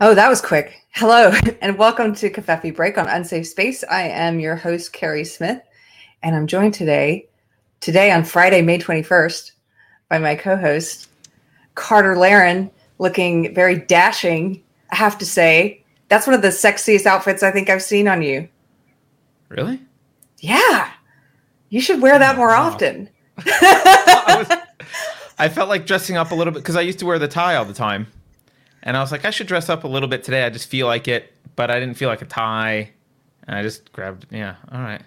Oh, 0.00 0.14
that 0.14 0.28
was 0.28 0.40
quick. 0.40 0.80
Hello, 0.92 1.32
and 1.60 1.76
welcome 1.76 2.14
to 2.16 2.30
Covfefe 2.30 2.74
Break 2.76 2.96
on 2.98 3.08
Unsafe 3.08 3.46
Space. 3.46 3.82
I 3.90 4.02
am 4.02 4.38
your 4.38 4.54
host, 4.54 4.92
Keri 4.92 5.24
Smith, 5.24 5.60
and 6.22 6.36
I'm 6.36 6.46
joined 6.46 6.74
today, 6.74 7.26
today 7.80 8.12
on 8.12 8.22
Friday, 8.24 8.62
May 8.62 8.78
21st, 8.78 9.50
by 10.08 10.18
my 10.18 10.36
co-host, 10.36 11.08
Carter 11.74 12.16
Laren, 12.16 12.70
looking 12.98 13.52
very 13.54 13.76
dashing. 13.76 14.62
I 14.92 14.96
have 14.96 15.18
to 15.18 15.26
say, 15.26 15.82
that's 16.08 16.26
one 16.26 16.34
of 16.34 16.42
the 16.42 16.48
sexiest 16.48 17.04
outfits 17.06 17.42
I 17.42 17.50
think 17.50 17.68
I've 17.68 17.82
seen 17.82 18.06
on 18.06 18.22
you. 18.22 18.48
Really? 19.48 19.80
Yeah. 20.38 20.92
You 21.70 21.80
should 21.80 22.00
wear 22.00 22.18
that 22.18 22.36
oh, 22.36 22.38
more 22.38 22.48
Wow. 22.48 22.62
often. 22.68 23.10
I, 23.38 24.46
was- 24.48 24.58
I 25.40 25.48
felt 25.48 25.68
like 25.68 25.86
dressing 25.86 26.16
up 26.16 26.30
a 26.30 26.34
little 26.34 26.52
bit 26.52 26.60
because 26.62 26.76
I 26.76 26.80
used 26.82 27.00
to 27.00 27.06
wear 27.06 27.18
the 27.18 27.28
tie 27.28 27.56
all 27.56 27.64
the 27.64 27.74
time, 27.74 28.06
and 28.82 28.96
I 28.96 29.00
was 29.00 29.12
like, 29.12 29.24
I 29.24 29.30
should 29.30 29.46
dress 29.46 29.68
up 29.68 29.84
a 29.84 29.88
little 29.88 30.08
bit 30.08 30.24
today. 30.24 30.44
I 30.44 30.50
just 30.50 30.68
feel 30.68 30.86
like 30.86 31.08
it, 31.08 31.32
but 31.56 31.70
I 31.70 31.80
didn't 31.80 31.96
feel 31.96 32.08
like 32.08 32.22
a 32.22 32.26
tie, 32.26 32.90
and 33.46 33.56
I 33.56 33.62
just 33.62 33.92
grabbed. 33.92 34.26
Yeah, 34.30 34.56
all 34.72 34.80
right. 34.80 35.02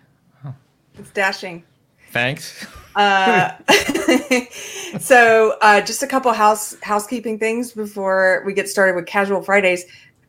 It's 0.97 1.11
dashing. 1.11 1.63
Thanks. 2.11 2.65
Uh, 2.95 3.51
so 4.99 5.57
uh, 5.61 5.81
just 5.81 6.03
a 6.03 6.07
couple 6.07 6.31
house 6.33 6.75
housekeeping 6.81 7.39
things 7.39 7.71
before 7.71 8.43
we 8.45 8.53
get 8.53 8.67
started 8.67 8.95
with 8.95 9.05
casual 9.05 9.41
fridays 9.41 9.85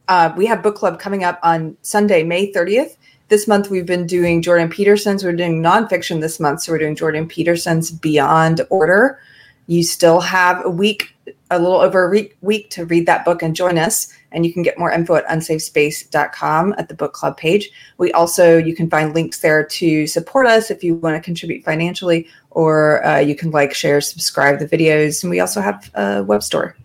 uh, 0.06 0.32
we 0.36 0.46
have 0.46 0.62
book 0.62 0.76
club 0.76 1.00
coming 1.00 1.24
up 1.24 1.40
on 1.42 1.76
sunday 1.82 2.22
may 2.22 2.52
30th 2.52 2.96
this 3.30 3.48
month 3.48 3.68
we've 3.68 3.84
been 3.84 4.06
doing 4.06 4.40
jordan 4.40 4.68
peterson's 4.68 5.24
we're 5.24 5.32
doing 5.32 5.60
nonfiction 5.60 6.20
this 6.20 6.38
month 6.38 6.62
so 6.62 6.70
we're 6.70 6.78
doing 6.78 6.94
jordan 6.94 7.26
peterson's 7.26 7.90
beyond 7.90 8.60
order 8.70 9.18
you 9.66 9.82
still 9.82 10.20
have 10.20 10.64
a 10.64 10.70
week 10.70 11.14
a 11.50 11.58
little 11.58 11.80
over 11.80 12.06
a 12.06 12.10
week, 12.10 12.36
week 12.40 12.70
to 12.70 12.84
read 12.86 13.06
that 13.06 13.24
book 13.24 13.42
and 13.42 13.54
join 13.54 13.78
us 13.78 14.12
and 14.32 14.44
you 14.44 14.52
can 14.52 14.62
get 14.62 14.78
more 14.78 14.90
info 14.90 15.14
at 15.14 15.26
unsafespace.com 15.26 16.74
at 16.78 16.88
the 16.88 16.94
book 16.94 17.12
club 17.12 17.36
page 17.36 17.70
we 17.98 18.10
also 18.12 18.56
you 18.56 18.74
can 18.74 18.88
find 18.90 19.14
links 19.14 19.40
there 19.40 19.64
to 19.64 20.06
support 20.06 20.46
us 20.46 20.70
if 20.70 20.82
you 20.82 20.94
want 20.96 21.14
to 21.14 21.20
contribute 21.20 21.62
financially 21.64 22.26
or 22.50 23.04
uh, 23.06 23.18
you 23.18 23.34
can 23.34 23.50
like 23.50 23.72
share 23.74 24.00
subscribe 24.00 24.58
the 24.58 24.66
videos 24.66 25.22
and 25.22 25.30
we 25.30 25.40
also 25.40 25.60
have 25.60 25.90
a 25.94 26.22
web 26.24 26.42
store 26.42 26.76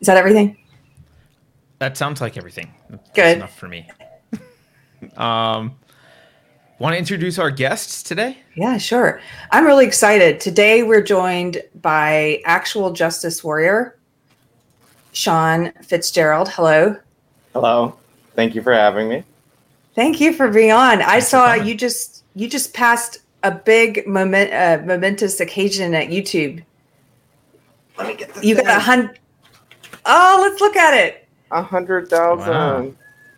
is 0.00 0.06
that 0.06 0.16
everything 0.16 0.56
That 1.78 1.96
sounds 1.96 2.20
like 2.20 2.36
everything. 2.36 2.72
That's 2.88 3.10
Good. 3.10 3.36
enough 3.38 3.58
for 3.58 3.68
me. 3.68 3.88
um, 5.16 5.76
want 6.84 6.92
to 6.92 6.98
introduce 6.98 7.38
our 7.38 7.50
guests 7.50 8.02
today? 8.02 8.36
yeah 8.56 8.76
sure 8.76 9.18
i'm 9.52 9.64
really 9.64 9.86
excited 9.86 10.38
today 10.38 10.82
we're 10.82 11.02
joined 11.02 11.62
by 11.80 12.42
actual 12.44 12.92
justice 12.92 13.42
warrior 13.42 13.96
sean 15.12 15.72
fitzgerald 15.82 16.46
hello 16.50 16.94
Hello. 17.54 17.96
Thank 18.34 18.54
you 18.54 18.60
for 18.60 18.74
having 18.74 19.08
me. 19.08 19.24
thank 19.94 20.20
you 20.20 20.34
for 20.34 20.50
being 20.50 20.72
on 20.72 21.00
i 21.00 21.06
Thanks 21.06 21.24
for 21.24 21.30
saw 21.30 21.54
you 21.54 21.74
just 21.74 22.22
you 22.34 22.50
just 22.50 22.74
passed 22.74 23.16
a 23.44 23.50
big 23.50 24.06
moment 24.06 24.52
uh, 24.52 24.84
momentous 24.84 25.40
occasion 25.40 25.94
at 25.94 26.08
youtube 26.08 26.62
Let 27.96 28.08
me 28.08 28.14
get 28.14 28.34
this. 28.34 28.44
you 28.44 28.56
got 28.56 28.66
a 28.66 28.78
hundred 28.78 29.18
oh 30.04 30.38
let's 30.46 30.60
look 30.60 30.76
at 30.76 30.92
it 30.92 31.26
a 31.50 31.62
hundred 31.62 32.08
thousand. 32.10 32.52
Wow. 32.52 32.92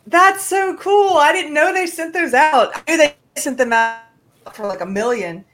That's 0.08 0.44
so 0.44 0.77
cool. 0.77 1.17
I 1.17 1.33
didn't 1.33 1.52
know 1.52 1.72
they 1.72 1.86
sent 1.89 2.14
those 2.14 2.33
out. 2.33 2.70
I 2.74 2.83
knew 2.89 2.96
they 2.96 3.14
sent 3.39 3.58
them 3.58 3.73
out 3.73 4.01
for 4.52 4.67
like 4.67 4.80
a 4.80 4.86
million. 4.86 5.45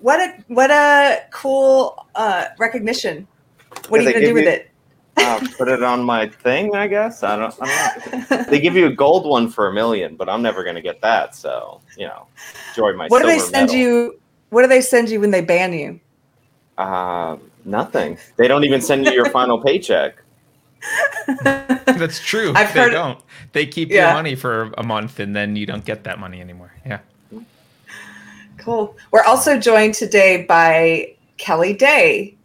What 0.00 0.20
a 0.20 0.34
what 0.48 0.70
a 0.70 1.22
cool 1.30 2.06
uh, 2.14 2.46
recognition. 2.58 3.26
What 3.88 4.00
Yeah, 4.00 4.08
are 4.08 4.10
you 4.10 4.14
gonna 4.14 4.26
do 4.26 4.34
with 4.34 4.44
you- 4.44 4.50
it? 4.50 4.70
Uh, 5.18 5.40
put 5.56 5.66
it 5.68 5.82
on 5.82 6.04
my 6.04 6.28
thing, 6.28 6.76
I 6.76 6.86
guess. 6.86 7.22
I 7.22 7.36
don't. 7.36 7.54
I 7.62 7.98
don't 8.10 8.30
know. 8.30 8.44
They 8.50 8.60
give 8.60 8.76
you 8.76 8.86
a 8.86 8.92
gold 8.92 9.26
one 9.26 9.48
for 9.48 9.68
a 9.68 9.72
million, 9.72 10.14
but 10.14 10.28
I'm 10.28 10.42
never 10.42 10.62
gonna 10.62 10.82
get 10.82 11.00
that. 11.00 11.34
So 11.34 11.80
you 11.96 12.06
know, 12.06 12.26
enjoy 12.70 12.92
my. 12.94 13.06
what 13.08 13.22
do 13.22 13.26
they 13.28 13.38
send 13.38 13.68
medal. 13.68 13.74
you? 13.76 14.20
What 14.50 14.62
do 14.62 14.68
they 14.68 14.82
send 14.82 15.08
you 15.08 15.20
when 15.20 15.30
they 15.30 15.40
ban 15.40 15.72
you? 15.72 16.00
Uh, 16.76 17.38
nothing. 17.64 18.18
They 18.36 18.46
don't 18.46 18.64
even 18.64 18.82
send 18.82 19.06
you 19.06 19.12
your 19.12 19.30
final 19.30 19.58
paycheck. 19.62 20.22
That's 21.42 22.20
true. 22.20 22.52
I've 22.54 22.72
they 22.74 22.80
heard- 22.80 22.92
don't. 22.92 23.18
They 23.52 23.64
keep 23.64 23.90
Yeah. 23.90 24.08
your 24.08 24.14
money 24.14 24.34
for 24.36 24.70
a 24.76 24.82
month, 24.82 25.18
and 25.18 25.34
then 25.34 25.56
you 25.56 25.64
don't 25.64 25.84
get 25.84 26.04
that 26.04 26.18
money 26.18 26.42
anymore. 26.42 26.72
Yeah. 26.84 26.98
Cool. 28.66 28.96
We're 29.12 29.22
also 29.22 29.60
joined 29.60 29.94
today 29.94 30.42
by 30.42 31.14
Kelly 31.36 31.72
Day, 31.72 32.36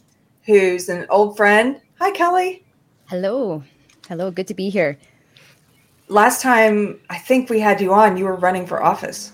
who's 0.46 0.88
an 0.88 1.08
old 1.10 1.36
friend. 1.36 1.82
Hi, 2.00 2.12
Kelly. 2.12 2.64
Hello. 3.08 3.64
Hello. 4.08 4.30
Good 4.30 4.48
to 4.50 4.54
be 4.54 4.70
here. 4.70 5.00
Last 6.10 6.44
time 6.44 7.00
I 7.10 7.18
think 7.18 7.50
we 7.50 7.60
had 7.60 7.82
you 7.82 7.92
on, 7.92 8.18
you 8.18 8.26
were 8.26 8.36
running 8.36 8.68
for 8.68 8.84
office. 8.84 9.32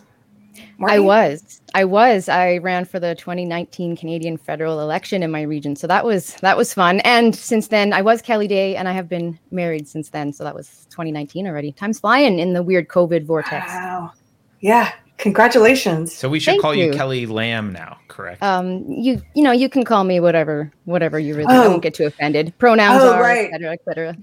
I 0.82 1.00
was. 1.00 1.60
I 1.74 1.84
was. 1.84 2.30
I 2.30 2.60
ran 2.60 2.86
for 2.86 3.02
the 3.02 3.16
2019 3.16 3.98
Canadian 3.98 4.38
federal 4.38 4.80
election 4.80 5.24
in 5.24 5.30
my 5.30 5.42
region. 5.42 5.76
So 5.76 5.88
that 5.88 6.06
was 6.06 6.36
that 6.36 6.56
was 6.56 6.74
fun. 6.74 7.02
And 7.02 7.36
since 7.36 7.68
then 7.68 7.92
I 7.92 8.02
was 8.02 8.22
Kelly 8.22 8.48
Day 8.48 8.78
and 8.78 8.88
I 8.88 8.94
have 8.94 9.10
been 9.10 9.38
married 9.52 9.90
since 9.90 10.12
then. 10.12 10.32
So 10.32 10.46
that 10.46 10.56
was 10.56 10.88
2019 10.92 11.48
already. 11.48 11.74
Time's 11.74 12.00
flying 12.00 12.40
in 12.40 12.54
the 12.54 12.64
weird 12.64 12.88
COVID 12.88 13.26
vortex. 13.26 13.68
Wow. 13.68 14.14
Yeah. 14.62 14.94
Congratulations. 15.18 16.14
So 16.16 16.30
we 16.30 16.40
should 16.40 16.52
Thank 16.52 16.62
call 16.62 16.76
you. 16.76 16.86
you. 16.86 16.94
Kelly 16.94 17.26
Lamb 17.26 17.72
now, 17.74 17.98
correct? 18.08 18.42
Um 18.44 18.86
you 18.90 19.22
you 19.36 19.44
know, 19.44 19.52
you 19.52 19.68
can 19.70 19.84
call 19.84 20.04
me 20.04 20.20
whatever 20.20 20.72
whatever 20.86 21.18
you 21.20 21.36
really 21.36 21.54
I 21.54 21.66
Oh. 21.66 21.70
won't 21.72 21.82
get 21.82 21.94
too 21.94 22.06
offended. 22.06 22.54
Pronouns 22.60 23.02
Oh, 23.04 23.14
are 23.14 23.22
right. 23.22 23.48
et 23.48 23.52
cetera, 23.52 23.72
et 23.74 23.82
cetera. 23.86 24.16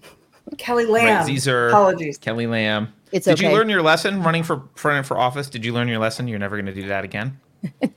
Kelly 0.59 0.87
Lamb. 0.87 1.19
right. 1.19 1.27
These 1.27 1.49
are 1.49 1.69
Apologies. 1.69 2.19
Kelly 2.19 2.47
Lamb. 2.47 2.93
It's 3.13 3.25
Did 3.27 3.39
okay. 3.39 3.49
you 3.51 3.55
learn 3.57 3.69
your 3.69 3.83
lesson 3.83 4.23
running 4.23 4.43
for 4.43 4.63
running 4.83 5.03
for 5.05 5.17
office? 5.19 5.49
Did 5.49 5.65
you 5.65 5.73
learn 5.73 5.89
your 5.89 5.99
lesson? 5.99 6.29
You're 6.29 6.39
never 6.39 6.57
going 6.57 6.67
to 6.67 6.75
do 6.75 6.87
that 6.89 7.05
again. 7.05 7.39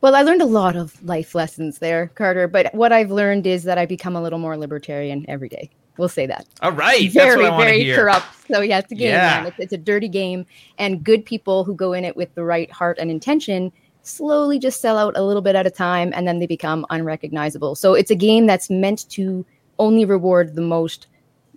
Well, 0.00 0.14
I 0.14 0.20
learned 0.20 0.42
a 0.42 0.46
lot 0.46 0.76
of 0.76 1.02
life 1.02 1.34
lessons 1.34 1.78
there, 1.78 2.08
Carter. 2.14 2.46
But 2.46 2.74
what 2.74 2.92
I've 2.92 3.10
learned 3.10 3.46
is 3.46 3.62
that 3.62 3.78
I 3.78 3.86
become 3.86 4.16
a 4.16 4.20
little 4.20 4.38
more 4.38 4.54
libertarian 4.58 5.24
every 5.28 5.48
day. 5.48 5.70
We'll 5.96 6.08
say 6.08 6.26
that. 6.26 6.46
All 6.60 6.72
right, 6.72 7.02
that's 7.02 7.14
very, 7.14 7.42
what 7.44 7.52
I 7.52 7.64
very 7.64 7.84
hear. 7.84 7.96
corrupt. 7.96 8.26
So 8.50 8.60
yeah, 8.60 8.78
it's 8.78 8.90
a 8.92 8.94
game, 8.94 9.08
Yeah. 9.08 9.42
man. 9.42 9.46
It's, 9.46 9.58
it's 9.58 9.72
a 9.72 9.78
dirty 9.78 10.08
game, 10.08 10.44
and 10.78 11.02
good 11.04 11.24
people 11.24 11.64
who 11.64 11.74
go 11.74 11.92
in 11.92 12.04
it 12.04 12.16
with 12.16 12.34
the 12.34 12.44
right 12.44 12.70
heart 12.70 12.98
and 12.98 13.10
intention 13.10 13.72
slowly 14.02 14.58
just 14.58 14.80
sell 14.82 14.98
out 14.98 15.16
a 15.16 15.22
little 15.22 15.40
bit 15.40 15.54
at 15.56 15.66
a 15.66 15.70
time, 15.70 16.12
and 16.14 16.26
then 16.28 16.38
they 16.38 16.46
become 16.46 16.84
unrecognizable. 16.90 17.74
So 17.74 17.94
it's 17.94 18.10
a 18.10 18.14
game 18.14 18.46
that's 18.46 18.68
meant 18.68 19.08
to 19.10 19.46
only 19.78 20.04
reward 20.04 20.54
the 20.56 20.60
most 20.60 21.06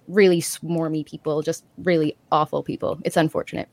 really 0.07 0.39
swarmy 0.39 1.05
people, 1.05 1.41
just 1.41 1.65
really 1.79 2.15
awful 2.31 2.63
people. 2.63 2.99
It's 3.03 3.17
unfortunate. 3.17 3.67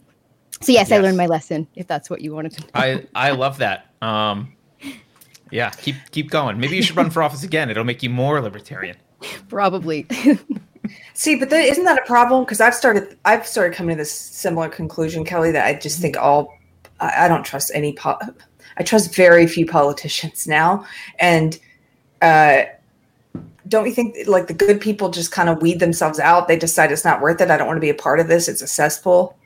So 0.60 0.72
yes, 0.72 0.90
I 0.90 0.98
learned 0.98 1.16
my 1.16 1.26
lesson. 1.26 1.68
If 1.76 1.86
that's 1.86 2.08
what 2.10 2.20
you 2.20 2.34
wanted 2.34 2.52
to. 2.52 2.60
know. 2.62 2.68
I 2.74 3.06
I 3.14 3.30
love 3.30 3.58
that. 3.58 3.86
Um, 4.02 4.52
yeah, 5.50 5.70
keep 5.70 5.96
keep 6.10 6.30
going. 6.30 6.58
Maybe 6.58 6.76
you 6.76 6.82
should 6.82 6.96
run 6.96 7.10
for 7.10 7.22
office 7.22 7.42
again. 7.44 7.70
It'll 7.70 7.84
make 7.84 8.02
you 8.02 8.10
more 8.10 8.40
libertarian. 8.40 8.96
Probably. 9.48 10.06
See, 11.14 11.36
but 11.36 11.50
then, 11.50 11.66
isn't 11.66 11.84
that 11.84 11.98
a 11.98 12.06
problem? 12.06 12.44
Because 12.44 12.60
I've 12.60 12.74
started, 12.74 13.16
I've 13.24 13.46
started 13.46 13.74
coming 13.74 13.96
to 13.96 14.00
this 14.02 14.12
similar 14.12 14.68
conclusion, 14.68 15.24
Kelly, 15.24 15.52
that 15.52 15.66
I 15.66 15.74
just 15.74 16.00
think 16.00 16.16
all, 16.16 16.52
I, 17.00 17.24
I 17.24 17.28
don't 17.28 17.44
trust 17.44 17.70
any, 17.74 17.92
po- 17.92 18.18
I 18.76 18.82
trust 18.82 19.14
very 19.14 19.46
few 19.46 19.66
politicians 19.66 20.46
now, 20.46 20.84
and 21.18 21.58
uh, 22.20 22.64
don't 23.68 23.86
you 23.86 23.92
think 23.92 24.16
like 24.26 24.46
the 24.46 24.54
good 24.54 24.80
people 24.80 25.08
just 25.08 25.32
kind 25.32 25.48
of 25.48 25.62
weed 25.62 25.80
themselves 25.80 26.18
out? 26.18 26.48
They 26.48 26.58
decide 26.58 26.92
it's 26.92 27.04
not 27.04 27.20
worth 27.20 27.40
it. 27.40 27.50
I 27.50 27.56
don't 27.56 27.66
want 27.66 27.76
to 27.76 27.80
be 27.82 27.90
a 27.90 27.94
part 27.94 28.20
of 28.20 28.28
this. 28.28 28.48
It's 28.48 28.62
a 28.62 28.66
cesspool. 28.66 29.36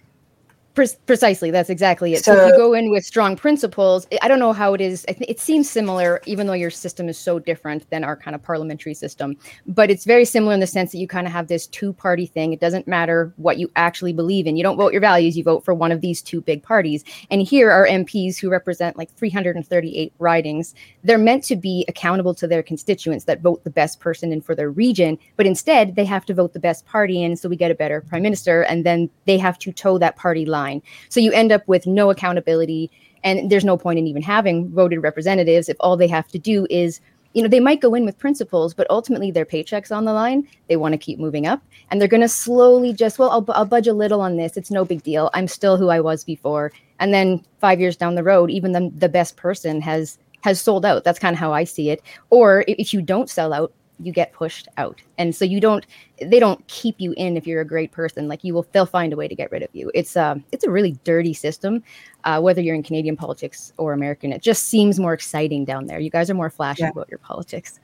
Pre- 0.78 0.86
precisely 1.06 1.50
that's 1.50 1.70
exactly 1.70 2.12
it. 2.12 2.24
So, 2.24 2.34
if 2.34 2.52
you 2.52 2.56
go 2.56 2.72
in 2.72 2.92
with 2.92 3.04
strong 3.04 3.34
principles 3.34 4.06
i 4.22 4.28
don't 4.28 4.38
know 4.38 4.52
how 4.52 4.74
it 4.74 4.80
is 4.80 5.04
I 5.08 5.16
it 5.22 5.40
seems 5.40 5.68
similar 5.68 6.20
even 6.24 6.46
though 6.46 6.52
your 6.52 6.70
system 6.70 7.08
is 7.08 7.18
so 7.18 7.40
different 7.40 7.90
than 7.90 8.04
our 8.04 8.16
kind 8.16 8.36
of 8.36 8.44
parliamentary 8.44 8.94
system 8.94 9.36
but 9.66 9.90
it's 9.90 10.04
very 10.04 10.24
similar 10.24 10.54
in 10.54 10.60
the 10.60 10.68
sense 10.68 10.92
that 10.92 10.98
you 10.98 11.08
kind 11.08 11.26
of 11.26 11.32
have 11.32 11.48
this 11.48 11.66
two 11.66 11.92
party 11.92 12.26
thing. 12.26 12.52
It 12.52 12.60
doesn't 12.60 12.86
matter 12.86 13.32
what 13.38 13.58
you 13.58 13.68
actually 13.74 14.12
believe 14.12 14.46
in. 14.46 14.56
You 14.56 14.62
don't 14.62 14.76
vote 14.76 14.92
your 14.92 15.00
values 15.00 15.36
you 15.36 15.42
vote 15.42 15.64
for 15.64 15.74
one 15.74 15.90
of 15.90 16.00
these 16.00 16.22
two 16.22 16.40
big 16.40 16.62
parties. 16.62 17.02
And 17.28 17.42
here 17.42 17.72
are 17.72 17.88
mps 17.88 18.38
who 18.38 18.48
represent 18.48 18.96
like 18.96 19.10
338 19.14 20.12
ridings. 20.20 20.76
They're 21.02 21.18
meant 21.18 21.42
to 21.44 21.56
be 21.56 21.84
accountable 21.88 22.36
to 22.36 22.46
their 22.46 22.62
constituents 22.62 23.24
that 23.24 23.40
vote 23.40 23.64
the 23.64 23.70
best 23.70 23.98
person 23.98 24.32
in 24.32 24.40
for 24.40 24.54
their 24.54 24.70
region 24.70 25.18
but 25.36 25.44
instead 25.46 25.96
they 25.96 26.04
have 26.04 26.24
to 26.26 26.34
vote 26.34 26.52
the 26.52 26.60
best 26.60 26.86
party 26.86 27.20
in 27.20 27.34
so 27.34 27.48
we 27.48 27.56
get 27.56 27.72
a 27.72 27.74
better 27.74 28.00
prime 28.02 28.22
minister 28.22 28.62
and 28.62 28.86
then 28.86 29.10
they 29.24 29.38
have 29.38 29.58
to 29.58 29.72
toe 29.72 29.98
that 29.98 30.14
party 30.14 30.46
line 30.46 30.67
so 31.08 31.20
you 31.20 31.32
end 31.32 31.52
up 31.52 31.66
with 31.66 31.86
no 31.86 32.10
accountability 32.10 32.90
and 33.24 33.50
there's 33.50 33.64
no 33.64 33.76
point 33.76 33.98
in 33.98 34.06
even 34.06 34.22
having 34.22 34.68
voted 34.70 35.02
representatives 35.02 35.68
if 35.68 35.76
all 35.80 35.96
they 35.96 36.08
have 36.08 36.28
to 36.28 36.38
do 36.38 36.66
is 36.70 37.00
you 37.34 37.42
know 37.42 37.48
they 37.48 37.60
might 37.60 37.80
go 37.80 37.94
in 37.94 38.04
with 38.04 38.18
principles 38.18 38.74
but 38.74 38.86
ultimately 38.90 39.30
their 39.30 39.44
paychecks 39.44 39.94
on 39.94 40.04
the 40.04 40.12
line 40.12 40.46
they 40.68 40.76
want 40.76 40.92
to 40.92 40.98
keep 40.98 41.18
moving 41.18 41.46
up 41.46 41.62
and 41.90 42.00
they're 42.00 42.08
going 42.08 42.20
to 42.20 42.28
slowly 42.28 42.92
just 42.92 43.18
well 43.18 43.30
I'll, 43.30 43.44
I'll 43.48 43.64
budge 43.64 43.86
a 43.86 43.92
little 43.92 44.20
on 44.20 44.36
this 44.36 44.56
it's 44.56 44.70
no 44.70 44.84
big 44.84 45.02
deal 45.02 45.30
i'm 45.34 45.48
still 45.48 45.76
who 45.76 45.88
i 45.88 46.00
was 46.00 46.24
before. 46.24 46.72
And 47.00 47.14
then 47.14 47.44
five 47.60 47.80
years 47.80 47.96
down 47.96 48.16
the 48.16 48.24
road 48.24 48.50
even 48.50 48.72
the, 48.72 48.90
the 48.94 49.08
best 49.08 49.36
person 49.36 49.80
has 49.82 50.18
has 50.42 50.60
sold 50.60 50.84
out 50.84 51.04
that's 51.04 51.18
kind 51.18 51.34
of 51.34 51.40
how 51.40 51.52
i 51.52 51.64
see 51.64 51.90
it. 51.90 52.02
Or 52.30 52.64
if 52.66 52.92
you 52.94 53.02
don't 53.02 53.30
sell 53.30 53.52
out 53.52 53.72
you 54.00 54.12
get 54.12 54.32
pushed 54.32 54.68
out. 54.76 55.00
And 55.18 55.34
so 55.34 55.44
you 55.44 55.60
don't 55.60 55.84
they 56.20 56.38
don't 56.40 56.64
keep 56.68 56.96
you 57.00 57.14
in 57.16 57.36
if 57.36 57.46
you're 57.46 57.60
a 57.60 57.66
great 57.66 57.92
person. 57.92 58.28
Like 58.28 58.44
you 58.44 58.54
will 58.54 58.66
they'll 58.72 58.86
find 58.86 59.12
a 59.12 59.16
way 59.16 59.28
to 59.28 59.34
get 59.34 59.50
rid 59.50 59.62
of 59.62 59.70
you. 59.72 59.90
It's 59.94 60.16
um 60.16 60.44
it's 60.52 60.64
a 60.64 60.70
really 60.70 60.92
dirty 61.04 61.34
system. 61.34 61.82
Uh, 62.24 62.40
whether 62.40 62.60
you're 62.60 62.74
in 62.74 62.82
Canadian 62.82 63.16
politics 63.16 63.72
or 63.76 63.92
American, 63.92 64.32
it 64.32 64.42
just 64.42 64.64
seems 64.64 64.98
more 65.00 65.12
exciting 65.12 65.64
down 65.64 65.86
there. 65.86 65.98
You 65.98 66.10
guys 66.10 66.30
are 66.30 66.34
more 66.34 66.50
flashy 66.50 66.82
Yeah. 66.82 66.90
about 66.90 67.08
your 67.08 67.18
politics. 67.18 67.80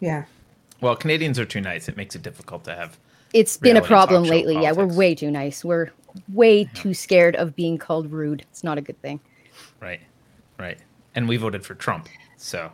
Yeah. 0.00 0.24
Well, 0.80 0.96
Canadians 0.96 1.38
are 1.38 1.44
too 1.44 1.60
nice. 1.60 1.88
It 1.88 1.96
makes 1.96 2.16
it 2.16 2.22
difficult 2.22 2.64
to 2.64 2.74
have. 2.74 2.98
It's 3.32 3.56
been 3.56 3.76
a 3.76 3.82
problem 3.82 4.24
talk 4.24 4.28
show 4.28 4.34
lately. 4.34 4.60
Yeah, 4.60 4.72
we're 4.72 4.86
way 4.86 5.14
too 5.14 5.30
nice. 5.30 5.64
We're 5.64 5.90
way 6.32 6.64
too 6.74 6.92
scared 6.92 7.36
of 7.36 7.56
being 7.56 7.78
called 7.78 8.10
rude. 8.10 8.42
It's 8.50 8.62
not 8.64 8.78
a 8.78 8.80
good 8.80 9.00
thing. 9.00 9.20
Right, 9.80 10.00
right. 10.58 10.78
And 11.14 11.28
we 11.28 11.36
voted 11.36 11.64
for 11.64 11.74
Trump, 11.74 12.08
so 12.36 12.70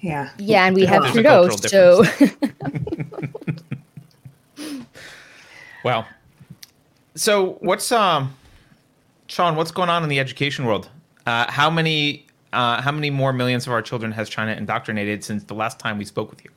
Yeah. 0.00 0.30
Yeah, 0.38 0.66
and 0.66 0.74
we 0.74 0.82
Yeah, 0.82 0.90
have 0.90 1.02
there's 1.02 1.16
a 1.16 1.22
Trudeau, 1.22 1.48
so 1.56 2.04
Well, 5.84 6.06
so 7.14 7.56
what's 7.60 7.90
um, 7.92 8.34
Sean? 9.28 9.56
What's 9.56 9.70
going 9.70 9.88
on 9.88 10.02
in 10.02 10.08
the 10.08 10.18
education 10.18 10.64
world? 10.66 10.88
Uh, 11.26 11.50
how 11.50 11.70
many 11.70 12.26
uh, 12.52 12.80
how 12.82 12.92
many 12.92 13.10
more 13.10 13.32
millions 13.32 13.66
of 13.66 13.72
our 13.72 13.82
children 13.82 14.12
has 14.12 14.28
China 14.28 14.52
indoctrinated 14.52 15.22
since 15.22 15.44
the 15.44 15.54
last 15.54 15.78
time 15.78 15.98
we 15.98 16.04
spoke 16.04 16.30
with 16.30 16.44
you? 16.44 16.50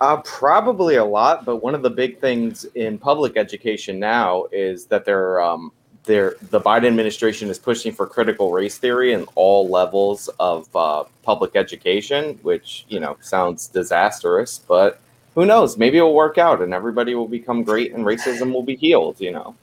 Uh, 0.00 0.16
probably 0.18 0.96
a 0.96 1.04
lot, 1.04 1.44
but 1.44 1.56
one 1.56 1.74
of 1.74 1.82
the 1.82 1.90
big 1.90 2.20
things 2.20 2.64
in 2.74 2.98
public 2.98 3.36
education 3.36 3.98
now 3.98 4.44
is 4.52 4.86
that 4.86 5.04
they're, 5.04 5.40
um, 5.40 5.72
they're, 6.04 6.36
the 6.50 6.60
Biden 6.60 6.86
administration 6.86 7.48
is 7.48 7.58
pushing 7.58 7.92
for 7.92 8.06
critical 8.06 8.52
race 8.52 8.78
theory 8.78 9.12
in 9.14 9.24
all 9.34 9.68
levels 9.68 10.28
of 10.38 10.68
uh, 10.76 11.04
public 11.22 11.56
education, 11.56 12.38
which 12.42 12.84
you 12.88 13.00
know 13.00 13.16
sounds 13.20 13.68
disastrous, 13.68 14.58
but 14.68 15.00
who 15.34 15.44
knows? 15.46 15.76
Maybe 15.76 15.96
it'll 15.98 16.14
work 16.14 16.38
out, 16.38 16.62
and 16.62 16.72
everybody 16.72 17.14
will 17.14 17.26
become 17.28 17.64
great, 17.64 17.92
and 17.94 18.04
racism 18.04 18.52
will 18.52 18.62
be 18.62 18.76
healed. 18.76 19.20
You 19.20 19.32
know. 19.32 19.54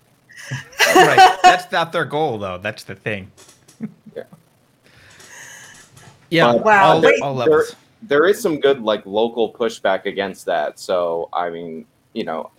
right. 0.95 1.37
That's 1.43 1.71
not 1.71 1.91
their 1.93 2.05
goal, 2.05 2.37
though. 2.39 2.57
That's 2.57 2.83
the 2.83 2.95
thing. 2.95 3.31
Yeah. 4.15 4.23
Yeah. 6.29 6.51
But 6.53 6.65
Wow, 6.65 6.93
All, 6.93 7.01
wait, 7.01 7.21
all 7.21 7.35
there- 7.35 7.47
levels. 7.49 7.75
there 8.03 8.25
is 8.27 8.41
some 8.41 8.59
good 8.59 8.81
like 8.81 9.05
local 9.05 9.51
pushback 9.53 10.05
against 10.05 10.45
that. 10.45 10.79
So 10.79 11.29
I 11.33 11.49
mean, 11.49 11.85
you 12.13 12.23
know, 12.25 12.51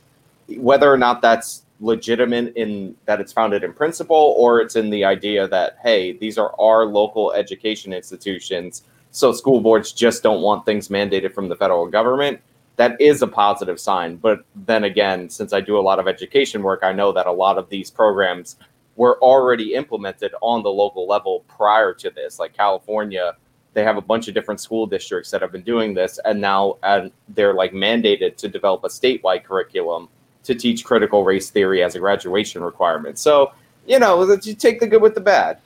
whether 0.57 0.91
or 0.93 0.97
not 0.99 1.21
that's 1.23 1.63
legitimate 1.83 2.55
in 2.57 2.95
that 3.07 3.21
it's 3.21 3.33
founded 3.33 3.65
in 3.65 3.73
principle 3.73 4.35
or 4.39 4.61
it's 4.61 4.77
in 4.77 4.89
the 4.89 5.05
idea 5.05 5.49
that 5.49 5.77
hey, 5.83 6.17
these 6.17 6.39
are 6.39 6.55
our 6.59 6.87
local 6.87 7.33
education 7.33 7.93
institutions, 7.93 8.85
so 9.11 9.33
school 9.33 9.61
boards 9.61 9.93
just 9.93 10.23
don't 10.23 10.41
want 10.41 10.65
things 10.65 10.89
mandated 10.89 11.35
from 11.35 11.49
the 11.49 11.57
federal 11.57 11.87
government. 11.87 12.41
That 12.77 12.99
is 13.01 13.21
a 13.21 13.27
positive 13.27 13.79
sign. 13.79 14.17
But 14.17 14.45
then 14.55 14.85
again, 14.85 15.29
since 15.29 15.53
I 15.53 15.61
do 15.61 15.79
a 15.79 15.83
lot 15.83 15.99
of 15.99 16.09
education 16.09 16.63
work, 16.63 16.81
I 16.83 16.93
know 16.93 17.13
that 17.13 17.27
a 17.27 17.33
lot 17.33 17.59
of 17.59 17.69
these 17.69 17.91
programs 17.91 18.57
were 18.97 19.19
already 19.19 19.75
implemented 19.75 20.33
on 20.41 20.63
the 20.63 20.71
local 20.71 21.07
level 21.07 21.45
prior 21.49 21.93
to 21.95 22.11
this. 22.11 22.39
Like 22.39 22.55
California, 22.55 23.37
they 23.75 23.85
have 23.85 23.97
a 23.97 24.03
bunch 24.03 24.29
of 24.29 24.35
different 24.35 24.61
school 24.61 24.87
districts 24.87 25.31
that 25.31 25.43
have 25.43 25.53
been 25.53 25.63
doing 25.63 25.95
this 25.95 26.19
and 26.25 26.41
now 26.41 26.79
and 26.83 27.11
they're 27.29 27.55
like 27.55 27.73
mandated 27.73 28.37
to 28.37 28.49
develop 28.49 28.85
a 28.85 28.89
statewide 28.89 29.45
curriculum 29.45 30.09
to 30.45 30.55
teach 30.55 30.85
critical 30.85 31.25
race 31.25 31.51
theory 31.51 31.83
as 31.83 31.95
a 31.95 31.99
graduation 31.99 32.63
requirement 32.63 33.19
so 33.19 33.53
you 33.87 33.99
know 33.99 34.25
that 34.27 34.47
you 34.47 34.55
take 34.55 34.81
the 34.81 34.87
good 34.87 35.03
with 35.03 35.15
the 35.15 35.21
bad 35.21 35.59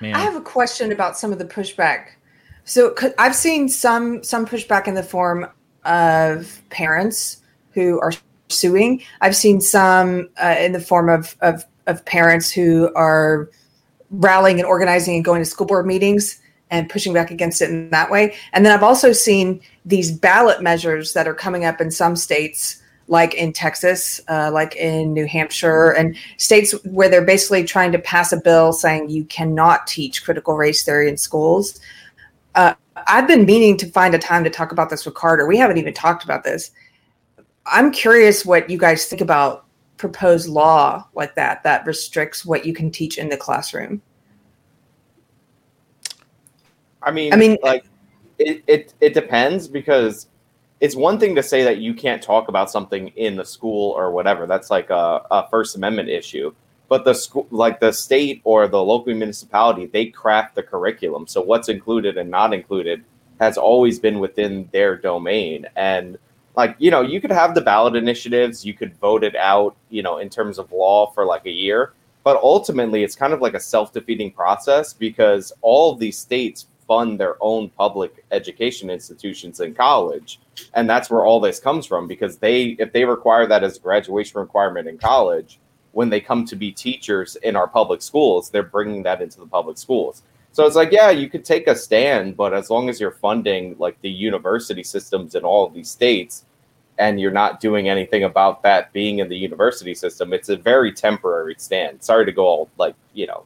Man. 0.00 0.14
I 0.14 0.20
have 0.20 0.36
a 0.36 0.40
question 0.40 0.92
about 0.92 1.18
some 1.18 1.32
of 1.32 1.38
the 1.38 1.44
pushback. 1.44 2.10
So 2.64 2.94
I've 3.18 3.34
seen 3.34 3.68
some 3.68 4.22
some 4.22 4.46
pushback 4.46 4.86
in 4.86 4.94
the 4.94 5.02
form 5.02 5.48
of 5.84 6.62
parents 6.70 7.38
who 7.72 7.98
are 8.00 8.12
suing. 8.48 9.02
I've 9.20 9.34
seen 9.34 9.60
some 9.60 10.28
uh, 10.42 10.56
in 10.58 10.72
the 10.72 10.80
form 10.80 11.08
of, 11.08 11.36
of 11.40 11.64
of 11.86 12.04
parents 12.04 12.50
who 12.50 12.92
are 12.94 13.50
rallying 14.10 14.58
and 14.58 14.66
organizing 14.66 15.16
and 15.16 15.24
going 15.24 15.40
to 15.40 15.44
school 15.44 15.66
board 15.66 15.86
meetings 15.86 16.40
and 16.70 16.88
pushing 16.88 17.14
back 17.14 17.30
against 17.30 17.62
it 17.62 17.70
in 17.70 17.90
that 17.90 18.10
way. 18.10 18.36
And 18.52 18.64
then 18.64 18.72
I've 18.72 18.82
also 18.82 19.12
seen 19.12 19.60
these 19.86 20.12
ballot 20.12 20.62
measures 20.62 21.14
that 21.14 21.26
are 21.26 21.34
coming 21.34 21.64
up 21.64 21.80
in 21.80 21.90
some 21.90 22.14
states, 22.14 22.82
like 23.08 23.34
in 23.34 23.52
Texas, 23.52 24.20
uh, 24.28 24.50
like 24.52 24.76
in 24.76 25.12
New 25.12 25.26
Hampshire, 25.26 25.90
and 25.90 26.16
states 26.36 26.72
where 26.84 27.08
they're 27.08 27.24
basically 27.24 27.64
trying 27.64 27.90
to 27.92 27.98
pass 27.98 28.32
a 28.32 28.36
bill 28.36 28.72
saying 28.72 29.10
you 29.10 29.24
cannot 29.24 29.86
teach 29.86 30.24
critical 30.24 30.56
race 30.56 30.84
theory 30.84 31.08
in 31.08 31.16
schools. 31.16 31.80
Uh, 32.54 32.74
I've 33.06 33.26
been 33.26 33.44
meaning 33.46 33.76
to 33.78 33.90
find 33.90 34.14
a 34.14 34.18
time 34.18 34.44
to 34.44 34.50
talk 34.50 34.72
about 34.72 34.90
this 34.90 35.04
with 35.04 35.14
Carter. 35.14 35.46
We 35.46 35.56
haven't 35.58 35.78
even 35.78 35.94
talked 35.94 36.24
about 36.24 36.44
this. 36.44 36.70
I'm 37.66 37.90
curious 37.90 38.44
what 38.44 38.68
you 38.70 38.78
guys 38.78 39.06
think 39.06 39.20
about 39.20 39.66
proposed 39.98 40.48
law 40.48 41.06
like 41.14 41.34
that 41.34 41.62
that 41.64 41.84
restricts 41.84 42.46
what 42.46 42.64
you 42.64 42.72
can 42.72 42.90
teach 42.90 43.18
in 43.18 43.28
the 43.28 43.36
classroom. 43.36 44.00
i 47.02 47.10
mean 47.10 47.32
I 47.32 47.36
mean- 47.36 47.58
like 47.62 47.84
it, 48.38 48.62
it 48.66 48.94
it 49.00 49.14
depends 49.14 49.66
because 49.66 50.28
it's 50.80 50.94
one 50.94 51.18
thing 51.18 51.34
to 51.34 51.42
say 51.42 51.64
that 51.64 51.78
you 51.78 51.92
can't 51.92 52.22
talk 52.22 52.48
about 52.48 52.70
something 52.70 53.08
in 53.08 53.36
the 53.36 53.44
school 53.44 53.92
or 53.92 54.12
whatever. 54.12 54.46
That's 54.46 54.70
like 54.70 54.90
a, 54.90 55.22
a 55.30 55.48
first 55.48 55.76
amendment 55.76 56.08
issue. 56.08 56.54
But 56.88 57.04
the 57.04 57.14
school 57.14 57.46
like 57.50 57.80
the 57.80 57.92
state 57.92 58.40
or 58.44 58.66
the 58.66 58.82
local 58.82 59.14
municipality 59.14 59.86
they 59.86 60.06
craft 60.06 60.54
the 60.54 60.62
curriculum. 60.62 61.26
So 61.26 61.42
what's 61.42 61.68
included 61.68 62.16
and 62.16 62.30
not 62.30 62.54
included 62.54 63.04
has 63.40 63.58
always 63.58 63.98
been 63.98 64.20
within 64.20 64.68
their 64.72 64.96
domain. 64.96 65.66
And 65.76 66.16
like 66.56 66.76
you 66.78 66.90
know 66.90 67.02
you 67.02 67.20
could 67.20 67.32
have 67.32 67.54
the 67.54 67.60
ballot 67.60 67.94
initiatives. 67.96 68.64
You 68.64 68.72
could 68.72 68.96
vote 68.98 69.22
it 69.24 69.36
out 69.36 69.76
you 69.90 70.02
know 70.02 70.18
in 70.18 70.30
terms 70.30 70.58
of 70.58 70.72
law 70.72 71.10
for 71.10 71.26
like 71.26 71.44
a 71.44 71.50
year. 71.50 71.92
But 72.24 72.40
ultimately 72.42 73.02
it's 73.02 73.14
kind 73.14 73.32
of 73.32 73.42
like 73.42 73.54
a 73.54 73.60
self-defeating 73.60 74.32
process 74.32 74.92
because 74.92 75.52
all 75.60 75.94
these 75.94 76.18
states 76.18 76.66
fund 76.86 77.20
their 77.20 77.36
own 77.42 77.68
public 77.70 78.24
education 78.30 78.88
institutions 78.88 79.60
and 79.60 79.76
college 79.76 80.40
and 80.74 80.88
that's 80.88 81.10
where 81.10 81.24
all 81.24 81.40
this 81.40 81.60
comes 81.60 81.86
from 81.86 82.06
because 82.06 82.38
they 82.38 82.76
if 82.78 82.92
they 82.92 83.04
require 83.04 83.46
that 83.46 83.64
as 83.64 83.76
a 83.76 83.80
graduation 83.80 84.40
requirement 84.40 84.88
in 84.88 84.98
college 84.98 85.58
when 85.92 86.10
they 86.10 86.20
come 86.20 86.44
to 86.44 86.56
be 86.56 86.70
teachers 86.70 87.36
in 87.36 87.56
our 87.56 87.68
public 87.68 88.02
schools 88.02 88.50
they're 88.50 88.62
bringing 88.62 89.02
that 89.02 89.20
into 89.20 89.38
the 89.38 89.46
public 89.46 89.78
schools 89.78 90.22
so 90.52 90.66
it's 90.66 90.76
like 90.76 90.92
yeah 90.92 91.10
you 91.10 91.28
could 91.28 91.44
take 91.44 91.66
a 91.66 91.74
stand 91.74 92.36
but 92.36 92.54
as 92.54 92.70
long 92.70 92.88
as 92.88 93.00
you're 93.00 93.10
funding 93.10 93.76
like 93.78 94.00
the 94.02 94.10
university 94.10 94.82
systems 94.82 95.34
in 95.34 95.44
all 95.44 95.66
of 95.66 95.74
these 95.74 95.90
states 95.90 96.44
and 96.98 97.20
you're 97.20 97.30
not 97.30 97.60
doing 97.60 97.88
anything 97.88 98.24
about 98.24 98.62
that 98.62 98.92
being 98.92 99.20
in 99.20 99.28
the 99.28 99.36
university 99.36 99.94
system 99.94 100.32
it's 100.32 100.48
a 100.48 100.56
very 100.56 100.92
temporary 100.92 101.54
stand 101.58 102.02
sorry 102.02 102.24
to 102.24 102.32
go 102.32 102.46
all 102.46 102.70
like 102.78 102.94
you 103.14 103.26
know 103.26 103.44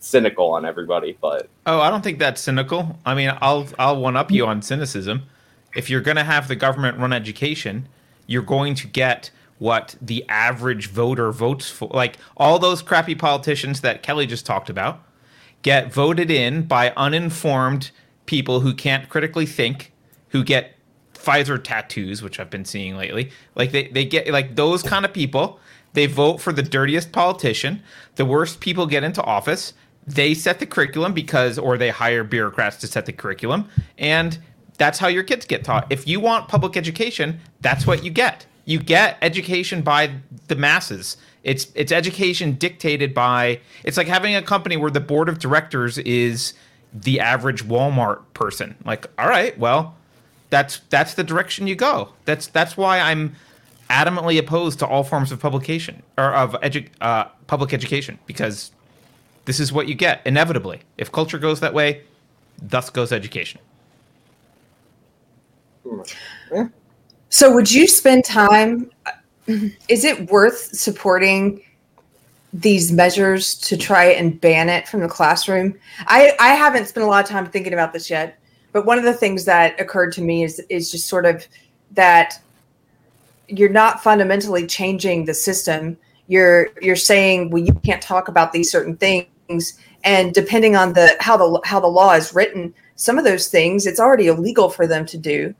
cynical 0.00 0.50
on 0.50 0.64
everybody 0.66 1.16
but 1.20 1.48
Oh, 1.66 1.80
I 1.80 1.88
don't 1.88 2.02
think 2.02 2.18
that's 2.18 2.42
cynical. 2.42 2.98
I 3.06 3.14
mean, 3.14 3.32
I'll 3.40 3.66
I'll 3.78 3.98
one 3.98 4.16
up 4.16 4.30
you 4.30 4.46
on 4.46 4.60
cynicism. 4.60 5.22
If 5.74 5.90
you're 5.90 6.00
going 6.00 6.16
to 6.16 6.24
have 6.24 6.48
the 6.48 6.56
government 6.56 6.98
run 6.98 7.12
education, 7.12 7.88
you're 8.26 8.42
going 8.42 8.74
to 8.76 8.86
get 8.86 9.30
what 9.58 9.94
the 10.00 10.24
average 10.28 10.88
voter 10.88 11.32
votes 11.32 11.70
for. 11.70 11.88
Like 11.92 12.16
all 12.36 12.58
those 12.58 12.82
crappy 12.82 13.14
politicians 13.14 13.80
that 13.82 14.02
Kelly 14.02 14.26
just 14.26 14.46
talked 14.46 14.68
about 14.68 15.02
get 15.62 15.92
voted 15.92 16.30
in 16.30 16.62
by 16.62 16.92
uninformed 16.96 17.90
people 18.26 18.60
who 18.60 18.74
can't 18.74 19.08
critically 19.08 19.46
think, 19.46 19.92
who 20.28 20.44
get 20.44 20.74
Pfizer 21.14 21.62
tattoos, 21.62 22.22
which 22.22 22.38
I've 22.38 22.50
been 22.50 22.64
seeing 22.64 22.96
lately. 22.96 23.30
Like 23.54 23.72
they, 23.72 23.88
they 23.88 24.04
get 24.04 24.28
like 24.28 24.56
those 24.56 24.82
kind 24.82 25.04
of 25.04 25.12
people. 25.12 25.58
They 25.94 26.06
vote 26.06 26.40
for 26.40 26.52
the 26.52 26.62
dirtiest 26.62 27.12
politician. 27.12 27.82
The 28.16 28.24
worst 28.24 28.60
people 28.60 28.86
get 28.86 29.04
into 29.04 29.22
office. 29.22 29.72
They 30.06 30.34
set 30.34 30.58
the 30.58 30.66
curriculum 30.66 31.14
because, 31.14 31.58
or 31.58 31.78
they 31.78 31.88
hire 31.88 32.24
bureaucrats 32.24 32.76
to 32.78 32.86
set 32.86 33.06
the 33.06 33.12
curriculum. 33.12 33.68
And 33.96 34.38
that's 34.78 34.98
how 34.98 35.08
your 35.08 35.22
kids 35.22 35.46
get 35.46 35.64
taught. 35.64 35.86
If 35.90 36.06
you 36.08 36.20
want 36.20 36.48
public 36.48 36.76
education, 36.76 37.40
that's 37.60 37.86
what 37.86 38.04
you 38.04 38.10
get. 38.10 38.46
You 38.64 38.78
get 38.78 39.18
education 39.22 39.82
by 39.82 40.10
the 40.48 40.56
masses. 40.56 41.16
It's 41.42 41.68
it's 41.74 41.92
education 41.92 42.54
dictated 42.54 43.12
by. 43.12 43.60
It's 43.84 43.96
like 43.96 44.06
having 44.06 44.34
a 44.34 44.42
company 44.42 44.76
where 44.76 44.90
the 44.90 45.00
board 45.00 45.28
of 45.28 45.38
directors 45.38 45.98
is 45.98 46.54
the 46.92 47.20
average 47.20 47.64
Walmart 47.64 48.22
person. 48.32 48.76
Like, 48.84 49.06
all 49.18 49.28
right, 49.28 49.56
well, 49.58 49.96
that's 50.50 50.80
that's 50.88 51.14
the 51.14 51.24
direction 51.24 51.66
you 51.66 51.74
go. 51.74 52.10
That's 52.24 52.46
that's 52.46 52.76
why 52.76 53.00
I'm 53.00 53.36
adamantly 53.90 54.38
opposed 54.38 54.78
to 54.78 54.86
all 54.86 55.04
forms 55.04 55.30
of 55.30 55.40
publication 55.40 56.02
or 56.16 56.32
of 56.32 56.52
edu- 56.62 56.88
uh, 57.00 57.24
public 57.46 57.74
education 57.74 58.18
because 58.26 58.70
this 59.44 59.60
is 59.60 59.72
what 59.72 59.88
you 59.88 59.94
get 59.94 60.22
inevitably. 60.24 60.80
If 60.96 61.12
culture 61.12 61.38
goes 61.38 61.60
that 61.60 61.74
way, 61.74 62.02
thus 62.62 62.88
goes 62.88 63.12
education. 63.12 63.60
So, 67.28 67.52
would 67.52 67.70
you 67.70 67.86
spend 67.86 68.24
time? 68.24 68.90
Is 69.88 70.04
it 70.04 70.30
worth 70.30 70.76
supporting 70.76 71.62
these 72.52 72.92
measures 72.92 73.54
to 73.56 73.76
try 73.76 74.04
and 74.04 74.40
ban 74.40 74.68
it 74.68 74.86
from 74.86 75.00
the 75.00 75.08
classroom? 75.08 75.74
I, 76.06 76.32
I 76.38 76.54
haven't 76.54 76.86
spent 76.86 77.04
a 77.04 77.08
lot 77.08 77.24
of 77.24 77.28
time 77.28 77.46
thinking 77.46 77.72
about 77.72 77.92
this 77.92 78.08
yet, 78.08 78.38
But 78.72 78.86
one 78.86 78.98
of 78.98 79.04
the 79.04 79.14
things 79.14 79.44
that 79.44 79.78
occurred 79.80 80.12
to 80.12 80.22
me 80.22 80.44
is 80.44 80.60
is 80.68 80.90
just 80.90 81.08
sort 81.08 81.26
of 81.26 81.46
that 81.92 82.40
you're 83.48 83.68
not 83.68 84.02
fundamentally 84.02 84.66
changing 84.66 85.24
the 85.24 85.34
system. 85.34 85.96
You're 86.28 86.68
you're 86.80 86.96
saying, 86.96 87.50
well, 87.50 87.62
you 87.62 87.74
can't 87.84 88.00
talk 88.02 88.28
about 88.28 88.52
these 88.52 88.70
certain 88.70 88.96
things, 88.96 89.78
and 90.04 90.32
depending 90.32 90.76
on 90.76 90.92
the 90.92 91.16
how 91.20 91.36
the 91.36 91.60
how 91.64 91.80
the 91.80 91.86
law 91.86 92.14
is 92.14 92.34
written, 92.34 92.72
some 92.96 93.18
of 93.18 93.24
those 93.24 93.48
things 93.48 93.86
it's 93.86 94.00
already 94.00 94.28
illegal 94.28 94.70
for 94.70 94.86
them 94.86 95.04
to 95.06 95.18
do. 95.18 95.54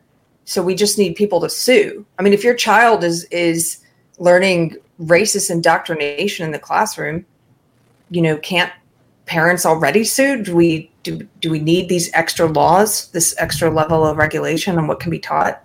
So 0.44 0.62
we 0.62 0.74
just 0.74 0.98
need 0.98 1.14
people 1.16 1.40
to 1.40 1.48
sue. 1.48 2.04
I 2.18 2.22
mean, 2.22 2.32
if 2.32 2.44
your 2.44 2.54
child 2.54 3.04
is 3.04 3.24
is 3.24 3.80
learning 4.18 4.76
racist 5.00 5.50
indoctrination 5.50 6.44
in 6.44 6.52
the 6.52 6.58
classroom, 6.58 7.24
you 8.10 8.22
know, 8.22 8.36
can't 8.38 8.72
parents 9.26 9.64
already 9.64 10.04
sue? 10.04 10.42
Do 10.42 10.54
we 10.54 10.90
do 11.02 11.26
do 11.40 11.50
we 11.50 11.60
need 11.60 11.88
these 11.88 12.12
extra 12.12 12.46
laws, 12.46 13.08
this 13.08 13.34
extra 13.38 13.70
level 13.70 14.04
of 14.04 14.16
regulation 14.16 14.78
on 14.78 14.86
what 14.86 15.00
can 15.00 15.10
be 15.10 15.18
taught? 15.18 15.62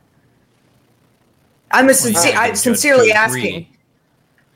I'm 1.71 1.89
a 1.89 1.93
sincere, 1.93 2.33
I'm 2.35 2.55
sincerely 2.55 3.11
asking. 3.11 3.67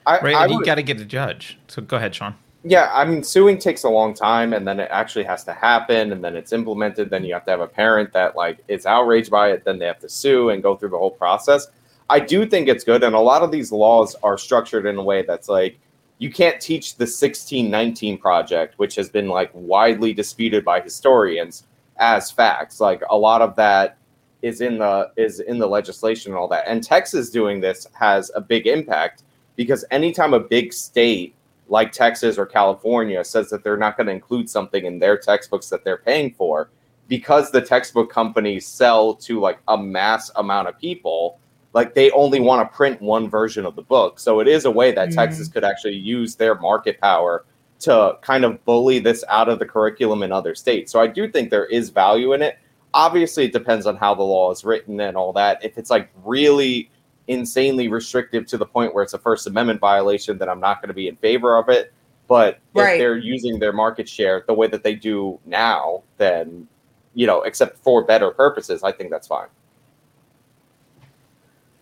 I, 0.06 0.20
Right, 0.20 0.36
I 0.36 0.46
and 0.46 0.54
you 0.54 0.66
got 0.66 0.76
to 0.76 0.84
get 0.84 1.00
a 1.00 1.06
judge. 1.06 1.58
So 1.68 1.82
go 1.82 1.96
ahead, 1.96 2.14
Sean. 2.14 2.36
Yeah, 2.66 2.90
I 2.94 3.04
mean, 3.04 3.24
suing 3.24 3.58
takes 3.58 3.84
a 3.84 3.90
long 3.90 4.14
time, 4.14 4.54
and 4.54 4.66
then 4.66 4.80
it 4.80 4.88
actually 4.90 5.26
has 5.26 5.44
to 5.46 5.54
happen, 5.54 6.14
and 6.14 6.24
then 6.24 6.36
it's 6.38 6.54
implemented. 6.54 7.10
Then 7.10 7.26
you 7.26 7.34
have 7.34 7.44
to 7.46 7.52
have 7.52 7.60
a 7.60 7.68
parent 7.68 8.14
that 8.14 8.38
like 8.38 8.64
is 8.70 8.86
outraged 8.86 9.30
by 9.30 9.52
it. 9.52 9.66
Then 9.66 9.80
they 9.80 9.86
have 9.86 10.00
to 10.00 10.10
sue 10.10 10.50
and 10.50 10.64
go 10.64 10.76
through 10.76 10.90
the 10.90 10.98
whole 10.98 11.12
process. 11.12 11.68
I 12.10 12.20
do 12.22 12.46
think 12.46 12.70
it's 12.70 12.86
good, 12.86 13.04
and 13.04 13.16
a 13.16 13.20
lot 13.20 13.44
of 13.44 13.52
these 13.52 13.72
laws 13.74 14.16
are 14.24 14.38
structured 14.38 14.86
in 14.86 14.98
a 14.98 15.04
way 15.04 15.24
that's 15.24 15.50
like 15.50 15.78
you 16.20 16.32
can't 16.32 16.62
teach 16.62 16.96
the 16.96 17.04
1619 17.04 18.18
project, 18.18 18.80
which 18.80 18.96
has 18.96 19.10
been 19.10 19.28
like 19.28 19.52
widely 19.54 20.14
disputed 20.14 20.64
by 20.64 20.80
historians 20.80 21.66
as 21.98 22.32
facts. 22.32 22.80
Like 22.80 23.04
a 23.10 23.18
lot 23.18 23.42
of 23.42 23.58
that 23.58 23.98
is 24.42 24.62
in 24.62 24.78
the 24.78 25.12
is 25.18 25.42
in 25.42 25.58
the 25.58 25.68
legislation 25.68 26.32
and 26.32 26.40
all 26.40 26.48
that. 26.48 26.64
And 26.66 26.82
Texas 26.82 27.30
doing 27.30 27.60
this 27.60 27.88
has 27.92 28.32
a 28.36 28.42
big 28.42 28.68
impact 28.68 29.24
because 29.58 29.84
anytime 29.92 30.34
a 30.34 30.40
big 30.40 30.72
state 30.72 31.36
like 31.68 31.92
Texas 31.92 32.38
or 32.38 32.46
California 32.46 33.24
says 33.24 33.50
that 33.50 33.64
they're 33.64 33.78
not 33.78 33.98
going 33.98 34.08
to 34.08 34.14
include 34.14 34.50
something 34.50 34.86
in 34.86 35.00
their 35.00 35.18
textbooks 35.18 35.70
that 35.70 35.84
they're 35.84 35.98
paying 35.98 36.34
for, 36.34 36.70
because 37.08 37.52
the 37.52 37.62
textbook 37.62 38.12
companies 38.12 38.66
sell 38.66 39.14
to 39.16 39.40
like 39.40 39.60
a 39.68 39.78
mass 39.78 40.32
amount 40.36 40.68
of 40.68 40.78
people, 40.80 41.40
like 41.74 41.96
they 41.96 42.12
only 42.12 42.40
want 42.40 42.62
to 42.70 42.76
print 42.76 43.02
one 43.02 43.30
version 43.30 43.66
of 43.66 43.76
the 43.76 43.82
book. 43.82 44.20
So 44.20 44.40
it 44.40 44.48
is 44.48 44.66
a 44.66 44.72
way 44.72 44.92
that 44.92 45.10
Mm. 45.10 45.16
Texas 45.16 45.48
could 45.48 45.64
actually 45.64 45.96
use 45.96 46.36
their 46.36 46.56
market 46.56 47.00
power 47.02 47.46
to 47.80 48.18
kind 48.22 48.46
of 48.46 48.64
bully 48.64 49.00
this 49.00 49.24
out 49.28 49.50
of 49.50 49.60
the 49.60 49.66
curriculum 49.66 50.24
in 50.24 50.32
other 50.32 50.56
states. 50.56 50.92
So 50.92 51.02
I 51.02 51.08
do 51.08 51.30
think 51.30 51.50
there 51.50 51.66
is 51.66 51.90
value 51.90 52.34
in 52.34 52.42
it. 52.42 52.58
Obviously, 52.94 53.46
it 53.46 53.54
depends 53.54 53.86
on 53.86 53.98
how 53.98 54.14
the 54.14 54.24
law 54.24 54.52
is 54.52 54.64
written 54.64 55.00
and 55.02 55.18
all 55.18 55.34
that. 55.34 55.64
If 55.66 55.78
it's 55.78 55.90
like 55.90 56.10
really 56.24 56.90
insanely 57.28 57.88
restrictive 57.88 58.46
to 58.48 58.58
the 58.58 58.66
point 58.66 58.94
where 58.94 59.04
it's 59.04 59.14
a 59.14 59.18
First 59.20 59.48
Amendment 59.48 59.80
violation, 59.80 60.38
then 60.38 60.50
I'm 60.50 60.60
not 60.60 60.82
going 60.82 60.90
to 60.90 60.94
be 60.94 61.08
in 61.08 61.16
favor 61.18 61.58
of 61.58 61.70
it. 61.70 61.94
But 62.28 62.60
Right. 62.74 62.94
if 62.94 63.00
they're 63.00 63.18
using 63.18 63.60
their 63.60 63.74
market 63.74 64.08
share 64.08 64.44
the 64.48 64.54
way 64.54 64.68
that 64.68 64.84
they 64.84 64.96
do 64.96 65.40
now, 65.46 66.04
then 66.18 66.68
you 67.16 67.28
know, 67.28 67.44
except 67.44 67.78
for 67.78 68.04
better 68.04 68.32
purposes, 68.32 68.82
I 68.84 68.92
think 68.92 69.12
that's 69.12 69.28
fine. 69.28 69.48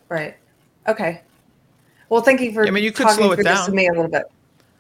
Right. 0.09 0.35
Okay. 0.87 1.21
Well, 2.09 2.21
thank 2.21 2.41
you 2.41 2.51
for. 2.51 2.67
I 2.67 2.71
mean, 2.71 2.83
you 2.83 2.91
could 2.91 3.03
talking 3.03 3.17
slow 3.23 3.31
it 3.31 3.35
through 3.35 3.45
this 3.45 3.59
down. 3.59 3.65
to 3.69 3.71
me 3.73 3.87
a 3.87 3.91
little 3.91 4.09
bit. 4.09 4.23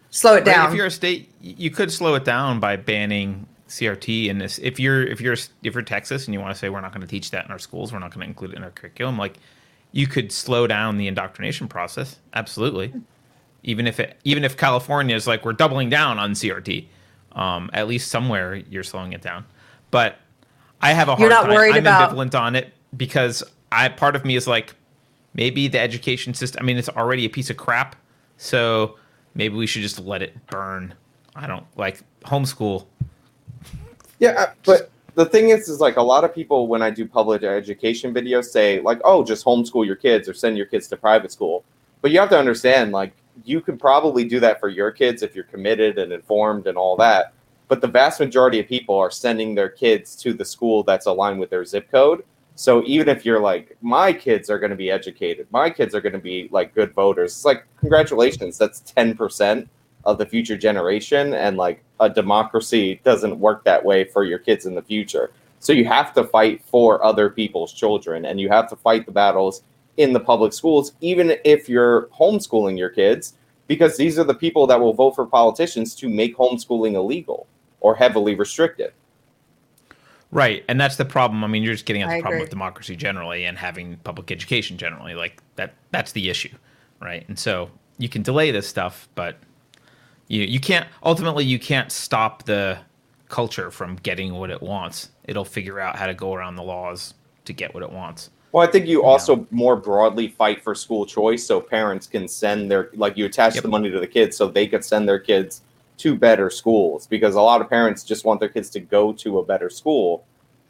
Slow 0.09 0.33
it 0.33 0.35
Right, 0.37 0.45
down. 0.45 0.69
If 0.69 0.75
you're 0.75 0.87
a 0.87 0.91
state, 0.91 1.31
you 1.39 1.69
could 1.71 1.89
slow 1.91 2.15
it 2.15 2.25
down 2.25 2.59
by 2.59 2.75
banning 2.75 3.47
CRT. 3.69 4.29
And 4.29 4.41
this, 4.41 4.59
if 4.59 4.77
you're 4.77 5.03
if 5.03 5.21
you're 5.21 5.37
if 5.63 5.73
you're 5.73 5.81
Texas 5.83 6.25
and 6.25 6.33
you 6.33 6.41
want 6.41 6.53
to 6.53 6.59
say 6.59 6.67
we're 6.67 6.81
not 6.81 6.91
going 6.91 7.01
to 7.01 7.07
teach 7.07 7.31
that 7.31 7.45
in 7.45 7.51
our 7.51 7.59
schools, 7.59 7.93
we're 7.93 7.99
not 7.99 8.13
going 8.13 8.25
to 8.25 8.27
include 8.27 8.51
it 8.51 8.57
in 8.57 8.63
our 8.63 8.71
curriculum, 8.71 9.17
like 9.17 9.37
you 9.91 10.07
could 10.07 10.31
slow 10.31 10.67
down 10.67 10.97
the 10.97 11.07
indoctrination 11.07 11.67
process. 11.67 12.17
Absolutely. 12.33 12.93
Even 13.63 13.87
if 13.87 13.99
it 13.99 14.17
even 14.23 14.43
if 14.43 14.57
California 14.57 15.15
is 15.15 15.27
like 15.27 15.45
we're 15.45 15.53
doubling 15.53 15.89
down 15.89 16.17
on 16.19 16.31
CRT, 16.33 16.87
um, 17.33 17.69
at 17.73 17.87
least 17.87 18.09
somewhere 18.09 18.55
you're 18.55 18.83
slowing 18.83 19.13
it 19.13 19.21
down. 19.21 19.45
But 19.91 20.17
I 20.81 20.93
have 20.93 21.07
a 21.09 21.11
hard 21.11 21.21
You're 21.21 21.29
not 21.29 21.43
time. 21.45 21.53
worried 21.53 21.75
I'm 21.75 21.79
about- 21.83 22.11
ambivalent 22.11 22.39
on 22.39 22.55
it 22.55 22.73
because 22.97 23.43
I 23.71 23.89
part 23.89 24.15
of 24.15 24.25
me 24.25 24.35
is 24.35 24.47
like 24.47 24.73
maybe 25.33 25.67
the 25.67 25.79
education 25.79 26.33
system. 26.33 26.61
I 26.61 26.65
mean, 26.65 26.77
it's 26.77 26.89
already 26.89 27.25
a 27.25 27.29
piece 27.29 27.49
of 27.49 27.57
crap, 27.57 27.95
so 28.37 28.97
maybe 29.35 29.55
we 29.55 29.67
should 29.67 29.81
just 29.81 29.99
let 29.99 30.21
it 30.21 30.47
burn. 30.47 30.93
I 31.35 31.47
don't 31.47 31.65
like 31.77 32.01
homeschool. 32.23 32.85
Yeah, 34.19 34.31
uh, 34.31 34.53
but 34.65 34.89
the 35.15 35.25
thing 35.25 35.49
is, 35.49 35.67
is 35.69 35.79
like 35.79 35.97
a 35.97 36.01
lot 36.01 36.23
of 36.23 36.33
people 36.33 36.67
when 36.67 36.81
I 36.81 36.89
do 36.89 37.05
public 37.07 37.43
education 37.43 38.13
videos 38.13 38.45
say 38.45 38.79
like, 38.81 38.99
"Oh, 39.03 39.23
just 39.23 39.45
homeschool 39.45 39.85
your 39.85 39.95
kids 39.95 40.29
or 40.29 40.33
send 40.33 40.57
your 40.57 40.65
kids 40.65 40.87
to 40.89 40.97
private 40.97 41.31
school." 41.31 41.63
But 42.01 42.11
you 42.11 42.19
have 42.19 42.29
to 42.29 42.39
understand, 42.39 42.91
like, 42.91 43.13
you 43.45 43.61
can 43.61 43.77
probably 43.77 44.23
do 44.23 44.39
that 44.39 44.59
for 44.59 44.69
your 44.69 44.91
kids 44.91 45.21
if 45.21 45.35
you're 45.35 45.43
committed 45.45 45.97
and 45.99 46.11
informed 46.11 46.67
and 46.67 46.77
all 46.77 46.97
that. 46.97 47.33
But 47.67 47.81
the 47.81 47.87
vast 47.87 48.19
majority 48.19 48.59
of 48.59 48.67
people 48.67 48.97
are 48.97 49.11
sending 49.11 49.55
their 49.55 49.69
kids 49.69 50.15
to 50.17 50.33
the 50.33 50.43
school 50.43 50.83
that's 50.83 51.05
aligned 51.05 51.39
with 51.39 51.49
their 51.49 51.63
zip 51.63 51.89
code. 51.89 52.23
So 52.55 52.83
even 52.85 53.07
if 53.07 53.25
you're 53.25 53.39
like, 53.39 53.77
my 53.81 54.11
kids 54.11 54.49
are 54.49 54.59
going 54.59 54.71
to 54.71 54.75
be 54.75 54.91
educated, 54.91 55.47
my 55.51 55.69
kids 55.69 55.95
are 55.95 56.01
going 56.01 56.13
to 56.13 56.19
be 56.19 56.49
like 56.51 56.75
good 56.75 56.93
voters, 56.93 57.31
it's 57.31 57.45
like, 57.45 57.65
congratulations, 57.79 58.57
that's 58.57 58.81
10% 58.81 59.67
of 60.03 60.17
the 60.17 60.25
future 60.25 60.57
generation. 60.57 61.33
And 61.33 61.55
like 61.57 61.83
a 62.01 62.09
democracy 62.09 62.99
doesn't 63.05 63.39
work 63.39 63.63
that 63.63 63.85
way 63.85 64.03
for 64.03 64.25
your 64.25 64.39
kids 64.39 64.65
in 64.65 64.75
the 64.75 64.81
future. 64.81 65.31
So 65.59 65.71
you 65.71 65.85
have 65.85 66.13
to 66.15 66.23
fight 66.23 66.63
for 66.65 67.01
other 67.05 67.29
people's 67.29 67.71
children 67.71 68.25
and 68.25 68.41
you 68.41 68.49
have 68.49 68.67
to 68.69 68.75
fight 68.75 69.05
the 69.05 69.11
battles 69.11 69.61
in 69.97 70.11
the 70.11 70.19
public 70.19 70.51
schools, 70.51 70.93
even 70.99 71.37
if 71.45 71.69
you're 71.69 72.07
homeschooling 72.07 72.77
your 72.77 72.89
kids, 72.89 73.35
because 73.67 73.95
these 73.95 74.17
are 74.17 74.23
the 74.23 74.33
people 74.33 74.65
that 74.67 74.79
will 74.79 74.93
vote 74.93 75.11
for 75.11 75.25
politicians 75.25 75.93
to 75.95 76.09
make 76.09 76.35
homeschooling 76.35 76.93
illegal 76.93 77.47
or 77.79 77.95
heavily 77.95 78.33
restricted. 78.33 78.91
Right, 80.31 80.63
and 80.67 80.79
that's 80.79 80.95
the 80.95 81.05
problem. 81.05 81.43
I 81.43 81.47
mean, 81.47 81.61
you're 81.61 81.73
just 81.73 81.85
getting 81.85 82.01
at 82.01 82.07
the 82.07 82.15
I 82.15 82.21
problem 82.21 82.37
agree. 82.37 82.43
with 82.45 82.49
democracy 82.49 82.95
generally 82.95 83.45
and 83.45 83.57
having 83.57 83.97
public 83.97 84.31
education 84.31 84.77
generally. 84.77 85.13
Like 85.13 85.41
that 85.57 85.75
that's 85.91 86.13
the 86.13 86.29
issue, 86.29 86.55
right? 87.01 87.25
And 87.27 87.37
so 87.37 87.69
you 87.97 88.09
can 88.09 88.23
delay 88.23 88.49
this 88.49 88.67
stuff, 88.67 89.09
but 89.13 89.37
you 90.31 90.43
you 90.43 90.59
can't 90.59 90.87
ultimately 91.03 91.43
you 91.43 91.59
can't 91.59 91.91
stop 91.91 92.43
the 92.43 92.77
culture 93.27 93.69
from 93.69 93.97
getting 93.97 94.33
what 94.33 94.49
it 94.49 94.61
wants. 94.61 95.09
It'll 95.25 95.45
figure 95.45 95.79
out 95.79 95.95
how 95.97 96.07
to 96.07 96.13
go 96.13 96.33
around 96.33 96.55
the 96.55 96.63
laws 96.63 97.13
to 97.45 97.53
get 97.53 97.73
what 97.73 97.83
it 97.83 97.91
wants. 97.91 98.29
Well, 98.51 98.67
I 98.67 98.69
think 98.69 98.85
you 98.85 99.03
also 99.03 99.47
more 99.49 99.77
broadly 99.77 100.27
fight 100.27 100.61
for 100.61 100.75
school 100.75 101.05
choice 101.05 101.45
so 101.45 101.61
parents 101.61 102.07
can 102.07 102.27
send 102.27 102.69
their 102.71 102.89
like 102.93 103.17
you 103.17 103.25
attach 103.25 103.55
Yep. 103.55 103.63
the 103.63 103.69
money 103.69 103.89
to 103.91 103.99
the 103.99 104.07
kids 104.07 104.37
so 104.37 104.47
they 104.47 104.67
could 104.67 104.83
send 104.83 105.07
their 105.07 105.19
kids 105.19 105.61
to 105.97 106.15
better 106.15 106.49
schools 106.49 107.07
because 107.07 107.35
a 107.35 107.41
lot 107.41 107.61
of 107.61 107.69
parents 107.69 108.03
just 108.03 108.25
want 108.25 108.39
their 108.39 108.49
kids 108.49 108.69
to 108.71 108.79
go 108.79 109.13
to 109.13 109.39
a 109.39 109.45
better 109.45 109.69
school. 109.69 110.23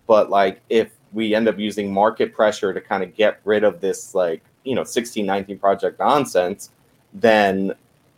But 0.07 0.29
like 0.29 0.61
if 0.69 0.91
we 1.13 1.35
end 1.35 1.47
up 1.47 1.57
using 1.59 1.93
market 1.93 2.33
pressure 2.33 2.73
to 2.73 2.81
kind 2.81 3.03
of 3.03 3.15
get 3.15 3.39
rid 3.43 3.63
of 3.63 3.81
this 3.81 4.13
like, 4.15 4.41
you 4.63 4.75
know, 4.75 4.81
1619 4.81 5.57
project 5.57 5.99
nonsense, 5.99 6.69
then 7.13 7.73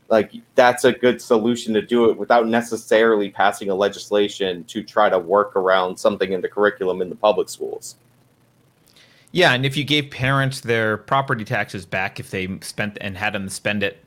like 0.09 0.31
that's 0.55 0.83
a 0.83 0.91
good 0.91 1.21
solution 1.21 1.73
to 1.73 1.81
do 1.81 2.09
it 2.09 2.17
without 2.17 2.47
necessarily 2.47 3.29
passing 3.29 3.69
a 3.69 3.75
legislation 3.75 4.63
to 4.65 4.83
try 4.83 5.09
to 5.09 5.19
work 5.19 5.55
around 5.55 5.97
something 5.97 6.33
in 6.33 6.41
the 6.41 6.49
curriculum 6.49 7.01
in 7.01 7.09
the 7.09 7.15
public 7.15 7.49
schools. 7.49 7.95
Yeah, 9.31 9.53
and 9.53 9.65
if 9.65 9.75
you 9.75 9.83
gave 9.83 10.11
parents 10.11 10.61
their 10.61 10.97
property 10.97 11.43
taxes 11.43 11.85
back 11.85 12.19
if 12.19 12.29
they 12.29 12.59
spent 12.61 12.97
and 13.01 13.17
had 13.17 13.33
them 13.33 13.49
spend 13.49 13.81
it 13.81 14.03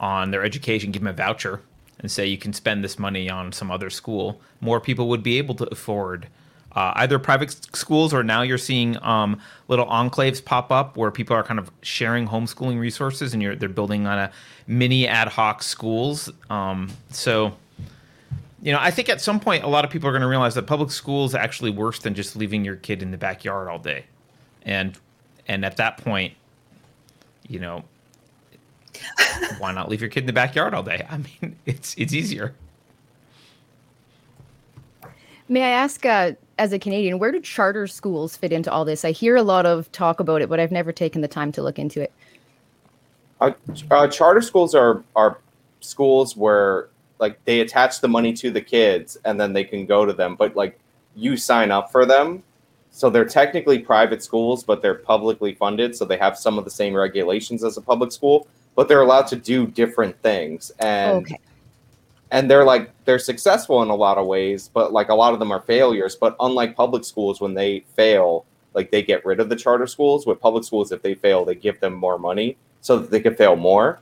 on 0.00 0.30
their 0.30 0.42
education, 0.42 0.92
give 0.92 1.02
them 1.02 1.08
a 1.08 1.12
voucher 1.12 1.60
and 2.00 2.10
say 2.10 2.26
you 2.26 2.38
can 2.38 2.52
spend 2.52 2.82
this 2.82 2.98
money 2.98 3.28
on 3.28 3.52
some 3.52 3.70
other 3.70 3.90
school, 3.90 4.40
more 4.60 4.80
people 4.80 5.08
would 5.08 5.22
be 5.22 5.38
able 5.38 5.54
to 5.56 5.64
afford 5.70 6.28
uh, 6.76 6.92
either 6.96 7.18
private 7.18 7.50
schools 7.74 8.12
or 8.12 8.22
now 8.22 8.42
you're 8.42 8.58
seeing 8.58 9.02
um, 9.02 9.40
little 9.68 9.86
enclaves 9.86 10.44
pop 10.44 10.70
up 10.70 10.96
where 10.96 11.10
people 11.10 11.34
are 11.34 11.42
kind 11.42 11.58
of 11.58 11.70
sharing 11.80 12.28
homeschooling 12.28 12.78
resources 12.78 13.32
and 13.32 13.42
you're 13.42 13.56
they're 13.56 13.68
building 13.68 14.06
on 14.06 14.18
a 14.18 14.30
mini 14.66 15.08
ad 15.08 15.26
hoc 15.26 15.62
schools. 15.62 16.30
Um, 16.50 16.92
so 17.10 17.56
you 18.60 18.72
know, 18.72 18.78
I 18.80 18.90
think 18.90 19.08
at 19.08 19.20
some 19.20 19.40
point 19.40 19.64
a 19.64 19.68
lot 19.68 19.84
of 19.84 19.90
people 19.90 20.08
are 20.08 20.12
going 20.12 20.22
to 20.22 20.28
realize 20.28 20.54
that 20.54 20.66
public 20.66 20.90
school 20.90 21.24
is 21.24 21.34
actually 21.34 21.70
worse 21.70 21.98
than 21.98 22.14
just 22.14 22.36
leaving 22.36 22.64
your 22.64 22.76
kid 22.76 23.02
in 23.02 23.10
the 23.10 23.18
backyard 23.18 23.68
all 23.68 23.78
day, 23.78 24.04
and 24.62 24.98
and 25.48 25.64
at 25.64 25.78
that 25.78 25.96
point, 25.96 26.34
you 27.48 27.58
know, 27.58 27.84
why 29.58 29.72
not 29.72 29.88
leave 29.88 30.02
your 30.02 30.10
kid 30.10 30.20
in 30.20 30.26
the 30.26 30.32
backyard 30.34 30.74
all 30.74 30.82
day? 30.82 31.06
I 31.08 31.16
mean, 31.18 31.56
it's 31.64 31.94
it's 31.96 32.12
easier. 32.12 32.54
May 35.48 35.62
I 35.62 35.68
ask, 35.68 36.04
uh, 36.04 36.32
as 36.58 36.72
a 36.72 36.78
Canadian, 36.78 37.18
where 37.18 37.32
do 37.32 37.40
charter 37.40 37.86
schools 37.86 38.36
fit 38.36 38.52
into 38.52 38.70
all 38.70 38.84
this? 38.84 39.04
I 39.04 39.12
hear 39.12 39.36
a 39.36 39.42
lot 39.42 39.66
of 39.66 39.90
talk 39.92 40.20
about 40.20 40.42
it, 40.42 40.48
but 40.48 40.58
I've 40.60 40.72
never 40.72 40.92
taken 40.92 41.20
the 41.20 41.28
time 41.28 41.52
to 41.52 41.62
look 41.62 41.78
into 41.78 42.00
it. 42.00 42.12
Uh, 43.40 43.52
uh, 43.90 44.08
charter 44.08 44.40
schools 44.40 44.74
are 44.74 45.02
are 45.14 45.38
schools 45.80 46.36
where 46.36 46.88
like 47.18 47.42
they 47.44 47.60
attach 47.60 48.00
the 48.00 48.08
money 48.08 48.32
to 48.32 48.50
the 48.50 48.60
kids 48.60 49.16
and 49.24 49.38
then 49.38 49.52
they 49.52 49.64
can 49.64 49.86
go 49.86 50.06
to 50.06 50.12
them, 50.12 50.36
but 50.36 50.56
like 50.56 50.78
you 51.14 51.36
sign 51.36 51.70
up 51.70 51.92
for 51.92 52.06
them 52.06 52.42
so 52.96 53.10
they're 53.10 53.26
technically 53.26 53.78
private 53.78 54.22
schools, 54.22 54.64
but 54.64 54.80
they're 54.80 54.94
publicly 54.94 55.52
funded, 55.52 55.94
so 55.94 56.06
they 56.06 56.16
have 56.16 56.38
some 56.38 56.56
of 56.56 56.64
the 56.64 56.70
same 56.70 56.94
regulations 56.94 57.62
as 57.62 57.76
a 57.76 57.82
public 57.82 58.10
school, 58.10 58.48
but 58.74 58.88
they're 58.88 59.02
allowed 59.02 59.26
to 59.26 59.36
do 59.36 59.66
different 59.66 60.18
things. 60.22 60.72
And 60.78 61.18
Okay. 61.18 61.38
And 62.30 62.50
they're 62.50 62.64
like 62.64 62.90
they're 63.04 63.18
successful 63.18 63.82
in 63.82 63.88
a 63.88 63.94
lot 63.94 64.18
of 64.18 64.26
ways, 64.26 64.70
but 64.72 64.92
like 64.92 65.08
a 65.08 65.14
lot 65.14 65.32
of 65.32 65.38
them 65.38 65.52
are 65.52 65.60
failures. 65.60 66.16
But 66.16 66.36
unlike 66.40 66.76
public 66.76 67.04
schools, 67.04 67.40
when 67.40 67.54
they 67.54 67.84
fail, 67.94 68.44
like 68.74 68.90
they 68.90 69.02
get 69.02 69.24
rid 69.24 69.40
of 69.40 69.48
the 69.48 69.56
charter 69.56 69.86
schools. 69.86 70.26
With 70.26 70.40
public 70.40 70.64
schools, 70.64 70.92
if 70.92 71.02
they 71.02 71.14
fail, 71.14 71.44
they 71.44 71.54
give 71.54 71.80
them 71.80 71.94
more 71.94 72.18
money 72.18 72.56
so 72.80 72.98
that 72.98 73.10
they 73.10 73.20
can 73.20 73.34
fail 73.34 73.56
more. 73.56 74.00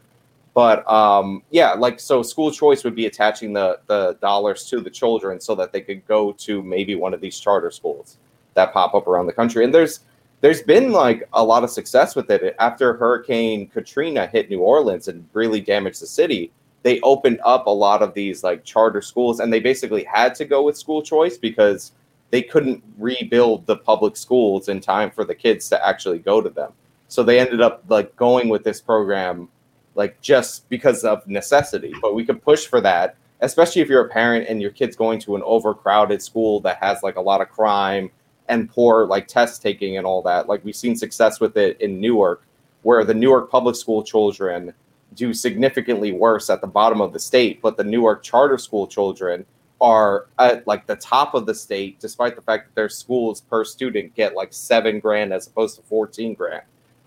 But 0.54 0.88
um, 0.90 1.43
yeah, 1.50 1.73
like 1.73 1.99
so, 2.00 2.23
school 2.23 2.50
choice 2.50 2.85
would 2.85 2.95
be 2.95 3.07
attaching 3.07 3.52
the 3.52 3.81
the 3.87 4.16
dollars 4.21 4.69
to 4.71 4.81
the 4.81 4.90
children 4.90 5.40
so 5.40 5.54
that 5.57 5.73
they 5.73 5.81
could 5.81 6.07
go 6.07 6.33
to 6.33 6.62
maybe 6.62 6.95
one 6.95 7.12
of 7.12 7.21
these 7.21 7.38
charter 7.38 7.71
schools 7.71 8.19
that 8.54 8.73
pop 8.73 8.95
up 8.95 9.07
around 9.07 9.26
the 9.26 9.33
country. 9.33 9.64
And 9.64 9.75
there's 9.75 10.00
there's 10.40 10.62
been 10.62 10.93
like 10.93 11.28
a 11.33 11.43
lot 11.43 11.64
of 11.64 11.71
success 11.71 12.14
with 12.14 12.31
it. 12.31 12.54
After 12.59 12.95
Hurricane 12.95 13.66
Katrina 13.66 14.26
hit 14.28 14.49
New 14.49 14.61
Orleans 14.61 15.09
and 15.09 15.28
really 15.33 15.61
damaged 15.61 16.00
the 16.00 16.07
city, 16.07 16.52
they 16.85 17.00
opened 17.00 17.41
up 17.45 17.67
a 17.67 17.71
lot 17.71 18.03
of 18.03 18.12
these 18.12 18.45
like 18.45 18.62
charter 18.62 19.00
schools, 19.00 19.41
and 19.41 19.53
they 19.53 19.59
basically 19.59 20.05
had 20.05 20.35
to 20.37 20.45
go 20.45 20.62
with 20.62 20.76
school 20.76 21.03
choice 21.03 21.38
because 21.38 21.93
they 22.31 22.43
couldn't 22.43 22.83
rebuild 22.99 23.67
the 23.67 23.76
public 23.76 24.17
schools 24.17 24.69
in 24.69 24.81
time 24.81 25.11
for 25.11 25.25
the 25.25 25.35
kids 25.35 25.69
to 25.71 25.87
actually 25.87 26.19
go 26.19 26.43
to 26.43 26.50
them. 26.50 26.73
So 27.09 27.23
they 27.23 27.41
ended 27.41 27.62
up 27.62 27.85
like 27.88 28.14
going 28.17 28.50
with 28.50 28.64
this 28.64 28.81
program 28.83 29.49
like 29.95 30.21
just 30.21 30.69
because 30.69 31.05
of 31.05 31.26
necessity. 31.26 31.95
But 32.03 32.14
we 32.14 32.25
could 32.25 32.43
push 32.43 32.67
for 32.67 32.83
that, 32.83 33.17
especially 33.41 33.81
if 33.81 33.88
you're 33.88 34.05
a 34.05 34.11
parent 34.11 34.49
and 34.49 34.61
your 34.61 34.73
kid's 34.73 34.97
going 34.97 35.21
to 35.21 35.37
an 35.37 35.43
overcrowded 35.43 36.21
school 36.21 36.61
that 36.61 36.83
has 36.83 37.03
like 37.03 37.17
a 37.17 37.21
lot 37.21 37.41
of 37.41 37.49
crime 37.49 38.11
and 38.49 38.69
poor 38.69 39.07
like 39.07 39.26
test 39.26 39.62
taking 39.62 39.97
and 39.97 40.07
all 40.07 40.21
that. 40.23 40.49
Like 40.49 40.62
we've 40.64 40.76
seen 40.76 40.97
success 40.97 41.41
with 41.41 41.57
it 41.57 41.81
in 41.81 41.99
Newark, 41.99 42.43
where 42.83 43.05
the 43.05 43.14
Newark 43.14 43.50
public 43.50 43.76
school 43.76 44.03
children 44.03 44.75
do 45.14 45.35
significantly 45.35 46.12
worse 46.12 46.50
at 46.50 46.61
the 46.61 46.66
bottom 46.66 47.00
of 47.00 47.12
the 47.12 47.18
state, 47.18 47.61
but 47.62 47.76
the 47.76 47.85
Newark 47.85 48.23
charter 48.23 48.59
school 48.59 48.87
children 48.87 49.44
are 49.80 50.26
at 50.38 50.66
like 50.66 50.87
the 50.87 50.97
top 50.97 51.35
of 51.35 51.47
the 51.47 51.54
state, 51.54 52.00
despite 52.00 52.37
the 52.37 52.42
fact 52.42 52.66
that 52.66 52.75
their 52.75 52.88
schools 52.88 53.40
per 53.42 53.64
student 53.64 54.14
get 54.14 54.35
like 54.35 54.52
seven 54.52 55.00
grand 55.00 55.33
as 55.33 55.47
opposed 55.47 55.76
to 55.76 55.83
14 55.83 56.35
grand. 56.35 56.62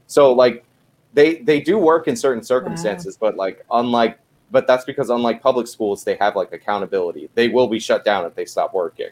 So 0.08 0.34
like 0.34 0.64
they 1.14 1.38
they 1.38 1.60
do 1.60 1.78
work 1.78 2.08
in 2.08 2.16
certain 2.16 2.44
circumstances, 2.44 3.18
but 3.18 3.36
like 3.36 3.66
unlike 3.72 4.20
but 4.52 4.68
that's 4.68 4.86
because 4.86 5.10
unlike 5.10 5.42
public 5.42 5.68
schools, 5.68 6.04
they 6.04 6.16
have 6.16 6.36
like 6.36 6.54
accountability. 6.54 7.30
They 7.36 7.50
will 7.50 7.68
be 7.68 7.80
shut 7.80 8.06
down 8.06 8.26
if 8.26 8.36
they 8.36 8.46
stop 8.46 8.74
working. 8.74 9.10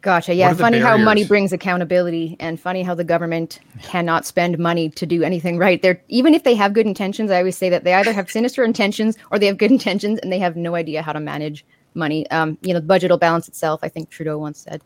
Gotcha. 0.00 0.34
Yeah. 0.34 0.50
are 0.50 0.54
the 0.54 0.62
Funny 0.62 0.78
how 0.78 0.96
money 0.96 1.24
brings 1.24 1.52
accountability, 1.52 2.36
and 2.38 2.60
funny 2.60 2.82
how 2.82 2.94
the 2.94 3.04
government 3.04 3.58
cannot 3.82 4.24
spend 4.26 4.58
money 4.58 4.90
to 4.90 5.06
do 5.06 5.22
anything 5.22 5.58
right. 5.58 5.82
They're 5.82 6.00
even 6.08 6.34
if 6.34 6.44
they 6.44 6.54
have 6.54 6.72
good 6.72 6.86
intentions. 6.86 7.30
I 7.30 7.38
always 7.38 7.56
say 7.56 7.68
that 7.70 7.84
they 7.84 7.94
either 7.94 8.12
have 8.12 8.30
sinister 8.30 8.62
intentions 8.62 9.16
or 9.32 9.38
they 9.38 9.46
have 9.46 9.58
good 9.58 9.70
intentions, 9.72 10.18
and 10.20 10.32
they 10.32 10.38
have 10.38 10.56
no 10.56 10.74
idea 10.76 11.02
how 11.02 11.12
to 11.12 11.20
manage 11.20 11.64
money. 11.94 12.30
Um, 12.30 12.58
you 12.62 12.72
know, 12.72 12.80
the 12.80 12.86
budget 12.86 13.10
will 13.10 13.18
balance 13.18 13.48
itself. 13.48 13.80
I 13.82 13.88
think 13.88 14.10
Trudeau 14.10 14.38
once 14.38 14.60
said. 14.60 14.82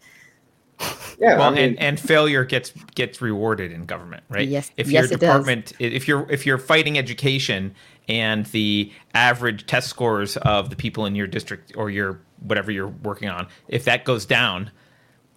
Yeah, 1.18 1.38
well, 1.38 1.50
I 1.50 1.54
mean, 1.54 1.64
and, 1.64 1.80
and 1.80 2.00
failure 2.00 2.44
gets 2.44 2.72
gets 2.94 3.20
rewarded 3.20 3.70
in 3.70 3.84
government, 3.84 4.24
right? 4.28 4.48
Yes- 4.48 4.70
If 4.76 4.90
yes, 4.90 5.04
your 5.04 5.04
it 5.04 5.20
does. 5.20 5.20
department, 5.20 5.72
if 5.78 6.08
you're 6.08 6.26
if 6.30 6.46
you're 6.46 6.58
fighting 6.58 6.98
education 6.98 7.74
and 8.08 8.46
the 8.46 8.90
average 9.14 9.66
test 9.66 9.88
scores 9.88 10.36
of 10.38 10.70
the 10.70 10.76
people 10.76 11.06
in 11.06 11.14
your 11.14 11.26
district 11.26 11.72
or 11.76 11.90
your 11.90 12.20
whatever 12.40 12.72
you're 12.72 12.88
working 12.88 13.28
on, 13.28 13.46
if 13.68 13.84
that 13.84 14.04
goes 14.04 14.26
down, 14.26 14.70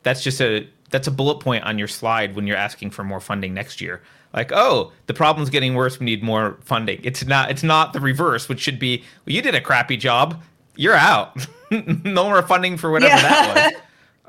that's 0.05 0.23
just 0.23 0.39
a 0.39 0.69
that's 0.91 1.07
a 1.07 1.11
bullet 1.11 1.39
point 1.41 1.65
on 1.65 1.77
your 1.77 1.87
slide 1.89 2.35
when 2.35 2.47
you're 2.47 2.55
asking 2.55 2.91
for 2.91 3.03
more 3.03 3.19
funding 3.19 3.53
next 3.53 3.81
year. 3.81 4.01
Like, 4.33 4.51
oh, 4.53 4.91
the 5.07 5.13
problem's 5.13 5.49
getting 5.49 5.73
worse. 5.73 5.99
We 5.99 6.05
need 6.05 6.23
more 6.23 6.57
funding. 6.61 7.01
It's 7.03 7.25
not. 7.25 7.49
It's 7.49 7.63
not 7.63 7.91
the 7.91 7.99
reverse, 7.99 8.47
which 8.47 8.59
should 8.59 8.79
be. 8.79 8.99
Well, 9.25 9.35
you 9.35 9.41
did 9.41 9.55
a 9.55 9.61
crappy 9.61 9.97
job. 9.97 10.41
You're 10.75 10.93
out. 10.93 11.35
no 11.71 12.25
more 12.25 12.41
funding 12.43 12.77
for 12.77 12.91
whatever 12.91 13.21
that 13.21 13.73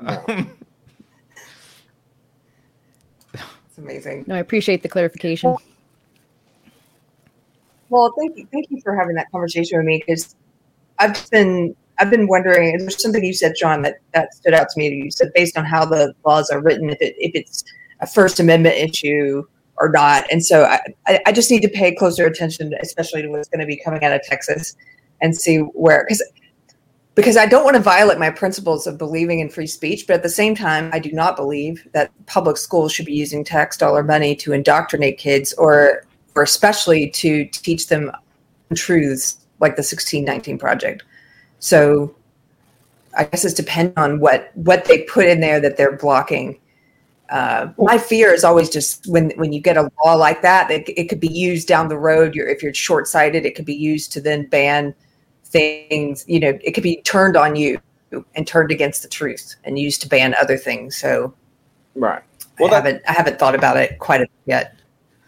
was. 0.01 0.45
It's 3.69 3.83
amazing. 3.83 4.25
No, 4.25 4.33
I 4.33 4.39
appreciate 4.39 4.81
the 4.81 4.89
clarification. 4.89 5.55
Well, 7.89 8.11
thank 8.17 8.35
you, 8.35 8.47
thank 8.51 8.71
you 8.71 8.81
for 8.81 8.95
having 8.95 9.13
that 9.15 9.29
conversation 9.31 9.77
with 9.77 9.85
me 9.85 10.03
because 10.03 10.35
I've 10.97 11.29
been 11.29 11.75
I've 11.99 12.09
been 12.09 12.27
wondering. 12.27 12.73
and 12.73 12.81
There's 12.81 13.01
something 13.01 13.23
you 13.23 13.33
said, 13.33 13.57
Sean, 13.57 13.81
that 13.83 13.99
that 14.13 14.33
stood 14.33 14.53
out 14.53 14.69
to 14.69 14.79
me. 14.79 14.89
You 14.89 15.11
said 15.11 15.31
based 15.33 15.57
on 15.57 15.65
how 15.65 15.85
the 15.85 16.13
laws 16.25 16.49
are 16.49 16.61
written, 16.61 16.89
if 16.89 17.01
it 17.01 17.15
if 17.17 17.31
it's 17.33 17.63
a 17.99 18.07
First 18.07 18.39
Amendment 18.39 18.75
issue 18.75 19.43
or 19.77 19.89
not, 19.89 20.25
and 20.31 20.43
so 20.43 20.63
I, 20.63 21.19
I 21.25 21.31
just 21.31 21.51
need 21.51 21.61
to 21.61 21.69
pay 21.69 21.93
closer 21.93 22.25
attention, 22.25 22.73
especially 22.81 23.21
to 23.21 23.29
what's 23.29 23.49
going 23.49 23.59
to 23.59 23.65
be 23.65 23.81
coming 23.83 24.03
out 24.03 24.13
of 24.13 24.21
Texas, 24.23 24.75
and 25.21 25.35
see 25.35 25.57
where 25.57 26.05
because 26.07 26.23
because 27.15 27.35
I 27.35 27.47
don't 27.47 27.63
want 27.63 27.75
to 27.75 27.81
violate 27.81 28.19
my 28.19 28.29
principles 28.29 28.85
of 28.85 28.99
believing 28.99 29.39
in 29.39 29.49
free 29.49 29.65
speech, 29.65 30.05
but 30.05 30.17
at 30.17 30.23
the 30.23 30.29
same 30.29 30.53
time, 30.53 30.91
I 30.93 30.99
do 30.99 31.11
not 31.11 31.35
believe 31.35 31.87
that 31.93 32.11
public 32.27 32.57
schools 32.57 32.91
should 32.91 33.07
be 33.07 33.13
using 33.13 33.43
tax 33.43 33.75
dollar 33.75 34.03
money 34.03 34.35
to 34.35 34.53
indoctrinate 34.53 35.17
kids 35.17 35.51
or 35.53 36.05
or 36.35 36.43
especially 36.43 37.09
to 37.09 37.45
teach 37.45 37.87
them 37.87 38.11
truths 38.75 39.37
like 39.59 39.75
the 39.75 39.81
1619 39.81 40.59
project. 40.59 41.03
So 41.59 42.15
I 43.17 43.23
guess 43.25 43.43
it's 43.43 43.53
dependent 43.53 43.97
on 43.97 44.19
what 44.19 44.51
what 44.55 44.85
they 44.85 45.03
put 45.03 45.25
in 45.25 45.39
there 45.39 45.59
that 45.59 45.77
they're 45.77 45.97
blocking. 45.97 46.59
Uh, 47.29 47.67
my 47.77 47.97
fear 47.97 48.33
is 48.33 48.43
always 48.43 48.69
just 48.69 49.05
when 49.07 49.31
when 49.31 49.51
you 49.51 49.59
get 49.59 49.75
a 49.75 49.89
law 50.03 50.13
like 50.13 50.41
that, 50.43 50.71
it, 50.71 50.87
it 50.95 51.09
could 51.09 51.19
be 51.19 51.27
used 51.27 51.67
down 51.67 51.89
the 51.89 51.97
road. 51.97 52.35
You're, 52.35 52.47
if 52.47 52.63
you're 52.63 52.73
short 52.73 53.07
sighted, 53.07 53.45
it 53.45 53.55
could 53.55 53.65
be 53.65 53.75
used 53.75 54.13
to 54.13 54.21
then 54.21 54.45
ban 54.47 54.93
things. 55.45 56.23
You 56.27 56.39
know, 56.39 56.57
it 56.61 56.71
could 56.71 56.83
be 56.83 57.01
turned 57.01 57.35
on 57.35 57.55
you 57.55 57.81
and 58.35 58.47
turned 58.47 58.71
against 58.71 59.01
the 59.01 59.09
truth 59.09 59.55
and 59.65 59.77
used 59.77 60.01
to 60.03 60.09
ban 60.09 60.35
other 60.39 60.57
things. 60.57 60.95
So 60.95 61.33
right. 61.95 62.21
I 62.41 62.45
Well, 62.59 62.69
that, 62.69 62.85
haven't 62.85 63.01
I 63.07 63.11
haven't 63.13 63.39
thought 63.39 63.55
about 63.55 63.77
it 63.77 63.99
quite 63.99 64.29
yet. 64.45 64.75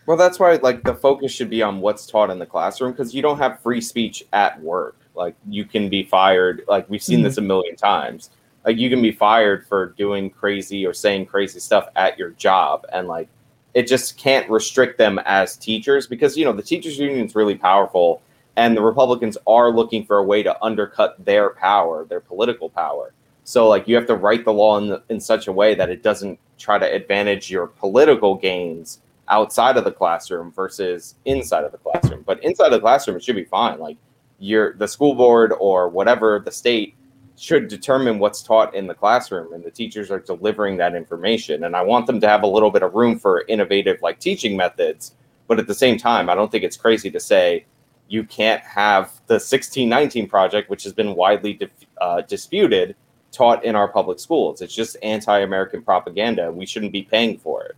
Well, 0.06 0.16
that's 0.18 0.40
why 0.40 0.54
like 0.56 0.84
the 0.84 0.96
focus 0.96 1.32
should 1.32 1.50
be 1.50 1.62
on 1.62 1.82
what's 1.82 2.06
taught 2.06 2.30
in 2.30 2.40
the 2.40 2.46
classroom 2.46 2.92
because 2.92 3.14
you 3.14 3.22
don't 3.22 3.38
have 3.38 3.60
free 3.62 3.82
speech 3.82 4.24
at 4.32 4.60
work. 4.62 4.99
Like 5.20 5.36
you 5.48 5.66
can 5.66 5.90
be 5.90 6.04
fired. 6.04 6.64
Like 6.68 6.90
we've 6.90 7.04
seen 7.04 7.22
this 7.22 7.36
mm-hmm. 7.36 7.44
a 7.44 7.48
million 7.48 7.76
times. 7.76 8.30
Like 8.66 8.78
you 8.78 8.90
can 8.90 9.02
be 9.02 9.12
fired 9.12 9.68
for 9.68 9.88
doing 9.98 10.30
crazy 10.30 10.86
or 10.86 10.94
saying 10.94 11.26
crazy 11.26 11.60
stuff 11.60 11.90
at 11.98 12.18
your 12.18 12.32
job, 12.32 12.86
and 12.94 13.08
like 13.08 13.28
it 13.74 13.86
just 13.86 14.18
can't 14.18 14.50
restrict 14.50 14.98
them 14.98 15.20
as 15.26 15.58
teachers 15.58 16.08
because 16.08 16.38
you 16.38 16.46
know 16.46 16.54
the 16.54 16.64
teachers 16.64 16.98
union 16.98 17.26
is 17.26 17.36
really 17.36 17.56
powerful, 17.56 18.22
and 18.56 18.78
the 18.78 18.82
Republicans 18.82 19.38
are 19.46 19.72
looking 19.72 20.06
for 20.06 20.18
a 20.18 20.24
way 20.24 20.42
to 20.42 20.64
undercut 20.64 21.24
their 21.24 21.50
power, 21.52 22.06
their 22.06 22.22
political 22.22 22.70
power. 22.70 23.14
So 23.44 23.68
like 23.68 23.88
you 23.88 23.96
have 23.96 24.08
to 24.08 24.16
write 24.16 24.46
the 24.46 24.54
law 24.54 24.78
in, 24.78 25.02
in 25.10 25.20
such 25.20 25.48
a 25.48 25.52
way 25.52 25.76
that 25.76 25.90
it 25.90 26.02
doesn't 26.02 26.40
try 26.58 26.78
to 26.78 26.86
advantage 26.86 27.52
your 27.52 27.68
political 27.68 28.36
gains 28.36 29.02
outside 29.28 29.76
of 29.76 29.84
the 29.84 29.92
classroom 29.92 30.52
versus 30.52 31.16
inside 31.26 31.66
of 31.66 31.72
the 31.72 31.78
classroom. 31.78 32.24
But 32.26 32.42
inside 32.44 32.68
of 32.68 32.74
the 32.74 32.80
classroom, 32.80 33.18
it 33.18 33.24
should 33.24 33.36
be 33.36 33.44
fine. 33.44 33.80
Like 33.80 33.98
your 34.40 34.74
the 34.74 34.88
school 34.88 35.16
board 35.16 35.54
or 35.60 35.90
whatever 35.90 36.42
the 36.44 36.52
state 36.52 36.96
should 37.38 37.70
determine 37.70 38.20
what's 38.20 38.44
taught 38.44 38.76
in 38.76 38.86
the 38.86 38.94
classroom, 38.94 39.54
and 39.54 39.64
the 39.64 39.72
teachers 39.72 40.12
are 40.12 40.20
delivering 40.20 40.76
that 40.78 40.94
information. 40.94 41.64
And 41.64 41.76
I 41.76 41.82
want 41.82 42.06
them 42.06 42.20
to 42.20 42.28
have 42.28 42.44
a 42.44 42.48
little 42.48 42.72
bit 42.72 42.84
of 42.84 42.94
room 42.94 43.18
for 43.18 43.46
innovative 43.48 44.02
like 44.02 44.20
teaching 44.20 44.58
methods. 44.58 45.16
But 45.48 45.60
at 45.60 45.68
the 45.68 45.74
same 45.74 45.98
time, 45.98 46.30
I 46.30 46.36
don't 46.36 46.52
think 46.52 46.64
it's 46.64 46.78
crazy 46.78 47.10
to 47.12 47.20
say 47.20 47.66
you 48.10 48.24
can't 48.24 48.62
have 48.64 49.12
the 49.28 49.36
1619 49.36 50.28
project, 50.28 50.70
which 50.70 50.84
has 50.84 50.94
been 50.94 51.16
widely 51.16 51.54
dif- 51.54 51.72
uh, 52.02 52.22
disputed, 52.22 52.96
taught 53.32 53.64
in 53.64 53.76
our 53.76 53.88
public 53.88 54.20
schools. 54.20 54.62
It's 54.62 54.74
just 54.74 54.98
anti-American 55.04 55.84
propaganda. 55.84 56.52
We 56.52 56.66
shouldn't 56.66 56.92
be 56.92 57.04
paying 57.04 57.38
for 57.38 57.64
it. 57.64 57.76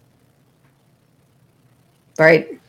Right. 2.18 2.61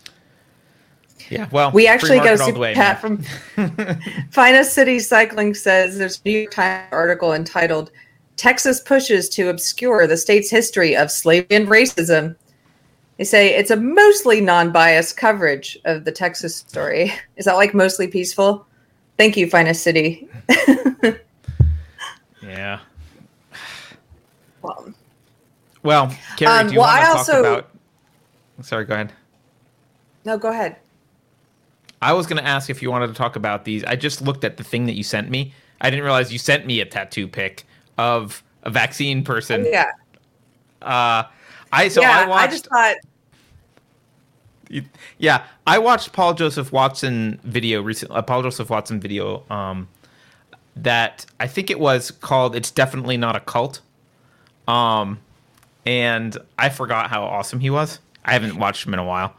Yeah, 1.31 1.49
well, 1.51 1.71
We 1.73 1.87
actually 1.87 2.19
got 2.19 2.27
a 2.27 2.39
market 2.39 2.41
all 2.41 2.47
super 2.49 2.59
way, 2.61 2.75
chat 2.75 3.03
man. 3.03 3.23
from 3.57 3.99
Finest 4.31 4.73
City 4.75 4.99
Cycling 4.99 5.55
says 5.55 5.97
there's 5.99 6.19
a 6.25 6.29
New 6.29 6.39
York 6.41 6.51
Times 6.53 6.89
article 6.93 7.33
entitled 7.33 7.91
Texas 8.37 8.81
pushes 8.81 9.29
to 9.31 9.49
obscure 9.51 10.07
the 10.07 10.17
state's 10.17 10.51
history 10.51 10.97
of 10.97 11.11
slavery 11.11 11.47
and 11.57 11.69
racism. 11.69 12.35
They 13.19 13.25
say 13.25 13.55
it's 13.55 13.71
a 13.71 13.77
mostly 13.77 14.41
non-biased 14.41 15.17
coverage 15.17 15.79
of 15.85 16.05
the 16.05 16.13
Texas 16.13 16.57
story. 16.57 17.13
Is 17.37 17.45
that 17.45 17.55
like 17.55 17.75
mostly 17.75 18.09
peaceful? 18.09 18.67
Thank 19.19 19.37
you, 19.37 19.49
Finest 19.49 19.83
City. 19.83 20.29
yeah. 22.43 22.81
Well, 24.63 24.93
Well, 25.83 26.15
Keri, 26.37 26.51
Um, 26.51 26.67
do 26.69 26.73
you 26.75 26.81
well, 26.81 26.89
want 26.89 27.01
to 27.01 27.03
I 27.03 27.07
talk 27.09 27.17
also- 27.19 27.41
about? 27.41 27.69
Sorry, 28.63 28.85
go 28.85 28.95
ahead. 28.95 29.13
no, 30.25 30.39
go 30.39 30.49
ahead. 30.51 30.77
I 32.03 32.12
was 32.12 32.27
going 32.27 32.43
to 32.43 32.47
ask 32.47 32.69
if 32.69 32.83
you 32.83 32.91
wanted 32.91 33.07
to 33.07 33.15
talk 33.15 33.37
about 33.37 33.65
these. 33.65 33.85
I 33.85 33.97
just 33.97 34.21
looked 34.21 34.45
at 34.45 34.59
the 34.59 34.65
thing 34.65 34.87
that 34.87 34.95
you 34.95 35.03
sent 35.03 35.31
me. 35.31 35.55
I 35.81 35.88
didn't 35.88 36.05
realize 36.05 36.33
you 36.33 36.38
sent 36.38 36.67
me 36.67 36.81
a 36.81 36.85
tattoo 36.85 37.27
pic 37.29 37.65
of 37.97 38.43
a 38.65 38.71
vaccine 38.71 39.25
person. 39.25 39.65
Yeah. 39.65 39.87
Uh, 40.83 41.25
I 41.73 41.88
so 41.88 42.03
yeah, 42.03 42.21
I 42.21 42.27
watched. 42.27 42.43
I 42.43 42.51
just 42.51 42.67
thought 42.67 42.97
yeah, 45.19 45.45
I 45.67 45.79
watched 45.79 46.12
Paul 46.12 46.35
Joseph 46.35 46.73
Watson 46.73 47.38
video 47.45 47.83
recently. 47.83 48.17
Uh, 48.17 48.23
Paul 48.23 48.43
Joseph 48.43 48.71
Watson 48.71 49.01
video 49.01 49.45
um, 49.51 49.88
that 50.77 51.27
I 51.38 51.47
think 51.47 51.71
it 51.71 51.79
was 51.79 52.11
called 52.11 52.57
"It's 52.57 52.71
Definitely 52.71 53.17
Not 53.17 53.37
a 53.37 53.41
Cult," 53.41 53.81
um, 54.67 55.19
and 55.85 56.37
I 56.59 56.71
forgot 56.71 57.11
how 57.11 57.25
awesome 57.25 57.61
he 57.61 57.71
was. 57.71 58.01
I 58.25 58.33
haven't 58.33 58.57
watched 58.57 58.87
him 58.87 58.95
in 58.95 59.01
a 59.01 59.05
while, 59.05 59.35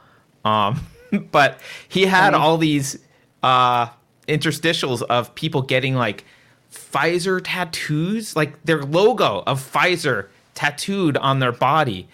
um, 0.45 0.85
but 1.31 1.59
he 1.87 2.05
had 2.05 2.33
all 2.33 2.57
these 2.57 2.99
uh, 3.41 3.87
interstitials 4.27 5.01
of 5.03 5.33
people 5.35 5.61
getting 5.61 5.95
like 5.95 6.25
Pfizer 6.71 7.41
tattoos, 7.43 8.35
like 8.35 8.63
their 8.65 8.83
logo 8.83 9.43
of 9.45 9.61
Pfizer 9.61 10.27
tattooed 10.55 11.17
on 11.17 11.39
their 11.39 11.51
body. 11.51 12.07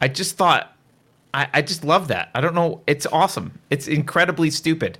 I 0.00 0.08
just 0.08 0.36
thought 0.36 0.76
I, 1.34 1.48
I 1.52 1.62
just 1.62 1.84
love 1.84 2.08
that. 2.08 2.30
I 2.34 2.40
don't 2.40 2.54
know. 2.54 2.80
It's 2.86 3.06
awesome. 3.06 3.58
It's 3.68 3.88
incredibly 3.88 4.50
stupid. 4.50 4.98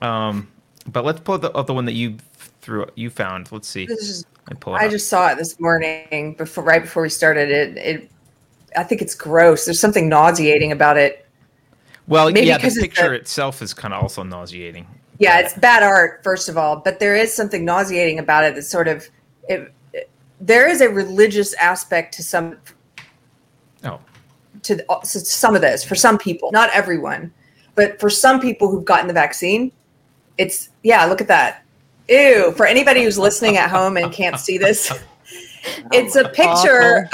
Um, 0.00 0.48
but 0.86 1.04
let's 1.04 1.20
pull 1.20 1.38
the 1.38 1.52
other 1.52 1.74
one 1.74 1.84
that 1.84 1.92
you 1.92 2.16
threw 2.62 2.86
you 2.94 3.10
found. 3.10 3.52
Let's 3.52 3.68
see. 3.68 3.86
this 3.86 4.08
is 4.08 4.24
Let 4.48 4.60
pull 4.60 4.74
it 4.74 4.78
I 4.80 4.86
up. 4.86 4.90
just 4.90 5.08
saw 5.08 5.28
it 5.30 5.36
this 5.36 5.60
morning 5.60 6.34
before 6.38 6.64
right 6.64 6.80
before 6.80 7.02
we 7.02 7.10
started 7.10 7.50
it. 7.50 7.76
It 7.76 8.10
I 8.76 8.84
think 8.84 9.02
it's 9.02 9.14
gross. 9.14 9.66
There's 9.66 9.80
something 9.80 10.08
nauseating 10.08 10.72
about 10.72 10.96
it. 10.96 11.26
Well, 12.08 12.30
maybe 12.30 12.46
yeah, 12.46 12.58
the 12.58 12.66
it's 12.66 12.78
picture 12.80 13.10
the- 13.10 13.14
itself 13.16 13.62
is 13.62 13.72
kind 13.74 13.94
of 13.94 14.02
also 14.02 14.22
nauseating. 14.22 14.86
Yeah, 15.20 15.38
it's 15.40 15.54
bad 15.54 15.82
art 15.82 16.20
first 16.24 16.48
of 16.48 16.56
all, 16.56 16.76
but 16.76 16.98
there 17.00 17.14
is 17.16 17.34
something 17.34 17.64
nauseating 17.64 18.18
about 18.18 18.44
it. 18.44 18.54
That 18.54 18.62
sort 18.62 18.88
of 18.88 19.08
it, 19.48 19.72
it- 19.92 20.10
there 20.40 20.68
is 20.68 20.80
a 20.80 20.88
religious 20.88 21.54
aspect 21.54 22.14
to 22.14 22.22
some 22.22 22.56
Oh, 23.84 24.00
to, 24.62 24.76
the- 24.76 24.84
uh, 24.90 25.00
to 25.00 25.20
some 25.20 25.54
of 25.54 25.60
this 25.60 25.84
for 25.84 25.94
some 25.94 26.18
people, 26.18 26.50
not 26.52 26.70
everyone, 26.70 27.32
but 27.74 27.98
for 28.00 28.10
some 28.10 28.40
people 28.40 28.68
who've 28.70 28.84
gotten 28.84 29.06
the 29.06 29.14
vaccine, 29.14 29.70
it's 30.36 30.70
yeah. 30.82 31.04
Look 31.06 31.20
at 31.20 31.28
that. 31.28 31.64
Ew. 32.08 32.52
For 32.56 32.66
anybody 32.66 33.02
who's 33.04 33.18
listening 33.18 33.56
at 33.56 33.70
home 33.70 33.96
and 33.96 34.12
can't 34.12 34.38
see 34.40 34.56
this, 34.58 34.90
it's 35.92 36.16
a 36.16 36.28
picture. 36.28 37.08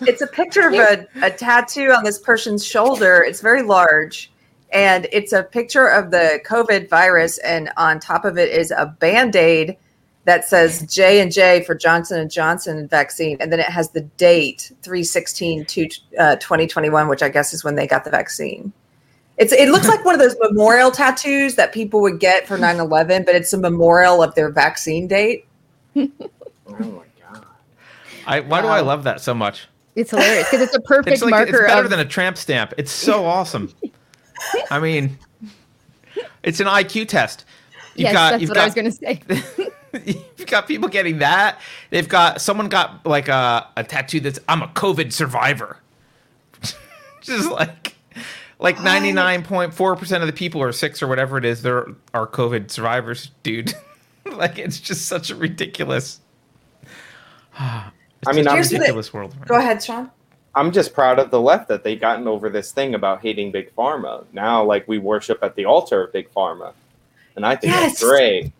it's 0.00 0.22
a 0.22 0.26
picture 0.26 0.68
of 0.68 0.74
a, 0.74 1.06
a 1.22 1.30
tattoo 1.30 1.92
on 1.92 2.04
this 2.04 2.18
person's 2.18 2.64
shoulder. 2.64 3.22
It's 3.22 3.40
very 3.40 3.62
large. 3.62 4.30
And 4.72 5.08
it's 5.10 5.32
a 5.32 5.42
picture 5.42 5.88
of 5.88 6.12
the 6.12 6.40
COVID 6.46 6.88
virus, 6.88 7.38
and 7.38 7.70
on 7.76 7.98
top 7.98 8.24
of 8.24 8.38
it 8.38 8.50
is 8.50 8.70
a 8.70 8.86
band-aid 8.86 9.76
that 10.24 10.44
says 10.44 10.86
J 10.86 11.20
and 11.20 11.32
J 11.32 11.64
for 11.64 11.74
Johnson 11.74 12.20
and 12.20 12.30
Johnson 12.30 12.86
vaccine, 12.86 13.36
and 13.40 13.52
then 13.52 13.58
it 13.58 13.66
has 13.66 13.90
the 13.90 14.02
date 14.02 14.70
316 14.82 15.64
to 15.64 15.88
uh, 16.18 16.36
2021, 16.36 17.08
which 17.08 17.22
I 17.22 17.28
guess 17.28 17.52
is 17.52 17.64
when 17.64 17.74
they 17.74 17.86
got 17.86 18.04
the 18.04 18.10
vaccine. 18.10 18.72
It's 19.38 19.52
it 19.52 19.70
looks 19.70 19.88
like 19.88 20.04
one 20.04 20.14
of 20.14 20.20
those 20.20 20.36
memorial 20.40 20.90
tattoos 20.90 21.54
that 21.54 21.72
people 21.72 22.00
would 22.02 22.20
get 22.20 22.46
for 22.46 22.58
9/11, 22.58 23.24
but 23.24 23.34
it's 23.34 23.52
a 23.52 23.58
memorial 23.58 24.22
of 24.22 24.34
their 24.34 24.50
vaccine 24.50 25.08
date. 25.08 25.46
Oh 26.72 26.84
my 26.84 27.02
god. 27.02 27.09
I 28.26 28.40
why 28.40 28.62
do 28.62 28.68
I 28.68 28.80
love 28.80 29.04
that 29.04 29.20
so 29.20 29.34
much? 29.34 29.68
It's 29.96 30.10
hilarious 30.10 30.48
because 30.50 30.66
it's 30.66 30.76
a 30.76 30.80
perfect 30.84 31.14
It's 31.14 31.22
like 31.22 31.48
it's 31.48 31.52
marker 31.52 31.66
better 31.66 31.84
of 31.84 31.90
than 31.90 32.00
a 32.00 32.04
tramp 32.04 32.36
stamp. 32.36 32.74
It's 32.78 32.92
so 32.92 33.26
awesome. 33.26 33.72
I 34.70 34.78
mean, 34.78 35.18
it's 36.42 36.60
an 36.60 36.66
IQ 36.66 37.08
test. 37.08 37.44
You've 37.94 38.04
yes, 38.04 38.12
got 38.12 38.30
that's 38.30 38.40
you've 38.40 38.50
what 38.50 38.54
got 38.54 38.62
I 38.62 38.64
was 38.66 38.74
going 38.74 38.90
to 38.90 38.92
say. 38.92 39.20
you've 40.38 40.46
got 40.46 40.68
people 40.68 40.88
getting 40.88 41.18
that. 41.18 41.60
They've 41.90 42.08
got 42.08 42.40
someone 42.40 42.68
got 42.68 43.04
like 43.04 43.28
a, 43.28 43.66
a 43.76 43.84
tattoo 43.84 44.20
that's 44.20 44.38
I'm 44.48 44.62
a 44.62 44.68
COVID 44.68 45.12
survivor. 45.12 45.78
Just 47.20 47.50
like 47.50 47.96
like 48.58 48.80
ninety 48.80 49.12
nine 49.12 49.42
point 49.42 49.74
four 49.74 49.96
percent 49.96 50.22
of 50.22 50.26
the 50.26 50.32
people 50.32 50.62
or 50.62 50.72
six 50.72 51.02
or 51.02 51.08
whatever 51.08 51.36
it 51.36 51.44
is, 51.44 51.62
there 51.62 51.88
are 52.14 52.26
COVID 52.26 52.70
survivors, 52.70 53.30
dude. 53.42 53.74
like 54.24 54.58
it's 54.58 54.80
just 54.80 55.06
such 55.06 55.30
a 55.30 55.34
ridiculous. 55.34 56.20
Ah. 57.62 57.92
It's 58.22 58.28
I 58.28 58.32
mean, 58.32 58.44
just 58.44 58.46
a 58.46 58.50
I'm- 58.50 58.56
Here's 58.56 58.66
what 58.72 58.76
it- 58.76 58.80
ridiculous 58.80 59.12
world. 59.14 59.34
we're 59.36 59.42
in. 59.42 59.48
Go 59.48 59.54
ahead, 59.56 59.82
Sean. 59.82 60.10
I'm 60.54 60.72
just 60.72 60.92
proud 60.94 61.18
of 61.20 61.30
the 61.30 61.40
left 61.40 61.68
that 61.68 61.84
they've 61.84 62.00
gotten 62.00 62.26
over 62.26 62.48
this 62.50 62.72
thing 62.72 62.94
about 62.94 63.20
hating 63.22 63.52
big 63.52 63.74
pharma. 63.76 64.24
Now, 64.32 64.64
like 64.64 64.86
we 64.88 64.98
worship 64.98 65.38
at 65.42 65.54
the 65.54 65.64
altar 65.64 66.04
of 66.04 66.12
big 66.12 66.32
pharma, 66.34 66.72
and 67.36 67.46
I 67.46 67.54
think 67.56 67.72
Yes. 67.72 68.00
that's 68.00 68.02
great. 68.04 68.52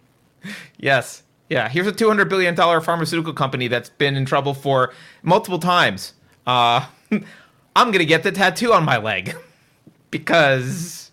Yes. 0.79 1.25
Yeah. 1.49 1.69
Here's 1.69 1.89
a 1.89 1.93
$200 1.93 2.29
billion 2.29 2.55
pharmaceutical 2.55 3.33
company 3.33 3.67
that's 3.67 3.89
been 3.91 4.15
in 4.17 4.25
trouble 4.25 4.55
for 4.55 4.93
multiple 5.25 5.59
times. 5.59 6.15
Uh, 6.47 6.87
I'm 7.11 7.89
going 7.89 7.99
to 7.99 8.07
get 8.07 8.23
the 8.23 8.31
tattoo 8.33 8.73
on 8.73 8.85
my 8.85 8.97
leg 8.97 9.35
because 10.13 11.11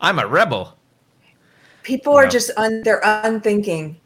I'm 0.00 0.18
a 0.18 0.26
rebel. 0.26 0.76
people 1.84 2.14
are 2.14 2.24
Yeah. 2.24 2.30
just 2.30 2.50
un, 2.56 2.82
they're 2.82 3.00
unthinking 3.04 3.96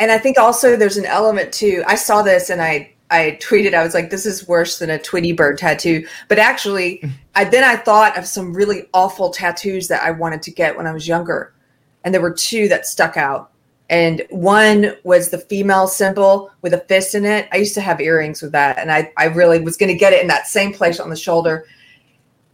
and 0.00 0.10
i 0.10 0.18
think 0.18 0.38
also 0.38 0.76
there's 0.76 0.96
an 0.96 1.06
element 1.06 1.52
too. 1.52 1.84
i 1.86 1.94
saw 1.94 2.22
this 2.22 2.50
and 2.50 2.60
i 2.60 2.92
i 3.10 3.38
tweeted 3.40 3.74
i 3.74 3.84
was 3.84 3.94
like 3.94 4.10
this 4.10 4.26
is 4.26 4.48
worse 4.48 4.78
than 4.78 4.90
a 4.90 4.98
tweety 4.98 5.32
bird 5.32 5.58
tattoo. 5.58 6.04
But 6.28 6.38
actually 6.38 7.04
i 7.36 7.44
then 7.44 7.62
i 7.62 7.76
thought 7.76 8.18
of 8.18 8.26
some 8.26 8.52
really 8.52 8.88
awful 8.92 9.30
tattoos 9.30 9.86
that 9.88 10.02
i 10.02 10.10
wanted 10.10 10.42
to 10.42 10.50
get 10.50 10.76
when 10.76 10.86
i 10.86 10.92
was 10.92 11.06
younger. 11.06 11.54
And 12.02 12.12
there 12.14 12.22
were 12.22 12.32
two 12.32 12.66
that 12.68 12.86
stuck 12.86 13.18
out. 13.18 13.52
And 13.90 14.24
one 14.30 14.94
was 15.04 15.28
the 15.28 15.38
female 15.38 15.86
symbol 15.86 16.50
with 16.62 16.72
a 16.72 16.78
fist 16.78 17.14
in 17.14 17.26
it. 17.26 17.48
I 17.52 17.56
used 17.56 17.74
to 17.74 17.82
have 17.82 18.00
earrings 18.00 18.40
with 18.40 18.52
that 18.52 18.78
and 18.78 18.90
i, 18.90 19.12
I 19.16 19.26
really 19.26 19.60
was 19.60 19.76
going 19.76 19.92
to 19.92 19.98
get 19.98 20.12
it 20.12 20.22
in 20.22 20.28
that 20.28 20.46
same 20.46 20.72
place 20.72 20.98
on 20.98 21.10
the 21.10 21.16
shoulder. 21.16 21.66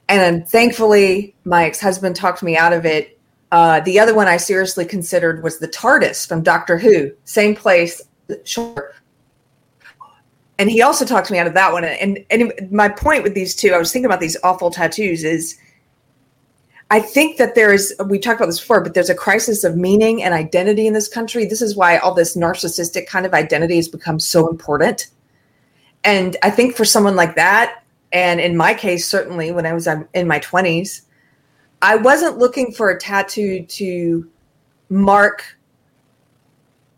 And 0.09 0.21
then 0.21 0.45
thankfully 0.45 1.35
my 1.45 1.65
ex-husband 1.65 2.17
talked 2.17 2.43
me 2.43 2.57
out 2.57 2.73
of 2.73 2.87
it 2.87 3.16
uh, 3.57 3.81
the 3.81 3.99
other 3.99 4.15
one 4.15 4.29
I 4.29 4.37
seriously 4.37 4.85
considered 4.85 5.43
was 5.43 5.59
the 5.59 5.69
TARDIS 5.69 6.29
from 6.29 6.43
Doctor 6.43 6.77
Who, 6.77 7.11
same 7.25 7.57
place, 7.57 8.03
sure. 8.45 8.93
And 10.59 10.69
he 10.69 10.83
also 10.83 11.07
talked 11.07 11.31
me 11.31 11.39
out 11.39 11.47
of 11.47 11.55
that 11.55 11.73
one. 11.73 11.83
And, 11.83 12.23
and 12.29 12.53
my 12.71 12.91
point 12.91 13.23
with 13.23 13.33
these 13.33 13.57
two, 13.57 13.73
I 13.73 13.79
was 13.79 13.91
thinking 13.91 14.05
about 14.05 14.21
these 14.21 14.37
awful 14.45 14.71
tattoos, 14.71 15.25
is 15.25 15.59
I 16.91 17.01
think 17.01 17.39
that 17.39 17.55
there 17.55 17.73
is, 17.73 17.95
we 18.05 18.19
talked 18.19 18.41
about 18.41 18.49
this 18.49 18.61
before, 18.61 18.83
but 18.83 18.93
there's 18.93 19.09
a 19.09 19.15
crisis 19.15 19.65
of 19.65 19.75
meaning 19.75 20.23
and 20.23 20.35
identity 20.35 20.87
in 20.87 20.93
this 20.93 21.09
country. 21.09 21.47
This 21.47 21.63
is 21.63 21.75
why 21.75 21.97
all 21.97 22.13
this 22.13 22.37
narcissistic 22.37 23.07
kind 23.07 23.25
of 23.25 23.33
identity 23.33 23.77
has 23.77 23.89
become 23.89 24.21
so 24.21 24.51
important. 24.51 25.07
And 26.05 26.37
I 26.43 26.51
think 26.51 26.77
for 26.77 26.85
someone 26.85 27.17
like 27.17 27.37
that, 27.37 27.85
and 28.13 28.39
in 28.39 28.55
my 28.55 28.75
case, 28.75 29.09
certainly 29.09 29.51
when 29.51 29.65
I 29.65 29.73
was 29.73 29.89
um, 29.89 30.07
in 30.13 30.29
my 30.29 30.41
20s, 30.41 31.06
I 31.83 31.97
wasn't 31.97 32.39
looking 32.39 32.73
for 32.73 32.91
a 32.91 32.99
tattoo 32.99 33.65
to 33.65 34.31
mark 34.89 35.57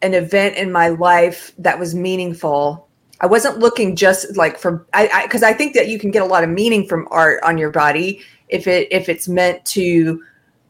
an 0.03 0.15
event 0.15 0.57
in 0.57 0.71
my 0.71 0.89
life 0.89 1.53
that 1.59 1.79
was 1.79 1.95
meaningful. 1.95 2.89
I 3.21 3.27
wasn't 3.27 3.59
looking 3.59 3.97
just 3.97 4.37
like 4.37 4.59
for 4.59 4.87
I 4.95 5.25
because 5.25 5.43
I, 5.43 5.53
think 5.53 5.75
that 5.75 5.89
you 5.89 5.99
can 5.99 6.11
get 6.11 6.23
a 6.23 6.27
lot 6.27 6.45
of 6.45 6.51
meaning 6.51 6.87
from 6.87 7.09
art 7.11 7.43
on 7.43 7.59
your 7.59 7.71
body 7.71 8.21
if 8.49 8.69
it 8.69 8.87
if 8.93 9.09
it's 9.09 9.27
meant 9.29 9.65
to 9.67 10.23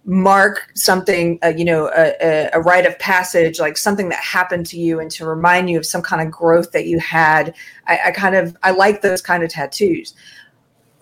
mark 0.08 0.70
something 0.74 1.38
uh, 1.44 1.48
you 1.48 1.66
know 1.66 1.90
a, 1.94 2.14
a, 2.22 2.50
a 2.54 2.60
rite 2.60 2.86
of 2.86 2.98
passage 2.98 3.60
like 3.60 3.76
something 3.76 4.08
that 4.08 4.18
happened 4.20 4.64
to 4.64 4.78
you 4.78 4.98
and 4.98 5.10
to 5.10 5.26
remind 5.26 5.68
you 5.68 5.76
of 5.76 5.84
some 5.84 6.00
kind 6.00 6.22
of 6.22 6.32
growth 6.32 6.72
that 6.72 6.86
you 6.86 6.98
had 6.98 7.54
I, 7.86 7.98
I 8.06 8.10
kind 8.12 8.34
of 8.34 8.56
i 8.62 8.70
like 8.70 9.02
those 9.02 9.20
kind 9.20 9.42
of 9.42 9.50
tattoos 9.50 10.14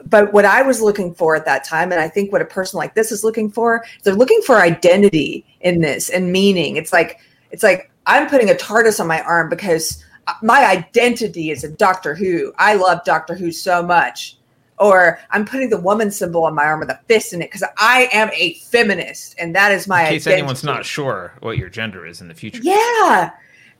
but 0.08 0.32
what 0.32 0.44
I 0.44 0.62
was 0.62 0.80
looking 0.80 1.14
for 1.14 1.36
at 1.36 1.44
that 1.46 1.64
time, 1.64 1.92
and 1.92 2.00
I 2.00 2.08
think 2.08 2.32
what 2.32 2.42
a 2.42 2.46
person 2.46 2.78
like 2.78 2.94
this 2.94 3.12
is 3.12 3.24
looking 3.24 3.50
for, 3.50 3.84
they're 4.02 4.14
looking 4.14 4.40
for 4.42 4.56
identity 4.56 5.44
in 5.60 5.80
this 5.80 6.10
and 6.10 6.32
meaning. 6.32 6.76
It's 6.76 6.92
like 6.92 7.20
it's 7.50 7.62
like 7.62 7.90
I'm 8.06 8.28
putting 8.28 8.50
a 8.50 8.54
TARDIS 8.54 9.00
on 9.00 9.06
my 9.06 9.20
arm 9.22 9.48
because 9.48 10.04
my 10.42 10.64
identity 10.66 11.50
is 11.50 11.64
a 11.64 11.68
Doctor 11.68 12.14
Who. 12.14 12.52
I 12.58 12.74
love 12.74 13.04
Doctor 13.04 13.34
Who 13.34 13.50
so 13.52 13.82
much. 13.82 14.38
Or 14.78 15.18
I'm 15.30 15.46
putting 15.46 15.70
the 15.70 15.80
woman 15.80 16.10
symbol 16.10 16.44
on 16.44 16.54
my 16.54 16.64
arm 16.64 16.80
with 16.80 16.90
a 16.90 17.00
fist 17.08 17.32
in 17.32 17.40
it 17.40 17.50
because 17.50 17.64
I 17.78 18.10
am 18.12 18.28
a 18.34 18.54
feminist, 18.54 19.34
and 19.38 19.54
that 19.54 19.72
is 19.72 19.88
my 19.88 20.02
In 20.02 20.08
case 20.08 20.26
identity. 20.26 20.42
anyone's 20.42 20.64
not 20.64 20.84
sure 20.84 21.32
what 21.40 21.56
your 21.56 21.70
gender 21.70 22.04
is 22.04 22.20
in 22.20 22.28
the 22.28 22.34
future. 22.34 22.60
Yeah. 22.62 23.30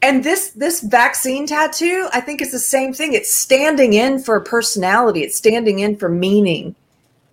And 0.03 0.23
this 0.23 0.51
this 0.51 0.83
vaccine 0.83 1.47
tattoo, 1.47 2.09
I 2.13 2.21
think 2.21 2.41
is 2.41 2.53
the 2.53 2.59
same 2.59 2.93
thing. 2.93 3.13
It's 3.13 3.35
standing 3.35 3.95
in 3.95 4.19
for 4.19 4.39
personality. 4.41 5.23
It's 5.23 5.37
standing 5.37 5.81
in 5.81 5.97
for 5.97 6.09
meaning 6.09 6.75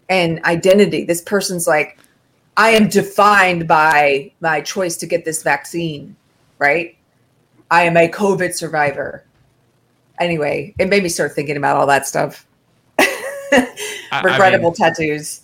and 0.09 0.43
identity. 0.45 1.03
This 1.03 1.21
person's 1.21 1.67
like, 1.67 1.97
I 2.57 2.69
am 2.69 2.87
defined 2.87 3.67
by 3.67 4.31
my 4.39 4.61
choice 4.61 4.97
to 4.97 5.05
get 5.05 5.25
this 5.25 5.43
vaccine, 5.43 6.15
right? 6.59 6.95
I 7.69 7.83
am 7.83 7.97
a 7.97 8.07
COVID 8.07 8.53
survivor. 8.53 9.23
Anyway, 10.19 10.73
it 10.77 10.89
made 10.89 11.03
me 11.03 11.09
start 11.09 11.33
thinking 11.33 11.57
about 11.57 11.77
all 11.77 11.87
that 11.87 12.07
stuff. 12.07 12.45
I 12.99 14.21
Regrettable 14.23 14.69
mean- 14.69 14.75
tattoos. 14.75 15.41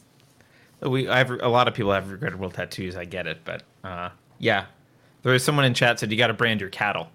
We, 0.81 1.09
I've, 1.09 1.29
a 1.29 1.49
lot 1.49 1.67
of 1.67 1.73
people 1.73 1.91
have 1.91 2.09
regrettable 2.09 2.49
tattoos. 2.49 2.95
I 2.95 3.03
get 3.03 3.27
it, 3.27 3.39
but 3.43 3.63
uh, 3.83 4.09
yeah, 4.37 4.67
there 5.23 5.33
was 5.33 5.43
someone 5.43 5.65
in 5.65 5.73
chat 5.73 5.99
said 5.99 6.11
you 6.11 6.17
got 6.17 6.27
to 6.27 6.33
brand 6.33 6.61
your 6.61 6.69
cattle. 6.69 7.09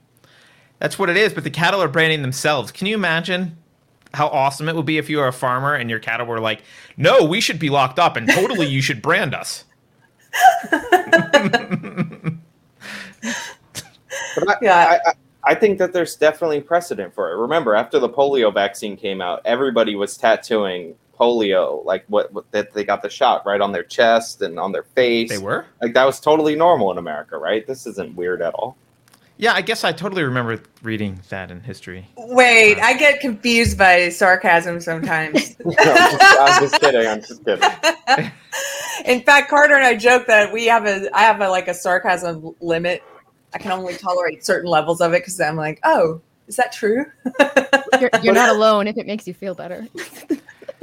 That's 0.79 0.99
what 0.99 1.09
it 1.09 1.17
is. 1.17 1.33
But 1.33 1.45
the 1.45 1.51
cattle 1.51 1.83
are 1.83 1.88
branding 1.88 2.23
themselves. 2.23 2.73
Can 2.73 2.87
you 2.87 2.95
imagine? 2.95 3.57
how 4.14 4.29
awesome 4.29 4.69
it 4.69 4.77
would 4.77 4.87
be 4.87 4.99
if 4.99 5.11
you 5.11 5.19
were 5.19 5.27
a 5.27 5.33
farmer 5.33 5.75
and 5.75 5.90
your 5.90 5.99
cattle 5.99 6.27
were 6.27 6.40
like, 6.40 6.62
"No, 6.97 7.25
we 7.25 7.40
should 7.40 7.59
be 7.59 7.69
locked 7.69 7.99
up, 7.99 8.17
and 8.17 8.29
totally 8.29 8.67
you 8.67 8.81
should 8.81 9.03
brand 9.03 9.35
us." 9.35 9.64
But 14.37 14.49
I, 14.49 14.55
Yeah. 14.62 14.77
I, 14.77 15.11
I, 15.11 15.12
I 15.47 15.55
think 15.55 15.79
that 15.79 15.93
there's 15.93 16.17
definitely 16.17 16.61
precedent 16.61 17.14
for 17.14 17.31
it. 17.31 17.37
Remember, 17.37 17.75
after 17.75 17.99
the 17.99 18.09
polio 18.09 18.53
vaccine 18.53 18.97
came 18.97 19.21
out, 19.21 19.43
everybody 19.45 19.95
was 19.95 20.17
tattooing 20.17 20.95
polio, 21.18 21.85
like 21.85 22.05
what, 22.09 22.33
what 22.33 22.50
that 22.53 22.72
they 22.72 22.85
got 22.85 23.03
the 23.03 23.11
shot 23.11 23.44
right 23.46 23.61
on 23.61 23.72
their 23.72 23.83
chest 23.83 24.42
and 24.42 24.59
on 24.59 24.72
their 24.72 24.83
face. 24.83 25.31
They 25.31 25.38
were. 25.38 25.66
like 25.81 25.94
that 25.94 26.05
was 26.05 26.20
totally 26.20 26.55
normal 26.55 26.90
in 26.90 26.98
America, 26.98 27.38
right? 27.38 27.66
This 27.66 27.87
isn't 27.87 28.14
weird 28.16 28.42
at 28.42 28.55
all. 28.55 28.77
Yeah, 29.37 29.53
I 29.53 29.62
guess 29.62 29.83
I 29.83 29.90
totally 29.90 30.22
remember 30.22 30.62
reading 30.83 31.20
that 31.29 31.50
in 31.50 31.61
history. 31.61 32.09
Wait, 32.16 32.79
I 32.79 32.96
get 32.96 33.18
confused 33.18 33.77
by 33.77 34.09
sarcasm 34.09 34.81
sometimes. 34.81 35.57
No, 35.64 35.74
I'm, 35.79 36.11
just, 36.11 36.40
I'm 36.40 36.62
just 36.62 36.81
kidding. 36.81 37.07
I'm 37.07 37.20
just 37.20 37.44
kidding. 37.44 38.33
In 39.07 39.22
fact, 39.22 39.50
Carter 39.50 39.74
and 39.74 39.85
I 39.85 39.96
joke 39.96 40.27
that 40.29 40.53
we 40.53 40.66
have 40.66 40.87
a 40.87 41.09
I 41.16 41.22
have 41.22 41.40
a 41.40 41.48
like 41.48 41.68
a 41.68 41.74
sarcasm 41.74 42.55
limit. 42.61 43.03
I 43.53 43.59
can 43.59 43.72
only 43.72 43.94
tolerate 43.94 44.44
certain 44.44 44.70
levels 44.70 45.00
of 45.00 45.12
it 45.12 45.22
because 45.22 45.40
I'm 45.40 45.57
like, 45.57 45.81
oh, 45.85 46.20
is 46.46 46.57
that 46.57 46.72
true? 46.72 47.07
You're, 48.00 48.11
you're 48.22 48.35
not 48.35 48.50
alone 48.50 48.88
if 48.88 48.96
it 48.96 49.07
makes 49.07 49.27
you 49.27 49.35
feel 49.35 49.55
better. 49.55 49.87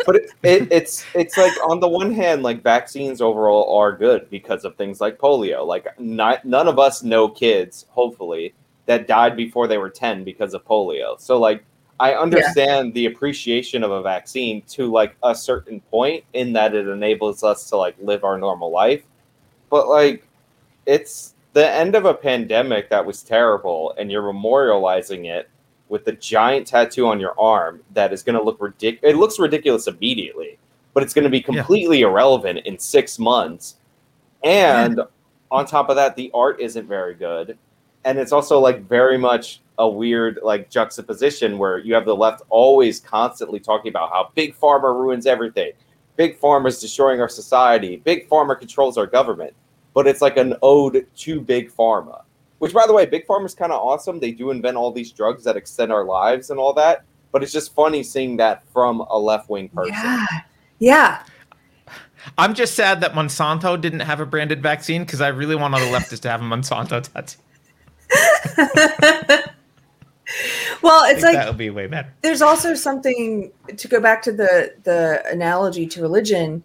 But 0.05 0.15
it, 0.15 0.31
it, 0.43 0.71
it's 0.71 1.05
it's 1.13 1.37
like 1.37 1.53
on 1.67 1.79
the 1.79 1.87
one 1.87 2.13
hand, 2.13 2.43
like 2.43 2.61
vaccines 2.61 3.21
overall 3.21 3.77
are 3.77 3.91
good 3.91 4.29
because 4.29 4.65
of 4.65 4.75
things 4.75 5.01
like 5.01 5.17
polio. 5.17 5.65
Like 5.65 5.87
not 5.99 6.45
none 6.45 6.67
of 6.67 6.79
us 6.79 7.03
know 7.03 7.27
kids, 7.27 7.85
hopefully, 7.89 8.53
that 8.85 9.07
died 9.07 9.35
before 9.35 9.67
they 9.67 9.77
were 9.77 9.89
ten 9.89 10.23
because 10.23 10.53
of 10.53 10.65
polio. 10.65 11.19
So 11.19 11.39
like 11.39 11.63
I 11.99 12.15
understand 12.15 12.93
the 12.93 13.05
appreciation 13.05 13.83
of 13.83 13.91
a 13.91 14.01
vaccine 14.01 14.63
to 14.69 14.91
like 14.91 15.15
a 15.23 15.35
certain 15.35 15.81
point 15.81 16.23
in 16.33 16.53
that 16.53 16.73
it 16.73 16.87
enables 16.87 17.43
us 17.43 17.69
to 17.69 17.77
like 17.77 17.95
live 17.99 18.23
our 18.23 18.37
normal 18.37 18.71
life. 18.71 19.03
But 19.69 19.87
like 19.87 20.27
it's 20.85 21.35
the 21.53 21.69
end 21.69 21.95
of 21.95 22.05
a 22.05 22.13
pandemic 22.13 22.89
that 22.89 23.05
was 23.05 23.21
terrible 23.21 23.93
and 23.97 24.11
you're 24.11 24.23
memorializing 24.23 25.25
it 25.25 25.49
with 25.91 26.05
the 26.05 26.13
giant 26.13 26.65
tattoo 26.65 27.05
on 27.05 27.19
your 27.19 27.37
arm 27.39 27.81
that 27.93 28.13
is 28.13 28.23
going 28.23 28.37
to 28.37 28.43
look 28.43 28.61
ridiculous. 28.61 29.13
It 29.13 29.17
looks 29.17 29.37
ridiculous 29.37 29.87
immediately, 29.87 30.57
but 30.93 31.03
it's 31.03 31.13
going 31.13 31.25
to 31.25 31.29
be 31.29 31.41
completely 31.41 32.01
irrelevant 32.01 32.59
in 32.59 32.79
six 32.79 33.19
months. 33.19 33.75
And 34.41 35.01
on 35.51 35.65
top 35.65 35.89
of 35.89 35.97
that, 35.97 36.15
the 36.15 36.31
art 36.33 36.61
isn't 36.61 36.87
very 36.87 37.13
good, 37.13 37.57
and 38.05 38.17
it's 38.17 38.31
also 38.31 38.57
like 38.57 38.87
very 38.87 39.17
much 39.17 39.59
a 39.79 39.87
weird 39.87 40.39
like 40.41 40.69
juxtaposition 40.69 41.57
where 41.57 41.77
you 41.79 41.93
have 41.93 42.05
the 42.05 42.15
left 42.15 42.41
always 42.49 43.01
constantly 43.01 43.59
talking 43.59 43.89
about 43.89 44.11
how 44.11 44.31
big 44.33 44.55
pharma 44.55 44.83
ruins 44.83 45.25
everything, 45.25 45.73
big 46.15 46.39
pharma 46.39 46.69
is 46.69 46.79
destroying 46.79 47.19
our 47.19 47.29
society, 47.29 47.97
big 47.97 48.29
pharma 48.29 48.57
controls 48.57 48.97
our 48.97 49.05
government, 49.05 49.53
but 49.93 50.07
it's 50.07 50.21
like 50.21 50.37
an 50.37 50.55
ode 50.61 51.05
to 51.17 51.41
big 51.41 51.69
pharma 51.69 52.21
which, 52.61 52.73
by 52.73 52.83
the 52.85 52.93
way, 52.93 53.07
Big 53.07 53.25
Pharma's 53.25 53.55
kind 53.55 53.71
of 53.71 53.81
awesome. 53.81 54.19
They 54.19 54.29
do 54.31 54.51
invent 54.51 54.77
all 54.77 54.91
these 54.91 55.11
drugs 55.11 55.43
that 55.45 55.57
extend 55.57 55.91
our 55.91 56.03
lives 56.05 56.51
and 56.51 56.59
all 56.59 56.73
that. 56.73 57.05
But 57.31 57.41
it's 57.41 57.51
just 57.51 57.73
funny 57.73 58.03
seeing 58.03 58.37
that 58.37 58.63
from 58.71 58.99
a 58.99 59.17
left 59.17 59.49
wing 59.49 59.67
person. 59.69 59.93
Yeah, 59.95 60.27
yeah. 60.77 61.23
I'm 62.37 62.53
just 62.53 62.75
sad 62.75 63.01
that 63.01 63.13
Monsanto 63.13 63.81
didn't 63.81 64.01
have 64.01 64.19
a 64.19 64.27
branded 64.27 64.61
vaccine 64.61 65.03
because 65.03 65.21
I 65.21 65.29
really 65.29 65.55
want 65.55 65.73
all 65.73 65.79
the 65.79 65.87
leftists 65.87 66.19
to 66.19 66.29
have 66.29 66.41
a 66.41 66.43
Monsanto 66.43 67.01
tattoo. 67.13 67.39
well, 70.83 71.03
it's 71.09 71.23
like 71.23 71.33
that 71.33 71.47
would 71.47 71.57
be 71.57 71.71
way 71.71 71.87
better. 71.87 72.13
there's 72.21 72.43
also 72.43 72.75
something 72.75 73.51
to 73.75 73.87
go 73.87 73.99
back 73.99 74.21
to 74.21 74.31
the 74.31 74.75
the 74.83 75.23
analogy 75.31 75.87
to 75.87 75.99
religion. 75.99 76.63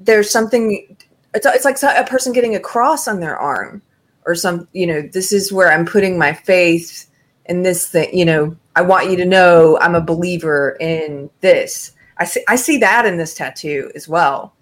There's 0.00 0.28
something. 0.28 0.96
It's 1.32 1.46
it's 1.46 1.64
like 1.64 1.80
a 1.80 2.10
person 2.10 2.32
getting 2.32 2.56
a 2.56 2.60
cross 2.60 3.06
on 3.06 3.20
their 3.20 3.38
arm, 3.38 3.82
or 4.26 4.34
some. 4.34 4.68
You 4.72 4.86
know, 4.86 5.02
this 5.02 5.32
is 5.32 5.52
where 5.52 5.72
I'm 5.72 5.86
putting 5.86 6.18
my 6.18 6.32
faith 6.32 7.08
in 7.46 7.62
this 7.62 7.88
thing. 7.88 8.16
You 8.16 8.24
know, 8.24 8.56
I 8.76 8.82
want 8.82 9.10
you 9.10 9.16
to 9.16 9.24
know 9.24 9.78
I'm 9.80 9.94
a 9.94 10.00
believer 10.00 10.76
in 10.80 11.30
this. 11.40 11.92
I 12.18 12.24
see 12.24 12.44
I 12.48 12.56
see 12.56 12.78
that 12.78 13.06
in 13.06 13.16
this 13.16 13.34
tattoo 13.34 13.90
as 13.94 14.08
well. 14.08 14.54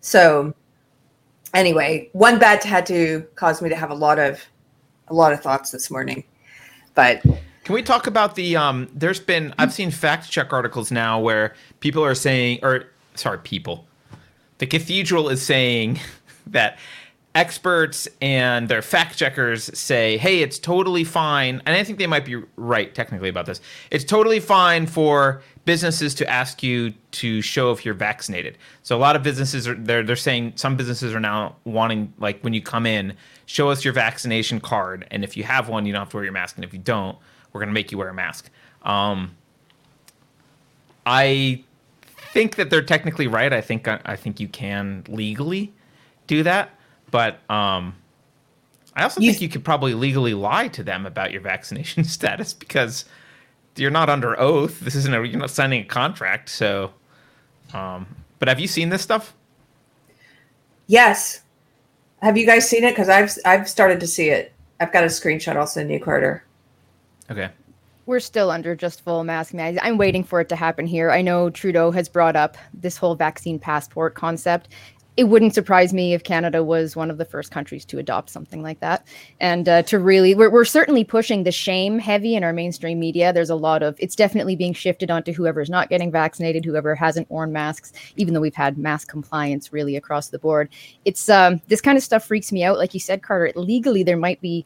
So, 0.00 0.54
anyway, 1.54 2.08
one 2.12 2.38
bad 2.38 2.60
tattoo 2.60 3.26
caused 3.34 3.62
me 3.62 3.68
to 3.68 3.76
have 3.76 3.90
a 3.90 3.94
lot 3.94 4.18
of 4.18 4.44
a 5.08 5.14
lot 5.14 5.32
of 5.32 5.40
thoughts 5.40 5.70
this 5.70 5.90
morning, 5.90 6.24
but 6.94 7.22
Can 7.22 7.74
we 7.74 7.82
talk 7.82 8.06
about 8.06 8.34
the 8.34 8.56
um 8.56 8.88
there's 8.94 9.20
been 9.20 9.54
I've 9.58 9.72
seen 9.72 9.90
fact 9.90 10.30
check 10.30 10.52
articles 10.52 10.90
now 10.90 11.20
where 11.20 11.54
people 11.80 12.04
are 12.04 12.14
saying 12.14 12.60
or 12.62 12.84
sorry, 13.14 13.38
people. 13.38 13.86
The 14.58 14.66
cathedral 14.66 15.28
is 15.28 15.42
saying 15.42 16.00
that 16.46 16.78
experts 17.38 18.08
and 18.20 18.68
their 18.68 18.82
fact 18.82 19.16
checkers 19.16 19.70
say, 19.78 20.18
"Hey, 20.18 20.42
it's 20.42 20.58
totally 20.58 21.04
fine." 21.04 21.62
And 21.64 21.76
I 21.76 21.84
think 21.84 21.98
they 21.98 22.06
might 22.06 22.24
be 22.24 22.42
right 22.56 22.94
technically 22.94 23.28
about 23.28 23.46
this. 23.46 23.60
It's 23.90 24.04
totally 24.04 24.40
fine 24.40 24.86
for 24.86 25.42
businesses 25.64 26.14
to 26.16 26.28
ask 26.28 26.62
you 26.62 26.92
to 27.12 27.40
show 27.40 27.70
if 27.70 27.84
you're 27.84 27.94
vaccinated. 27.94 28.58
So 28.82 28.96
a 28.96 28.98
lot 28.98 29.14
of 29.14 29.22
businesses 29.22 29.68
are 29.68 29.74
they're 29.74 30.02
they're 30.02 30.16
saying 30.16 30.54
some 30.56 30.76
businesses 30.76 31.14
are 31.14 31.20
now 31.20 31.56
wanting 31.64 32.12
like 32.18 32.40
when 32.42 32.54
you 32.54 32.60
come 32.60 32.86
in, 32.86 33.14
show 33.46 33.70
us 33.70 33.84
your 33.84 33.94
vaccination 33.94 34.60
card 34.60 35.06
and 35.10 35.22
if 35.22 35.36
you 35.36 35.44
have 35.44 35.68
one, 35.68 35.86
you 35.86 35.92
don't 35.92 36.00
have 36.00 36.10
to 36.10 36.16
wear 36.16 36.24
your 36.24 36.32
mask 36.32 36.56
and 36.56 36.64
if 36.64 36.72
you 36.72 36.80
don't, 36.80 37.16
we're 37.52 37.60
going 37.60 37.68
to 37.68 37.74
make 37.74 37.92
you 37.92 37.98
wear 37.98 38.08
a 38.08 38.14
mask. 38.14 38.50
Um, 38.82 39.36
I 41.06 41.64
think 42.32 42.56
that 42.56 42.70
they're 42.70 42.82
technically 42.82 43.26
right. 43.26 43.52
I 43.52 43.60
think 43.60 43.88
I, 43.88 44.16
think 44.16 44.40
you 44.40 44.48
can 44.48 45.04
legally 45.08 45.72
do 46.26 46.42
that, 46.42 46.77
but 47.10 47.38
um, 47.50 47.94
I 48.94 49.02
also 49.04 49.20
You- 49.20 49.30
think 49.32 49.42
you 49.42 49.48
could 49.48 49.64
probably 49.64 49.94
legally 49.94 50.34
lie 50.34 50.68
to 50.68 50.82
them 50.82 51.06
about 51.06 51.32
your 51.32 51.40
vaccination 51.40 52.04
status 52.16 52.52
because 52.54 53.04
you're 53.76 53.90
not 53.90 54.08
under 54.10 54.38
oath. 54.40 54.80
This 54.80 54.94
isn't 54.96 55.14
a 55.14 55.24
you're 55.24 55.38
not 55.38 55.50
signing 55.50 55.82
a 55.82 55.86
contract. 55.86 56.48
So, 56.48 56.92
um, 57.72 58.06
but 58.38 58.48
have 58.48 58.58
you 58.60 58.66
seen 58.66 58.88
this 58.88 59.02
stuff? 59.02 59.34
Yes. 60.86 61.42
Have 62.22 62.36
you 62.36 62.46
guys 62.46 62.68
seen 62.68 62.84
it? 62.84 62.90
Because 62.92 63.08
I've 63.08 63.32
I've 63.44 63.68
started 63.68 64.00
to 64.00 64.06
see 64.06 64.30
it. 64.30 64.52
I've 64.80 64.92
got 64.92 65.04
a 65.04 65.08
screenshot. 65.08 65.56
I'll 65.56 65.66
send 65.66 65.90
you, 65.90 66.00
Carter. 66.00 66.42
Okay. 67.30 67.50
We're 68.06 68.20
still 68.20 68.50
under 68.50 68.74
just 68.74 69.02
full 69.04 69.22
mask 69.22 69.52
mandate. 69.52 69.80
I'm 69.84 69.98
waiting 69.98 70.24
for 70.24 70.40
it 70.40 70.48
to 70.48 70.56
happen 70.56 70.86
here. 70.86 71.10
I 71.10 71.20
know 71.20 71.50
Trudeau 71.50 71.90
has 71.90 72.08
brought 72.08 72.36
up 72.36 72.56
this 72.72 72.96
whole 72.96 73.14
vaccine 73.14 73.58
passport 73.58 74.14
concept. 74.14 74.68
It 75.18 75.24
wouldn't 75.24 75.52
surprise 75.52 75.92
me 75.92 76.14
if 76.14 76.22
Canada 76.22 76.62
was 76.62 76.94
one 76.94 77.10
of 77.10 77.18
the 77.18 77.24
first 77.24 77.50
countries 77.50 77.84
to 77.86 77.98
adopt 77.98 78.30
something 78.30 78.62
like 78.62 78.78
that. 78.78 79.04
And 79.40 79.68
uh, 79.68 79.82
to 79.82 79.98
really, 79.98 80.32
we're, 80.32 80.48
we're 80.48 80.64
certainly 80.64 81.02
pushing 81.02 81.42
the 81.42 81.50
shame 81.50 81.98
heavy 81.98 82.36
in 82.36 82.44
our 82.44 82.52
mainstream 82.52 83.00
media. 83.00 83.32
There's 83.32 83.50
a 83.50 83.56
lot 83.56 83.82
of, 83.82 83.96
it's 83.98 84.14
definitely 84.14 84.54
being 84.54 84.74
shifted 84.74 85.10
onto 85.10 85.32
whoever's 85.32 85.68
not 85.68 85.88
getting 85.88 86.12
vaccinated, 86.12 86.64
whoever 86.64 86.94
hasn't 86.94 87.28
worn 87.32 87.52
masks, 87.52 87.92
even 88.14 88.32
though 88.32 88.40
we've 88.40 88.54
had 88.54 88.78
mask 88.78 89.08
compliance 89.08 89.72
really 89.72 89.96
across 89.96 90.28
the 90.28 90.38
board. 90.38 90.68
It's, 91.04 91.28
um, 91.28 91.60
this 91.66 91.80
kind 91.80 91.98
of 91.98 92.04
stuff 92.04 92.24
freaks 92.24 92.52
me 92.52 92.62
out. 92.62 92.78
Like 92.78 92.94
you 92.94 93.00
said, 93.00 93.24
Carter, 93.24 93.50
legally 93.56 94.04
there 94.04 94.16
might 94.16 94.40
be 94.40 94.64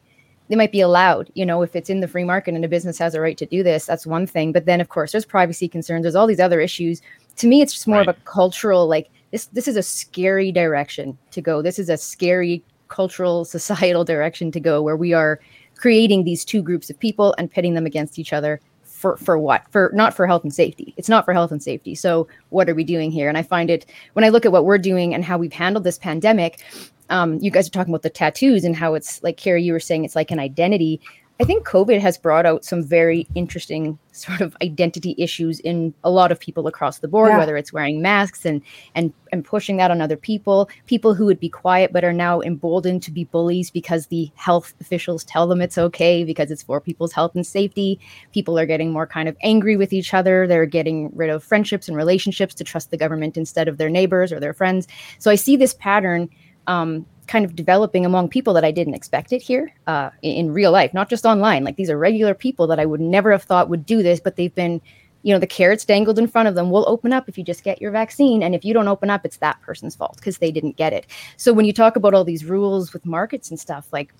they 0.49 0.55
might 0.55 0.71
be 0.73 0.81
allowed 0.81 1.31
you 1.33 1.45
know 1.45 1.61
if 1.63 1.75
it's 1.75 1.89
in 1.89 2.01
the 2.01 2.07
free 2.07 2.25
market 2.25 2.53
and 2.53 2.65
a 2.65 2.67
business 2.67 2.99
has 2.99 3.15
a 3.15 3.21
right 3.21 3.37
to 3.37 3.45
do 3.45 3.63
this 3.63 3.85
that's 3.85 4.05
one 4.05 4.27
thing 4.27 4.51
but 4.51 4.65
then 4.65 4.81
of 4.81 4.89
course 4.89 5.13
there's 5.13 5.25
privacy 5.25 5.67
concerns 5.67 6.03
there's 6.03 6.15
all 6.15 6.27
these 6.27 6.39
other 6.39 6.59
issues 6.59 7.01
to 7.37 7.47
me 7.47 7.61
it's 7.61 7.73
just 7.73 7.87
more 7.87 8.01
of 8.01 8.07
a 8.09 8.13
cultural 8.25 8.85
like 8.85 9.09
this 9.33 9.47
this 9.47 9.67
is 9.67 9.75
a 9.75 9.83
scary 9.83 10.51
direction 10.51 11.17
to 11.31 11.41
go. 11.41 11.61
This 11.61 11.79
is 11.79 11.89
a 11.89 11.97
scary 11.97 12.63
cultural 12.87 13.43
societal 13.57 14.05
direction 14.05 14.51
to 14.51 14.59
go 14.61 14.81
where 14.81 14.95
we 14.95 15.11
are 15.11 15.41
creating 15.75 16.23
these 16.23 16.45
two 16.45 16.61
groups 16.61 16.89
of 16.89 16.97
people 16.97 17.35
and 17.37 17.51
pitting 17.51 17.73
them 17.73 17.85
against 17.85 18.17
each 18.17 18.31
other 18.31 18.61
for 18.83 19.17
for 19.17 19.37
what? 19.37 19.63
For 19.71 19.91
not 19.93 20.13
for 20.13 20.27
health 20.27 20.43
and 20.43 20.53
safety. 20.53 20.93
It's 20.95 21.09
not 21.09 21.25
for 21.25 21.33
health 21.33 21.51
and 21.51 21.61
safety. 21.61 21.95
So 21.95 22.27
what 22.49 22.69
are 22.69 22.75
we 22.75 22.83
doing 22.83 23.11
here? 23.11 23.27
And 23.27 23.37
i 23.37 23.43
find 23.43 23.69
it 23.69 23.85
when 24.13 24.23
i 24.23 24.29
look 24.29 24.45
at 24.45 24.51
what 24.51 24.65
we're 24.65 24.77
doing 24.77 25.13
and 25.13 25.25
how 25.25 25.37
we've 25.37 25.51
handled 25.51 25.83
this 25.83 25.97
pandemic 25.97 26.63
um, 27.09 27.37
you 27.41 27.51
guys 27.51 27.67
are 27.67 27.71
talking 27.71 27.93
about 27.93 28.03
the 28.03 28.09
tattoos 28.09 28.63
and 28.63 28.75
how 28.75 28.93
it's 28.93 29.21
like 29.23 29.37
Keri, 29.37 29.63
you 29.63 29.73
were 29.73 29.79
saying 29.79 30.05
it's 30.05 30.15
like 30.15 30.31
an 30.31 30.39
identity. 30.39 31.01
I 31.43 31.45
think 31.45 31.67
COVID 31.67 31.99
has 31.99 32.17
brought 32.17 32.45
out 32.45 32.63
some 32.63 32.81
very 32.81 33.27
interesting 33.35 33.99
sort 34.13 34.39
of 34.39 34.55
identity 34.61 35.13
issues 35.17 35.59
in 35.59 35.93
a 36.01 36.09
lot 36.09 36.31
of 36.31 36.39
people 36.39 36.67
across 36.67 36.99
the 36.99 37.07
board, 37.09 37.31
Yeah. 37.31 37.37
whether 37.39 37.57
it's 37.57 37.73
wearing 37.73 38.01
masks 38.01 38.45
and 38.45 38.61
and 38.95 39.11
and 39.33 39.43
pushing 39.43 39.75
that 39.77 39.91
on 39.91 39.99
other 39.99 40.15
people, 40.15 40.69
people 40.85 41.15
who 41.15 41.25
would 41.25 41.41
be 41.41 41.49
quiet 41.49 41.91
but 41.91 42.05
are 42.05 42.13
now 42.13 42.39
emboldened 42.39 43.03
to 43.03 43.11
be 43.11 43.25
bullies 43.25 43.69
because 43.71 44.07
the 44.07 44.31
health 44.35 44.73
officials 44.79 45.25
tell 45.25 45.45
them 45.47 45.59
it's 45.59 45.77
okay 45.77 46.23
because 46.23 46.49
it's 46.49 46.63
for 46.63 46.79
people's 46.79 47.11
health 47.11 47.35
and 47.35 47.45
safety. 47.45 47.99
People 48.31 48.57
are 48.57 48.65
getting 48.65 48.93
more 48.93 49.07
kind 49.07 49.27
of 49.27 49.35
angry 49.41 49.75
with 49.75 49.91
each 49.91 50.13
other. 50.13 50.47
They're 50.47 50.65
getting 50.65 51.11
rid 51.13 51.29
of 51.29 51.43
friendships 51.43 51.89
and 51.89 51.97
relationships 51.97 52.53
to 52.55 52.63
trust 52.63 52.89
the 52.89 52.97
government 52.97 53.35
instead 53.35 53.67
of 53.67 53.79
their 53.79 53.89
neighbors 53.89 54.31
or 54.31 54.39
their 54.39 54.53
friends. 54.53 54.87
So 55.19 55.29
I 55.29 55.35
see 55.35 55.57
this 55.57 55.73
pattern 55.73 56.29
um, 56.67 57.05
kind 57.27 57.45
of 57.45 57.55
developing 57.55 58.05
among 58.05 58.29
people 58.29 58.53
that 58.53 58.65
I 58.65 58.71
didn't 58.71 58.93
expect 58.93 59.31
it 59.33 59.41
here 59.41 59.73
uh, 59.87 60.09
in, 60.21 60.35
in 60.35 60.53
real 60.53 60.71
life, 60.71 60.93
not 60.93 61.09
just 61.09 61.25
online. 61.25 61.63
Like 61.63 61.75
these 61.75 61.89
are 61.89 61.97
regular 61.97 62.33
people 62.33 62.67
that 62.67 62.79
I 62.79 62.85
would 62.85 62.99
never 63.01 63.31
have 63.31 63.43
thought 63.43 63.69
would 63.69 63.85
do 63.85 64.03
this, 64.03 64.19
but 64.19 64.35
they've 64.35 64.53
been 64.53 64.81
you 65.25 65.33
know 65.33 65.39
the 65.39 65.47
carrots 65.47 65.85
dangled 65.85 66.19
in 66.19 66.27
front 66.27 66.49
of 66.49 66.55
them. 66.55 66.69
Will 66.69 66.83
open 66.87 67.13
up 67.13 67.29
if 67.29 67.37
you 67.37 67.43
just 67.43 67.63
get 67.63 67.81
your 67.81 67.91
vaccine 67.91 68.43
and 68.43 68.53
if 68.53 68.65
you 68.65 68.73
don't 68.73 68.89
open 68.89 69.09
up 69.09 69.25
it's 69.25 69.37
that 69.37 69.61
person's 69.61 69.95
fault 69.95 70.17
because 70.17 70.39
they 70.39 70.51
didn't 70.51 70.75
get 70.75 70.91
it. 70.93 71.07
So 71.37 71.53
when 71.53 71.65
you 71.65 71.73
talk 71.73 71.95
about 71.95 72.13
all 72.13 72.25
these 72.25 72.43
rules 72.43 72.91
with 72.91 73.05
markets 73.05 73.49
and 73.49 73.59
stuff 73.59 73.87
like 73.93 74.13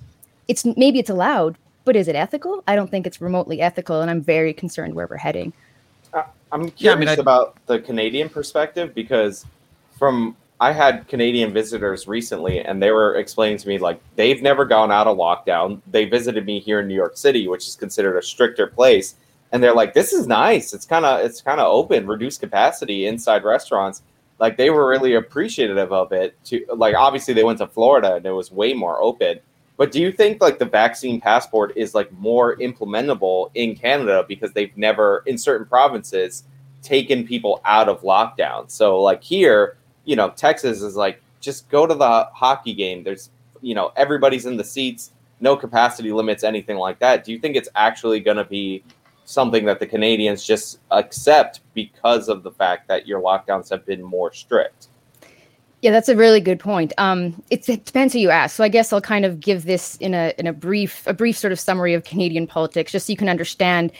it's 0.47 0.65
maybe 0.77 0.99
it's 0.99 1.09
allowed 1.09 1.57
but 1.85 1.97
is 1.97 2.07
it 2.07 2.15
ethical? 2.15 2.63
I 2.67 2.77
don't 2.77 2.89
think 2.89 3.05
it's 3.05 3.19
remotely 3.19 3.59
ethical 3.59 3.99
and 3.99 4.09
i'm 4.09 4.21
very 4.21 4.53
concerned 4.53 4.95
where 4.95 5.07
we're 5.07 5.17
heading. 5.17 5.51
Uh, 6.13 6.23
I'm 6.53 6.69
curious 6.71 6.81
Yeah, 6.81 6.91
I 6.93 6.95
mean, 6.95 7.09
I- 7.09 7.13
about 7.13 7.57
the 7.65 7.79
Canadian 7.79 8.29
perspective 8.29 8.95
because 8.95 9.45
from 9.99 10.37
I 10.63 10.71
had 10.71 11.09
Canadian 11.09 11.51
visitors 11.51 12.07
recently 12.07 12.59
and 12.61 12.81
they 12.81 12.91
were 12.91 13.15
explaining 13.15 13.57
to 13.57 13.67
me 13.67 13.79
like 13.79 13.99
they've 14.15 14.41
never 14.41 14.63
gone 14.63 14.93
out 14.93 15.07
of 15.07 15.17
lockdown. 15.17 15.81
They 15.91 16.05
visited 16.05 16.45
me 16.45 16.61
here 16.61 16.79
in 16.79 16.87
New 16.87 16.95
York 16.95 17.17
City, 17.17 17.49
which 17.49 17.67
is 17.67 17.75
considered 17.75 18.17
a 18.17 18.21
stricter 18.21 18.67
place, 18.67 19.15
and 19.51 19.61
they're 19.61 19.75
like, 19.75 19.93
"This 19.93 20.13
is 20.13 20.25
nice. 20.25 20.73
It's 20.73 20.85
kind 20.85 21.03
of 21.03 21.19
it's 21.19 21.41
kind 21.41 21.59
of 21.59 21.67
open, 21.67 22.07
reduced 22.07 22.39
capacity 22.39 23.07
inside 23.07 23.43
restaurants." 23.43 24.03
Like 24.39 24.55
they 24.55 24.69
were 24.69 24.87
really 24.87 25.15
appreciative 25.15 25.91
of 25.91 26.13
it. 26.13 26.41
To 26.45 26.65
like 26.73 26.95
obviously 26.95 27.33
they 27.33 27.43
went 27.43 27.57
to 27.59 27.67
Florida 27.67 28.15
and 28.15 28.25
it 28.25 28.31
was 28.31 28.49
way 28.49 28.73
more 28.73 29.01
open. 29.01 29.41
But 29.75 29.91
do 29.91 29.99
you 29.99 30.13
think 30.13 30.41
like 30.41 30.59
the 30.59 30.71
vaccine 30.81 31.19
passport 31.19 31.73
is 31.75 31.93
like 31.93 32.09
more 32.13 32.55
implementable 32.55 33.51
in 33.53 33.75
Canada 33.75 34.23
because 34.29 34.53
they've 34.53 34.77
never 34.77 35.23
in 35.25 35.37
certain 35.37 35.67
provinces 35.67 36.45
taken 36.81 37.27
people 37.27 37.59
out 37.65 37.89
of 37.89 38.01
lockdown? 38.03 38.71
So 38.71 39.01
like 39.01 39.21
here, 39.21 39.75
you 40.05 40.15
know, 40.15 40.29
Texas 40.31 40.81
is 40.81 40.95
like 40.95 41.21
just 41.39 41.69
go 41.69 41.85
to 41.85 41.93
the 41.93 42.29
hockey 42.33 42.73
game. 42.73 43.03
There's 43.03 43.29
you 43.61 43.75
know 43.75 43.91
everybody's 43.95 44.45
in 44.45 44.57
the 44.57 44.63
seats, 44.63 45.11
no 45.39 45.55
capacity 45.55 46.11
limits, 46.11 46.43
anything 46.43 46.77
like 46.77 46.99
that. 46.99 47.23
Do 47.23 47.31
you 47.31 47.39
think 47.39 47.55
it's 47.55 47.69
actually 47.75 48.19
going 48.19 48.37
to 48.37 48.45
be 48.45 48.83
something 49.25 49.65
that 49.65 49.79
the 49.79 49.87
Canadians 49.87 50.45
just 50.45 50.79
accept 50.91 51.61
because 51.73 52.29
of 52.29 52.43
the 52.43 52.51
fact 52.51 52.87
that 52.87 53.07
your 53.07 53.21
lockdowns 53.21 53.69
have 53.69 53.85
been 53.85 54.01
more 54.01 54.33
strict? 54.33 54.87
Yeah, 55.81 55.91
that's 55.91 56.07
a 56.07 56.15
really 56.15 56.39
good 56.39 56.61
point. 56.61 56.93
Um, 56.97 57.43
it's, 57.49 57.67
it 57.67 57.83
depends 57.83 58.13
who 58.13 58.19
you 58.19 58.29
ask. 58.29 58.55
So 58.55 58.63
I 58.63 58.69
guess 58.69 58.93
I'll 58.93 59.01
kind 59.01 59.25
of 59.25 59.41
give 59.41 59.65
this 59.65 59.97
in 59.97 60.13
a 60.13 60.33
in 60.37 60.47
a 60.47 60.53
brief 60.53 61.05
a 61.07 61.13
brief 61.13 61.37
sort 61.37 61.51
of 61.51 61.59
summary 61.59 61.93
of 61.93 62.05
Canadian 62.05 62.47
politics, 62.47 62.93
just 62.93 63.07
so 63.07 63.11
you 63.11 63.17
can 63.17 63.27
understand. 63.27 63.91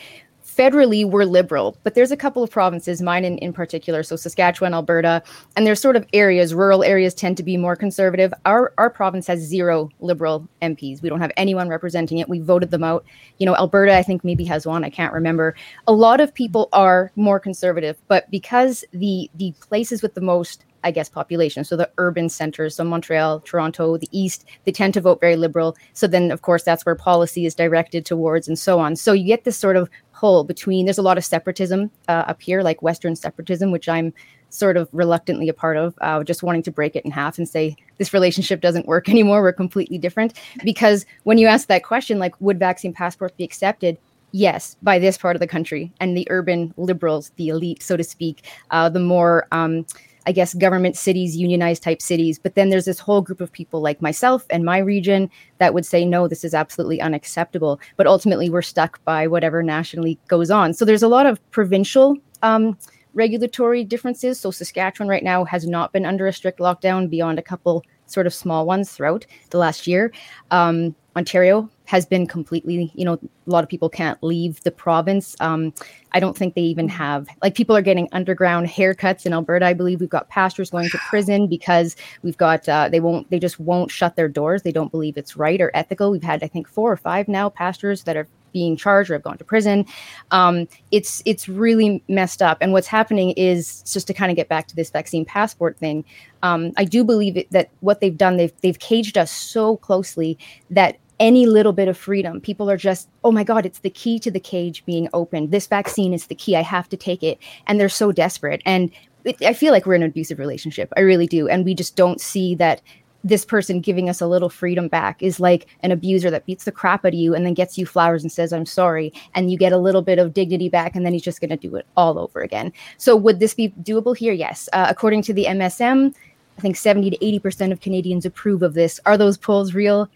Federally, 0.54 1.04
we're 1.04 1.24
liberal, 1.24 1.76
but 1.82 1.94
there's 1.94 2.12
a 2.12 2.16
couple 2.16 2.42
of 2.42 2.50
provinces, 2.50 3.02
mine 3.02 3.24
in, 3.24 3.38
in 3.38 3.52
particular, 3.52 4.02
so 4.02 4.14
Saskatchewan, 4.14 4.72
Alberta, 4.72 5.22
and 5.56 5.66
there's 5.66 5.80
sort 5.80 5.96
of 5.96 6.06
areas, 6.12 6.54
rural 6.54 6.84
areas 6.84 7.12
tend 7.12 7.36
to 7.38 7.42
be 7.42 7.56
more 7.56 7.74
conservative. 7.74 8.32
Our 8.44 8.72
our 8.78 8.88
province 8.88 9.26
has 9.26 9.40
zero 9.40 9.90
liberal 10.00 10.48
MPs. 10.62 11.02
We 11.02 11.08
don't 11.08 11.20
have 11.20 11.32
anyone 11.36 11.68
representing 11.68 12.18
it. 12.18 12.28
We 12.28 12.38
voted 12.38 12.70
them 12.70 12.84
out. 12.84 13.04
You 13.38 13.46
know, 13.46 13.56
Alberta, 13.56 13.96
I 13.96 14.02
think 14.02 14.22
maybe 14.22 14.44
has 14.44 14.66
one. 14.66 14.84
I 14.84 14.90
can't 14.90 15.12
remember. 15.12 15.56
A 15.88 15.92
lot 15.92 16.20
of 16.20 16.32
people 16.32 16.68
are 16.72 17.10
more 17.16 17.40
conservative, 17.40 17.96
but 18.06 18.30
because 18.30 18.84
the 18.92 19.28
the 19.34 19.52
places 19.60 20.02
with 20.02 20.14
the 20.14 20.20
most 20.20 20.64
I 20.84 20.90
guess, 20.90 21.08
population. 21.08 21.64
So 21.64 21.76
the 21.76 21.90
urban 21.96 22.28
centers, 22.28 22.76
so 22.76 22.84
Montreal, 22.84 23.40
Toronto, 23.40 23.96
the 23.96 24.08
East, 24.12 24.44
they 24.64 24.72
tend 24.72 24.92
to 24.94 25.00
vote 25.00 25.18
very 25.18 25.34
liberal. 25.34 25.76
So 25.94 26.06
then, 26.06 26.30
of 26.30 26.42
course, 26.42 26.62
that's 26.62 26.84
where 26.84 26.94
policy 26.94 27.46
is 27.46 27.54
directed 27.54 28.04
towards 28.04 28.46
and 28.46 28.58
so 28.58 28.78
on. 28.78 28.94
So 28.94 29.14
you 29.14 29.24
get 29.24 29.44
this 29.44 29.56
sort 29.56 29.76
of 29.76 29.88
pull 30.14 30.44
between, 30.44 30.86
there's 30.86 30.98
a 30.98 31.02
lot 31.02 31.18
of 31.18 31.24
separatism 31.24 31.90
uh, 32.08 32.24
up 32.26 32.40
here, 32.40 32.62
like 32.62 32.82
Western 32.82 33.16
separatism, 33.16 33.70
which 33.70 33.88
I'm 33.88 34.12
sort 34.50 34.76
of 34.76 34.88
reluctantly 34.92 35.48
a 35.48 35.54
part 35.54 35.76
of, 35.76 35.94
uh, 36.00 36.22
just 36.22 36.42
wanting 36.42 36.62
to 36.62 36.70
break 36.70 36.94
it 36.94 37.04
in 37.04 37.10
half 37.10 37.38
and 37.38 37.48
say 37.48 37.76
this 37.98 38.14
relationship 38.14 38.60
doesn't 38.60 38.86
work 38.86 39.08
anymore. 39.14 39.42
We're 39.42 39.52
completely 39.52 39.98
different. 39.98 40.38
Because 40.62 41.04
when 41.24 41.38
you 41.38 41.46
ask 41.46 41.68
that 41.68 41.82
question, 41.82 42.18
like, 42.18 42.40
would 42.40 42.58
vaccine 42.58 42.92
passports 42.92 43.34
be 43.36 43.44
accepted? 43.44 43.98
Yes, 44.32 44.76
by 44.82 44.98
this 44.98 45.16
part 45.16 45.36
of 45.36 45.40
the 45.40 45.46
country 45.46 45.92
and 46.00 46.16
the 46.16 46.26
urban 46.30 46.74
liberals, 46.76 47.30
the 47.36 47.48
elite, 47.48 47.82
so 47.82 47.96
to 47.96 48.04
speak, 48.04 48.44
uh, 48.70 48.88
the 48.88 49.00
more. 49.00 49.46
Um, 49.52 49.86
I 50.26 50.32
guess, 50.32 50.54
government 50.54 50.96
cities, 50.96 51.36
unionized 51.36 51.82
type 51.82 52.00
cities. 52.00 52.38
But 52.38 52.54
then 52.54 52.70
there's 52.70 52.86
this 52.86 52.98
whole 52.98 53.20
group 53.20 53.40
of 53.40 53.52
people 53.52 53.80
like 53.80 54.00
myself 54.00 54.46
and 54.50 54.64
my 54.64 54.78
region 54.78 55.30
that 55.58 55.74
would 55.74 55.84
say, 55.84 56.04
no, 56.04 56.28
this 56.28 56.44
is 56.44 56.54
absolutely 56.54 57.00
unacceptable. 57.00 57.80
But 57.96 58.06
ultimately, 58.06 58.48
we're 58.48 58.62
stuck 58.62 59.04
by 59.04 59.26
whatever 59.26 59.62
nationally 59.62 60.18
goes 60.28 60.50
on. 60.50 60.72
So 60.72 60.84
there's 60.84 61.02
a 61.02 61.08
lot 61.08 61.26
of 61.26 61.38
provincial 61.50 62.16
um, 62.42 62.76
regulatory 63.14 63.84
differences. 63.84 64.40
So 64.40 64.50
Saskatchewan 64.50 65.08
right 65.08 65.22
now 65.22 65.44
has 65.44 65.66
not 65.66 65.92
been 65.92 66.06
under 66.06 66.26
a 66.26 66.32
strict 66.32 66.58
lockdown 66.58 67.08
beyond 67.08 67.38
a 67.38 67.42
couple 67.42 67.84
sort 68.06 68.26
of 68.26 68.34
small 68.34 68.66
ones 68.66 68.92
throughout 68.92 69.26
the 69.50 69.58
last 69.58 69.86
year. 69.86 70.12
Um, 70.50 70.94
Ontario 71.16 71.68
has 71.86 72.06
been 72.06 72.26
completely, 72.26 72.90
you 72.94 73.04
know, 73.04 73.14
a 73.14 73.50
lot 73.50 73.62
of 73.62 73.68
people 73.68 73.88
can't 73.88 74.20
leave 74.22 74.62
the 74.62 74.70
province. 74.70 75.36
Um, 75.40 75.72
I 76.12 76.20
don't 76.20 76.36
think 76.36 76.54
they 76.54 76.62
even 76.62 76.88
have, 76.88 77.28
like, 77.42 77.54
people 77.54 77.76
are 77.76 77.82
getting 77.82 78.08
underground 78.12 78.68
haircuts 78.68 79.26
in 79.26 79.32
Alberta. 79.32 79.66
I 79.66 79.74
believe 79.74 80.00
we've 80.00 80.08
got 80.08 80.28
pastors 80.28 80.70
going 80.70 80.88
to 80.88 80.98
prison 81.10 81.46
because 81.46 81.94
we've 82.22 82.38
got, 82.38 82.68
uh, 82.68 82.88
they 82.88 83.00
won't, 83.00 83.28
they 83.30 83.38
just 83.38 83.60
won't 83.60 83.90
shut 83.90 84.16
their 84.16 84.28
doors. 84.28 84.62
They 84.62 84.72
don't 84.72 84.90
believe 84.90 85.16
it's 85.16 85.36
right 85.36 85.60
or 85.60 85.70
ethical. 85.74 86.10
We've 86.10 86.22
had, 86.22 86.42
I 86.42 86.48
think, 86.48 86.66
four 86.68 86.90
or 86.90 86.96
five 86.96 87.28
now 87.28 87.50
pastors 87.50 88.04
that 88.04 88.16
are 88.16 88.26
being 88.54 88.76
charged 88.76 89.10
or 89.10 89.14
have 89.14 89.22
gone 89.22 89.36
to 89.36 89.44
prison. 89.44 89.84
Um, 90.30 90.68
it's 90.92 91.22
it's 91.26 91.48
really 91.48 92.02
messed 92.08 92.40
up. 92.40 92.56
And 92.60 92.72
what's 92.72 92.86
happening 92.86 93.32
is 93.32 93.82
just 93.82 94.06
to 94.06 94.14
kind 94.14 94.30
of 94.30 94.36
get 94.36 94.48
back 94.48 94.68
to 94.68 94.76
this 94.76 94.90
vaccine 94.90 95.24
passport 95.24 95.76
thing. 95.76 96.04
Um, 96.44 96.72
I 96.76 96.84
do 96.84 97.02
believe 97.02 97.36
it, 97.36 97.50
that 97.50 97.70
what 97.80 98.00
they've 98.00 98.16
done, 98.16 98.36
they've 98.36 98.52
they've 98.62 98.78
caged 98.78 99.18
us 99.18 99.32
so 99.32 99.76
closely 99.78 100.38
that 100.70 100.98
any 101.20 101.46
little 101.46 101.72
bit 101.72 101.88
of 101.88 101.96
freedom, 101.96 102.40
people 102.40 102.70
are 102.70 102.76
just, 102.76 103.08
oh 103.22 103.32
my 103.32 103.44
God, 103.44 103.64
it's 103.64 103.80
the 103.80 103.90
key 103.90 104.18
to 104.20 104.30
the 104.30 104.40
cage 104.40 104.84
being 104.84 105.08
open. 105.12 105.50
This 105.50 105.66
vaccine 105.66 106.12
is 106.12 106.26
the 106.26 106.34
key. 106.34 106.56
I 106.56 106.62
have 106.62 106.88
to 106.88 106.96
take 106.96 107.22
it, 107.22 107.38
and 107.66 107.78
they're 107.78 107.88
so 107.88 108.12
desperate. 108.12 108.62
And 108.64 108.90
it, 109.24 109.40
I 109.42 109.52
feel 109.52 109.72
like 109.72 109.86
we're 109.86 109.94
in 109.94 110.02
an 110.02 110.10
abusive 110.10 110.38
relationship. 110.38 110.92
I 110.96 111.00
really 111.00 111.26
do, 111.26 111.48
and 111.48 111.64
we 111.64 111.74
just 111.74 111.96
don't 111.96 112.20
see 112.20 112.54
that 112.56 112.82
this 113.24 113.44
person 113.44 113.80
giving 113.80 114.10
us 114.10 114.20
a 114.20 114.26
little 114.26 114.50
freedom 114.50 114.86
back 114.86 115.22
is 115.22 115.40
like 115.40 115.66
an 115.80 115.90
abuser 115.90 116.30
that 116.30 116.44
beats 116.44 116.64
the 116.64 116.72
crap 116.72 117.06
out 117.06 117.08
of 117.08 117.14
you 117.14 117.34
and 117.34 117.46
then 117.46 117.54
gets 117.54 117.78
you 117.78 117.86
flowers 117.86 118.22
and 118.22 118.30
says 118.30 118.52
i'm 118.52 118.66
sorry. 118.66 119.12
And 119.34 119.50
you 119.50 119.56
get 119.56 119.72
a 119.72 119.78
little 119.78 120.02
bit 120.02 120.18
of 120.18 120.34
dignity 120.34 120.68
back 120.68 120.94
and 120.94 121.06
then 121.06 121.14
he's 121.14 121.22
just 121.22 121.40
going 121.40 121.50
to 121.50 121.56
do 121.56 121.74
it 121.74 121.86
all 121.96 122.18
over 122.18 122.42
again. 122.42 122.70
So 122.98 123.16
would 123.16 123.40
this 123.40 123.54
be 123.54 123.70
doable 123.82 124.14
here? 124.14 124.34
Yes. 124.34 124.68
Uh, 124.74 124.86
according 124.90 125.22
to 125.22 125.32
the 125.32 125.46
msm 125.46 126.14
i 126.56 126.60
think 126.60 126.76
70 126.76 127.10
to 127.10 127.24
80 127.24 127.38
percent 127.38 127.72
of 127.72 127.80
canadians 127.80 128.26
approve 128.26 128.62
of 128.62 128.74
this. 128.74 129.00
Are 129.06 129.16
those 129.16 129.38
polls 129.38 129.72
real 129.72 130.08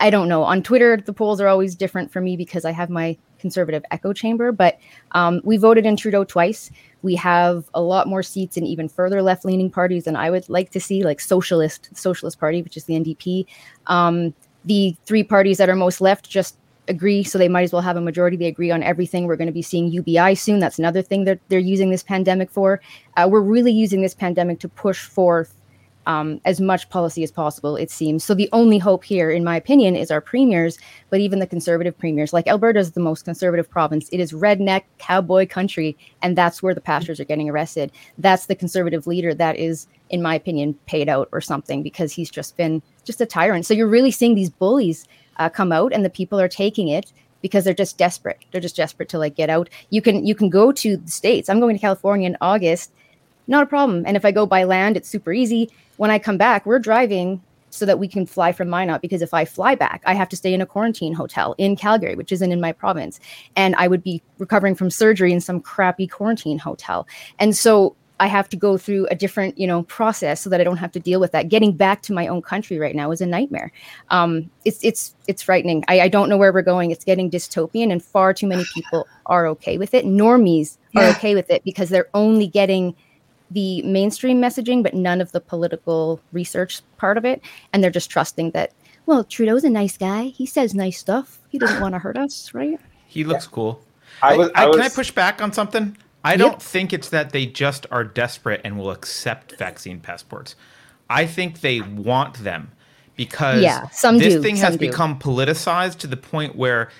i 0.00 0.10
don't 0.10 0.28
know 0.28 0.42
on 0.42 0.62
twitter 0.62 0.96
the 0.96 1.12
polls 1.12 1.40
are 1.40 1.48
always 1.48 1.74
different 1.74 2.12
for 2.12 2.20
me 2.20 2.36
because 2.36 2.64
i 2.64 2.70
have 2.70 2.90
my 2.90 3.16
conservative 3.38 3.82
echo 3.90 4.12
chamber 4.12 4.52
but 4.52 4.78
um, 5.12 5.40
we 5.44 5.56
voted 5.56 5.84
in 5.84 5.96
trudeau 5.96 6.22
twice 6.24 6.70
we 7.02 7.16
have 7.16 7.68
a 7.74 7.82
lot 7.82 8.08
more 8.08 8.22
seats 8.22 8.56
in 8.56 8.64
even 8.64 8.88
further 8.88 9.22
left 9.22 9.44
leaning 9.44 9.70
parties 9.70 10.04
than 10.04 10.16
I 10.16 10.30
would 10.30 10.48
like 10.48 10.70
to 10.70 10.80
see, 10.80 11.02
like 11.02 11.20
Socialist, 11.20 11.90
Socialist 11.94 12.38
Party, 12.38 12.62
which 12.62 12.76
is 12.76 12.84
the 12.84 12.94
NDP. 12.94 13.46
Um, 13.88 14.32
the 14.64 14.96
three 15.04 15.24
parties 15.24 15.58
that 15.58 15.68
are 15.68 15.76
most 15.76 16.00
left 16.00 16.28
just 16.30 16.56
agree, 16.88 17.22
so 17.24 17.38
they 17.38 17.48
might 17.48 17.62
as 17.62 17.72
well 17.72 17.82
have 17.82 17.96
a 17.96 18.00
majority. 18.00 18.36
They 18.36 18.46
agree 18.46 18.70
on 18.70 18.82
everything. 18.82 19.26
We're 19.26 19.36
going 19.36 19.46
to 19.46 19.52
be 19.52 19.62
seeing 19.62 19.88
UBI 19.88 20.34
soon. 20.36 20.60
That's 20.60 20.78
another 20.78 21.02
thing 21.02 21.24
that 21.24 21.40
they're 21.48 21.58
using 21.58 21.90
this 21.90 22.02
pandemic 22.02 22.50
for. 22.50 22.80
Uh, 23.16 23.28
we're 23.30 23.40
really 23.40 23.72
using 23.72 24.02
this 24.02 24.14
pandemic 24.14 24.60
to 24.60 24.68
push 24.68 25.04
forth 25.04 25.54
um, 26.06 26.40
as 26.44 26.60
much 26.60 26.88
policy 26.88 27.22
as 27.22 27.30
possible, 27.30 27.76
it 27.76 27.90
seems. 27.90 28.24
So 28.24 28.34
the 28.34 28.48
only 28.52 28.78
hope 28.78 29.04
here, 29.04 29.30
in 29.30 29.44
my 29.44 29.56
opinion, 29.56 29.94
is 29.96 30.10
our 30.10 30.20
premiers, 30.20 30.78
but 31.10 31.20
even 31.20 31.38
the 31.38 31.46
conservative 31.46 31.96
premiers. 31.96 32.32
Like 32.32 32.48
Alberta 32.48 32.80
is 32.80 32.92
the 32.92 33.00
most 33.00 33.24
conservative 33.24 33.70
province. 33.70 34.08
It 34.10 34.20
is 34.20 34.32
redneck 34.32 34.84
cowboy 34.98 35.46
country, 35.46 35.96
and 36.22 36.36
that's 36.36 36.62
where 36.62 36.74
the 36.74 36.80
pastors 36.80 37.20
are 37.20 37.24
getting 37.24 37.48
arrested. 37.48 37.92
That's 38.18 38.46
the 38.46 38.56
conservative 38.56 39.06
leader 39.06 39.34
that 39.34 39.56
is, 39.56 39.86
in 40.10 40.22
my 40.22 40.34
opinion, 40.34 40.74
paid 40.86 41.08
out 41.08 41.28
or 41.32 41.40
something 41.40 41.82
because 41.82 42.12
he's 42.12 42.30
just 42.30 42.56
been 42.56 42.82
just 43.04 43.20
a 43.20 43.26
tyrant. 43.26 43.66
So 43.66 43.74
you're 43.74 43.86
really 43.86 44.10
seeing 44.10 44.34
these 44.34 44.50
bullies 44.50 45.06
uh, 45.38 45.48
come 45.48 45.72
out, 45.72 45.92
and 45.92 46.04
the 46.04 46.10
people 46.10 46.40
are 46.40 46.48
taking 46.48 46.88
it 46.88 47.12
because 47.42 47.64
they're 47.64 47.74
just 47.74 47.98
desperate. 47.98 48.44
They're 48.50 48.60
just 48.60 48.76
desperate 48.76 49.08
to 49.10 49.18
like 49.18 49.34
get 49.34 49.50
out. 49.50 49.68
You 49.90 50.02
can 50.02 50.26
you 50.26 50.34
can 50.34 50.48
go 50.48 50.72
to 50.72 50.96
the 50.96 51.10
states. 51.10 51.48
I'm 51.48 51.60
going 51.60 51.76
to 51.76 51.80
California 51.80 52.26
in 52.26 52.36
August. 52.40 52.92
Not 53.48 53.64
a 53.64 53.66
problem. 53.66 54.04
And 54.06 54.16
if 54.16 54.24
I 54.24 54.30
go 54.30 54.46
by 54.46 54.62
land, 54.62 54.96
it's 54.96 55.08
super 55.08 55.32
easy 55.32 55.68
when 56.02 56.10
I 56.10 56.18
come 56.18 56.36
back, 56.36 56.66
we're 56.66 56.80
driving 56.80 57.40
so 57.70 57.86
that 57.86 58.00
we 58.00 58.08
can 58.08 58.26
fly 58.26 58.50
from 58.50 58.68
Minot 58.68 59.00
because 59.02 59.22
if 59.22 59.32
I 59.32 59.44
fly 59.44 59.76
back, 59.76 60.02
I 60.04 60.14
have 60.14 60.28
to 60.30 60.36
stay 60.36 60.52
in 60.52 60.60
a 60.60 60.66
quarantine 60.66 61.12
hotel 61.12 61.54
in 61.58 61.76
Calgary, 61.76 62.16
which 62.16 62.32
isn't 62.32 62.50
in 62.50 62.60
my 62.60 62.72
province. 62.72 63.20
And 63.54 63.76
I 63.76 63.86
would 63.86 64.02
be 64.02 64.20
recovering 64.38 64.74
from 64.74 64.90
surgery 64.90 65.32
in 65.32 65.40
some 65.40 65.60
crappy 65.60 66.08
quarantine 66.08 66.58
hotel. 66.58 67.06
And 67.38 67.56
so 67.56 67.94
I 68.18 68.26
have 68.26 68.48
to 68.48 68.56
go 68.56 68.76
through 68.76 69.06
a 69.12 69.14
different, 69.14 69.56
you 69.56 69.68
know, 69.68 69.84
process 69.84 70.40
so 70.40 70.50
that 70.50 70.60
I 70.60 70.64
don't 70.64 70.76
have 70.78 70.90
to 70.90 70.98
deal 70.98 71.20
with 71.20 71.30
that. 71.30 71.48
Getting 71.48 71.70
back 71.70 72.02
to 72.02 72.12
my 72.12 72.26
own 72.26 72.42
country 72.42 72.80
right 72.80 72.96
now 72.96 73.12
is 73.12 73.20
a 73.20 73.26
nightmare. 73.26 73.70
Um, 74.10 74.50
it's 74.64 74.82
it's 74.82 75.14
it's 75.28 75.40
frightening. 75.40 75.84
I, 75.86 76.00
I 76.00 76.08
don't 76.08 76.28
know 76.28 76.36
where 76.36 76.52
we're 76.52 76.62
going. 76.62 76.90
It's 76.90 77.04
getting 77.04 77.30
dystopian, 77.30 77.92
and 77.92 78.02
far 78.02 78.34
too 78.34 78.48
many 78.48 78.64
people 78.74 79.06
are 79.26 79.46
okay 79.46 79.78
with 79.78 79.94
it. 79.94 80.04
Normies 80.04 80.78
are 80.96 81.04
Yeah. 81.04 81.10
okay 81.10 81.36
with 81.36 81.48
it 81.48 81.62
because 81.62 81.90
they're 81.90 82.08
only 82.12 82.48
getting 82.48 82.96
the 83.52 83.82
mainstream 83.82 84.40
messaging, 84.40 84.82
but 84.82 84.94
none 84.94 85.20
of 85.20 85.32
the 85.32 85.40
political 85.40 86.20
research 86.32 86.80
part 86.96 87.16
of 87.18 87.24
it. 87.24 87.42
And 87.72 87.82
they're 87.82 87.90
just 87.90 88.10
trusting 88.10 88.50
that, 88.52 88.72
well, 89.06 89.24
Trudeau's 89.24 89.64
a 89.64 89.70
nice 89.70 89.96
guy. 89.96 90.24
He 90.24 90.46
says 90.46 90.74
nice 90.74 90.98
stuff. 90.98 91.38
He 91.48 91.58
doesn't 91.58 91.80
want 91.80 91.94
to 91.94 91.98
hurt 91.98 92.16
us, 92.16 92.54
right? 92.54 92.78
He 93.06 93.24
looks 93.24 93.46
cool. 93.46 93.82
I 94.22 94.36
was, 94.36 94.50
I 94.54 94.64
I, 94.64 94.66
was 94.66 94.76
can 94.76 94.84
I 94.86 94.88
push 94.88 95.10
back 95.10 95.42
on 95.42 95.52
something? 95.52 95.96
I 96.24 96.36
don't 96.36 96.62
think 96.62 96.92
it's 96.92 97.08
that 97.08 97.30
they 97.30 97.46
just 97.46 97.86
are 97.90 98.04
desperate 98.04 98.60
and 98.64 98.78
will 98.78 98.90
accept 98.90 99.56
vaccine 99.58 99.98
passports. 100.00 100.54
I 101.10 101.26
think 101.26 101.60
they 101.60 101.80
want 101.80 102.34
them 102.44 102.70
because 103.16 103.62
Yeah, 103.62 103.88
some 103.88 104.18
this 104.18 104.34
do, 104.34 104.42
thing 104.42 104.56
some 104.56 104.66
has 104.66 104.76
do. 104.76 104.86
become 104.86 105.18
politicized 105.18 105.98
to 105.98 106.06
the 106.06 106.16
point 106.16 106.54
where 106.56 106.90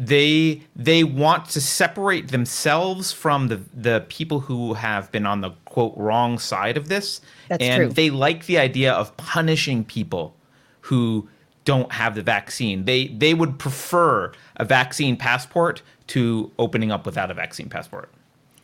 they 0.00 0.62
they 0.74 1.04
want 1.04 1.46
to 1.50 1.60
separate 1.60 2.28
themselves 2.28 3.12
from 3.12 3.48
the 3.48 3.60
the 3.74 4.04
people 4.08 4.40
who 4.40 4.72
have 4.72 5.12
been 5.12 5.26
on 5.26 5.42
the 5.42 5.50
quote 5.66 5.92
wrong 5.94 6.38
side 6.38 6.78
of 6.78 6.88
this 6.88 7.20
That's 7.48 7.62
and 7.62 7.76
true. 7.84 7.92
they 7.92 8.08
like 8.08 8.46
the 8.46 8.58
idea 8.58 8.92
of 8.94 9.14
punishing 9.18 9.84
people 9.84 10.34
who 10.80 11.28
don't 11.66 11.92
have 11.92 12.14
the 12.14 12.22
vaccine 12.22 12.86
they 12.86 13.08
they 13.08 13.34
would 13.34 13.58
prefer 13.58 14.32
a 14.56 14.64
vaccine 14.64 15.18
passport 15.18 15.82
to 16.06 16.50
opening 16.58 16.90
up 16.90 17.04
without 17.04 17.30
a 17.30 17.34
vaccine 17.34 17.68
passport 17.68 18.10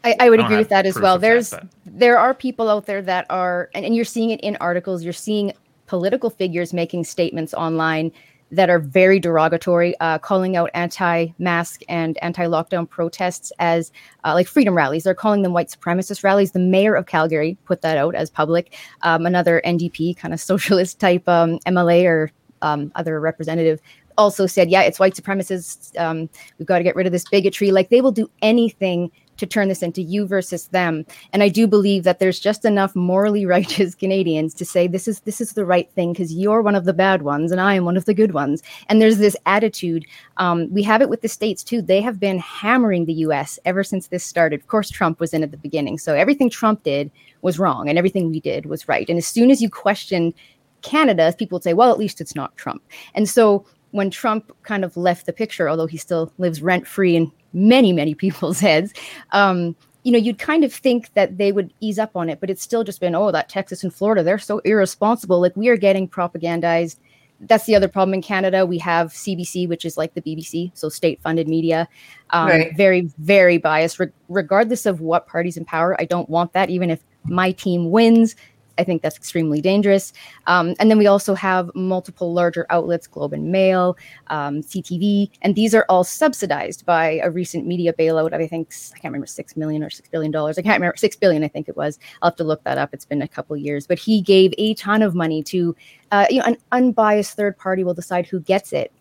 I, 0.04 0.16
I 0.20 0.30
would 0.30 0.40
I 0.40 0.44
agree 0.44 0.56
with 0.58 0.68
that 0.68 0.86
as 0.86 0.94
well. 0.94 1.16
of 1.16 1.20
that, 1.20 1.26
There's 1.26 1.54
there 1.84 2.16
are 2.16 2.32
people 2.32 2.70
out 2.70 2.86
there 2.86 3.02
that 3.02 3.26
are, 3.28 3.70
and, 3.74 3.84
and 3.84 3.96
you're 3.96 4.04
seeing 4.04 4.30
it 4.30 4.40
in 4.40 4.56
articles. 4.60 5.02
You're 5.02 5.12
seeing 5.12 5.52
political 5.88 6.30
figures 6.30 6.72
making 6.72 7.02
statements 7.02 7.52
online 7.52 8.12
that 8.52 8.70
are 8.70 8.78
very 8.78 9.18
derogatory, 9.18 9.98
uh, 10.00 10.18
calling 10.18 10.56
out 10.56 10.70
anti-mask 10.74 11.80
and 11.88 12.16
anti-lockdown 12.22 12.88
protests 12.88 13.52
as 13.58 13.90
uh, 14.24 14.34
like 14.34 14.46
freedom 14.46 14.76
rallies. 14.76 15.04
They're 15.04 15.14
calling 15.14 15.42
them 15.42 15.52
white 15.52 15.68
supremacist 15.68 16.22
rallies. 16.22 16.52
The 16.52 16.60
mayor 16.60 16.94
of 16.94 17.06
Calgary 17.06 17.58
put 17.64 17.82
that 17.82 17.96
out 17.96 18.14
as 18.14 18.30
public. 18.30 18.74
Um, 19.02 19.26
another 19.26 19.60
NDP 19.64 20.16
kind 20.16 20.32
of 20.32 20.40
socialist 20.52 21.00
type 21.00 21.28
um, 21.28 21.58
MLA 21.60 22.04
or 22.04 22.30
um, 22.62 22.92
other 22.94 23.20
representative 23.20 23.80
also 24.18 24.46
said, 24.46 24.70
yeah, 24.70 24.82
it's 24.82 24.98
white 24.98 25.14
supremacists. 25.14 25.98
Um, 25.98 26.28
we've 26.58 26.66
got 26.66 26.78
to 26.78 26.84
get 26.84 26.96
rid 26.96 27.06
of 27.06 27.12
this 27.12 27.28
bigotry. 27.28 27.70
Like 27.70 27.90
they 27.90 28.00
will 28.00 28.12
do 28.12 28.30
anything 28.42 29.10
to 29.36 29.46
turn 29.46 29.68
this 29.68 29.82
into 29.82 30.02
you 30.02 30.26
versus 30.26 30.68
them. 30.68 31.04
And 31.32 31.42
I 31.42 31.48
do 31.48 31.66
believe 31.66 32.04
that 32.04 32.18
there's 32.18 32.40
just 32.40 32.64
enough 32.64 32.94
morally 32.94 33.46
righteous 33.56 33.94
Canadians 33.94 34.54
to 34.54 34.64
say 34.64 34.86
this 34.86 35.08
is 35.08 35.20
this 35.20 35.40
is 35.40 35.52
the 35.52 35.64
right 35.64 35.90
thing 35.92 36.12
because 36.12 36.32
you're 36.32 36.62
one 36.62 36.74
of 36.74 36.84
the 36.84 36.92
bad 36.92 37.22
ones 37.22 37.52
and 37.52 37.60
I 37.60 37.74
am 37.74 37.84
one 37.84 37.96
of 37.96 38.04
the 38.04 38.14
good 38.14 38.32
ones. 38.32 38.62
And 38.88 39.00
there's 39.00 39.18
this 39.18 39.36
attitude. 39.46 40.06
Um, 40.36 40.72
we 40.72 40.82
have 40.82 41.02
it 41.02 41.08
with 41.08 41.22
the 41.22 41.28
states 41.28 41.62
too. 41.62 41.82
They 41.82 42.00
have 42.00 42.20
been 42.20 42.38
hammering 42.38 43.04
the 43.04 43.12
U.S. 43.14 43.58
ever 43.64 43.84
since 43.84 44.08
this 44.08 44.24
started. 44.24 44.60
Of 44.60 44.68
course, 44.68 44.90
Trump 44.90 45.20
was 45.20 45.34
in 45.34 45.42
at 45.42 45.50
the 45.50 45.56
beginning, 45.56 45.98
so 45.98 46.14
everything 46.14 46.50
Trump 46.50 46.82
did 46.82 47.10
was 47.42 47.58
wrong, 47.58 47.88
and 47.88 47.98
everything 47.98 48.30
we 48.30 48.40
did 48.40 48.66
was 48.66 48.88
right. 48.88 49.08
And 49.08 49.18
as 49.18 49.26
soon 49.26 49.50
as 49.50 49.62
you 49.62 49.70
question 49.70 50.34
Canada, 50.82 51.34
people 51.36 51.56
would 51.56 51.64
say, 51.64 51.74
well, 51.74 51.90
at 51.90 51.98
least 51.98 52.20
it's 52.20 52.34
not 52.34 52.56
Trump. 52.56 52.82
And 53.14 53.28
so 53.28 53.66
when 53.90 54.10
Trump 54.10 54.54
kind 54.62 54.84
of 54.84 54.96
left 54.96 55.26
the 55.26 55.32
picture, 55.32 55.68
although 55.68 55.86
he 55.86 55.96
still 55.96 56.32
lives 56.38 56.62
rent 56.62 56.86
free 56.86 57.16
in 57.16 57.32
many, 57.52 57.92
many 57.92 58.14
people's 58.14 58.60
heads, 58.68 58.92
um, 59.32 59.74
you 60.02 60.12
know, 60.12 60.18
you'd 60.18 60.38
kind 60.38 60.62
of 60.62 60.72
think 60.72 61.12
that 61.14 61.36
they 61.36 61.50
would 61.50 61.72
ease 61.80 61.98
up 61.98 62.14
on 62.14 62.30
it, 62.30 62.38
but 62.38 62.48
it's 62.48 62.62
still 62.62 62.84
just 62.84 63.00
been, 63.00 63.14
oh, 63.16 63.32
that 63.32 63.48
Texas 63.48 63.82
and 63.82 63.92
Florida, 63.92 64.22
they're 64.22 64.38
so 64.38 64.60
irresponsible. 64.60 65.40
Like 65.40 65.56
we 65.56 65.68
are 65.68 65.76
getting 65.76 66.08
propagandized. 66.08 66.96
That's 67.40 67.66
the 67.66 67.74
other 67.74 67.88
problem 67.88 68.14
in 68.14 68.22
Canada. 68.22 68.64
We 68.64 68.78
have 68.78 69.08
CBC, 69.12 69.68
which 69.68 69.84
is 69.84 69.96
like 69.96 70.14
the 70.14 70.22
BBC, 70.22 70.70
so 70.74 70.88
state 70.88 71.20
funded 71.22 71.48
media, 71.48 71.88
um, 72.30 72.48
Right. 72.48 72.76
very, 72.76 73.10
very 73.18 73.58
biased, 73.58 73.98
Re- 73.98 74.12
regardless 74.28 74.86
of 74.86 75.00
what 75.00 75.26
party's 75.26 75.56
in 75.56 75.64
power. 75.64 76.00
I 76.00 76.04
don't 76.04 76.30
want 76.30 76.52
that, 76.52 76.70
even 76.70 76.88
if 76.88 77.00
my 77.24 77.50
team 77.50 77.90
wins. 77.90 78.36
I 78.78 78.84
think 78.84 79.02
that's 79.02 79.16
extremely 79.16 79.60
dangerous. 79.60 80.12
Um, 80.46 80.74
and 80.78 80.90
then 80.90 80.98
we 80.98 81.06
also 81.06 81.34
have 81.34 81.70
multiple 81.74 82.32
larger 82.32 82.66
outlets, 82.70 83.06
Globe 83.06 83.32
and 83.32 83.50
Mail, 83.50 83.96
um, 84.28 84.62
CTV, 84.62 85.30
and 85.42 85.54
these 85.54 85.74
are 85.74 85.86
all 85.88 86.04
subsidized 86.04 86.84
by 86.86 87.20
a 87.22 87.30
recent 87.30 87.66
media 87.66 87.92
bailout 87.92 88.34
of 88.34 88.40
I 88.40 88.46
think 88.46 88.72
I 88.94 88.98
can't 88.98 89.12
remember 89.12 89.26
six 89.26 89.56
million 89.56 89.82
or 89.82 89.90
six 89.90 90.08
billion 90.08 90.30
dollars. 90.30 90.58
I 90.58 90.62
can't 90.62 90.78
remember 90.80 90.96
six 90.96 91.16
billion. 91.16 91.44
I 91.44 91.48
think 91.48 91.68
it 91.68 91.76
was. 91.76 91.98
I'll 92.22 92.30
have 92.30 92.36
to 92.36 92.44
look 92.44 92.62
that 92.64 92.78
up. 92.78 92.90
It's 92.92 93.04
been 93.04 93.22
a 93.22 93.28
couple 93.28 93.56
years, 93.56 93.86
but 93.86 93.98
he 93.98 94.20
gave 94.20 94.52
a 94.58 94.74
ton 94.74 95.02
of 95.02 95.14
money 95.14 95.42
to 95.44 95.74
uh, 96.12 96.26
you 96.30 96.38
know 96.38 96.46
an 96.46 96.56
unbiased 96.72 97.36
third 97.36 97.56
party 97.58 97.84
will 97.84 97.94
decide 97.94 98.26
who 98.26 98.40
gets 98.40 98.72
it. 98.72 98.92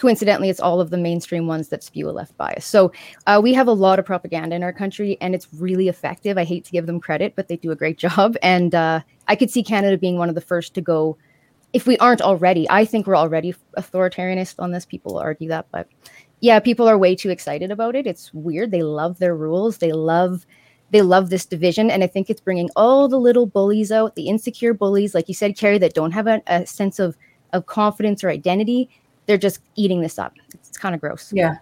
Coincidentally, 0.00 0.48
it's 0.48 0.60
all 0.60 0.80
of 0.80 0.88
the 0.88 0.96
mainstream 0.96 1.46
ones 1.46 1.68
that 1.68 1.84
spew 1.84 2.08
a 2.08 2.10
left 2.10 2.34
bias. 2.38 2.64
So 2.64 2.90
uh, 3.26 3.38
we 3.42 3.52
have 3.52 3.68
a 3.68 3.72
lot 3.72 3.98
of 3.98 4.06
propaganda 4.06 4.56
in 4.56 4.62
our 4.62 4.72
country, 4.72 5.18
and 5.20 5.34
it's 5.34 5.46
really 5.58 5.88
effective. 5.88 6.38
I 6.38 6.44
hate 6.44 6.64
to 6.64 6.72
give 6.72 6.86
them 6.86 7.00
credit, 7.00 7.34
but 7.36 7.48
they 7.48 7.58
do 7.58 7.70
a 7.70 7.76
great 7.76 7.98
job. 8.06 8.34
And 8.42 8.74
uh, 8.74 9.02
I 9.28 9.36
could 9.36 9.50
see 9.50 9.62
Canada 9.62 9.98
being 9.98 10.16
one 10.16 10.30
of 10.30 10.34
the 10.34 10.40
first 10.40 10.72
to 10.76 10.80
go. 10.80 11.18
If 11.74 11.86
we 11.86 11.98
aren't 11.98 12.22
already, 12.22 12.66
I 12.70 12.86
think 12.86 13.06
we're 13.06 13.14
already 13.14 13.54
authoritarianist 13.76 14.54
on 14.58 14.70
this. 14.70 14.86
People 14.86 15.18
argue 15.18 15.48
that, 15.48 15.66
but 15.70 15.86
yeah, 16.40 16.60
people 16.60 16.88
are 16.88 16.96
way 16.96 17.14
too 17.14 17.28
excited 17.28 17.70
about 17.70 17.94
it. 17.94 18.06
It's 18.06 18.32
weird. 18.32 18.70
They 18.70 18.82
love 18.82 19.18
their 19.18 19.36
rules. 19.36 19.78
They 19.78 19.92
love 19.92 20.46
they 20.92 21.02
love 21.02 21.28
this 21.28 21.44
division, 21.44 21.90
and 21.90 22.02
I 22.02 22.06
think 22.06 22.30
it's 22.30 22.40
bringing 22.40 22.70
all 22.74 23.06
the 23.06 23.20
little 23.20 23.46
bullies 23.46 23.92
out, 23.92 24.16
the 24.16 24.28
insecure 24.28 24.72
bullies, 24.74 25.14
like 25.14 25.28
you 25.28 25.34
said, 25.34 25.56
Keri, 25.56 25.78
that 25.78 25.94
don't 25.94 26.12
have 26.12 26.26
a, 26.26 26.42
a 26.46 26.66
sense 26.66 26.98
of 26.98 27.18
of 27.52 27.66
confidence 27.66 28.24
or 28.24 28.30
identity. 28.30 28.88
They're 29.26 29.38
just 29.38 29.60
eating 29.76 30.00
this 30.00 30.18
up. 30.18 30.34
It's, 30.54 30.76
kind 30.76 30.94
of 30.94 31.00
gross. 31.00 31.32
Yeah. 31.32 31.56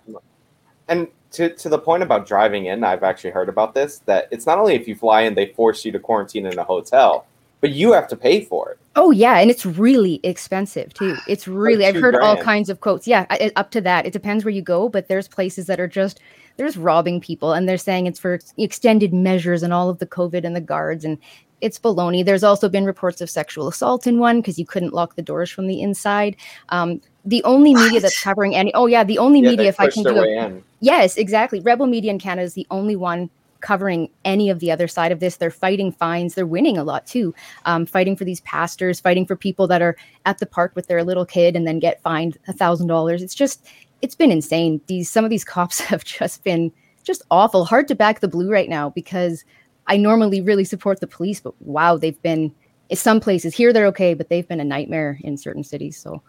And 0.89 1.09
to, 1.33 1.51
to 1.51 1.69
the 1.69 1.79
point 1.79 2.03
about 2.03 2.27
driving 2.27 2.67
in, 2.67 2.85
I've 2.85 3.03
actually 3.03 3.31
heard 3.31 3.49
about 3.49 3.75
this 3.75 3.99
that 4.07 4.29
it's 4.31 4.47
not 4.47 4.59
only 4.59 4.75
if 4.75 4.89
you 4.89 4.95
fly 4.95 5.23
in, 5.23 5.35
they 5.35 5.47
force 5.47 5.85
you 5.85 5.93
to 5.93 5.99
quarantine 5.99 6.47
in 6.47 6.59
a 6.59 6.65
hotel, 6.65 7.27
but 7.61 7.71
you 7.71 7.93
have 7.93 8.09
to 8.09 8.17
pay 8.17 8.45
for 8.45 8.71
it. 8.71 8.79
Oh 8.97 9.11
yeah, 9.11 9.39
and 9.39 9.51
it's 9.51 9.67
really 9.67 10.21
expensive 10.23 10.95
too. 10.95 11.17
It's 11.29 11.47
really 11.47 11.87
I've 11.87 11.95
two 11.95 12.01
heard 12.01 12.17
all 12.17 12.37
kinds 12.37 12.71
of 12.71 12.81
quotes. 12.81 13.07
Yeah, 13.07 13.27
I- 13.31 13.53
up 13.57 13.71
to 13.73 13.81
that. 13.83 14.07
It 14.07 14.13
depends 14.13 14.45
where 14.45 14.55
you 14.55 14.63
go, 14.63 14.89
but 14.89 15.09
there's 15.09 15.29
places 15.29 15.67
that 15.67 15.81
are 15.81 15.89
just 15.89 16.21
they're 16.57 16.67
just 16.67 16.79
robbing 16.79 17.21
people 17.21 17.53
and 17.53 17.69
they're 17.69 17.79
saying 17.79 18.07
it's 18.07 18.19
for 18.19 18.41
extended 18.57 19.15
measures 19.15 19.63
and 19.63 19.73
all 19.73 19.89
of 19.89 20.01
the 20.01 20.07
COVID 20.07 20.45
and 20.45 20.57
the 20.57 20.61
guards 20.61 21.05
and 21.05 21.19
it's 21.61 21.79
baloney. 21.79 22.25
There's 22.25 22.45
also 22.45 22.69
been 22.69 22.85
reports 22.85 23.21
of 23.21 23.31
sexual 23.31 23.69
assault 23.69 24.07
in 24.07 24.19
one 24.19 24.41
because 24.41 24.59
you 24.59 24.67
couldn't 24.67 24.95
lock 24.95 25.17
the 25.17 25.23
doors 25.23 25.51
from 25.51 25.67
the 25.67 25.81
inside. 25.81 26.37
Um, 26.69 27.01
the 27.25 27.43
only 27.45 27.75
media 27.75 28.01
that's 28.01 28.23
covering 28.23 28.55
any 28.55 28.73
oh 28.75 28.87
yeah, 28.87 29.05
the 29.05 29.19
only 29.19 29.41
Yeah, 29.41 29.51
media 29.51 29.69
if 29.69 29.81
I 29.81 29.91
can 29.91 30.03
do 30.03 30.23
in. 30.23 30.65
Yes, 30.81 31.17
exactly. 31.17 31.61
Rebel 31.61 31.87
Media 31.87 32.11
in 32.11 32.19
Canada 32.19 32.45
is 32.45 32.55
the 32.55 32.67
only 32.71 32.97
one 32.97 33.31
covering 33.61 34.09
any 34.25 34.51
of 34.51 34.61
the 34.61 34.71
other 34.71 34.89
side 34.89 35.13
of 35.13 35.21
this. 35.21 35.37
They're 35.37 35.51
fighting 35.51 35.91
fines. 35.93 36.35
They're 36.35 36.47
winning 36.47 36.79
a 36.79 36.85
lot 36.85 37.07
too. 37.07 37.35
Um, 37.65 37.87
fighting 37.87 38.17
for 38.17 38.25
these 38.25 38.41
pastors, 38.43 39.01
fighting 39.01 39.27
for 39.27 39.37
people 39.37 39.67
that 39.67 39.83
are 39.83 39.97
at 40.27 40.39
the 40.39 40.47
park 40.47 40.73
with 40.75 40.87
their 40.87 41.03
little 41.03 41.27
kid 41.27 41.57
and 41.57 41.67
then 41.67 41.79
get 41.79 42.01
fined 42.03 42.39
a 42.47 42.53
thousand 42.53 42.87
dollars. 42.87 43.23
It's 43.23 43.35
just, 43.35 43.67
it's 44.01 44.15
been 44.15 44.31
insane. 44.31 44.81
These 44.87 45.11
some 45.11 45.25
of 45.25 45.31
these 45.31 45.45
cops 45.45 45.81
have 45.93 46.05
just 46.05 46.45
been 46.45 46.73
just 47.03 47.23
awful. 47.31 47.65
Hard 47.65 47.89
to 47.89 47.95
back 47.95 48.21
the 48.21 48.29
blue 48.29 48.51
right 48.51 48.69
now 48.69 48.91
because 48.91 49.45
I 49.89 49.97
normally 49.97 50.41
really 50.41 50.65
support 50.65 51.01
the 51.01 51.07
police, 51.07 51.41
but 51.41 51.61
wow, 51.61 51.97
they've 51.97 52.21
been. 52.23 52.55
In 52.91 52.97
some 52.97 53.21
places 53.21 53.55
here 53.55 53.71
they're 53.71 53.87
okay, 53.89 54.15
but 54.15 54.31
they've 54.31 54.49
been 54.49 54.61
a 54.61 54.65
nightmare 54.65 55.19
in 55.23 55.37
certain 55.37 55.63
cities. 55.63 55.99
So 55.99 56.23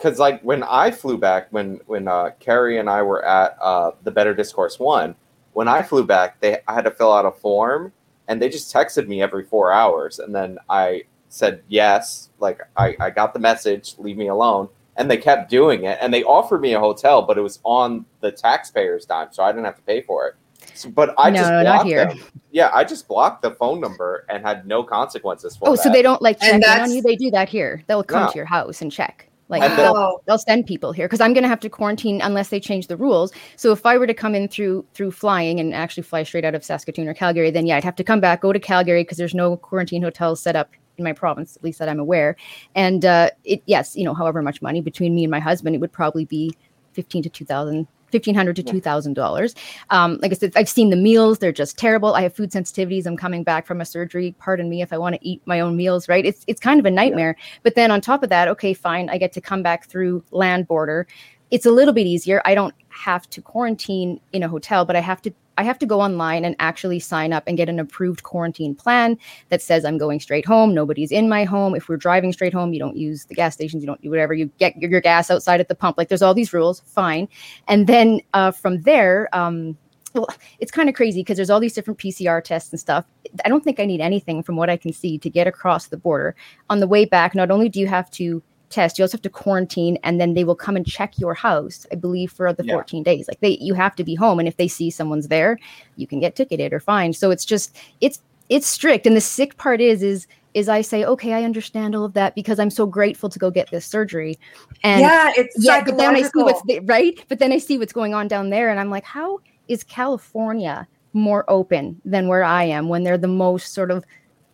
because 0.00 0.18
like 0.18 0.40
when 0.42 0.62
I 0.62 0.90
flew 0.90 1.18
back, 1.18 1.48
when 1.50 1.78
when 1.86 2.08
uh, 2.08 2.30
Keri 2.40 2.78
and 2.78 2.88
I 2.88 3.02
were 3.02 3.24
at 3.24 3.56
uh, 3.60 3.92
the 4.02 4.10
Better 4.10 4.34
Discourse 4.34 4.78
one, 4.78 5.14
when 5.52 5.68
I 5.68 5.82
flew 5.82 6.04
back, 6.04 6.40
they 6.40 6.58
I 6.66 6.74
had 6.74 6.84
to 6.84 6.90
fill 6.90 7.12
out 7.12 7.26
a 7.26 7.30
form, 7.30 7.92
and 8.26 8.40
they 8.40 8.48
just 8.48 8.74
texted 8.74 9.08
me 9.08 9.20
every 9.20 9.44
four 9.44 9.72
hours, 9.72 10.18
and 10.18 10.34
then 10.34 10.58
I 10.70 11.04
said 11.28 11.62
yes, 11.68 12.30
like 12.38 12.60
I, 12.76 12.96
I 12.98 13.10
got 13.10 13.34
the 13.34 13.40
message, 13.40 13.94
leave 13.98 14.16
me 14.16 14.28
alone, 14.28 14.68
and 14.96 15.10
they 15.10 15.18
kept 15.18 15.50
doing 15.50 15.84
it, 15.84 15.98
and 16.00 16.12
they 16.12 16.24
offered 16.24 16.62
me 16.62 16.72
a 16.72 16.80
hotel, 16.80 17.22
but 17.22 17.36
it 17.36 17.42
was 17.42 17.60
on 17.64 18.06
the 18.20 18.32
taxpayers' 18.32 19.04
dime, 19.04 19.28
so 19.32 19.42
I 19.42 19.52
didn't 19.52 19.66
have 19.66 19.76
to 19.76 19.82
pay 19.82 20.00
for 20.00 20.28
it. 20.28 20.34
So, 20.80 20.90
but 20.90 21.14
I 21.18 21.30
No, 21.30 21.40
just 21.40 21.50
not 21.52 21.62
blocked 21.62 21.86
here. 21.86 22.06
them. 22.06 22.18
Yeah, 22.50 22.70
I 22.72 22.84
just 22.84 23.06
blocked 23.06 23.42
the 23.42 23.50
phone 23.50 23.80
number 23.80 24.24
and 24.30 24.44
had 24.44 24.66
no 24.66 24.82
consequences 24.82 25.56
for 25.56 25.66
it. 25.66 25.68
Oh, 25.68 25.76
that. 25.76 25.82
so 25.82 25.90
they 25.90 26.02
don't 26.02 26.22
like 26.22 26.40
check 26.40 26.54
in 26.54 26.64
on 26.64 26.90
you? 26.90 27.02
They 27.02 27.16
do 27.16 27.30
that 27.32 27.48
here. 27.48 27.82
They'll 27.86 28.02
come 28.02 28.24
No. 28.24 28.30
to 28.30 28.36
your 28.36 28.46
house 28.46 28.80
and 28.80 28.90
check. 28.90 29.28
Like 29.50 29.62
And 29.62 29.76
they'll, 29.76 30.22
they'll 30.26 30.38
send 30.38 30.66
people 30.66 30.92
here 30.92 31.08
because 31.08 31.20
I'm 31.20 31.32
going 31.32 31.42
to 31.42 31.48
have 31.48 31.58
to 31.60 31.68
quarantine 31.68 32.20
unless 32.22 32.48
they 32.50 32.60
change 32.60 32.86
the 32.86 32.96
rules. 32.96 33.32
So 33.56 33.72
if 33.72 33.84
I 33.84 33.98
were 33.98 34.06
to 34.06 34.14
come 34.14 34.34
in 34.36 34.46
through 34.46 34.86
through 34.94 35.10
flying 35.10 35.58
and 35.58 35.74
actually 35.74 36.04
fly 36.04 36.22
straight 36.22 36.44
out 36.44 36.54
of 36.54 36.64
Saskatoon 36.64 37.08
or 37.08 37.14
Calgary, 37.14 37.50
then 37.50 37.66
yeah, 37.66 37.76
I'd 37.76 37.84
have 37.84 37.96
to 37.96 38.04
come 38.04 38.20
back, 38.20 38.42
go 38.42 38.52
to 38.52 38.60
Calgary 38.60 39.02
because 39.02 39.18
there's 39.18 39.34
no 39.34 39.56
quarantine 39.56 40.02
hotels 40.02 40.40
set 40.40 40.54
up 40.54 40.70
in 40.98 41.04
my 41.04 41.12
province, 41.12 41.56
at 41.56 41.64
least 41.64 41.80
that 41.80 41.88
I'm 41.88 41.98
aware. 41.98 42.36
And 42.76 43.04
uh, 43.04 43.30
it 43.44 43.62
yes, 43.66 43.96
you 43.96 44.04
know, 44.04 44.14
however 44.14 44.40
much 44.40 44.62
money 44.62 44.80
between 44.80 45.14
me 45.16 45.24
and 45.24 45.30
my 45.32 45.40
husband, 45.40 45.74
it 45.74 45.78
would 45.80 45.92
probably 45.92 46.24
be 46.26 46.52
fifteen 46.92 47.22
to 47.24 47.28
two 47.28 47.44
thousand. 47.44 47.88
Fifteen 48.10 48.34
hundred 48.34 48.56
to 48.56 48.62
two 48.62 48.80
thousand 48.80 49.14
dollars. 49.14 49.54
Um, 49.90 50.18
like 50.22 50.32
I 50.32 50.34
said, 50.34 50.52
I've 50.56 50.68
seen 50.68 50.90
the 50.90 50.96
meals; 50.96 51.38
they're 51.38 51.52
just 51.52 51.78
terrible. 51.78 52.14
I 52.14 52.22
have 52.22 52.34
food 52.34 52.50
sensitivities. 52.50 53.06
I'm 53.06 53.16
coming 53.16 53.44
back 53.44 53.66
from 53.66 53.80
a 53.80 53.84
surgery. 53.84 54.34
Pardon 54.38 54.68
me 54.68 54.82
if 54.82 54.92
I 54.92 54.98
want 54.98 55.14
to 55.16 55.28
eat 55.28 55.42
my 55.46 55.60
own 55.60 55.76
meals. 55.76 56.08
Right? 56.08 56.24
It's 56.24 56.44
it's 56.46 56.60
kind 56.60 56.80
of 56.80 56.86
a 56.86 56.90
nightmare. 56.90 57.36
But 57.62 57.74
then 57.74 57.90
on 57.90 58.00
top 58.00 58.22
of 58.22 58.28
that, 58.30 58.48
okay, 58.48 58.74
fine, 58.74 59.08
I 59.08 59.18
get 59.18 59.32
to 59.32 59.40
come 59.40 59.62
back 59.62 59.86
through 59.86 60.24
land 60.30 60.66
border. 60.68 61.06
It's 61.50 61.66
a 61.66 61.70
little 61.70 61.92
bit 61.92 62.06
easier. 62.06 62.40
I 62.44 62.54
don't 62.54 62.74
have 62.90 63.28
to 63.30 63.42
quarantine 63.42 64.20
in 64.32 64.42
a 64.42 64.48
hotel, 64.48 64.84
but 64.84 64.94
I 64.94 65.00
have 65.00 65.20
to 65.22 65.32
I 65.60 65.62
have 65.62 65.78
to 65.80 65.86
go 65.86 66.00
online 66.00 66.46
and 66.46 66.56
actually 66.58 67.00
sign 67.00 67.34
up 67.34 67.44
and 67.46 67.54
get 67.54 67.68
an 67.68 67.78
approved 67.78 68.22
quarantine 68.22 68.74
plan 68.74 69.18
that 69.50 69.60
says 69.60 69.84
I'm 69.84 69.98
going 69.98 70.18
straight 70.18 70.46
home. 70.46 70.72
Nobody's 70.72 71.12
in 71.12 71.28
my 71.28 71.44
home. 71.44 71.74
If 71.74 71.86
we're 71.86 71.98
driving 71.98 72.32
straight 72.32 72.54
home, 72.54 72.72
you 72.72 72.78
don't 72.78 72.96
use 72.96 73.26
the 73.26 73.34
gas 73.34 73.52
stations, 73.52 73.82
you 73.82 73.86
don't 73.86 74.00
do 74.00 74.08
whatever. 74.08 74.32
You 74.32 74.46
get 74.58 74.74
your, 74.78 74.90
your 74.90 75.02
gas 75.02 75.30
outside 75.30 75.60
at 75.60 75.68
the 75.68 75.74
pump. 75.74 75.98
Like 75.98 76.08
there's 76.08 76.22
all 76.22 76.32
these 76.32 76.54
rules. 76.54 76.80
Fine. 76.80 77.28
And 77.68 77.86
then 77.86 78.22
uh, 78.32 78.52
from 78.52 78.80
there, 78.82 79.28
um, 79.34 79.76
well, 80.14 80.28
it's 80.60 80.72
kind 80.72 80.88
of 80.88 80.94
crazy 80.94 81.20
because 81.20 81.36
there's 81.36 81.50
all 81.50 81.60
these 81.60 81.74
different 81.74 82.00
PCR 82.00 82.42
tests 82.42 82.72
and 82.72 82.80
stuff. 82.80 83.04
I 83.44 83.50
don't 83.50 83.62
think 83.62 83.78
I 83.78 83.84
need 83.84 84.00
anything 84.00 84.42
from 84.42 84.56
what 84.56 84.70
I 84.70 84.78
can 84.78 84.94
see 84.94 85.18
to 85.18 85.28
get 85.28 85.46
across 85.46 85.88
the 85.88 85.98
border. 85.98 86.34
On 86.70 86.80
the 86.80 86.88
way 86.88 87.04
back, 87.04 87.34
not 87.34 87.50
only 87.50 87.68
do 87.68 87.80
you 87.80 87.86
have 87.86 88.10
to 88.12 88.42
test, 88.70 88.98
you 88.98 89.04
also 89.04 89.16
have 89.16 89.22
to 89.22 89.30
quarantine, 89.30 89.98
and 90.02 90.20
then 90.20 90.34
they 90.34 90.44
will 90.44 90.54
come 90.54 90.76
and 90.76 90.86
check 90.86 91.18
your 91.18 91.34
house, 91.34 91.86
I 91.92 91.96
believe, 91.96 92.32
for 92.32 92.52
the 92.52 92.64
Yeah. 92.64 92.74
14 92.74 93.02
days. 93.02 93.28
Like 93.28 93.40
they, 93.40 93.58
you 93.60 93.74
have 93.74 93.94
to 93.96 94.04
be 94.04 94.14
home, 94.14 94.38
and 94.38 94.48
if 94.48 94.56
they 94.56 94.68
see 94.68 94.90
someone's 94.90 95.28
there, 95.28 95.58
you 95.96 96.06
can 96.06 96.20
get 96.20 96.36
ticketed 96.36 96.72
or 96.72 96.80
fined. 96.80 97.16
So 97.16 97.30
it's 97.30 97.44
just, 97.44 97.76
it's, 98.00 98.20
it's 98.48 98.66
strict. 98.66 99.06
And 99.06 99.16
the 99.16 99.20
sick 99.20 99.56
part 99.58 99.80
is, 99.80 100.02
is, 100.02 100.26
is 100.54 100.68
I 100.68 100.80
say, 100.80 101.04
okay, 101.04 101.32
I 101.34 101.44
understand 101.44 101.94
all 101.94 102.04
of 102.04 102.14
that 102.14 102.34
because 102.34 102.58
I'm 102.58 102.70
so 102.70 102.86
grateful 102.86 103.28
to 103.28 103.38
go 103.38 103.50
get 103.50 103.70
this 103.70 103.86
surgery. 103.86 104.38
And 104.82 105.02
yeah, 105.02 105.30
it's 105.36 105.54
yeah, 105.58 105.84
but 105.84 105.96
then 105.96 106.16
I 106.16 106.22
see 106.22 106.42
what's 106.42 106.62
the, 106.62 106.80
right. 106.80 107.24
But 107.28 107.38
then 107.38 107.52
I 107.52 107.58
see 107.58 107.78
what's 107.78 107.92
going 107.92 108.14
on 108.14 108.26
down 108.26 108.50
there, 108.50 108.68
and 108.70 108.80
I'm 108.80 108.90
like, 108.90 109.04
how 109.04 109.40
is 109.68 109.84
California 109.84 110.88
more 111.12 111.44
open 111.48 112.00
than 112.04 112.28
where 112.28 112.44
I 112.44 112.64
am 112.64 112.88
when 112.88 113.02
they're 113.04 113.18
the 113.18 113.28
most 113.28 113.72
sort 113.72 113.90
of 113.90 114.04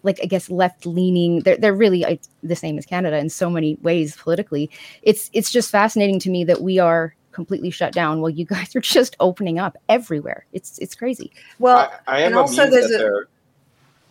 like 0.06 0.18
I 0.22 0.26
guess 0.26 0.48
left 0.48 0.86
leaning? 0.86 1.40
They're 1.40 1.58
they're 1.58 1.74
really 1.74 2.04
uh, 2.04 2.16
the 2.42 2.56
same 2.56 2.78
as 2.78 2.86
Canada 2.86 3.18
in 3.18 3.28
so 3.28 3.50
many 3.50 3.74
ways 3.82 4.16
politically. 4.16 4.70
It's 5.02 5.28
it's 5.34 5.50
just 5.50 5.70
fascinating 5.70 6.18
to 6.20 6.30
me 6.30 6.44
that 6.44 6.62
we 6.62 6.78
are 6.78 7.14
completely 7.32 7.70
shut 7.70 7.92
down 7.92 8.22
while 8.22 8.30
you 8.30 8.46
guys 8.46 8.74
are 8.74 8.80
just 8.98 9.14
opening 9.20 9.58
up 9.58 9.76
everywhere. 9.90 10.46
It's 10.52 10.78
it's 10.78 10.94
crazy. 10.94 11.32
well, 11.58 11.92
I, 12.06 12.18
I 12.18 12.20
am 12.22 12.38
also 12.38 12.62
amused 12.62 12.72
there's 12.72 12.88
that 12.88 12.94
a- 12.94 12.98
they're. 12.98 13.28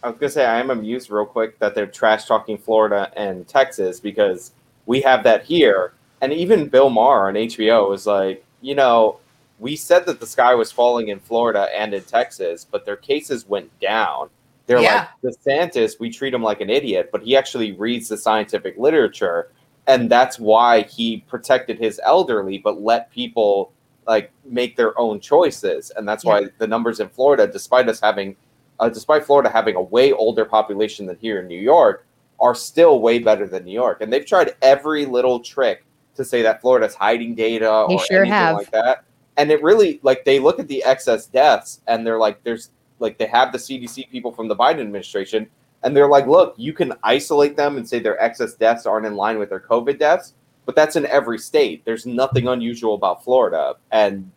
I 0.03 0.09
was 0.09 0.19
gonna 0.19 0.29
say 0.29 0.45
I 0.45 0.59
am 0.59 0.69
amused 0.69 1.09
real 1.09 1.25
quick 1.25 1.57
that 1.57 1.73
they're 1.73 1.87
trash 1.87 2.25
talking 2.25 2.59
Florida 2.59 3.11
and 3.17 3.47
Texas 3.47 3.99
because 3.99 4.51
we 4.85 5.01
have 5.01 5.23
that 5.23 5.43
here, 5.43 5.93
and 6.21 6.31
even 6.31 6.69
Bill 6.69 6.91
Maher 6.91 7.27
on 7.29 7.33
HBO 7.33 7.89
was 7.89 8.05
like, 8.05 8.45
you 8.61 8.75
know, 8.75 9.17
we 9.57 9.75
said 9.75 10.05
that 10.05 10.19
the 10.19 10.27
sky 10.27 10.53
was 10.53 10.71
falling 10.71 11.07
in 11.07 11.19
Florida 11.19 11.69
and 11.75 11.93
in 11.93 12.03
Texas, 12.03 12.67
but 12.69 12.85
their 12.85 12.97
cases 12.97 13.47
went 13.47 13.77
down. 13.79 14.29
They're 14.67 14.79
Yeah. 14.81 15.07
like 15.23 15.35
DeSantis, 15.35 15.99
we 15.99 16.09
treat 16.09 16.33
him 16.33 16.41
like 16.41 16.61
an 16.61 16.69
idiot, 16.69 17.09
but 17.11 17.21
he 17.21 17.37
actually 17.37 17.73
reads 17.73 18.09
the 18.09 18.17
scientific 18.17 18.75
literature, 18.77 19.51
and 19.87 20.09
that's 20.09 20.39
why 20.39 20.81
he 20.83 21.17
protected 21.27 21.77
his 21.77 22.01
elderly, 22.03 22.57
but 22.57 22.81
let 22.81 23.11
people 23.11 23.71
like 24.07 24.31
make 24.43 24.75
their 24.75 24.97
own 24.99 25.19
choices, 25.19 25.91
and 25.95 26.07
that's 26.07 26.23
why 26.25 26.47
the 26.59 26.67
numbers 26.67 26.99
in 26.99 27.09
Florida, 27.09 27.47
despite 27.47 27.87
us 27.89 27.99
having, 27.99 28.35
uh, 28.79 28.89
despite 28.89 29.25
Florida 29.25 29.49
having 29.49 29.75
a 29.75 29.81
way 29.81 30.11
older 30.11 30.45
population 30.45 31.05
than 31.07 31.17
here 31.17 31.39
in 31.39 31.47
New 31.47 31.59
York, 31.59 32.05
are 32.39 32.53
still 32.53 32.99
way 32.99 33.17
better 33.19 33.47
than 33.47 33.63
New 33.65 33.71
York, 33.71 34.01
and 34.01 34.11
they've 34.13 34.25
tried 34.25 34.55
every 34.61 35.05
little 35.05 35.39
trick 35.39 35.85
to 36.15 36.23
say 36.25 36.41
that 36.41 36.61
Florida's 36.61 36.93
hiding 36.95 37.33
data 37.35 37.85
They 37.87 37.95
or 37.95 37.99
sure 38.05 38.17
anything 38.21 38.31
have. 38.33 38.55
like 38.55 38.71
that, 38.71 39.05
and 39.37 39.51
it 39.51 39.61
really 39.63 39.99
like 40.03 40.23
they 40.25 40.39
look 40.39 40.59
at 40.59 40.67
the 40.67 40.83
excess 40.83 41.25
deaths 41.27 41.81
and 41.87 42.05
they're 42.05 42.19
like, 42.19 42.43
there's 42.43 42.69
like 42.99 43.17
they 43.17 43.27
have 43.27 43.51
the 43.51 43.57
CDC 43.57 44.09
people 44.09 44.31
from 44.31 44.47
the 44.47 44.55
Biden 44.55 44.81
administration, 44.81 45.47
and 45.83 45.95
they're 45.95 46.09
like, 46.09 46.27
look, 46.27 46.55
you 46.57 46.73
can 46.73 46.93
isolate 47.03 47.55
them 47.55 47.77
and 47.77 47.87
say 47.87 47.99
their 47.99 48.21
excess 48.21 48.53
deaths 48.53 48.85
aren't 48.85 49.05
in 49.05 49.15
line 49.15 49.37
with 49.37 49.49
their 49.49 49.59
COVID 49.59 49.99
deaths, 49.99 50.33
but 50.65 50.75
that's 50.75 50.95
in 50.95 51.05
every 51.05 51.37
state. 51.37 51.83
There's 51.85 52.05
nothing 52.05 52.47
unusual 52.47 52.95
about 52.95 53.23
Florida, 53.23 53.75
and 53.91 54.31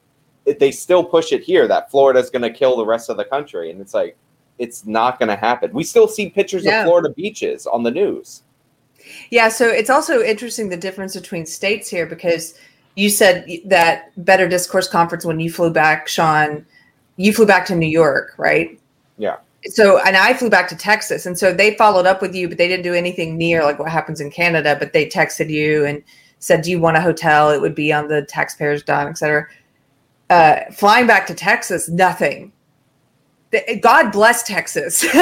it, 0.44 0.58
they 0.58 0.70
still 0.70 1.04
push 1.04 1.32
it 1.32 1.42
here 1.42 1.68
that 1.68 1.90
Florida's 1.90 2.30
going 2.30 2.42
to 2.42 2.50
kill 2.50 2.76
the 2.76 2.86
rest 2.86 3.08
of 3.08 3.16
the 3.16 3.24
country, 3.24 3.70
and 3.70 3.80
it's 3.80 3.94
like 3.94 4.16
it's 4.58 4.86
not 4.86 5.18
going 5.18 5.28
to 5.28 5.36
happen. 5.36 5.72
We 5.72 5.84
still 5.84 6.08
see 6.08 6.28
pictures 6.28 6.66
of 6.66 6.72
Florida 6.84 7.10
beaches 7.10 7.66
on 7.66 7.82
the 7.82 7.90
news. 7.90 8.42
Yeah, 9.30 9.48
so 9.48 9.68
it's 9.68 9.90
also 9.90 10.20
interesting 10.22 10.68
the 10.68 10.76
difference 10.76 11.14
between 11.14 11.46
states 11.46 11.88
here 11.88 12.06
because 12.06 12.58
you 12.96 13.08
said 13.08 13.46
that 13.64 14.12
Better 14.24 14.48
Discourse 14.48 14.88
Conference 14.88 15.24
when 15.24 15.40
you 15.40 15.50
flew 15.50 15.70
back, 15.70 16.08
Sean, 16.08 16.66
you 17.18 17.32
flew 17.32 17.44
back 17.44 17.66
to 17.66 17.74
New 17.74 17.88
York, 17.88 18.32
right? 18.38 18.80
Yeah. 19.18 19.36
So, 19.64 19.98
and 20.06 20.16
I 20.16 20.34
flew 20.34 20.48
back 20.48 20.68
to 20.68 20.76
Texas. 20.76 21.26
And 21.26 21.36
so 21.36 21.52
they 21.52 21.74
followed 21.74 22.06
up 22.06 22.22
with 22.22 22.34
you, 22.34 22.48
but 22.48 22.58
they 22.58 22.68
didn't 22.68 22.84
do 22.84 22.94
anything 22.94 23.36
near 23.36 23.64
like 23.64 23.78
what 23.78 23.90
happens 23.90 24.20
in 24.20 24.30
Canada, 24.30 24.76
but 24.78 24.92
they 24.92 25.04
texted 25.04 25.50
you 25.50 25.84
and 25.84 26.02
said, 26.38 26.62
Do 26.62 26.70
you 26.70 26.80
want 26.80 26.96
a 26.96 27.00
hotel? 27.00 27.50
It 27.50 27.60
would 27.60 27.74
be 27.74 27.92
on 27.92 28.06
the 28.08 28.22
taxpayers' 28.22 28.84
dime, 28.84 29.08
et 29.08 29.18
cetera. 29.18 29.46
Uh, 30.30 30.60
flying 30.72 31.06
back 31.06 31.26
to 31.26 31.34
Texas, 31.34 31.88
nothing. 31.88 32.52
God 33.80 34.10
bless 34.10 34.42
Texas. 34.44 35.04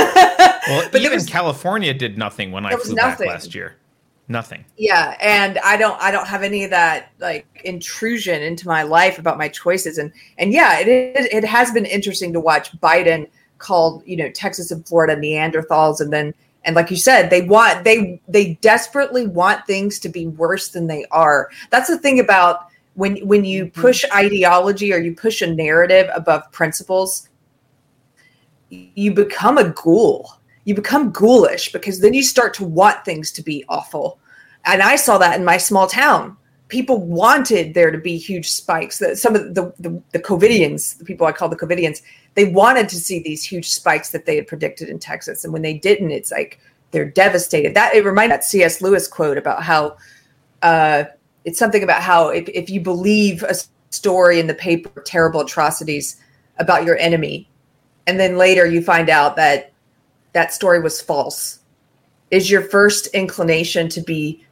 Well, 0.69 0.89
but 0.91 1.01
even 1.01 1.15
was 1.15 1.27
California 1.27 1.95
did 1.95 2.19
nothing 2.19 2.51
when 2.51 2.67
I 2.67 2.75
flew 2.75 2.97
nothing. 2.97 3.29
back 3.29 3.35
last 3.35 3.55
year. 3.55 3.77
Nothing. 4.29 4.65
yeah 4.77 5.17
and 5.21 5.59
i 5.59 5.77
don't 5.77 6.01
i 6.03 6.11
don't 6.11 6.27
have 6.27 6.43
any 6.43 6.65
of 6.65 6.71
that 6.71 7.13
like 7.21 7.47
intrusion 7.65 8.43
into 8.43 8.67
my 8.67 8.83
life 8.83 9.19
about 9.19 9.39
my 9.39 9.49
choices. 9.49 9.99
And 9.99 10.13
and 10.39 10.53
yeah 10.53 10.81
it 10.81 10.89
is 10.89 11.27
it 11.27 11.45
has 11.45 11.71
been 11.71 11.87
interesting 11.87 12.33
to 12.33 12.41
watch 12.41 12.73
biden 12.81 13.29
called 13.59 14.03
you 14.05 14.17
know 14.17 14.31
texas 14.31 14.71
and 14.71 14.87
florida 14.87 15.15
neanderthals. 15.15 16.01
And 16.01 16.13
then 16.13 16.35
and 16.65 16.75
like 16.75 16.91
you 16.91 16.97
said 16.97 17.31
they 17.31 17.43
want 17.43 17.85
they 17.85 18.21
they 18.27 18.55
desperately 18.55 19.27
want 19.27 19.65
things 19.67 20.01
to 20.01 20.09
be 20.09 20.27
worse 20.27 20.71
than 20.71 20.89
they 20.89 21.05
are. 21.13 21.49
That's 21.71 21.89
the 21.89 21.99
thing 21.99 22.19
about 22.19 22.67
when 22.95 23.17
when 23.27 23.45
you 23.45 23.67
mm-hmm. 23.67 23.81
push 23.81 24.05
ideology 24.13 24.93
or 24.93 24.99
you 24.99 25.15
push 25.15 25.41
a 25.41 25.47
narrative 25.47 26.11
above 26.15 26.51
principles 26.51 27.29
you 28.71 29.15
become 29.15 29.59
a 29.59 29.71
ghoul 29.71 30.36
you 30.67 30.75
become 30.75 31.11
ghoulish 31.13 31.73
because 31.73 32.01
then 32.01 32.13
you 32.13 32.23
start 32.23 32.53
to 32.55 32.65
want 32.65 33.05
things 33.05 33.31
to 33.33 33.43
be 33.43 33.65
awful. 33.69 34.19
And 34.67 34.83
I 34.83 34.97
saw 34.97 35.17
that 35.19 35.39
in 35.39 35.45
my 35.45 35.57
small 35.57 35.87
town. 35.87 36.37
People 36.69 37.01
wanted 37.01 37.73
there 37.73 37.93
to 37.93 37.99
be 37.99 38.19
huge 38.19 38.51
spikes. 38.51 38.99
That 38.99 39.17
some 39.17 39.37
of 39.37 39.55
the, 39.55 39.73
the 39.79 40.03
the 40.11 40.19
COVIDians, 40.19 40.99
the 40.99 41.05
people 41.05 41.25
I 41.25 41.31
call 41.31 41.49
the 41.49 41.57
COVIDians, 41.57 42.03
they 42.35 42.47
wanted 42.47 42.89
to 42.89 42.97
see 42.97 43.21
these 43.21 43.45
huge 43.45 43.71
spikes 43.71 44.11
that 44.11 44.27
they 44.27 44.35
had 44.35 44.49
predicted 44.49 44.89
in 44.89 44.99
Texas. 44.99 45.45
And 45.45 45.53
when 45.53 45.63
they 45.63 45.75
didn't, 45.75 46.11
it's 46.11 46.33
like 46.33 46.59
they're 46.91 47.09
devastated. 47.09 47.75
That 47.75 47.95
it 47.95 48.05
reminded 48.05 48.35
that 48.35 48.45
C.S. 48.45 48.83
Lewis 48.83 49.07
quote 49.07 49.39
about 49.39 49.63
how 49.63 49.97
uh, 50.63 51.05
it's 51.45 51.61
something 51.61 51.85
about 51.85 52.03
how 52.03 52.31
if, 52.31 52.49
if 52.49 52.69
you 52.69 52.81
believe 52.81 53.45
a 53.45 53.55
story 53.91 54.41
in 54.41 54.49
the 54.49 54.55
paper, 54.55 55.01
terrible 55.03 55.43
atrocities 55.43 56.21
about 56.59 56.85
your 56.85 56.97
enemy, 56.99 57.49
and 58.09 58.19
then 58.19 58.37
later 58.37 58.67
you 58.67 58.83
find 58.83 59.09
out 59.09 59.37
that 59.37 59.73
that 60.37 60.53
story 60.53 60.81
was 60.81 61.01
false. 61.01 61.61
Is 62.31 62.51
your 62.51 62.61
first 62.61 63.07
inclination 63.09 63.89
to 63.89 64.03
be 64.03 64.45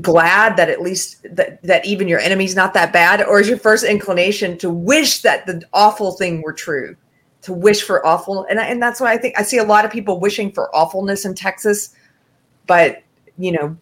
glad 0.00 0.56
that 0.56 0.70
at 0.70 0.80
least 0.80 1.18
that, 1.36 1.62
that 1.62 1.84
even 1.84 2.08
your 2.08 2.18
enemy's 2.18 2.56
not 2.56 2.72
that 2.72 2.94
bad? 2.94 3.22
Or 3.22 3.38
is 3.38 3.46
your 3.46 3.58
first 3.58 3.84
inclination 3.84 4.56
to 4.58 4.70
wish 4.70 5.20
that 5.20 5.44
the 5.46 5.62
awful 5.74 6.12
thing 6.12 6.40
were 6.40 6.54
true? 6.54 6.96
To 7.42 7.52
wish 7.52 7.82
for 7.82 8.06
awful 8.06 8.46
and, 8.48 8.60
I- 8.60 8.66
and 8.66 8.80
that's 8.80 9.00
why 9.00 9.12
i 9.12 9.16
think 9.18 9.36
i 9.36 9.42
see 9.42 9.58
a 9.58 9.64
lot 9.64 9.84
of 9.84 9.90
people 9.90 10.20
wishing 10.20 10.52
for 10.52 10.72
awfulness 10.76 11.24
in 11.24 11.34
texas 11.34 11.92
but 12.68 13.02
you 13.36 13.50
know 13.50 13.76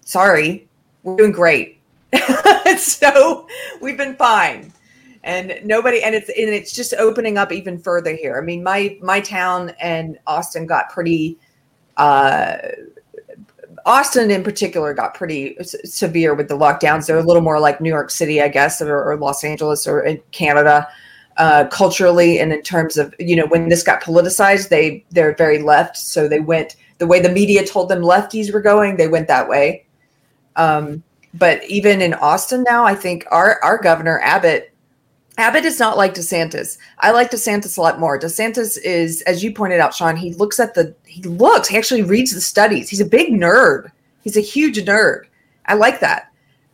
sorry 0.00 0.66
we're 1.02 1.16
doing 1.16 1.32
great. 1.32 1.78
So 2.78 3.46
we've 3.82 3.98
been 3.98 4.16
fine 4.16 4.71
and 5.24 5.58
nobody 5.64 6.02
and 6.02 6.14
it's 6.14 6.28
and 6.28 6.48
it's 6.50 6.72
just 6.72 6.94
opening 6.94 7.38
up 7.38 7.52
even 7.52 7.78
further 7.78 8.14
here. 8.14 8.38
I 8.38 8.44
mean 8.44 8.62
my 8.62 8.98
my 9.02 9.20
town 9.20 9.72
and 9.80 10.18
austin 10.26 10.66
got 10.66 10.90
pretty 10.90 11.38
uh 11.96 12.56
austin 13.84 14.30
in 14.30 14.42
particular 14.42 14.94
got 14.94 15.14
pretty 15.14 15.58
s- 15.58 15.74
severe 15.84 16.34
with 16.34 16.48
the 16.48 16.56
lockdowns 16.56 17.06
they're 17.06 17.18
a 17.18 17.22
little 17.22 17.42
more 17.42 17.58
like 17.58 17.80
new 17.80 17.88
york 17.88 18.10
city 18.10 18.40
i 18.40 18.46
guess 18.46 18.80
or, 18.80 19.02
or 19.02 19.16
los 19.16 19.42
angeles 19.42 19.88
or 19.88 20.00
in 20.02 20.20
canada 20.30 20.86
uh 21.36 21.66
culturally 21.68 22.38
and 22.38 22.52
in 22.52 22.62
terms 22.62 22.96
of 22.96 23.14
you 23.18 23.34
know 23.34 23.46
when 23.46 23.68
this 23.68 23.82
got 23.82 24.02
politicized 24.02 24.68
they 24.68 25.04
they're 25.10 25.34
very 25.34 25.58
left. 25.58 25.96
So 25.96 26.28
they 26.28 26.40
went 26.40 26.76
the 26.98 27.06
way 27.06 27.20
the 27.20 27.30
media 27.30 27.66
told 27.66 27.88
them 27.88 28.02
lefties 28.02 28.52
were 28.52 28.60
going 28.60 28.96
they 28.96 29.08
went 29.08 29.28
that 29.28 29.48
way. 29.48 29.86
Um 30.56 31.02
but 31.34 31.64
even 31.64 32.02
in 32.02 32.12
austin 32.14 32.62
now 32.64 32.84
i 32.84 32.94
think 32.94 33.24
our 33.30 33.58
our 33.62 33.78
governor 33.78 34.20
abbott 34.20 34.71
Abbott 35.38 35.64
is 35.64 35.78
not 35.78 35.96
like 35.96 36.14
DeSantis. 36.14 36.76
I 36.98 37.10
like 37.10 37.30
DeSantis 37.30 37.78
a 37.78 37.80
lot 37.80 37.98
more. 37.98 38.18
DeSantis 38.18 38.78
is, 38.82 39.22
as 39.22 39.42
you 39.42 39.52
pointed 39.52 39.80
out, 39.80 39.94
Sean, 39.94 40.14
he 40.14 40.34
looks 40.34 40.60
at 40.60 40.74
the, 40.74 40.94
he 41.06 41.22
looks, 41.22 41.68
he 41.68 41.78
actually 41.78 42.02
reads 42.02 42.34
the 42.34 42.40
studies. 42.40 42.90
He's 42.90 43.00
a 43.00 43.06
big 43.06 43.32
nerd. 43.32 43.90
He's 44.22 44.36
a 44.36 44.40
huge 44.40 44.78
nerd. 44.78 45.24
I 45.66 45.74
like 45.74 46.00
that. 46.00 46.30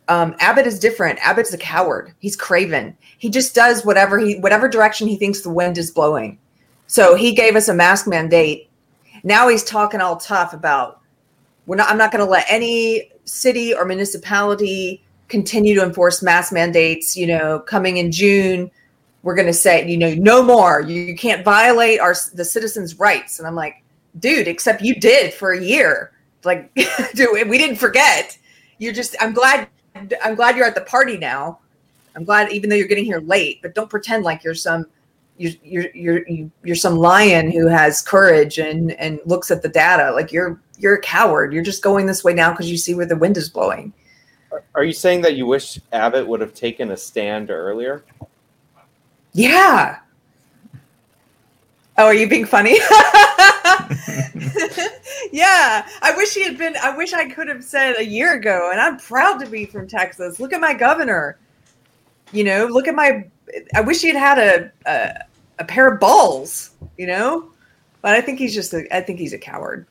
Um, 0.09 0.35
Abbott 0.39 0.67
is 0.67 0.79
different. 0.79 1.19
Abbott's 1.21 1.53
a 1.53 1.57
coward. 1.57 2.13
He's 2.19 2.35
craven. 2.35 2.97
He 3.17 3.29
just 3.29 3.55
does 3.55 3.85
whatever 3.85 4.19
he, 4.19 4.39
whatever 4.39 4.67
direction 4.67 5.07
he 5.07 5.15
thinks 5.15 5.41
the 5.41 5.49
wind 5.49 5.77
is 5.77 5.91
blowing. 5.91 6.37
So 6.87 7.15
he 7.15 7.33
gave 7.33 7.55
us 7.55 7.69
a 7.69 7.73
mask 7.73 8.07
mandate. 8.07 8.69
Now 9.23 9.47
he's 9.47 9.63
talking 9.63 10.01
all 10.01 10.17
tough 10.17 10.53
about, 10.53 10.99
we're 11.65 11.75
not, 11.75 11.89
I'm 11.89 11.97
not 11.97 12.11
going 12.11 12.25
to 12.25 12.29
let 12.29 12.45
any 12.49 13.11
city 13.25 13.73
or 13.73 13.85
municipality 13.85 15.03
continue 15.29 15.75
to 15.75 15.83
enforce 15.83 16.21
mask 16.21 16.51
mandates 16.51 17.15
you 17.15 17.25
know 17.25 17.59
coming 17.59 17.97
in 17.97 18.11
june 18.11 18.69
we're 19.23 19.35
going 19.35 19.47
to 19.47 19.53
say 19.53 19.87
you 19.87 19.97
know 19.97 20.13
no 20.15 20.43
more 20.43 20.81
you, 20.81 21.15
can't 21.15 21.45
violate 21.45 21.99
our 21.99 22.15
the 22.33 22.43
citizens 22.43 22.99
rights 22.99 23.39
and 23.39 23.47
i'm 23.47 23.55
like 23.55 23.83
dude 24.19 24.47
except 24.47 24.81
you 24.81 24.95
did 24.95 25.33
for 25.33 25.53
a 25.53 25.63
year 25.63 26.11
like 26.43 26.73
dude 27.15 27.49
we 27.49 27.57
didn't 27.57 27.77
forget 27.77 28.37
you're 28.79 28.93
just 28.93 29.15
i'm 29.21 29.33
glad 29.33 29.67
i'm 30.23 30.35
glad 30.35 30.57
you're 30.57 30.65
at 30.65 30.75
the 30.75 30.81
party 30.81 31.17
now 31.17 31.59
i'm 32.15 32.23
glad 32.23 32.51
even 32.51 32.69
though 32.69 32.75
you're 32.75 32.87
getting 32.87 33.05
here 33.05 33.21
late 33.21 33.61
but 33.61 33.73
don't 33.75 33.89
pretend 33.89 34.23
like 34.23 34.43
you're 34.43 34.55
some 34.55 34.85
you're 35.39 35.53
you're 35.63 35.95
you're 35.95 36.49
you're 36.63 36.75
some 36.75 36.97
lion 36.97 37.49
who 37.49 37.65
has 37.65 38.01
courage 38.01 38.59
and 38.59 38.91
and 38.93 39.19
looks 39.25 39.49
at 39.49 39.61
the 39.61 39.69
data. 39.69 40.11
Like 40.11 40.31
you're 40.31 40.59
you're 40.77 40.95
a 40.95 41.01
coward. 41.01 41.53
You're 41.53 41.63
just 41.63 41.81
going 41.81 42.05
this 42.05 42.23
way 42.23 42.33
now 42.33 42.51
because 42.51 42.69
you 42.69 42.77
see 42.77 42.93
where 42.93 43.05
the 43.05 43.15
wind 43.15 43.37
is 43.37 43.49
blowing. 43.49 43.93
Are 44.75 44.83
you 44.83 44.93
saying 44.93 45.21
that 45.21 45.35
you 45.35 45.45
wish 45.45 45.79
Abbott 45.91 46.27
would 46.27 46.41
have 46.41 46.53
taken 46.53 46.91
a 46.91 46.97
stand 46.97 47.49
earlier? 47.49 48.03
Yeah. 49.33 49.99
Oh, 51.97 52.05
are 52.05 52.13
you 52.13 52.29
being 52.29 52.45
funny? 52.45 52.77
yeah. 55.33 55.85
I 56.01 56.13
wish 56.15 56.33
he 56.33 56.43
had 56.43 56.57
been. 56.57 56.75
I 56.81 56.95
wish 56.95 57.11
I 57.13 57.29
could 57.29 57.49
have 57.49 57.63
said 57.63 57.97
a 57.97 58.05
year 58.05 58.35
ago. 58.35 58.69
And 58.71 58.79
I'm 58.79 58.97
proud 58.97 59.39
to 59.39 59.45
be 59.45 59.65
from 59.65 59.87
Texas. 59.87 60.39
Look 60.39 60.53
at 60.53 60.61
my 60.61 60.73
governor. 60.73 61.37
You 62.31 62.45
know, 62.45 62.67
look 62.67 62.87
at 62.87 62.95
my. 62.95 63.27
I 63.75 63.81
wish 63.81 64.01
he 64.01 64.07
had 64.07 64.15
had 64.15 64.37
a 64.37 64.71
a, 64.85 65.25
a 65.59 65.65
pair 65.65 65.91
of 65.91 65.99
balls. 65.99 66.71
You 66.97 67.07
know, 67.07 67.51
but 68.01 68.15
I 68.15 68.21
think 68.21 68.39
he's 68.39 68.53
just. 68.53 68.73
A, 68.73 68.87
I 68.95 69.01
think 69.01 69.19
he's 69.19 69.33
a 69.33 69.37
coward. 69.37 69.85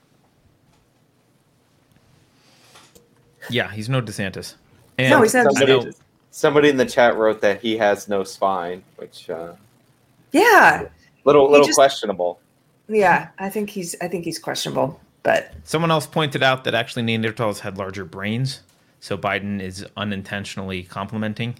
Yeah, 3.50 3.70
he's 3.70 3.88
no 3.88 4.00
DeSantis. 4.02 4.54
And 4.98 5.10
No, 5.10 5.22
he's 5.22 5.34
not 5.34 5.52
Somebody, 5.52 5.92
somebody 6.30 6.68
in 6.68 6.76
the 6.76 6.86
chat 6.86 7.16
wrote 7.16 7.40
that 7.40 7.60
he 7.60 7.76
has 7.76 8.08
no 8.08 8.24
spine, 8.24 8.82
which 8.96 9.30
uh, 9.30 9.52
Yeah. 10.32 10.86
little 11.24 11.50
little 11.50 11.66
just- 11.66 11.76
questionable. 11.76 12.40
Yeah. 12.88 13.28
I 13.38 13.50
think 13.50 13.70
he's. 13.70 13.94
I 14.00 14.08
think 14.08 14.24
he's 14.24 14.38
questionable. 14.38 14.98
But 15.22 15.52
Someone 15.64 15.90
else 15.90 16.06
pointed 16.06 16.42
out 16.42 16.64
that 16.64 16.74
actually 16.74 17.02
Neanderthals 17.02 17.58
had 17.58 17.76
larger 17.76 18.04
brains, 18.04 18.60
so 19.00 19.18
Biden 19.18 19.60
is 19.60 19.84
unintentionally 19.96 20.84
complimenting 20.84 21.56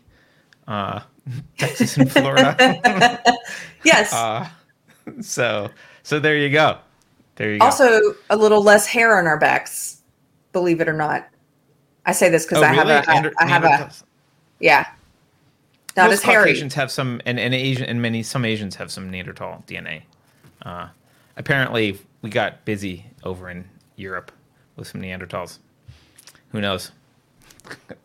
uh, 0.67 1.01
Texas 1.59 1.97
and 1.99 2.11
Florida. 2.11 2.57
yes. 3.85 4.13
uh, 4.15 4.49
so, 5.21 5.69
so 6.03 6.19
there 6.19 6.37
you 6.37 6.49
go. 6.51 6.79
There 7.37 7.53
you 7.53 7.59
go. 7.59 7.65
also 7.67 8.01
a 8.31 8.37
little 8.37 8.63
less 8.63 8.87
hair 8.87 9.19
on 9.19 9.27
our 9.27 9.39
backs 9.39 10.01
believe 10.53 10.81
it 10.81 10.89
or 10.89 10.93
not 10.95 11.29
i 12.09 12.13
say 12.13 12.29
this 12.29 12.45
because 12.45 12.59
oh, 12.63 12.67
i 12.67 12.73
have 12.73 12.89
really? 12.89 12.99
a 12.99 13.05
I- 13.07 13.15
Neander- 13.15 13.33
I 13.39 13.47
have 13.47 13.65
a 13.65 13.93
yeah 14.59 14.89
not 15.99 16.11
Most 16.11 16.19
as 16.19 16.23
hairy 16.23 16.45
Caucasians 16.51 16.75
have 16.75 16.93
some, 16.93 17.21
and, 17.27 17.41
and 17.41 17.53
Asian, 17.53 17.85
and 17.87 18.01
many 18.01 18.23
some 18.23 18.45
Asians 18.45 18.77
have 18.77 18.93
some 18.93 19.11
Neanderthal 19.11 19.65
DNA. 19.67 20.03
Uh, 20.63 20.87
apparently, 21.37 21.99
we 22.23 22.31
got 22.31 22.65
busy 22.65 23.05
over 23.25 23.51
in 23.51 23.65
Europe 23.97 24.31
with 24.77 24.87
some 24.87 25.03
Neanderthals. 25.03 25.59
Who 26.53 26.61
knows? 26.61 26.93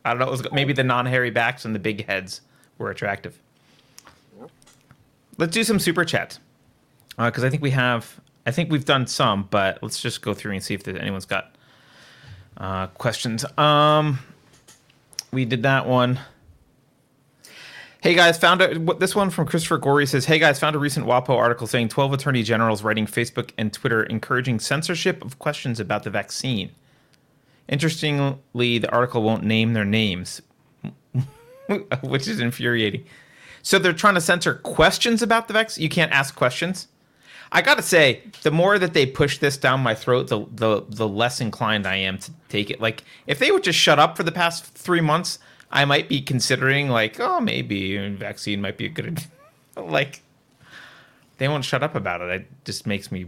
I 0.03 0.09
don't 0.09 0.19
know. 0.19 0.31
Was, 0.31 0.51
maybe 0.51 0.73
the 0.73 0.83
non-hairy 0.83 1.29
backs 1.29 1.65
and 1.65 1.75
the 1.75 1.79
big 1.79 2.07
heads 2.07 2.41
were 2.79 2.89
attractive. 2.89 3.39
Let's 5.37 5.53
do 5.53 5.63
some 5.63 5.77
super 5.77 6.03
chat 6.03 6.39
because 7.15 7.43
I 7.43 7.49
think 7.51 7.61
we 7.61 7.71
have. 7.71 8.19
I 8.47 8.51
think 8.51 8.71
we've 8.71 8.85
done 8.85 9.05
some, 9.05 9.47
but 9.51 9.77
let's 9.83 10.01
just 10.01 10.23
go 10.23 10.33
through 10.33 10.53
and 10.53 10.63
see 10.63 10.73
if 10.73 10.83
there's, 10.83 10.97
anyone's 10.97 11.25
got 11.25 11.52
uh, 12.57 12.87
questions. 12.87 13.45
Um, 13.57 14.19
we 15.31 15.45
did 15.45 15.63
that 15.63 15.87
one. 15.87 16.19
Hey 18.01 18.15
guys, 18.15 18.37
found 18.37 18.61
a, 18.61 18.75
what- 18.79 18.99
this 18.99 19.15
one 19.15 19.29
from 19.29 19.47
Christopher 19.47 19.77
Gorey 19.77 20.05
says, 20.05 20.25
"Hey 20.25 20.37
guys, 20.37 20.59
found 20.59 20.75
a 20.75 20.79
recent 20.79 21.05
WAPO 21.05 21.29
article 21.29 21.67
saying 21.67 21.87
12 21.89 22.13
attorney 22.13 22.43
generals 22.43 22.83
writing 22.83 23.05
Facebook 23.07 23.51
and 23.57 23.71
Twitter 23.71 24.03
encouraging 24.03 24.59
censorship 24.59 25.23
of 25.23 25.39
questions 25.39 25.79
about 25.79 26.03
the 26.03 26.09
vaccine. 26.09 26.71
Interestingly, 27.69 28.77
the 28.77 28.91
article 28.91 29.23
won't 29.23 29.43
name 29.43 29.71
their 29.71 29.85
names, 29.85 30.41
which 32.03 32.27
is 32.27 32.41
infuriating. 32.41 33.05
So 33.61 33.79
they're 33.79 33.93
trying 33.93 34.15
to 34.15 34.21
censor 34.21 34.55
questions 34.55 35.21
about 35.21 35.47
the 35.47 35.53
vaccine. 35.53 35.81
You 35.83 35.89
can't 35.89 36.11
ask 36.11 36.35
questions. 36.35 36.89
I 37.55 37.61
got 37.61 37.75
to 37.75 37.83
say, 37.83 38.23
the 38.41 38.49
more 38.51 38.79
that 38.79 38.93
they 38.95 39.05
push 39.05 39.37
this 39.37 39.57
down 39.57 39.79
my 39.81 39.93
throat, 39.93 40.27
the, 40.27 40.45
the 40.51 40.83
the 40.89 41.07
less 41.07 41.39
inclined 41.39 41.85
I 41.85 41.97
am 41.97 42.17
to 42.17 42.31
take 42.49 42.71
it. 42.71 42.81
Like, 42.81 43.03
if 43.27 43.37
they 43.37 43.51
would 43.51 43.63
just 43.63 43.77
shut 43.77 43.99
up 43.99 44.17
for 44.17 44.23
the 44.23 44.31
past 44.31 44.65
three 44.65 45.01
months, 45.01 45.37
I 45.71 45.85
might 45.85 46.09
be 46.09 46.19
considering 46.19 46.89
like, 46.89 47.19
oh, 47.19 47.39
maybe 47.39 47.95
a 47.95 48.09
vaccine 48.09 48.59
might 48.59 48.77
be 48.77 48.87
a 48.87 48.89
good. 48.89 49.23
like, 49.77 50.23
they 51.37 51.47
won't 51.47 51.63
shut 51.63 51.83
up 51.83 51.93
about 51.93 52.21
it. 52.21 52.29
It 52.41 52.47
just 52.65 52.87
makes 52.87 53.11
me 53.11 53.27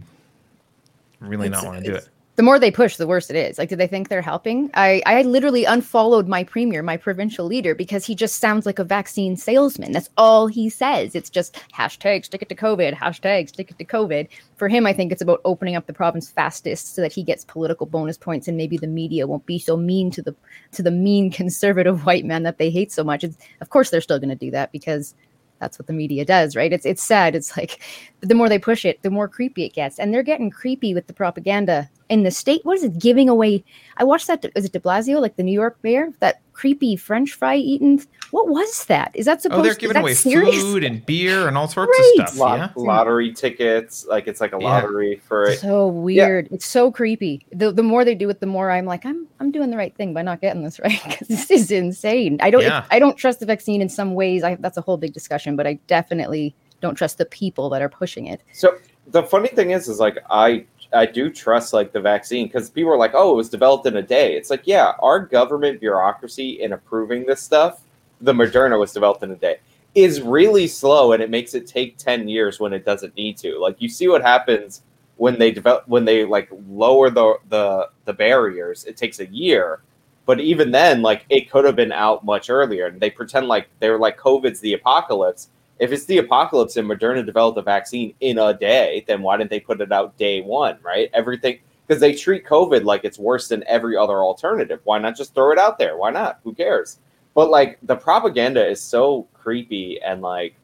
really 1.20 1.46
It's- 1.46 1.62
not 1.62 1.70
want 1.70 1.84
to 1.84 1.90
do 1.90 1.96
it. 1.96 2.08
The 2.36 2.42
more 2.42 2.58
they 2.58 2.70
push, 2.70 2.96
the 2.96 3.06
worse 3.06 3.30
it 3.30 3.36
is. 3.36 3.56
Like, 3.56 3.70
do 3.70 3.76
they 3.76 3.86
think 3.86 4.08
they're 4.08 4.20
helping? 4.20 4.70
I, 4.74 5.02
I 5.06 5.22
literally 5.22 5.64
unfollowed 5.64 6.28
my 6.28 6.44
premier, 6.44 6.82
my 6.82 6.98
provincial 6.98 7.46
leader, 7.46 7.74
because 7.74 8.04
he 8.04 8.14
just 8.14 8.40
sounds 8.40 8.66
like 8.66 8.78
a 8.78 8.84
vaccine 8.84 9.36
salesman. 9.36 9.92
That's 9.92 10.10
all 10.18 10.46
he 10.46 10.68
says. 10.68 11.14
It's 11.14 11.30
just 11.30 11.58
hashtag 11.74 12.26
stick 12.26 12.42
it 12.42 12.50
to 12.50 12.54
COVID, 12.54 12.94
hashtag 12.94 13.48
stick 13.48 13.70
it 13.70 13.78
to 13.78 13.84
COVID. 13.86 14.28
For 14.56 14.68
him, 14.68 14.84
I 14.84 14.92
think 14.92 15.12
it's 15.12 15.22
about 15.22 15.40
opening 15.46 15.76
up 15.76 15.86
the 15.86 15.94
province 15.94 16.30
fastest 16.30 16.94
so 16.94 17.00
that 17.00 17.12
he 17.12 17.22
gets 17.22 17.44
political 17.46 17.86
bonus 17.86 18.18
points 18.18 18.48
and 18.48 18.56
maybe 18.56 18.76
the 18.76 18.86
media 18.86 19.26
won't 19.26 19.46
be 19.46 19.58
so 19.58 19.74
mean 19.76 20.10
to 20.10 20.20
the 20.20 20.34
to 20.72 20.82
the 20.82 20.90
mean 20.90 21.30
conservative 21.42 22.04
white 22.04 22.26
man 22.26 22.42
that 22.42 22.58
they 22.58 22.68
hate 22.68 22.92
so 22.92 23.02
much. 23.02 23.24
It's, 23.24 23.38
of 23.62 23.70
course, 23.70 23.88
they're 23.88 24.02
still 24.02 24.18
going 24.18 24.28
to 24.28 24.34
do 24.34 24.50
that 24.50 24.72
because 24.72 25.14
that's 25.58 25.78
what 25.78 25.86
the 25.86 25.92
media 25.92 26.24
does, 26.24 26.54
right? 26.54 26.72
It's 26.72 26.86
it's 26.86 27.02
sad. 27.02 27.34
It's 27.34 27.56
like 27.56 27.80
the 28.20 28.34
more 28.34 28.48
they 28.48 28.58
push 28.58 28.84
it, 28.84 29.02
the 29.02 29.10
more 29.10 29.28
creepy 29.28 29.64
it 29.64 29.72
gets, 29.72 29.98
and 29.98 30.12
they're 30.12 30.22
getting 30.22 30.50
creepy 30.50 30.94
with 30.94 31.06
the 31.06 31.12
propaganda 31.12 31.88
in 32.08 32.22
the 32.22 32.30
state. 32.30 32.60
What 32.64 32.76
is 32.78 32.84
it 32.84 32.98
giving 32.98 33.28
away? 33.28 33.64
I 33.96 34.04
watched 34.04 34.26
that. 34.28 34.44
Is 34.54 34.64
it 34.64 34.72
De 34.72 34.80
Blasio, 34.80 35.20
like 35.20 35.36
the 35.36 35.42
New 35.42 35.52
York 35.52 35.76
mayor, 35.82 36.08
that 36.20 36.40
creepy 36.52 36.96
French 36.96 37.32
fry 37.32 37.56
eating? 37.56 38.02
What 38.30 38.48
was 38.48 38.84
that? 38.86 39.10
Is 39.14 39.26
that 39.26 39.42
supposed? 39.42 39.60
Oh, 39.60 39.62
they're 39.62 39.74
giving 39.74 39.96
away 39.96 40.14
serious? 40.14 40.60
food 40.62 40.84
and 40.84 41.04
beer 41.04 41.48
and 41.48 41.56
all 41.58 41.68
sorts 41.68 41.90
Right. 41.98 42.14
of 42.20 42.28
stuff. 42.28 42.38
Lot, 42.38 42.58
Yeah. 42.58 42.68
Lottery 42.76 43.32
tickets, 43.32 44.06
like 44.08 44.26
it's 44.28 44.40
like 44.40 44.52
a 44.52 44.58
Yeah. 44.60 44.66
lottery 44.68 45.16
for 45.26 45.44
it. 45.44 45.58
So 45.58 45.88
weird. 45.88 46.48
It's 46.52 46.66
so 46.66 46.90
creepy. 46.92 47.44
The 47.52 47.72
the 47.72 47.82
more 47.82 48.04
they 48.04 48.14
do 48.14 48.28
it, 48.30 48.40
the 48.40 48.46
more 48.46 48.70
I'm 48.70 48.86
like, 48.86 49.04
I'm 49.04 49.26
I'm 49.40 49.50
doing 49.50 49.70
the 49.70 49.76
right 49.76 49.94
thing 49.96 50.14
by 50.14 50.22
not 50.22 50.40
getting 50.40 50.62
this 50.62 50.78
right 50.84 51.00
because 51.08 51.28
this 51.28 51.50
is 51.50 51.70
insane. 51.70 52.38
I 52.40 52.50
don't 52.50 52.62
Yeah. 52.62 52.84
I 52.90 52.98
don't 52.98 53.16
trust 53.16 53.40
the 53.40 53.46
vaccine 53.46 53.82
in 53.82 53.88
some 53.88 54.14
ways. 54.14 54.42
I 54.44 54.54
that's 54.56 54.76
a 54.76 54.82
whole 54.82 54.96
big 54.96 55.12
discussion, 55.12 55.56
but 55.56 55.66
I 55.66 55.74
definitely 55.86 56.54
don't 56.82 56.94
trust 56.94 57.18
the 57.18 57.24
people 57.24 57.70
that 57.70 57.80
are 57.82 57.88
pushing 57.88 58.26
it. 58.26 58.42
So 58.52 58.76
the 59.08 59.22
funny 59.22 59.48
thing 59.48 59.70
is, 59.70 59.88
is 59.88 59.98
like 60.00 60.18
I 60.30 60.64
I 60.92 61.06
do 61.06 61.30
trust 61.30 61.72
like 61.72 61.92
the 61.92 62.00
vaccine 62.00 62.46
because 62.46 62.70
people 62.70 62.92
are 62.92 62.98
like, 62.98 63.12
oh, 63.14 63.32
it 63.32 63.36
was 63.36 63.48
developed 63.48 63.86
in 63.86 63.96
a 63.96 64.02
day. 64.02 64.36
It's 64.36 64.50
like, 64.50 64.62
yeah, 64.64 64.92
our 65.00 65.20
government 65.20 65.80
bureaucracy 65.80 66.60
in 66.62 66.72
approving 66.72 67.26
this 67.26 67.40
stuff, 67.42 67.82
the 68.20 68.32
Moderna 68.32 68.78
was 68.78 68.92
developed 68.92 69.22
in 69.22 69.30
a 69.30 69.36
day, 69.36 69.58
is 69.94 70.20
really 70.20 70.66
slow, 70.66 71.12
and 71.12 71.22
it 71.22 71.30
makes 71.30 71.54
it 71.54 71.66
take 71.66 71.96
ten 71.96 72.28
years 72.28 72.60
when 72.60 72.72
it 72.72 72.84
doesn't 72.84 73.16
need 73.16 73.36
to. 73.38 73.58
Like 73.58 73.76
you 73.80 73.88
see 73.88 74.08
what 74.08 74.22
happens 74.22 74.82
when 75.16 75.38
they 75.38 75.50
develop 75.50 75.88
when 75.88 76.04
they 76.04 76.24
like 76.24 76.48
lower 76.68 77.10
the 77.10 77.38
the 77.48 77.88
the 78.04 78.12
barriers. 78.12 78.84
It 78.84 78.96
takes 78.96 79.20
a 79.20 79.26
year. 79.26 79.80
But 80.26 80.40
even 80.40 80.72
then, 80.72 81.02
like 81.02 81.24
it 81.28 81.50
could 81.50 81.64
have 81.64 81.76
been 81.76 81.92
out 81.92 82.24
much 82.24 82.50
earlier. 82.50 82.86
And 82.86 83.00
they 83.00 83.10
pretend 83.10 83.46
like 83.48 83.68
they're 83.78 83.98
like 83.98 84.18
COVID's 84.18 84.60
the 84.60 84.74
apocalypse 84.74 85.48
if 85.78 85.92
it's 85.92 86.06
the 86.06 86.18
apocalypse 86.18 86.76
and 86.76 86.88
Moderna 86.88 87.24
developed 87.24 87.58
a 87.58 87.62
vaccine 87.62 88.14
in 88.20 88.38
a 88.38 88.54
day, 88.54 89.04
then 89.06 89.22
why 89.22 89.36
didn't 89.36 89.50
they 89.50 89.60
put 89.60 89.80
it 89.80 89.92
out 89.92 90.16
day 90.16 90.40
one, 90.40 90.78
right? 90.82 91.10
Everything 91.12 91.58
because 91.86 92.00
they 92.00 92.14
treat 92.14 92.44
COVID 92.44 92.84
like 92.84 93.04
it's 93.04 93.18
worse 93.18 93.48
than 93.48 93.62
every 93.66 93.96
other 93.96 94.18
alternative. 94.18 94.80
Why 94.84 94.98
not 94.98 95.16
just 95.16 95.34
throw 95.34 95.52
it 95.52 95.58
out 95.58 95.78
there? 95.78 95.96
Why 95.96 96.10
not? 96.10 96.40
Who 96.42 96.52
cares? 96.52 96.98
But 97.34 97.50
like 97.50 97.78
the 97.82 97.96
propaganda 97.96 98.66
is 98.66 98.82
so 98.82 99.28
creepy 99.34 100.00
and 100.02 100.22
like 100.22 100.54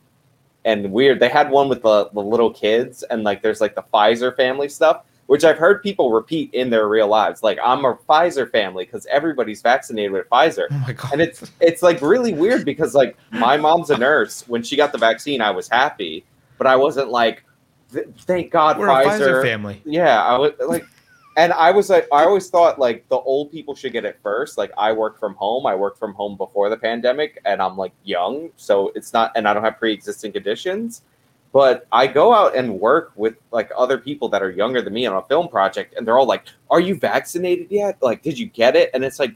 and 0.64 0.90
weird. 0.90 1.20
They 1.20 1.28
had 1.28 1.50
one 1.50 1.68
with 1.68 1.82
the, 1.82 2.08
the 2.10 2.20
little 2.20 2.52
kids 2.52 3.02
and 3.04 3.24
like 3.24 3.42
there's 3.42 3.60
like 3.60 3.74
the 3.74 3.84
Pfizer 3.94 4.34
family 4.34 4.68
stuff, 4.68 5.04
which 5.32 5.44
I've 5.44 5.56
heard 5.56 5.82
people 5.82 6.12
repeat 6.12 6.52
in 6.52 6.68
their 6.68 6.88
real 6.88 7.08
lives. 7.08 7.42
Like 7.42 7.58
I'm 7.64 7.86
a 7.86 7.94
Pfizer 7.94 8.50
family 8.50 8.84
because 8.84 9.06
everybody's 9.06 9.62
vaccinated 9.62 10.12
with 10.12 10.28
Pfizer 10.28 10.66
Oh 10.70 10.74
my 10.86 10.92
god. 10.92 11.10
and 11.14 11.22
it's 11.22 11.50
it's 11.58 11.82
like 11.82 12.02
really 12.02 12.34
weird 12.34 12.66
because 12.66 12.94
like 12.94 13.16
my 13.30 13.56
mom's 13.56 13.88
a 13.88 13.96
nurse 13.96 14.46
when 14.46 14.62
she 14.62 14.76
got 14.76 14.92
the 14.92 14.98
vaccine 14.98 15.40
i 15.40 15.50
was 15.50 15.68
happy 15.70 16.26
but 16.58 16.66
i 16.66 16.76
wasn't 16.76 17.08
like 17.08 17.44
thank 18.26 18.50
god 18.50 18.76
We're 18.78 18.88
pfizer, 18.88 19.06
a 19.06 19.08
Pfizer 19.08 19.42
family. 19.42 19.80
yeah 19.86 20.22
i 20.22 20.36
was 20.36 20.52
like 20.68 20.84
and 21.38 21.50
i 21.54 21.70
was 21.70 21.88
like 21.88 22.06
i 22.12 22.24
always 22.24 22.50
thought 22.50 22.78
like 22.78 23.08
the 23.08 23.16
old 23.16 23.50
people 23.50 23.74
should 23.74 23.92
get 23.94 24.04
it 24.04 24.18
first 24.22 24.58
like 24.58 24.70
i 24.76 24.92
work 24.92 25.18
from 25.18 25.34
home 25.36 25.64
i 25.64 25.74
worked 25.74 25.98
from 25.98 26.12
home 26.12 26.36
before 26.36 26.68
the 26.68 26.76
pandemic 26.76 27.40
and 27.46 27.62
i'm 27.62 27.78
like 27.78 27.92
young 28.04 28.50
so 28.56 28.92
it's 28.94 29.14
not 29.14 29.32
and 29.34 29.48
i 29.48 29.54
don't 29.54 29.64
have 29.64 29.78
pre-existing 29.78 30.30
conditions 30.30 31.02
but 31.52 31.86
i 31.92 32.06
go 32.06 32.32
out 32.32 32.56
and 32.56 32.80
work 32.80 33.12
with 33.16 33.34
like 33.50 33.70
other 33.76 33.98
people 33.98 34.28
that 34.28 34.42
are 34.42 34.50
younger 34.50 34.82
than 34.82 34.92
me 34.92 35.06
on 35.06 35.16
a 35.16 35.22
film 35.26 35.48
project 35.48 35.94
and 35.96 36.06
they're 36.06 36.18
all 36.18 36.26
like 36.26 36.44
are 36.70 36.80
you 36.80 36.94
vaccinated 36.96 37.66
yet 37.70 37.96
like 38.02 38.22
did 38.22 38.38
you 38.38 38.46
get 38.46 38.76
it 38.76 38.90
and 38.94 39.04
it's 39.04 39.18
like 39.18 39.34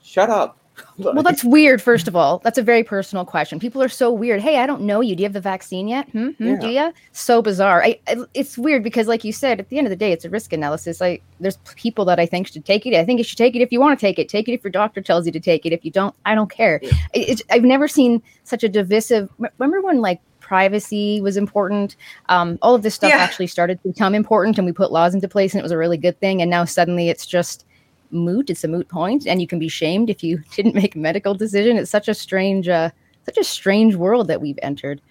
shut 0.00 0.30
up 0.30 0.58
Well, 0.98 1.22
that's 1.22 1.44
weird. 1.44 1.80
First 1.80 2.08
of 2.08 2.16
all, 2.16 2.38
that's 2.38 2.58
a 2.58 2.62
very 2.62 2.82
personal 2.82 3.24
question. 3.24 3.60
People 3.60 3.82
are 3.82 3.88
so 3.88 4.12
weird. 4.12 4.40
Hey, 4.40 4.58
I 4.58 4.66
don't 4.66 4.82
know 4.82 5.00
you. 5.00 5.14
Do 5.14 5.22
you 5.22 5.26
have 5.26 5.32
the 5.32 5.40
vaccine 5.40 5.88
yet? 5.88 6.08
Hmm? 6.10 6.30
Hmm? 6.30 6.58
Do 6.58 6.68
you? 6.68 6.92
So 7.12 7.40
bizarre. 7.40 7.82
I, 7.82 8.00
I, 8.08 8.16
it's 8.34 8.58
weird 8.58 8.82
because, 8.82 9.06
like 9.06 9.24
you 9.24 9.32
said, 9.32 9.60
at 9.60 9.68
the 9.68 9.78
end 9.78 9.86
of 9.86 9.90
the 9.90 9.96
day, 9.96 10.12
it's 10.12 10.24
a 10.24 10.30
risk 10.30 10.52
analysis. 10.52 11.00
Like, 11.00 11.22
there's 11.40 11.56
people 11.76 12.04
that 12.06 12.18
I 12.18 12.26
think 12.26 12.48
should 12.48 12.64
take 12.64 12.84
it. 12.84 12.94
I 12.94 13.04
think 13.04 13.18
you 13.18 13.24
should 13.24 13.38
take 13.38 13.54
it 13.54 13.62
if 13.62 13.70
you 13.70 13.80
want 13.80 13.98
to 13.98 14.06
take 14.06 14.18
it. 14.18 14.28
Take 14.28 14.48
it 14.48 14.52
if 14.52 14.64
your 14.64 14.70
doctor 14.70 15.00
tells 15.00 15.24
you 15.26 15.32
to 15.32 15.40
take 15.40 15.64
it. 15.64 15.72
If 15.72 15.84
you 15.84 15.90
don't, 15.90 16.14
I 16.26 16.34
don't 16.34 16.50
care. 16.50 16.80
Yeah. 16.82 16.90
It, 17.12 17.28
it's, 17.28 17.42
I've 17.50 17.64
never 17.64 17.86
seen 17.86 18.22
such 18.44 18.64
a 18.64 18.68
divisive. 18.68 19.30
Remember 19.58 19.80
when 19.80 20.00
like 20.00 20.20
privacy 20.52 21.20
was 21.20 21.36
important. 21.36 21.94
Um, 22.30 22.58
all 22.62 22.74
of 22.74 22.82
this 22.82 22.94
stuff 22.94 23.10
Yeah. 23.10 23.18
actually 23.18 23.48
started 23.48 23.80
to 23.82 23.88
become 23.88 24.14
important, 24.14 24.56
and 24.56 24.66
we 24.66 24.72
put 24.72 24.90
laws 24.90 25.14
into 25.14 25.28
place, 25.28 25.52
and 25.52 25.60
it 25.60 25.62
was 25.62 25.72
a 25.72 25.76
really 25.76 25.98
good 25.98 26.18
thing. 26.20 26.40
And 26.40 26.50
now 26.50 26.64
suddenly 26.64 27.10
it's 27.10 27.26
just 27.26 27.66
moot. 28.10 28.48
It's 28.48 28.64
a 28.64 28.68
moot 28.68 28.88
point, 28.88 29.26
and 29.26 29.42
you 29.42 29.46
can 29.46 29.58
be 29.58 29.68
shamed 29.68 30.08
if 30.08 30.24
you 30.24 30.38
didn't 30.56 30.74
make 30.74 30.96
a 30.96 30.98
medical 30.98 31.34
decision. 31.34 31.76
It's 31.76 31.90
such 31.90 32.08
a 32.08 32.14
strange, 32.14 32.66
uh, 32.66 32.88
such 33.26 33.36
a 33.36 33.44
strange 33.44 33.94
world 33.94 34.26
that 34.28 34.40
we've 34.40 34.58
entered. 34.62 35.02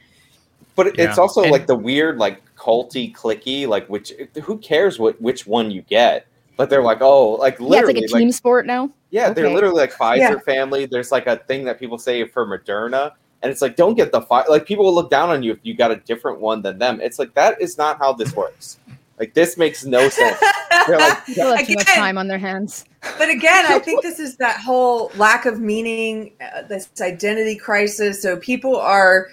But 0.75 0.87
it- 0.87 0.99
it's 0.99 1.17
Yeah. 1.17 1.21
also 1.21 1.43
And- 1.43 1.51
like 1.51 1.67
the 1.67 1.75
weird, 1.75 2.17
like 2.17 2.41
culty, 2.57 3.13
clicky, 3.15 3.67
like 3.67 3.87
which 3.87 4.11
who 4.41 4.57
cares 4.57 4.97
what 4.97 5.21
which 5.21 5.45
one 5.45 5.69
you 5.69 5.83
get? 5.83 6.25
But 6.55 6.71
they're 6.71 6.81
like, 6.81 7.01
oh, 7.01 7.33
like 7.33 7.59
Yeah, 7.59 7.79
it's 7.81 7.87
like 7.87 7.97
a 7.97 8.07
team 8.07 8.31
sport 8.31 8.65
now. 8.65 8.89
Yeah, 9.11 9.29
they're 9.29 9.51
literally 9.53 9.75
like 9.75 9.93
Pfizer 9.93 10.17
Yeah. 10.17 10.39
family. 10.39 10.87
There's 10.87 11.11
like 11.11 11.27
a 11.27 11.35
thing 11.37 11.65
that 11.65 11.79
people 11.79 11.99
say 11.99 12.25
for 12.27 12.47
Moderna, 12.47 13.11
and 13.41 13.51
it's 13.51 13.61
like 13.61 13.75
don't 13.75 13.95
get 13.95 14.11
the 14.11 14.21
fi- 14.21 14.45
like 14.47 14.65
people 14.65 14.85
will 14.85 14.95
look 14.95 15.09
down 15.09 15.29
on 15.29 15.43
you 15.43 15.51
if 15.51 15.59
you 15.63 15.75
got 15.75 15.91
a 15.91 15.97
different 15.97 16.39
one 16.39 16.61
than 16.61 16.77
them. 16.79 16.99
It's 17.01 17.19
like 17.19 17.33
that 17.35 17.61
is 17.61 17.77
not 17.77 17.97
how 17.97 18.13
this 18.13 18.35
works. 18.35 18.79
Like 19.19 19.33
this 19.33 19.57
makes 19.57 19.85
no 19.85 20.09
sense. 20.09 20.39
They're 20.87 20.97
like, 20.99 21.25
People 21.25 21.55
have 21.55 21.67
too 21.67 21.75
much 21.75 21.85
time 21.85 22.17
on 22.17 22.27
their 22.27 22.37
hands. 22.37 22.85
but 23.17 23.29
again, 23.29 23.65
I 23.67 23.79
think 23.79 24.01
this 24.03 24.19
is 24.19 24.37
that 24.37 24.59
whole 24.59 25.11
lack 25.15 25.45
of 25.45 25.59
meaning, 25.59 26.33
uh, 26.41 26.63
this 26.63 26.89
identity 27.01 27.55
crisis. 27.55 28.21
So 28.21 28.37
people 28.37 28.75
are 28.77 29.27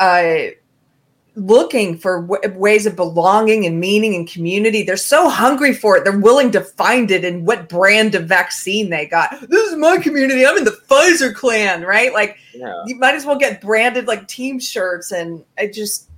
uh, 0.00 0.48
looking 1.38 1.96
for 1.96 2.22
w- 2.22 2.58
ways 2.58 2.84
of 2.86 2.96
belonging 2.96 3.64
and 3.64 3.80
meaning 3.80 4.14
and 4.14 4.28
community. 4.28 4.82
They're 4.82 4.96
so 4.96 5.28
hungry 5.28 5.72
for 5.72 5.96
it. 5.96 6.04
They're 6.04 6.18
willing 6.18 6.50
to 6.52 6.60
find 6.60 7.10
it 7.10 7.24
in 7.24 7.44
what 7.44 7.68
brand 7.68 8.14
of 8.14 8.26
vaccine 8.26 8.90
they 8.90 9.06
got. 9.06 9.30
This 9.48 9.70
is 9.70 9.76
my 9.76 9.98
community. 9.98 10.44
I'm 10.44 10.56
in 10.58 10.64
the 10.64 10.78
Pfizer 10.88 11.34
clan, 11.34 11.82
right? 11.82 12.12
Like 12.12 12.36
yeah. 12.54 12.82
you 12.86 12.96
might 12.96 13.14
as 13.14 13.24
well 13.24 13.38
get 13.38 13.60
branded 13.60 14.06
like 14.06 14.28
team 14.28 14.58
shirts. 14.60 15.12
And 15.12 15.44
I 15.56 15.68
just, 15.68 16.10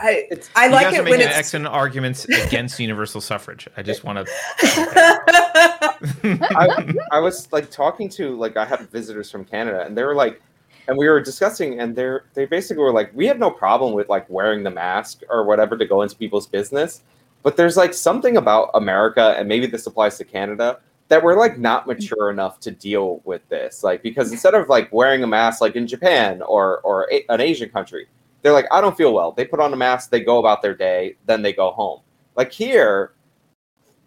I, 0.00 0.26
It's- 0.30 0.50
I 0.56 0.66
You 0.66 0.72
like 0.72 0.94
it 0.94 1.02
when 1.04 1.12
making 1.12 1.28
it's. 1.28 1.36
excellent 1.36 1.66
arguments 1.68 2.24
against 2.26 2.78
universal 2.80 3.20
suffrage. 3.20 3.68
I 3.76 3.82
just 3.82 4.04
want 4.04 4.18
I, 4.60 6.16
to. 6.22 7.06
I 7.12 7.20
was 7.20 7.50
like 7.52 7.70
talking 7.70 8.08
to 8.10 8.36
like 8.36 8.56
I 8.56 8.64
had 8.64 8.80
visitors 8.90 9.30
from 9.30 9.44
Canada, 9.44 9.84
and 9.86 9.96
they 9.96 10.04
were 10.04 10.14
like, 10.14 10.40
and 10.88 10.96
we 10.96 11.08
were 11.08 11.20
discussing, 11.20 11.80
and 11.80 11.94
they're 11.96 12.24
they 12.34 12.46
basically 12.46 12.82
were 12.82 12.92
like, 12.92 13.10
we 13.14 13.26
have 13.26 13.38
no 13.38 13.50
problem 13.50 13.92
with 13.92 14.08
like 14.08 14.28
wearing 14.28 14.62
the 14.62 14.70
mask 14.70 15.22
or 15.28 15.44
whatever 15.44 15.76
to 15.76 15.86
go 15.86 16.02
into 16.02 16.16
people's 16.16 16.46
business, 16.46 17.02
but 17.42 17.56
there's 17.56 17.76
like 17.76 17.94
something 17.94 18.36
about 18.36 18.70
America, 18.74 19.34
and 19.38 19.48
maybe 19.48 19.66
this 19.66 19.86
applies 19.86 20.18
to 20.18 20.24
Canada, 20.24 20.80
that 21.08 21.22
we're 21.22 21.38
like 21.38 21.58
not 21.58 21.82
mm-hmm. 21.82 21.92
mature 21.92 22.30
enough 22.30 22.60
to 22.60 22.70
deal 22.70 23.20
with 23.24 23.46
this, 23.48 23.82
like 23.84 24.02
because 24.02 24.30
instead 24.32 24.54
of 24.54 24.68
like 24.68 24.92
wearing 24.92 25.22
a 25.22 25.26
mask 25.26 25.60
like 25.60 25.76
in 25.76 25.86
Japan 25.86 26.42
or 26.42 26.80
or 26.80 27.08
a, 27.12 27.24
an 27.28 27.40
Asian 27.40 27.68
country, 27.68 28.06
they're 28.42 28.52
like, 28.52 28.66
I 28.70 28.80
don't 28.80 28.96
feel 28.96 29.12
well. 29.12 29.32
They 29.32 29.44
put 29.44 29.60
on 29.60 29.72
a 29.72 29.76
mask, 29.76 30.10
they 30.10 30.20
go 30.20 30.38
about 30.38 30.62
their 30.62 30.74
day, 30.74 31.16
then 31.26 31.42
they 31.42 31.52
go 31.52 31.70
home. 31.70 32.00
Like 32.36 32.52
here, 32.52 33.12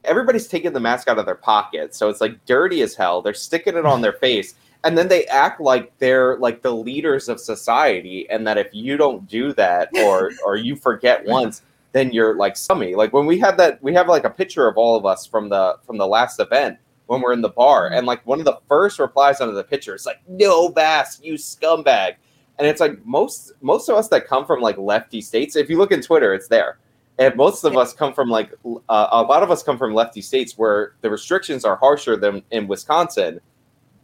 everybody's 0.04 0.48
taking 0.48 0.72
the 0.72 0.80
mask 0.80 1.08
out 1.08 1.20
of 1.20 1.26
their 1.26 1.36
pocket, 1.36 1.96
so 1.96 2.10
it's 2.10 2.22
like 2.22 2.46
dirty 2.46 2.82
as 2.82 2.96
hell. 2.96 3.22
They're 3.22 3.34
sticking 3.34 3.76
it 3.76 3.86
on 3.86 4.02
their 4.02 4.14
face, 4.14 4.56
and 4.84 4.98
then 4.98 5.08
they 5.08 5.26
act 5.26 5.60
like 5.60 5.92
they're 6.00 6.38
like 6.38 6.62
the 6.62 6.72
leaders 6.72 7.30
of 7.30 7.40
society, 7.40 8.30
and 8.30 8.46
that 8.48 8.58
if 8.58 8.68
you 8.74 8.98
don't 8.98 9.28
do 9.28 9.54
that 9.54 9.90
or 10.04 10.32
or 10.46 10.56
you 10.56 10.76
forget 10.76 11.26
once, 11.26 11.62
then 11.92 12.12
you're 12.12 12.36
like 12.36 12.56
scummy. 12.56 12.96
Like 12.96 13.14
when 13.14 13.26
we 13.26 13.40
had 13.40 13.58
that, 13.58 13.82
we 13.84 13.94
have 13.94 14.08
like 14.08 14.24
a 14.24 14.30
picture 14.30 14.68
of 14.68 14.78
all 14.78 14.96
of 14.96 15.06
us 15.06 15.26
from 15.26 15.50
the 15.50 15.78
from 15.86 15.98
the 15.98 16.08
last 16.08 16.40
event 16.40 16.78
when 17.08 17.22
we're 17.22 17.34
in 17.34 17.42
the 17.42 17.50
bar, 17.50 17.88
and 17.88 18.06
like 18.06 18.26
one 18.26 18.40
of 18.40 18.46
the 18.46 18.60
first 18.68 19.00
replies 19.00 19.42
under 19.42 19.56
the 19.56 19.64
picture 19.64 19.96
is 19.96 20.06
like, 20.06 20.22
"No 20.28 20.70
mask, 20.70 21.24
you 21.24 21.34
scumbag." 21.34 22.16
And 22.58 22.68
it's 22.68 22.82
like 22.82 23.06
most 23.06 23.54
most 23.62 23.90
of 23.90 23.96
us 23.96 24.10
that 24.10 24.28
come 24.28 24.46
from 24.46 24.62
like 24.62 24.78
lefty 24.78 25.22
states. 25.22 25.56
If 25.56 25.70
you 25.70 25.78
look 25.78 25.92
in 25.92 26.02
Twitter, 26.02 26.34
it's 26.34 26.48
there 26.48 26.78
and 27.20 27.36
most 27.36 27.66
of 27.66 27.76
us 27.76 27.94
come 27.94 28.14
from 28.14 28.30
like 28.30 28.54
uh, 28.66 29.08
a 29.12 29.22
lot 29.22 29.44
of 29.44 29.52
us 29.52 29.62
come 29.62 29.78
from 29.78 29.94
lefty 29.94 30.22
states 30.22 30.58
where 30.58 30.94
the 31.02 31.10
restrictions 31.10 31.66
are 31.66 31.76
harsher 31.76 32.16
than 32.16 32.42
in 32.52 32.66
Wisconsin, 32.66 33.42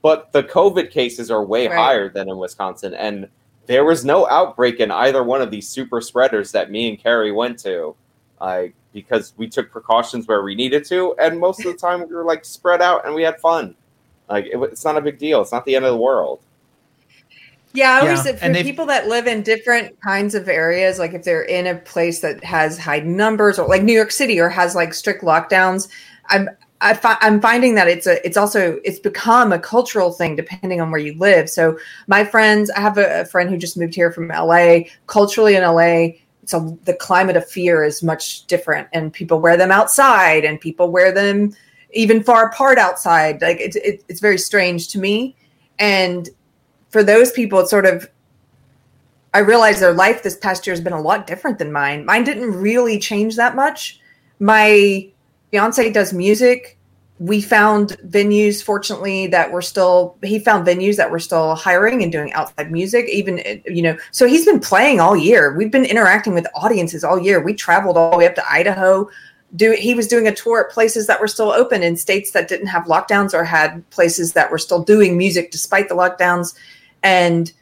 but 0.05 0.31
the 0.33 0.43
COVID 0.43 0.91
cases 0.91 1.31
are 1.31 1.43
way 1.43 1.67
Right. 1.67 1.75
higher 1.75 2.09
than 2.09 2.29
in 2.29 2.37
Wisconsin, 2.37 2.93
and 2.93 3.27
there 3.65 3.83
was 3.83 4.05
no 4.05 4.29
outbreak 4.29 4.79
in 4.79 4.91
either 4.91 5.23
one 5.23 5.41
of 5.41 5.49
these 5.49 5.67
super 5.67 5.99
spreaders 5.99 6.51
that 6.51 6.69
me 6.69 6.89
and 6.89 7.01
Keri 7.01 7.31
went 7.31 7.57
to, 7.61 7.95
uh, 8.39 8.65
because 8.93 9.33
we 9.37 9.47
took 9.47 9.71
precautions 9.71 10.27
where 10.27 10.43
we 10.43 10.53
needed 10.53 10.85
to, 10.85 11.15
and 11.17 11.39
most 11.39 11.57
of 11.65 11.71
the 11.71 11.73
time 11.73 12.07
we 12.07 12.13
were 12.13 12.23
like 12.23 12.45
spread 12.45 12.83
out 12.83 13.03
and 13.03 13.15
we 13.15 13.23
had 13.23 13.39
fun. 13.39 13.73
Like 14.29 14.45
it, 14.45 14.59
it's 14.71 14.85
not 14.85 14.95
a 14.95 15.01
big 15.01 15.17
deal. 15.17 15.41
It's 15.41 15.51
not 15.51 15.65
the 15.65 15.75
end 15.75 15.85
of 15.85 15.91
the 15.91 15.97
world. 15.99 16.39
Yeah, 17.73 17.93
I 17.93 18.01
always 18.01 18.19
Yeah, 18.19 18.35
said 18.37 18.39
for 18.39 18.63
people 18.63 18.85
that 18.85 19.07
live 19.07 19.25
in 19.25 19.41
different 19.41 19.99
kinds 20.01 20.35
of 20.35 20.47
areas, 20.47 20.99
like 20.99 21.15
if 21.15 21.23
they're 21.23 21.45
in 21.45 21.65
a 21.65 21.79
place 21.79 22.19
that 22.19 22.43
has 22.43 22.77
high 22.77 22.99
numbers, 22.99 23.57
or 23.57 23.67
like 23.67 23.81
New 23.81 23.93
York 23.93 24.11
City, 24.11 24.39
or 24.39 24.49
has 24.49 24.75
like 24.75 24.93
strict 24.93 25.23
lockdowns, 25.23 25.89
I'm 26.29 26.47
I 26.81 26.93
fi- 26.93 27.17
I'm 27.21 27.41
finding 27.41 27.75
that 27.75 27.87
it's 27.87 28.05
a 28.05 28.25
it's 28.25 28.37
also 28.37 28.79
it's 28.83 28.99
become 28.99 29.53
a 29.53 29.59
cultural 29.59 30.11
thing 30.11 30.35
depending 30.35 30.81
on 30.81 30.91
where 30.91 30.99
you 30.99 31.17
live. 31.17 31.49
So 31.49 31.77
my 32.07 32.23
friends, 32.25 32.69
I 32.71 32.81
have 32.81 32.97
a, 32.97 33.21
a 33.21 33.25
friend 33.25 33.49
who 33.49 33.57
just 33.57 33.77
moved 33.77 33.95
here 33.95 34.11
from 34.11 34.27
LA. 34.27 34.79
Culturally 35.07 35.55
in 35.55 35.63
LA, 35.63 36.17
so 36.45 36.77
the 36.83 36.93
climate 36.93 37.37
of 37.37 37.49
fear 37.49 37.83
is 37.83 38.03
much 38.03 38.45
different, 38.47 38.87
and 38.93 39.13
people 39.13 39.39
wear 39.39 39.57
them 39.57 39.71
outside, 39.71 40.43
and 40.43 40.59
people 40.59 40.91
wear 40.91 41.11
them 41.11 41.55
even 41.93 42.21
far 42.21 42.49
apart 42.49 42.77
outside. 42.77 43.41
Like 43.41 43.57
it's 43.59 43.77
it, 43.77 44.03
it's 44.09 44.19
very 44.19 44.37
strange 44.37 44.89
to 44.89 44.99
me, 44.99 45.35
and 45.79 46.29
for 46.89 47.03
those 47.03 47.31
people, 47.31 47.59
it's 47.59 47.69
sort 47.69 47.85
of 47.85 48.09
I 49.33 49.39
realize 49.39 49.79
their 49.79 49.93
life 49.93 50.23
this 50.23 50.37
past 50.37 50.65
year 50.65 50.73
has 50.73 50.81
been 50.81 50.93
a 50.93 51.01
lot 51.01 51.27
different 51.27 51.59
than 51.59 51.71
mine. 51.71 52.05
Mine 52.05 52.23
didn't 52.23 52.51
really 52.51 52.99
change 52.99 53.35
that 53.35 53.55
much. 53.55 53.99
My 54.39 55.09
fiance 55.55 55.89
does 55.91 56.11
music. 56.11 56.77
We 57.19 57.39
found 57.39 57.95
venues, 58.05 58.61
fortunately, 58.61 59.27
that 59.27 59.53
were 59.53 59.61
still, 59.61 60.17
he 60.21 60.37
found 60.37 60.67
venues 60.67 60.97
that 60.97 61.09
were 61.09 61.19
still 61.19 61.55
hiring 61.55 62.03
and 62.03 62.11
doing 62.11 62.33
outside 62.33 62.73
music, 62.73 63.07
even, 63.07 63.41
you 63.65 63.81
know, 63.81 63.97
so 64.11 64.27
he's 64.27 64.45
been 64.45 64.59
playing 64.59 64.99
all 64.99 65.15
year. 65.15 65.55
We've 65.55 65.71
been 65.71 65.85
interacting 65.85 66.33
with 66.33 66.45
audiences 66.55 67.05
all 67.05 67.17
year. 67.17 67.41
We 67.41 67.53
traveled 67.53 67.95
all 67.95 68.11
the 68.11 68.17
way 68.17 68.27
up 68.27 68.35
to 68.35 68.51
Idaho. 68.51 69.09
Do, 69.55 69.71
he 69.71 69.93
was 69.93 70.09
doing 70.09 70.27
a 70.27 70.35
tour 70.35 70.65
at 70.65 70.73
places 70.73 71.07
that 71.07 71.21
were 71.21 71.29
still 71.29 71.51
open 71.51 71.83
in 71.83 71.95
states 71.95 72.31
that 72.31 72.49
didn't 72.49 72.67
have 72.67 72.83
lockdowns 72.83 73.33
or 73.33 73.45
had 73.45 73.89
places 73.91 74.33
that 74.33 74.51
were 74.51 74.57
still 74.57 74.83
doing 74.83 75.17
music 75.17 75.51
despite 75.51 75.87
the 75.87 75.95
lockdowns. 75.95 76.53
And 77.01 77.53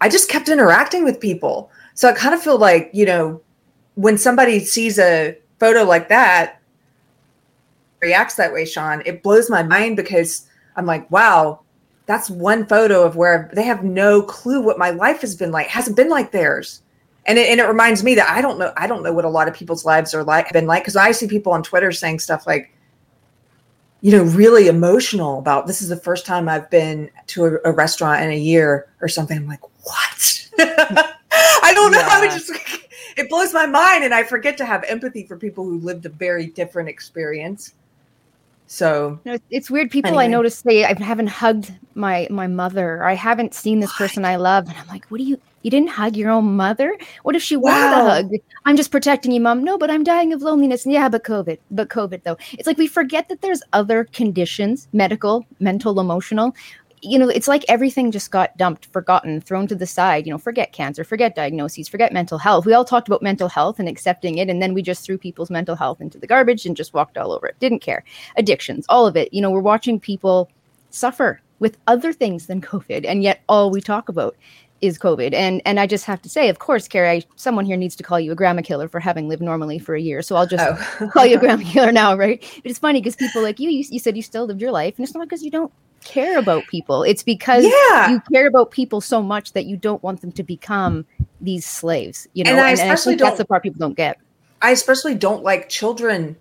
I 0.00 0.08
just 0.08 0.28
kept 0.28 0.48
interacting 0.48 1.02
with 1.02 1.18
people. 1.18 1.68
So 1.94 2.08
I 2.08 2.12
kind 2.12 2.32
of 2.32 2.40
feel 2.40 2.58
like, 2.58 2.90
you 2.92 3.06
know, 3.06 3.40
when 3.96 4.18
somebody 4.18 4.60
sees 4.60 5.00
a 5.00 5.36
photo 5.58 5.82
like 5.82 6.08
that, 6.10 6.60
reacts 8.04 8.34
that 8.36 8.52
way, 8.52 8.64
Sean, 8.64 9.02
it 9.06 9.22
blows 9.22 9.48
my 9.48 9.62
mind 9.62 9.96
because 9.96 10.48
I'm 10.76 10.86
like, 10.86 11.10
wow, 11.10 11.60
that's 12.06 12.28
one 12.28 12.66
photo 12.66 13.02
of 13.02 13.16
where 13.16 13.50
they 13.54 13.62
have 13.62 13.82
no 13.82 14.22
clue 14.22 14.60
what 14.60 14.78
my 14.78 14.90
life 14.90 15.20
has 15.22 15.34
been 15.34 15.50
like, 15.50 15.68
hasn't 15.68 15.96
been 15.96 16.10
like 16.10 16.30
theirs. 16.32 16.82
And 17.26 17.38
it, 17.38 17.48
and 17.48 17.58
it 17.60 17.64
reminds 17.64 18.04
me 18.04 18.14
that 18.16 18.28
I 18.28 18.42
don't 18.42 18.58
know, 18.58 18.72
I 18.76 18.86
don't 18.86 19.02
know 19.02 19.12
what 19.12 19.24
a 19.24 19.30
lot 19.30 19.48
of 19.48 19.54
people's 19.54 19.84
lives 19.86 20.12
are 20.14 20.22
like, 20.24 20.46
have 20.46 20.52
been 20.52 20.66
like, 20.66 20.82
because 20.82 20.96
I 20.96 21.12
see 21.12 21.26
people 21.26 21.52
on 21.52 21.62
Twitter 21.62 21.90
saying 21.92 22.18
stuff 22.18 22.46
like, 22.46 22.70
you 24.02 24.12
know, 24.12 24.24
really 24.24 24.68
emotional 24.68 25.38
about 25.38 25.66
this 25.66 25.80
is 25.80 25.88
the 25.88 25.96
first 25.96 26.26
time 26.26 26.46
I've 26.46 26.68
been 26.68 27.10
to 27.28 27.46
a, 27.46 27.70
a 27.70 27.72
restaurant 27.72 28.22
in 28.22 28.30
a 28.30 28.36
year 28.36 28.86
or 29.00 29.08
something. 29.08 29.38
I'm 29.38 29.46
like, 29.46 29.62
what? 29.82 30.48
I 30.58 31.72
don't 31.74 31.90
know. 31.90 32.00
I 32.00 32.24
Yeah. 32.24 32.36
just 32.36 32.52
it 33.16 33.28
blows 33.30 33.52
my 33.54 33.66
mind, 33.66 34.04
and 34.04 34.12
I 34.12 34.22
forget 34.24 34.56
to 34.58 34.64
have 34.64 34.84
empathy 34.84 35.24
for 35.24 35.36
people 35.38 35.64
who 35.64 35.78
lived 35.78 36.04
a 36.04 36.10
very 36.10 36.46
different 36.48 36.88
experience. 36.88 37.72
So 38.66 39.20
No, 39.24 39.34
it's- 39.50 39.70
weird. 39.70 39.90
People 39.90 40.12
I 40.18 40.24
Anyway. 40.24 40.28
notice 40.36 40.56
say 40.58 40.84
I 40.84 40.94
haven't 41.02 41.26
hugged 41.28 41.72
my 41.94 42.26
my 42.30 42.46
mother. 42.46 43.04
I 43.04 43.14
haven't 43.14 43.54
seen 43.54 43.80
this 43.80 43.90
What? 43.90 43.98
person 43.98 44.24
I 44.24 44.36
love, 44.36 44.66
and 44.68 44.76
I'm 44.76 44.86
like, 44.88 45.04
what 45.06 45.18
do 45.18 45.24
you? 45.24 45.38
You 45.62 45.70
didn't 45.70 45.90
hug 45.90 46.14
your 46.16 46.30
own 46.30 46.56
mother? 46.56 46.94
What 47.22 47.36
if 47.36 47.42
she 47.42 47.56
wanted 47.56 47.92
a 47.96 48.04
hug? 48.10 48.30
I'm 48.66 48.76
just 48.76 48.90
protecting 48.90 49.32
you, 49.32 49.40
mom. 49.40 49.64
No, 49.64 49.78
but 49.78 49.90
I'm 49.90 50.04
dying 50.04 50.32
of 50.34 50.42
loneliness. 50.42 50.84
Yeah, 50.86 51.08
but 51.08 51.24
COVID, 51.24 51.58
but 51.70 51.88
COVID 51.88 52.22
though. 52.22 52.36
It's 52.52 52.66
like 52.66 52.76
we 52.78 52.86
forget 52.86 53.28
that 53.28 53.40
there's 53.42 53.62
other 53.72 54.04
conditions, 54.12 54.88
medical, 54.92 55.46
mental, 55.60 56.00
emotional. 56.00 56.54
You 57.02 57.18
know, 57.18 57.28
it's 57.28 57.48
like 57.48 57.64
everything 57.68 58.10
just 58.10 58.30
got 58.30 58.56
dumped, 58.56 58.86
forgotten, 58.86 59.40
thrown 59.40 59.66
to 59.68 59.74
the 59.74 59.86
side. 59.86 60.26
You 60.26 60.32
know, 60.32 60.38
forget 60.38 60.72
cancer, 60.72 61.04
forget 61.04 61.34
diagnoses, 61.34 61.88
forget 61.88 62.12
mental 62.12 62.38
health. 62.38 62.66
We 62.66 62.72
all 62.74 62.84
talked 62.84 63.08
about 63.08 63.22
mental 63.22 63.48
health 63.48 63.78
and 63.78 63.88
accepting 63.88 64.38
it, 64.38 64.48
and 64.48 64.62
then 64.62 64.74
we 64.74 64.82
just 64.82 65.04
threw 65.04 65.18
people's 65.18 65.50
mental 65.50 65.76
health 65.76 66.00
into 66.00 66.18
the 66.18 66.26
garbage 66.26 66.66
and 66.66 66.76
just 66.76 66.94
walked 66.94 67.18
all 67.18 67.32
over 67.32 67.46
it. 67.46 67.58
Didn't 67.60 67.80
care 67.80 68.04
addictions, 68.36 68.86
all 68.88 69.06
of 69.06 69.16
it. 69.16 69.32
You 69.32 69.40
know, 69.40 69.50
we're 69.50 69.60
watching 69.60 70.00
people 70.00 70.50
suffer 70.90 71.40
with 71.58 71.78
other 71.86 72.12
things 72.12 72.46
than 72.46 72.60
COVID, 72.72 73.04
and 73.06 73.22
yet 73.22 73.42
all 73.48 73.70
we 73.70 73.80
talk 73.80 74.08
about 74.08 74.36
is 74.84 74.98
COVID. 74.98 75.32
And 75.32 75.62
and 75.64 75.80
I 75.80 75.86
just 75.86 76.04
have 76.04 76.20
to 76.22 76.28
say, 76.28 76.48
of 76.48 76.58
course, 76.58 76.86
Keri, 76.88 77.08
I, 77.08 77.22
someone 77.36 77.64
here 77.64 77.76
needs 77.76 77.96
to 77.96 78.02
call 78.02 78.20
you 78.20 78.32
a 78.32 78.34
grandma 78.34 78.62
killer 78.62 78.88
for 78.88 79.00
having 79.00 79.28
lived 79.28 79.42
normally 79.42 79.78
for 79.78 79.94
a 79.94 80.00
year. 80.00 80.22
So 80.22 80.36
I'll 80.36 80.46
just 80.46 80.64
oh. 80.64 81.08
call 81.12 81.26
you 81.26 81.36
a 81.36 81.40
grandma 81.40 81.64
killer 81.68 81.92
now, 81.92 82.16
right? 82.16 82.40
But 82.62 82.70
it's 82.70 82.78
funny 82.78 83.00
because 83.00 83.16
people 83.16 83.42
like 83.42 83.58
you, 83.58 83.70
you, 83.70 83.84
you 83.90 83.98
said 83.98 84.16
you 84.16 84.22
still 84.22 84.44
lived 84.44 84.60
your 84.60 84.72
life, 84.72 84.94
and 84.96 85.04
it's 85.04 85.14
not 85.14 85.26
because 85.28 85.42
you 85.42 85.50
don't 85.50 85.72
care 86.04 86.38
about 86.38 86.66
people. 86.68 87.02
It's 87.02 87.22
because 87.22 87.64
yeah. 87.64 88.10
you 88.10 88.20
care 88.32 88.46
about 88.46 88.70
people 88.70 89.00
so 89.00 89.22
much 89.22 89.52
that 89.52 89.66
you 89.66 89.76
don't 89.76 90.02
want 90.02 90.20
them 90.20 90.32
to 90.32 90.42
become 90.42 91.04
these 91.40 91.66
slaves. 91.66 92.28
You 92.34 92.44
know, 92.44 92.50
And 92.50 92.60
I 92.60 92.70
and, 92.70 92.80
and 92.80 92.90
I 92.90 92.94
especially 92.94 93.12
think 93.12 93.20
that's 93.20 93.30
don't- 93.32 93.38
the 93.38 93.44
part 93.46 93.62
people 93.62 93.78
don't 93.80 93.96
get. 93.96 94.18
I 94.62 94.70
especially 94.70 95.14
don't 95.14 95.42
like 95.42 95.68
children 95.68 96.36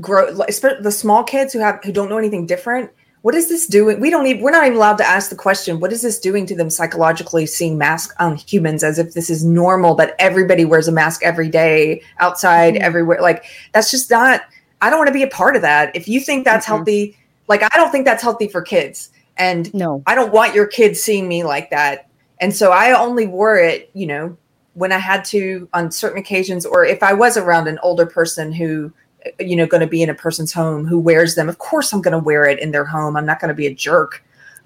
grow 0.00 0.30
like, 0.30 0.54
the 0.60 0.92
small 0.92 1.24
kids 1.24 1.52
who 1.52 1.58
have 1.58 1.80
who 1.84 1.90
don't 1.92 2.08
know 2.08 2.18
anything 2.18 2.46
different. 2.46 2.90
What 3.22 3.34
is 3.34 3.48
this 3.48 3.66
doing? 3.66 3.98
We 3.98 4.10
don't 4.10 4.26
even 4.26 4.40
we're 4.42 4.52
not 4.52 4.64
even 4.66 4.76
allowed 4.76 4.98
to 4.98 5.04
ask 5.04 5.30
the 5.30 5.36
question, 5.36 5.80
what 5.80 5.92
is 5.92 6.00
this 6.02 6.20
doing 6.20 6.46
to 6.46 6.54
them 6.54 6.70
psychologically 6.70 7.44
seeing 7.46 7.76
masks 7.76 8.14
on 8.20 8.36
humans 8.36 8.84
as 8.84 9.00
if 9.00 9.14
this 9.14 9.30
is 9.30 9.44
normal 9.44 9.96
that 9.96 10.14
everybody 10.20 10.64
wears 10.64 10.86
a 10.86 10.92
mask 10.92 11.22
every 11.24 11.48
day 11.48 12.02
outside 12.20 12.74
Mhm. 12.74 12.80
everywhere. 12.80 13.20
Like 13.20 13.44
that's 13.72 13.90
just 13.90 14.10
not 14.10 14.42
I 14.80 14.90
don't 14.90 14.98
want 14.98 15.08
to 15.08 15.14
be 15.14 15.22
a 15.24 15.28
part 15.28 15.56
of 15.56 15.62
that. 15.62 15.96
If 15.96 16.06
you 16.06 16.20
think 16.20 16.44
that's 16.44 16.66
Mhm. 16.66 16.68
healthy, 16.68 17.16
like 17.48 17.62
I 17.62 17.76
don't 17.76 17.90
think 17.90 18.04
that's 18.04 18.22
healthy 18.22 18.48
for 18.48 18.62
kids. 18.62 19.10
And 19.36 19.72
No. 19.74 20.02
I 20.06 20.14
don't 20.14 20.32
want 20.32 20.54
your 20.54 20.66
kids 20.66 21.02
seeing 21.02 21.28
me 21.28 21.44
like 21.44 21.70
that. 21.70 22.08
And 22.40 22.54
so 22.54 22.72
I 22.72 22.98
only 22.98 23.26
wore 23.26 23.56
it, 23.56 23.90
you 23.94 24.06
know, 24.06 24.36
when 24.74 24.92
I 24.92 24.98
had 24.98 25.24
to 25.26 25.68
on 25.72 25.90
certain 25.90 26.18
occasions, 26.18 26.66
or 26.66 26.84
if 26.84 27.02
I 27.02 27.12
was 27.12 27.36
around 27.36 27.66
an 27.66 27.78
older 27.82 28.06
person 28.06 28.52
who, 28.52 28.92
you 29.40 29.56
know, 29.56 29.66
going 29.66 29.80
to 29.80 29.86
be 29.86 30.02
in 30.02 30.10
a 30.10 30.14
person's 30.14 30.52
home 30.52 30.86
who 30.86 30.98
wears 30.98 31.34
them. 31.34 31.48
Of 31.48 31.58
course, 31.58 31.92
I'm 31.92 32.02
going 32.02 32.12
to 32.12 32.18
wear 32.18 32.44
it 32.44 32.58
in 32.58 32.72
their 32.72 32.84
home. 32.84 33.16
I'm 33.16 33.26
not 33.26 33.40
going 33.40 33.48
to 33.48 33.54
be 33.54 33.66
a 33.66 33.74
jerk. 33.74 34.22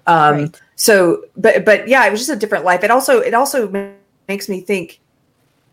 Um, 0.07 0.35
Right. 0.35 0.61
So, 0.75 1.25
but 1.37 1.63
but 1.63 1.87
yeah, 1.87 2.05
it 2.07 2.11
was 2.11 2.21
just 2.21 2.31
a 2.31 2.35
different 2.35 2.65
life. 2.65 2.83
It 2.83 2.89
also 2.89 3.19
it 3.19 3.33
also 3.35 3.95
makes 4.27 4.49
me 4.49 4.61
think. 4.61 4.99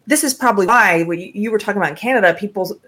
This 0.07 0.25
is 0.25 0.35
probably 0.35 0.67
why 0.67 1.03
what 1.03 1.19
you, 1.19 1.51
were 1.51 1.59
talking 1.59 1.81
about 1.81 1.91
in 1.91 1.97
Canada. 1.97 2.35
People, 2.35 2.79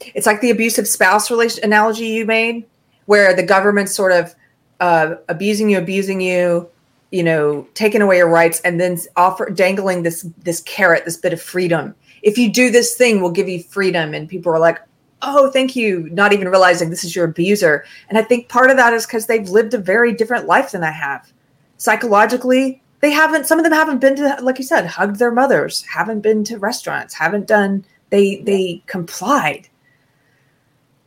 it's 0.00 0.26
like 0.26 0.40
the 0.40 0.50
abusive 0.50 0.86
spouse 0.86 1.30
relation 1.30 1.64
analogy 1.64 2.06
you 2.06 2.24
made, 2.24 2.64
where 3.06 3.34
the 3.34 3.42
government's 3.42 3.94
sort 3.94 4.12
of 4.12 4.34
uh, 4.80 5.16
abusing 5.28 5.70
you, 5.70 5.78
abusing 5.78 6.20
you, 6.20 6.68
you 7.10 7.22
know, 7.22 7.66
taking 7.74 8.02
away 8.02 8.18
your 8.18 8.28
rights, 8.28 8.60
and 8.60 8.80
then 8.80 8.98
offer 9.16 9.50
dangling 9.50 10.02
this 10.02 10.22
this 10.42 10.60
carrot, 10.62 11.04
this 11.04 11.16
bit 11.16 11.32
of 11.32 11.40
freedom. 11.40 11.94
If 12.22 12.36
you 12.36 12.52
do 12.52 12.70
this 12.70 12.94
thing, 12.94 13.20
we'll 13.20 13.30
give 13.30 13.48
you 13.48 13.62
freedom, 13.62 14.12
and 14.14 14.28
people 14.28 14.52
are 14.52 14.58
like, 14.58 14.80
"Oh, 15.22 15.50
thank 15.50 15.76
you," 15.76 16.08
not 16.10 16.32
even 16.32 16.48
realizing 16.48 16.90
this 16.90 17.04
is 17.04 17.16
your 17.16 17.24
abuser. 17.24 17.84
And 18.08 18.18
I 18.18 18.22
think 18.22 18.48
part 18.48 18.70
of 18.70 18.76
that 18.76 18.92
is 18.92 19.06
because 19.06 19.26
they've 19.26 19.48
lived 19.48 19.74
a 19.74 19.78
very 19.78 20.12
different 20.12 20.46
life 20.46 20.72
than 20.72 20.84
I 20.84 20.90
have. 20.90 21.32
Psychologically, 21.78 22.82
they 23.00 23.10
haven't. 23.10 23.46
Some 23.46 23.58
of 23.58 23.64
them 23.64 23.72
haven't 23.72 24.00
been 24.00 24.16
to, 24.16 24.38
like 24.42 24.58
you 24.58 24.64
said, 24.64 24.86
hugged 24.86 25.18
their 25.18 25.30
mothers, 25.30 25.82
haven't 25.82 26.20
been 26.20 26.44
to 26.44 26.58
restaurants, 26.58 27.14
haven't 27.14 27.46
done. 27.46 27.84
They 28.10 28.40
they 28.40 28.82
complied, 28.86 29.68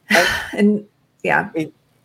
and 0.53 0.87
yeah, 1.23 1.49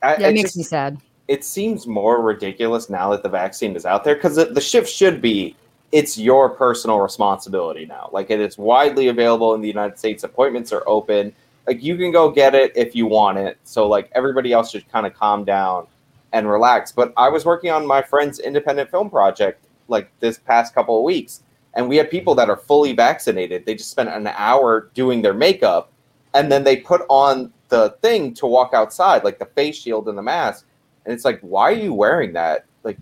I, 0.05 0.15
it 0.15 0.35
makes 0.35 0.51
just- 0.51 0.57
me 0.59 0.63
sad. 0.65 0.99
it 1.29 1.45
seems 1.45 1.87
more 1.87 2.23
ridiculous 2.23 2.91
now 2.91 3.11
that 3.11 3.23
the 3.23 3.29
vaccine 3.29 3.75
is 3.77 3.87
out 3.87 4.05
there 4.05 4.15
because 4.15 4.37
the, 4.37 4.45
the 4.47 4.61
shift 4.61 4.89
should 4.89 5.21
be 5.23 5.57
it's 5.93 6.19
your 6.19 6.51
personal 6.51 6.99
responsibility 6.99 7.87
now. 7.87 8.11
Like 8.13 8.29
it 8.31 8.41
is 8.41 8.59
widely 8.59 9.09
available 9.09 9.55
in 9.55 9.61
the 9.61 9.69
United 9.69 9.97
States. 9.99 10.25
Appointments 10.25 10.73
are 10.73 10.83
open. 10.89 11.33
Like 11.69 11.83
you 11.85 11.97
can 11.97 12.11
go 12.11 12.31
get 12.33 12.55
it 12.55 12.73
if 12.77 12.97
you 12.97 13.07
want 13.07 13.39
it. 13.39 13.59
So 13.63 13.87
like 13.87 14.11
everybody 14.13 14.53
else 14.53 14.73
should 14.73 14.87
kind 14.91 15.07
of 15.07 15.15
calm 15.15 15.45
down 15.45 15.87
and 16.33 16.51
relax. 16.51 16.91
But 16.91 17.13
I 17.17 17.29
was 17.29 17.45
working 17.45 17.71
on 17.71 17.87
my 17.87 18.03
friend's 18.03 18.41
independent 18.41 18.91
film 18.91 19.09
project 19.09 19.65
like 19.87 20.11
this 20.19 20.37
past 20.37 20.75
couple 20.75 20.99
of 20.99 21.05
weeks, 21.05 21.43
and 21.75 21.89
we 21.89 21.97
have 21.99 22.11
people 22.11 22.35
that 22.35 22.51
are 22.51 22.57
fully 22.57 22.93
vaccinated. 22.93 23.65
They 23.65 23.77
just 23.77 23.93
spent 23.93 24.09
an 24.09 24.27
hour 24.27 24.91
doing 24.95 25.23
their 25.23 25.35
makeup, 25.35 25.93
and 26.35 26.51
then 26.51 26.65
they 26.65 26.79
put 26.79 27.03
on 27.09 27.53
the 27.75 27.91
thing 28.03 28.33
to 28.35 28.47
walk 28.47 28.73
outside, 28.73 29.25
like 29.25 29.41
the 29.41 29.47
face 29.47 29.77
shield 29.77 30.09
and 30.09 30.17
the 30.17 30.23
mask. 30.23 30.65
And 31.05 31.13
it's 31.13 31.25
like 31.25 31.41
why 31.41 31.73
are 31.73 31.77
you 31.77 31.93
wearing 31.93 32.33
that? 32.35 32.67
Like 32.85 32.99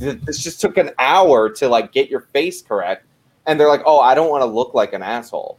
th- 0.00 0.20
this 0.22 0.42
just 0.42 0.60
took 0.60 0.76
an 0.76 0.90
hour 0.98 1.48
to 1.50 1.68
like 1.68 1.92
get 1.92 2.10
your 2.10 2.22
face 2.32 2.62
correct. 2.62 3.06
And 3.46 3.58
they're 3.58 3.68
like 3.68 3.82
oh 3.86 4.00
i 4.00 4.14
don't 4.14 4.30
want 4.30 4.42
to 4.42 4.46
look 4.46 4.74
like 4.74 4.92
an 4.92 5.02
asshole. 5.04 5.58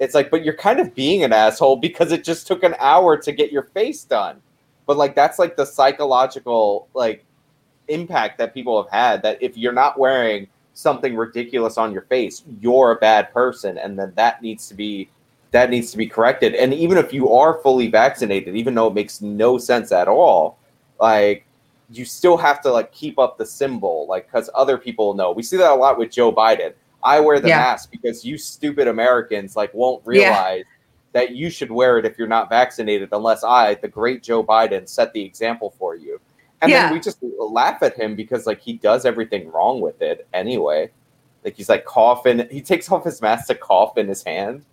It's 0.00 0.12
like 0.12 0.28
but 0.32 0.44
you're 0.44 0.56
kind 0.56 0.80
of 0.80 0.92
being 0.94 1.22
an 1.22 1.32
asshole 1.32 1.76
because 1.76 2.10
it 2.10 2.24
just 2.24 2.48
took 2.48 2.64
an 2.64 2.74
hour 2.80 3.16
to 3.16 3.30
get 3.30 3.52
your 3.52 3.62
face 3.62 4.02
done. 4.02 4.42
But 4.86 4.96
like 4.96 5.14
that's 5.14 5.38
like 5.38 5.56
the 5.56 5.64
psychological 5.64 6.88
like 6.94 7.24
impact 7.86 8.38
that 8.38 8.54
people 8.54 8.82
have 8.82 8.90
had 8.90 9.22
that 9.22 9.38
if 9.40 9.56
you're 9.56 9.72
not 9.72 10.00
wearing 10.00 10.48
something 10.72 11.14
ridiculous 11.14 11.78
on 11.78 11.92
your 11.92 12.02
face 12.02 12.42
you're 12.60 12.90
a 12.90 12.96
bad 12.96 13.32
person 13.32 13.78
and 13.78 13.96
then 13.96 14.12
that 14.16 14.42
needs 14.42 14.66
to 14.66 14.74
be 14.74 15.08
that 15.54 15.70
needs 15.70 15.92
to 15.92 15.96
be 15.96 16.06
corrected. 16.06 16.54
And 16.56 16.74
even 16.74 16.98
if 16.98 17.12
you 17.12 17.30
are 17.32 17.60
fully 17.62 17.88
vaccinated 17.88 18.56
even 18.56 18.74
though 18.74 18.88
it 18.88 18.94
makes 18.94 19.20
no 19.22 19.56
sense 19.56 19.92
at 19.92 20.08
all 20.08 20.58
like 21.00 21.46
you 21.90 22.04
still 22.04 22.36
have 22.36 22.60
to 22.62 22.70
like 22.72 22.90
keep 22.92 23.18
up 23.18 23.38
the 23.38 23.46
symbol 23.46 24.06
like 24.08 24.26
because 24.26 24.50
other 24.54 24.76
people 24.76 25.14
know. 25.14 25.30
We 25.32 25.42
see 25.44 25.56
that 25.58 25.70
a 25.70 25.74
lot 25.74 25.96
with 25.98 26.10
joe 26.10 26.32
biden. 26.32 26.72
I 27.02 27.20
wear 27.20 27.38
the 27.38 27.48
Yeah. 27.48 27.58
mask 27.58 27.90
because 27.92 28.24
you 28.24 28.36
stupid 28.36 28.88
americans 28.88 29.54
like 29.56 29.72
won't 29.74 30.02
Yeah. 30.04 30.10
realize 30.12 30.64
that 31.12 31.30
you 31.36 31.48
should 31.50 31.70
wear 31.70 31.98
it 31.98 32.04
if 32.04 32.18
you're 32.18 32.26
not 32.26 32.48
vaccinated 32.48 33.08
unless 33.12 33.44
i 33.44 33.74
the 33.74 33.86
great 33.88 34.22
joe 34.24 34.42
biden 34.42 34.88
set 34.88 35.12
the 35.12 35.22
example 35.22 35.70
for 35.78 35.94
you. 35.94 36.20
And 36.62 36.70
Yeah. 36.70 36.84
then 36.86 36.94
we 36.94 37.00
just 37.00 37.18
laugh 37.38 37.80
at 37.82 37.94
him 37.94 38.16
because 38.16 38.46
like 38.46 38.60
he 38.60 38.72
does 38.72 39.04
everything 39.04 39.52
wrong 39.52 39.80
with 39.80 40.02
it 40.02 40.26
anyway. 40.32 40.90
Like 41.44 41.54
he's 41.56 41.68
like 41.68 41.84
coughing. 41.84 42.48
He 42.50 42.62
takes 42.62 42.90
off 42.90 43.04
his 43.04 43.20
mask 43.20 43.46
to 43.48 43.54
cough 43.54 43.98
in 43.98 44.08
his 44.08 44.24
hand 44.24 44.64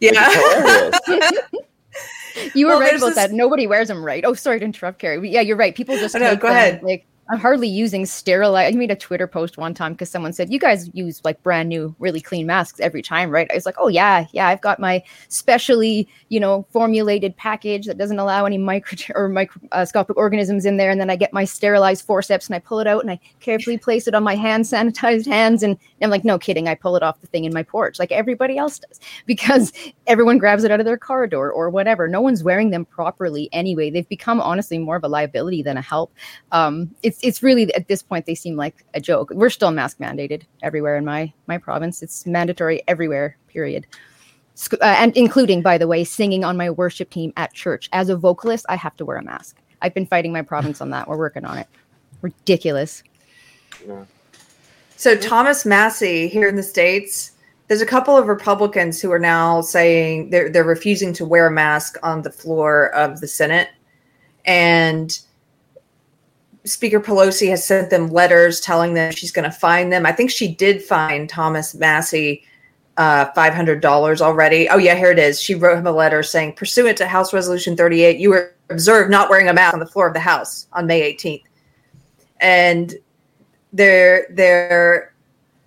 yeah. 0.00 0.12
it's 0.28 1.06
hilarious. 1.06 1.40
You 2.54 2.66
were 2.66 2.72
Well, 2.72 2.80
right 2.80 2.96
about 2.96 3.06
this- 3.06 3.14
that. 3.14 3.30
Nobody 3.30 3.68
wears 3.68 3.86
them 3.86 4.04
right. 4.04 4.24
Oh, 4.26 4.34
sorry 4.34 4.58
to 4.58 4.64
interrupt, 4.64 4.98
Keri. 4.98 5.20
But 5.20 5.28
yeah, 5.28 5.40
you're 5.40 5.56
right. 5.56 5.72
People 5.72 5.96
just 5.96 6.16
Oh, 6.16 6.18
no, 6.18 6.34
go 6.34 6.48
them, 6.48 6.56
ahead. 6.56 6.82
Like 6.82 7.06
I'm 7.30 7.38
hardly 7.38 7.68
using 7.68 8.04
sterilized. 8.04 8.74
I 8.74 8.78
made 8.78 8.90
a 8.90 8.96
Twitter 8.96 9.26
post 9.26 9.56
one 9.56 9.72
time 9.72 9.92
because 9.92 10.10
someone 10.10 10.32
said 10.32 10.52
you 10.52 10.58
guys 10.58 10.90
use 10.92 11.22
like 11.24 11.42
brand 11.42 11.70
new, 11.70 11.94
really 11.98 12.20
clean 12.20 12.46
masks 12.46 12.80
every 12.80 13.00
time, 13.00 13.30
right? 13.30 13.50
I 13.50 13.54
was 13.54 13.64
like, 13.64 13.76
oh 13.78 13.88
yeah, 13.88 14.26
yeah. 14.32 14.48
I've 14.48 14.60
got 14.60 14.78
my 14.78 15.02
specially, 15.28 16.06
you 16.28 16.38
know, 16.38 16.66
formulated 16.70 17.36
package 17.36 17.86
that 17.86 17.96
doesn't 17.96 18.18
allow 18.18 18.44
any 18.44 18.58
micro 18.58 18.98
or 19.14 19.28
microscopic 19.28 20.16
organisms 20.16 20.66
in 20.66 20.76
there, 20.76 20.90
and 20.90 21.00
then 21.00 21.10
I 21.10 21.16
get 21.16 21.32
my 21.32 21.44
sterilized 21.44 22.04
forceps 22.04 22.46
and 22.46 22.56
I 22.56 22.58
pull 22.58 22.80
it 22.80 22.86
out 22.86 23.02
and 23.02 23.10
I 23.10 23.18
carefully 23.40 23.78
place 23.78 24.06
it 24.06 24.14
on 24.14 24.22
my 24.22 24.34
hand 24.34 24.64
sanitized 24.74 25.26
hands, 25.26 25.62
and 25.62 25.78
I'm 26.02 26.10
like, 26.10 26.24
no 26.24 26.38
kidding, 26.38 26.68
I 26.68 26.74
pull 26.74 26.96
it 26.96 27.02
off 27.02 27.20
the 27.20 27.26
thing 27.26 27.44
in 27.44 27.54
my 27.54 27.62
porch 27.62 27.98
like 27.98 28.12
everybody 28.12 28.58
else 28.58 28.78
does 28.78 29.00
because 29.26 29.72
everyone 30.06 30.38
grabs 30.38 30.64
it 30.64 30.70
out 30.70 30.80
of 30.80 30.86
their 30.86 30.98
car 30.98 31.26
door 31.26 31.50
or 31.50 31.70
whatever. 31.70 32.06
No 32.06 32.20
one's 32.20 32.44
wearing 32.44 32.70
them 32.70 32.84
properly 32.84 33.48
anyway. 33.52 33.90
They've 33.90 34.08
become 34.08 34.40
honestly 34.40 34.78
more 34.78 34.96
of 34.96 35.04
a 35.04 35.08
liability 35.08 35.62
than 35.62 35.76
a 35.76 35.82
help. 35.82 36.12
Um, 36.52 36.94
it's 37.02 37.13
it's 37.22 37.42
really 37.42 37.72
at 37.74 37.88
this 37.88 38.02
point 38.02 38.26
they 38.26 38.34
seem 38.34 38.56
like 38.56 38.84
a 38.94 39.00
joke. 39.00 39.30
We're 39.30 39.50
still 39.50 39.70
mask 39.70 39.98
mandated 39.98 40.42
everywhere 40.62 40.96
in 40.96 41.04
my 41.04 41.32
my 41.46 41.58
province. 41.58 42.02
It's 42.02 42.26
mandatory 42.26 42.82
everywhere. 42.88 43.36
Period. 43.48 43.86
Uh, 44.72 44.76
and 44.82 45.16
including, 45.16 45.62
by 45.62 45.78
the 45.78 45.88
way, 45.88 46.04
singing 46.04 46.44
on 46.44 46.56
my 46.56 46.70
worship 46.70 47.10
team 47.10 47.32
at 47.36 47.52
church. 47.52 47.88
As 47.92 48.08
a 48.08 48.16
vocalist, 48.16 48.64
I 48.68 48.76
have 48.76 48.96
to 48.96 49.04
wear 49.04 49.16
a 49.16 49.22
mask. 49.22 49.56
I've 49.82 49.94
been 49.94 50.06
fighting 50.06 50.32
my 50.32 50.42
province 50.42 50.80
on 50.80 50.90
that. 50.90 51.08
We're 51.08 51.18
working 51.18 51.44
on 51.44 51.58
it. 51.58 51.66
Ridiculous. 52.22 53.02
Yeah. 53.86 54.04
So 54.96 55.16
Thomas 55.16 55.66
Massie 55.66 56.28
here 56.28 56.48
in 56.48 56.54
the 56.54 56.62
states, 56.62 57.32
there's 57.66 57.80
a 57.80 57.86
couple 57.86 58.16
of 58.16 58.28
Republicans 58.28 59.02
who 59.02 59.10
are 59.10 59.18
now 59.18 59.60
saying 59.60 60.30
they're 60.30 60.48
they're 60.48 60.64
refusing 60.64 61.12
to 61.14 61.24
wear 61.24 61.48
a 61.48 61.50
mask 61.50 61.96
on 62.02 62.22
the 62.22 62.30
floor 62.30 62.94
of 62.94 63.20
the 63.20 63.26
Senate, 63.26 63.70
and 64.44 65.18
Speaker 66.66 67.00
Pelosi 67.00 67.50
has 67.50 67.64
sent 67.64 67.90
them 67.90 68.08
letters 68.08 68.60
telling 68.60 68.94
them 68.94 69.12
she's 69.12 69.32
going 69.32 69.44
to 69.44 69.56
find 69.56 69.92
them. 69.92 70.06
I 70.06 70.12
think 70.12 70.30
she 70.30 70.48
did 70.48 70.82
find 70.82 71.28
Thomas 71.28 71.74
Massie 71.74 72.42
uh, 72.96 73.30
$500 73.32 74.20
already. 74.20 74.68
Oh, 74.68 74.78
yeah, 74.78 74.94
here 74.94 75.10
it 75.10 75.18
is. 75.18 75.40
She 75.40 75.54
wrote 75.54 75.78
him 75.78 75.86
a 75.86 75.92
letter 75.92 76.22
saying, 76.22 76.54
pursuant 76.54 76.96
to 76.98 77.06
House 77.06 77.32
Resolution 77.32 77.76
38, 77.76 78.18
you 78.18 78.30
were 78.30 78.54
observed 78.70 79.10
not 79.10 79.28
wearing 79.28 79.48
a 79.48 79.52
mask 79.52 79.74
on 79.74 79.80
the 79.80 79.86
floor 79.86 80.06
of 80.06 80.14
the 80.14 80.20
House 80.20 80.66
on 80.72 80.86
May 80.86 81.12
18th. 81.14 81.42
And 82.40 82.94
their 83.72 84.26
their 84.30 85.14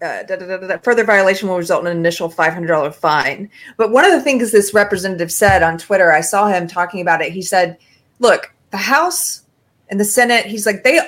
uh, 0.02 0.24
da, 0.24 0.36
da, 0.36 0.58
da, 0.58 0.78
further 0.78 1.04
violation 1.04 1.50
will 1.50 1.58
result 1.58 1.82
in 1.82 1.92
an 1.92 1.98
initial 1.98 2.30
$500 2.30 2.96
fine. 2.96 3.50
But 3.78 3.92
one 3.92 4.06
of 4.06 4.12
the 4.12 4.22
things 4.22 4.52
this 4.52 4.74
representative 4.74 5.32
said 5.32 5.64
on 5.64 5.78
Twitter, 5.78 6.12
I 6.14 6.22
saw 6.22 6.48
him 6.48 6.68
talking 6.68 7.02
about 7.02 7.22
it. 7.22 7.32
He 7.32 7.42
said, 7.42 7.78
look, 8.20 8.54
the 8.72 8.78
House 8.78 9.44
and 9.90 10.00
the 10.00 10.06
Senate, 10.06 10.46
he's 10.46 10.66
like, 10.66 10.84
they, 10.84 11.00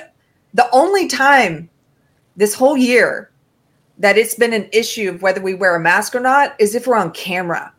the 0.54 0.68
only 0.72 1.06
time 1.08 1.68
this 2.36 2.54
whole 2.54 2.76
year 2.76 3.30
that 3.98 4.16
it's 4.16 4.34
been 4.34 4.52
an 4.52 4.68
issue 4.72 5.10
of 5.10 5.22
whether 5.22 5.40
we 5.40 5.54
wear 5.54 5.76
a 5.76 5.80
mask 5.80 6.14
or 6.14 6.20
not 6.20 6.54
is 6.58 6.74
if 6.74 6.86
we're 6.86 6.96
on 6.96 7.12
camera. 7.12 7.72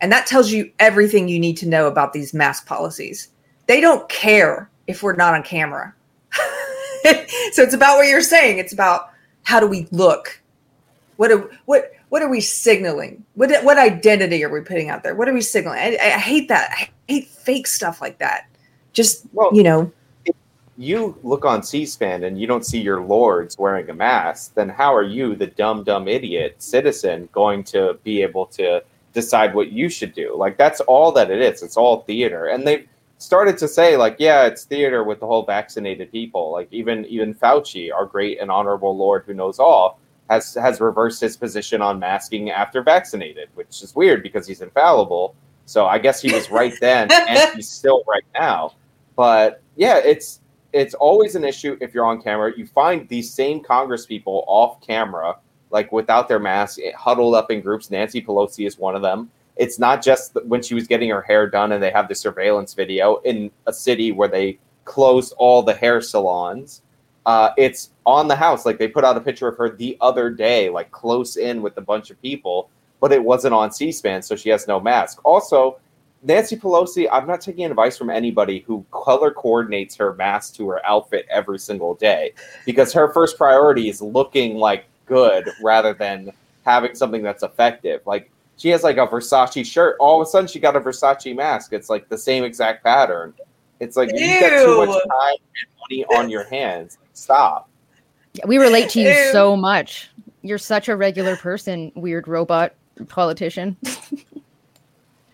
And 0.00 0.10
that 0.10 0.26
tells 0.26 0.50
you 0.50 0.70
everything 0.78 1.28
you 1.28 1.38
need 1.38 1.56
to 1.58 1.68
know 1.68 1.86
about 1.86 2.12
these 2.12 2.34
mask 2.34 2.66
policies. 2.66 3.28
They 3.66 3.80
don't 3.80 4.08
care 4.08 4.68
if 4.86 5.02
we're 5.02 5.14
not 5.14 5.34
on 5.34 5.42
camera. 5.42 5.94
so 6.32 7.62
it's 7.62 7.74
about 7.74 7.98
what 7.98 8.08
you're 8.08 8.20
saying. 8.20 8.58
It's 8.58 8.72
about 8.72 9.10
how 9.42 9.60
do 9.60 9.66
we 9.66 9.86
look? 9.92 10.40
What 11.16 11.30
are, 11.30 11.50
what 11.66 11.92
what 12.08 12.22
are 12.22 12.28
we 12.28 12.40
signaling? 12.40 13.24
What 13.34 13.52
what 13.62 13.78
identity 13.78 14.42
are 14.44 14.48
we 14.48 14.60
putting 14.60 14.88
out 14.88 15.02
there? 15.02 15.14
What 15.14 15.28
are 15.28 15.32
we 15.32 15.40
signaling? 15.40 15.78
I, 15.78 15.98
I 16.02 16.18
hate 16.18 16.48
that. 16.48 16.70
I 16.72 16.90
hate 17.06 17.28
fake 17.28 17.66
stuff 17.66 18.00
like 18.00 18.18
that. 18.18 18.48
Just 18.92 19.26
Well, 19.32 19.50
you 19.52 19.62
know, 19.62 19.92
you 20.80 21.18
look 21.22 21.44
on 21.44 21.62
C-SPAN 21.62 22.24
and 22.24 22.40
you 22.40 22.46
don't 22.46 22.64
see 22.64 22.80
your 22.80 23.02
lords 23.02 23.58
wearing 23.58 23.90
a 23.90 23.94
mask, 23.94 24.54
then 24.54 24.70
how 24.70 24.94
are 24.94 25.02
you, 25.02 25.36
the 25.36 25.48
dumb, 25.48 25.84
dumb 25.84 26.08
idiot 26.08 26.54
citizen, 26.58 27.28
going 27.32 27.62
to 27.64 27.98
be 28.02 28.22
able 28.22 28.46
to 28.46 28.82
decide 29.12 29.54
what 29.54 29.70
you 29.72 29.90
should 29.90 30.14
do? 30.14 30.34
Like 30.34 30.56
that's 30.56 30.80
all 30.80 31.12
that 31.12 31.30
it 31.30 31.42
is. 31.42 31.62
It's 31.62 31.76
all 31.76 32.00
theater, 32.02 32.46
and 32.46 32.66
they've 32.66 32.88
started 33.18 33.58
to 33.58 33.68
say 33.68 33.98
like, 33.98 34.16
yeah, 34.18 34.46
it's 34.46 34.64
theater 34.64 35.04
with 35.04 35.20
the 35.20 35.26
whole 35.26 35.44
vaccinated 35.44 36.10
people. 36.10 36.50
Like 36.50 36.68
even 36.70 37.04
even 37.04 37.34
Fauci, 37.34 37.92
our 37.92 38.06
great 38.06 38.40
and 38.40 38.50
honorable 38.50 38.96
Lord 38.96 39.24
who 39.26 39.34
knows 39.34 39.58
all, 39.58 40.00
has 40.30 40.54
has 40.54 40.80
reversed 40.80 41.20
his 41.20 41.36
position 41.36 41.82
on 41.82 41.98
masking 41.98 42.50
after 42.50 42.82
vaccinated, 42.82 43.50
which 43.54 43.82
is 43.82 43.94
weird 43.94 44.22
because 44.22 44.46
he's 44.46 44.62
infallible. 44.62 45.34
So 45.66 45.86
I 45.86 45.98
guess 45.98 46.22
he 46.22 46.32
was 46.32 46.50
right 46.50 46.74
then, 46.80 47.12
and 47.12 47.52
he's 47.54 47.68
still 47.68 48.02
right 48.08 48.24
now. 48.34 48.72
But 49.14 49.62
yeah, 49.76 49.98
it's 49.98 50.39
it's 50.72 50.94
always 50.94 51.34
an 51.34 51.44
issue 51.44 51.76
if 51.80 51.94
you're 51.94 52.04
on 52.04 52.20
camera. 52.22 52.52
You 52.56 52.66
find 52.66 53.08
these 53.08 53.32
same 53.32 53.60
Congress 53.60 54.06
people 54.06 54.44
off 54.46 54.80
camera, 54.80 55.36
like 55.70 55.92
without 55.92 56.28
their 56.28 56.38
mask, 56.38 56.78
huddled 56.96 57.34
up 57.34 57.50
in 57.50 57.60
groups. 57.60 57.90
Nancy 57.90 58.22
Pelosi 58.22 58.66
is 58.66 58.78
one 58.78 58.94
of 58.94 59.02
them. 59.02 59.30
It's 59.56 59.78
not 59.78 60.02
just 60.02 60.36
when 60.46 60.62
she 60.62 60.74
was 60.74 60.86
getting 60.86 61.10
her 61.10 61.22
hair 61.22 61.48
done 61.48 61.72
and 61.72 61.82
they 61.82 61.90
have 61.90 62.08
the 62.08 62.14
surveillance 62.14 62.72
video 62.74 63.16
in 63.18 63.50
a 63.66 63.72
city 63.72 64.10
where 64.12 64.28
they 64.28 64.58
closed 64.84 65.34
all 65.36 65.62
the 65.62 65.74
hair 65.74 66.00
salons. 66.00 66.82
Uh, 67.26 67.50
it's 67.58 67.90
on 68.06 68.26
the 68.26 68.34
house. 68.36 68.64
Like 68.64 68.78
they 68.78 68.88
put 68.88 69.04
out 69.04 69.16
a 69.16 69.20
picture 69.20 69.48
of 69.48 69.56
her 69.58 69.68
the 69.70 69.96
other 70.00 70.30
day, 70.30 70.70
like 70.70 70.90
close 70.90 71.36
in 71.36 71.60
with 71.60 71.76
a 71.76 71.82
bunch 71.82 72.10
of 72.10 72.20
people, 72.22 72.70
but 73.00 73.12
it 73.12 73.22
wasn't 73.22 73.54
on 73.54 73.70
C 73.70 73.92
SPAN, 73.92 74.22
so 74.22 74.34
she 74.36 74.48
has 74.48 74.66
no 74.66 74.80
mask. 74.80 75.20
Also, 75.24 75.78
Nancy 76.22 76.56
Pelosi, 76.56 77.08
I'm 77.10 77.26
not 77.26 77.40
taking 77.40 77.64
advice 77.64 77.96
from 77.96 78.10
anybody 78.10 78.60
who 78.66 78.84
color 78.90 79.30
coordinates 79.30 79.96
her 79.96 80.14
mask 80.14 80.54
to 80.56 80.68
her 80.68 80.84
outfit 80.84 81.26
every 81.30 81.58
single 81.58 81.94
day 81.94 82.32
because 82.66 82.92
her 82.92 83.12
first 83.12 83.38
priority 83.38 83.88
is 83.88 84.02
looking 84.02 84.56
like 84.56 84.84
good 85.06 85.48
rather 85.62 85.94
than 85.94 86.32
having 86.64 86.94
something 86.94 87.22
that's 87.22 87.42
effective. 87.42 88.02
Like 88.04 88.30
she 88.56 88.68
has 88.68 88.82
like 88.82 88.98
a 88.98 89.06
Versace 89.06 89.64
shirt. 89.64 89.96
All 89.98 90.20
of 90.20 90.26
a 90.26 90.30
sudden, 90.30 90.46
she 90.46 90.60
got 90.60 90.76
a 90.76 90.80
Versace 90.80 91.34
mask. 91.34 91.72
It's 91.72 91.88
like 91.88 92.08
the 92.10 92.18
same 92.18 92.44
exact 92.44 92.84
pattern. 92.84 93.32
It's 93.80 93.96
like 93.96 94.10
you 94.12 94.18
get 94.18 94.62
too 94.62 94.76
much 94.76 94.90
time 94.90 95.36
and 95.38 95.68
money 95.80 96.04
on 96.16 96.28
your 96.28 96.44
hands. 96.44 96.98
Stop. 97.14 97.70
Yeah, 98.34 98.44
we 98.46 98.58
relate 98.58 98.90
to 98.90 99.00
you 99.00 99.08
Ew. 99.08 99.32
so 99.32 99.56
much. 99.56 100.10
You're 100.42 100.58
such 100.58 100.88
a 100.88 100.96
regular 100.96 101.36
person, 101.36 101.90
weird 101.94 102.28
robot 102.28 102.74
politician. 103.08 103.76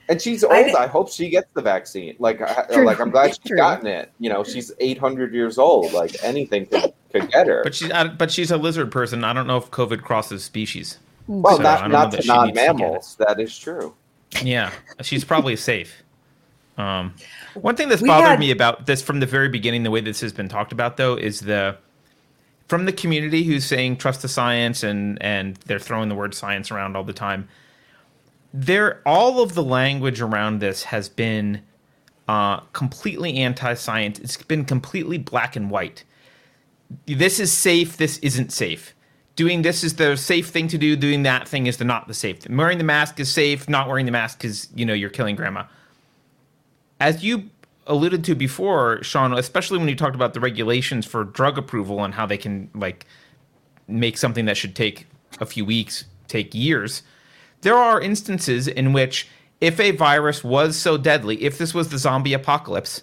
And 0.09 0.23
she's 0.23 0.45
old. 0.45 0.53
I, 0.53 0.85
I, 0.85 0.87
hope 0.87 1.11
she 1.11 1.29
gets 1.31 1.49
the 1.55 1.63
vaccine. 1.63 2.15
Like, 2.19 2.39
true, 2.73 2.85
like 2.85 3.01
I'm 3.01 3.11
glad 3.11 3.29
she's 3.29 3.39
true. 3.39 3.57
gotten 3.57 3.87
it. 3.87 4.13
You 4.21 4.31
know, 4.31 4.45
she's 4.45 4.71
800 4.79 5.35
years 5.35 5.59
old. 5.59 5.93
Like 5.93 6.15
anything 6.23 6.67
could, 6.67 6.93
could 7.13 7.31
get 7.31 7.49
her. 7.49 7.63
But 7.65 7.75
she's 7.75 7.91
but 8.17 8.31
she's 8.31 8.51
a 8.51 8.57
lizard 8.57 8.93
person. 8.93 9.25
I 9.25 9.33
don't 9.33 9.47
know 9.47 9.57
if 9.57 9.71
COVID 9.71 10.03
crosses 10.03 10.45
species. 10.45 10.99
Well, 11.27 11.57
so 11.57 11.63
not 11.63 11.91
not 11.91 12.13
to 12.13 12.25
non-mammals. 12.25 13.17
That 13.17 13.41
is 13.41 13.59
true. 13.59 13.95
Yeah, 14.43 14.71
she's 15.03 15.25
probably 15.25 15.57
safe. 15.57 16.03
Um, 16.79 17.15
one 17.55 17.75
thing 17.75 17.89
that's 17.89 18.03
we 18.03 18.09
bothered 18.09 18.29
had... 18.29 18.39
me 18.39 18.51
about 18.51 18.87
this 18.87 19.03
from 19.03 19.21
the 19.21 19.27
very 19.27 19.49
beginning, 19.49 19.83
the 19.83 19.91
way 19.91 20.01
this 20.01 20.21
has 20.21 20.33
been 20.33 20.49
talked 20.49 20.73
about, 20.73 20.97
though, 20.97 21.17
is 21.17 21.41
the 21.41 21.79
from 22.69 22.85
the 22.85 22.93
community 22.93 23.45
who's 23.45 23.65
saying 23.65 23.97
trust 23.97 24.23
the 24.23 24.29
science 24.29 24.83
and 24.83 25.21
and 25.23 25.57
they're 25.67 25.79
throwing 25.79 26.09
the 26.09 26.15
word 26.15 26.35
science 26.35 26.71
around 26.71 26.97
all 26.97 27.05
the 27.05 27.13
time 27.13 27.49
there 28.53 29.03
all 29.05 29.40
of 29.40 29.55
the 29.55 29.62
language 29.62 30.20
around 30.20 30.61
this 30.61 30.84
has 30.84 31.09
been 31.09 31.62
uh, 32.28 32.61
completely 32.72 33.38
anti-science. 33.38 34.18
It's 34.18 34.36
been 34.36 34.64
completely 34.64 35.18
black 35.18 35.57
and 35.57 35.70
white. 35.70 36.05
This 37.07 37.40
is 37.40 37.53
safe. 37.53 37.97
This 37.97 38.18
isn't 38.18 38.53
safe. 38.53 38.94
Doing 39.34 39.62
this 39.62 39.84
is 39.84 39.97
the 39.97 40.16
safe 40.16 40.49
thing 40.49 40.68
to 40.68 40.78
do. 40.78 40.97
Doing 40.97 41.22
that 41.24 41.47
thing 41.47 41.66
is 41.66 41.76
the 41.76 41.84
not 41.84 42.09
the 42.09 42.14
safe. 42.14 42.40
Thing. 42.40 42.57
Wearing 42.57 42.78
the 42.78 42.84
mask 42.84 43.20
is 43.20 43.30
safe. 43.30 43.68
Not 43.68 43.88
wearing 43.88 44.07
the 44.07 44.12
mask 44.12 44.44
is 44.44 44.68
you 44.74 44.86
know 44.86 44.94
you're 44.94 45.11
killing 45.11 45.36
grandma. 45.36 45.64
As 46.99 47.22
you 47.22 47.51
alluded 47.86 48.24
to 48.24 48.34
before, 48.34 49.03
Sean, 49.03 49.32
especially 49.34 49.78
when 49.78 49.88
you 49.88 49.94
talked 49.94 50.14
about 50.14 50.32
the 50.32 50.40
regulations 50.40 51.05
for 51.05 51.24
drug 51.24 51.59
approval 51.59 52.03
and 52.03 52.14
how 52.14 52.24
they 52.24 52.38
can 52.38 52.70
like 52.74 53.07
make 53.86 54.16
something 54.16 54.47
that 54.47 54.57
should 54.57 54.74
take 54.74 55.07
a 55.40 55.47
few 55.47 55.64
weeks 55.64 56.07
take 56.28 56.55
years 56.55 57.03
there 57.67 57.75
are 57.75 58.01
instances 58.01 58.69
in 58.69 58.93
which 58.93 59.27
if 59.61 59.81
a 59.81 59.91
virus 59.91 60.45
was 60.45 60.77
so 60.77 60.97
deadly, 60.97 61.43
if 61.43 61.59
this 61.59 61.75
was 61.75 61.89
the 61.89 61.99
zombie 61.99 62.33
apocalypse, 62.33 63.03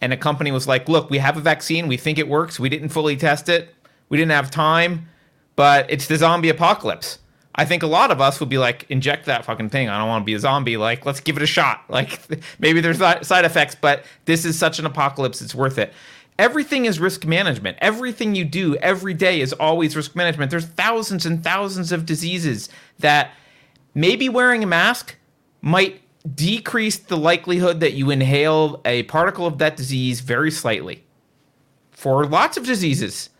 and 0.00 0.10
a 0.10 0.16
company 0.16 0.50
was 0.50 0.66
like, 0.66 0.88
look, 0.88 1.10
we 1.10 1.18
have 1.18 1.36
a 1.36 1.40
vaccine, 1.40 1.86
we 1.86 1.98
think 1.98 2.18
it 2.18 2.26
works, 2.26 2.58
we 2.58 2.70
didn't 2.70 2.88
fully 2.88 3.14
test 3.14 3.50
it, 3.50 3.74
we 4.08 4.16
didn't 4.16 4.30
have 4.30 4.50
time, 4.50 5.06
but 5.54 5.84
it's 5.90 6.06
the 6.06 6.16
zombie 6.16 6.48
apocalypse. 6.48 7.18
I 7.56 7.66
think 7.66 7.82
a 7.82 7.86
lot 7.86 8.10
of 8.10 8.22
us 8.22 8.40
would 8.40 8.48
be 8.48 8.56
like, 8.56 8.86
inject 8.88 9.26
that 9.26 9.44
fucking 9.44 9.68
thing. 9.68 9.90
I 9.90 9.98
don't 9.98 10.08
want 10.08 10.22
to 10.22 10.26
be 10.26 10.32
a 10.32 10.40
zombie. 10.40 10.78
Like, 10.78 11.04
let's 11.04 11.20
give 11.20 11.36
it 11.36 11.42
a 11.42 11.46
shot. 11.46 11.84
Like, 11.90 12.18
maybe 12.58 12.80
there's 12.80 12.98
side 12.98 13.44
effects, 13.44 13.74
but 13.78 14.04
this 14.24 14.46
is 14.46 14.58
such 14.58 14.78
an 14.78 14.86
apocalypse, 14.86 15.42
it's 15.42 15.54
worth 15.54 15.76
it. 15.76 15.92
Everything 16.38 16.86
is 16.86 16.98
risk 16.98 17.26
management. 17.26 17.76
Everything 17.82 18.34
you 18.34 18.46
do 18.46 18.76
every 18.76 19.12
day 19.12 19.42
is 19.42 19.52
always 19.52 19.94
risk 19.94 20.16
management. 20.16 20.50
There's 20.50 20.64
thousands 20.64 21.26
and 21.26 21.44
thousands 21.44 21.92
of 21.92 22.06
diseases 22.06 22.70
that 22.98 23.32
maybe 23.94 24.28
wearing 24.28 24.62
a 24.62 24.66
mask 24.66 25.16
might 25.60 26.00
decrease 26.34 26.98
the 26.98 27.16
likelihood 27.16 27.80
that 27.80 27.92
you 27.92 28.10
inhale 28.10 28.80
a 28.84 29.02
particle 29.04 29.46
of 29.46 29.58
that 29.58 29.76
disease 29.76 30.20
very 30.20 30.50
slightly. 30.50 31.04
For 31.90 32.26
lots 32.26 32.56
of 32.56 32.66
diseases, 32.66 33.30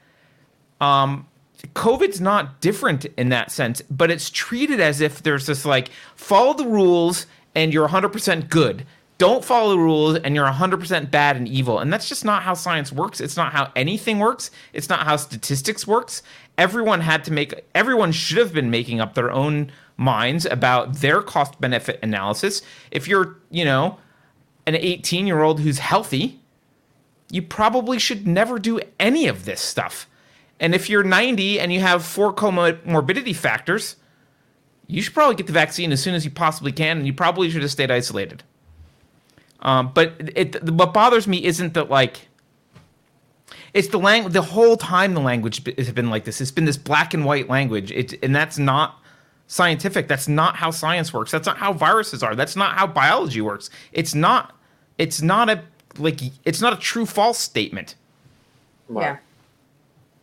um, 0.81 1.27
COVID's 1.75 2.21
not 2.21 2.61
different 2.61 3.07
in 3.17 3.31
that 3.31 3.51
sense, 3.51 3.83
but 3.91 4.11
it's 4.11 4.31
treated 4.31 4.81
as 4.81 5.01
if 5.01 5.23
there's 5.23 5.47
this 5.47 5.65
like 5.65 5.91
follow 6.15 6.53
the 6.55 6.67
rules 6.67 7.27
and 7.55 7.73
you're 7.73 7.89
100% 7.89 8.49
good. 8.51 8.85
Don't 9.17 9.45
follow 9.45 9.71
the 9.71 9.79
rules 9.79 10.17
and 10.19 10.35
you're 10.35 10.47
100% 10.47 11.11
bad 11.11 11.37
and 11.37 11.47
evil. 11.47 11.79
And 11.79 11.93
that's 11.93 12.09
just 12.09 12.25
not 12.25 12.43
how 12.43 12.55
science 12.55 12.93
works. 12.93 13.21
It's 13.21 13.37
not 13.37 13.53
how 13.53 13.71
anything 13.77 14.19
works. 14.19 14.51
It's 14.73 14.89
not 14.89 15.05
how 15.07 15.17
statistics 15.17 15.87
works. 15.87 16.23
Everyone 16.57 17.01
had 17.01 17.25
to 17.25 17.33
make 17.33 17.65
everyone 17.75 18.13
should 18.13 18.39
have 18.39 18.53
been 18.53 18.71
making 18.71 19.01
up 19.01 19.15
their 19.15 19.31
own 19.31 19.73
minds 19.97 20.47
about 20.47 20.97
their 20.97 21.23
cost 21.23 21.61
benefit 21.61 21.99
analysis. 22.03 22.63
If 22.91 23.09
you're, 23.09 23.37
you 23.51 23.65
know, 23.65 23.99
an 24.67 24.75
18 24.75 25.27
year 25.27 25.43
old 25.43 25.61
who's 25.61 25.79
healthy, 25.79 26.41
you 27.31 27.43
probably 27.43 27.99
should 27.99 28.27
never 28.27 28.59
do 28.59 28.81
any 29.01 29.27
of 29.27 29.45
this 29.45 29.61
stuff. 29.61 30.09
And 30.61 30.75
if 30.75 30.89
you're 30.89 31.03
90 31.03 31.59
and 31.59 31.73
you 31.73 31.81
have 31.81 32.05
four 32.05 32.33
comorbidity 32.33 33.35
factors, 33.35 33.97
you 34.87 35.03
should 35.03 35.15
probably 35.15 35.35
get 35.35 35.47
the 35.47 35.53
vaccine 35.53 35.93
as 35.93 36.03
soon 36.03 36.15
as 36.15 36.25
you 36.25 36.31
possibly 36.31 36.73
can, 36.73 36.99
and 36.99 37.07
you 37.07 37.13
probably 37.13 37.51
should 37.51 37.63
have 37.63 37.71
stayed 37.71 37.91
isolated. 37.91 38.43
Um, 39.61 39.91
but 39.95 40.15
it, 40.37 40.63
what 40.71 40.93
bothers 40.93 41.27
me 41.27 41.43
isn't 41.45 41.75
that 41.75 41.89
like 41.89 42.29
it's 43.75 43.89
the 43.89 43.99
language. 43.99 44.33
The 44.33 44.43
whole 44.43 44.77
time 44.77 45.15
the 45.15 45.21
language 45.21 45.63
has 45.77 45.91
been 45.91 46.09
like 46.09 46.25
this. 46.25 46.41
It's 46.41 46.53
been 46.53 46.65
this 46.65 46.77
black 46.77 47.13
and 47.13 47.25
white 47.25 47.49
language. 47.49 47.91
It, 47.91 48.15
and 48.23 48.35
that's 48.35 48.57
not 48.57 49.01
scientific. 49.49 50.07
That's 50.07 50.29
not 50.29 50.57
how 50.57 50.71
science 50.71 51.13
works. 51.13 51.33
That's 51.33 51.47
not 51.47 51.59
how 51.59 51.73
viruses 51.73 52.23
are. 52.23 52.37
That's 52.37 52.55
not 52.55 52.77
how 52.77 52.87
biology 52.87 53.41
works. 53.41 53.71
It's 53.93 54.15
not. 54.15 54.55
It's 54.97 55.21
not 55.21 55.51
a 55.51 55.63
like. 55.99 56.21
It's 56.45 56.61
not 56.61 56.73
a 56.73 56.77
true 56.77 57.05
false 57.05 57.39
statement. 57.39 57.97
Yeah. 58.95 59.17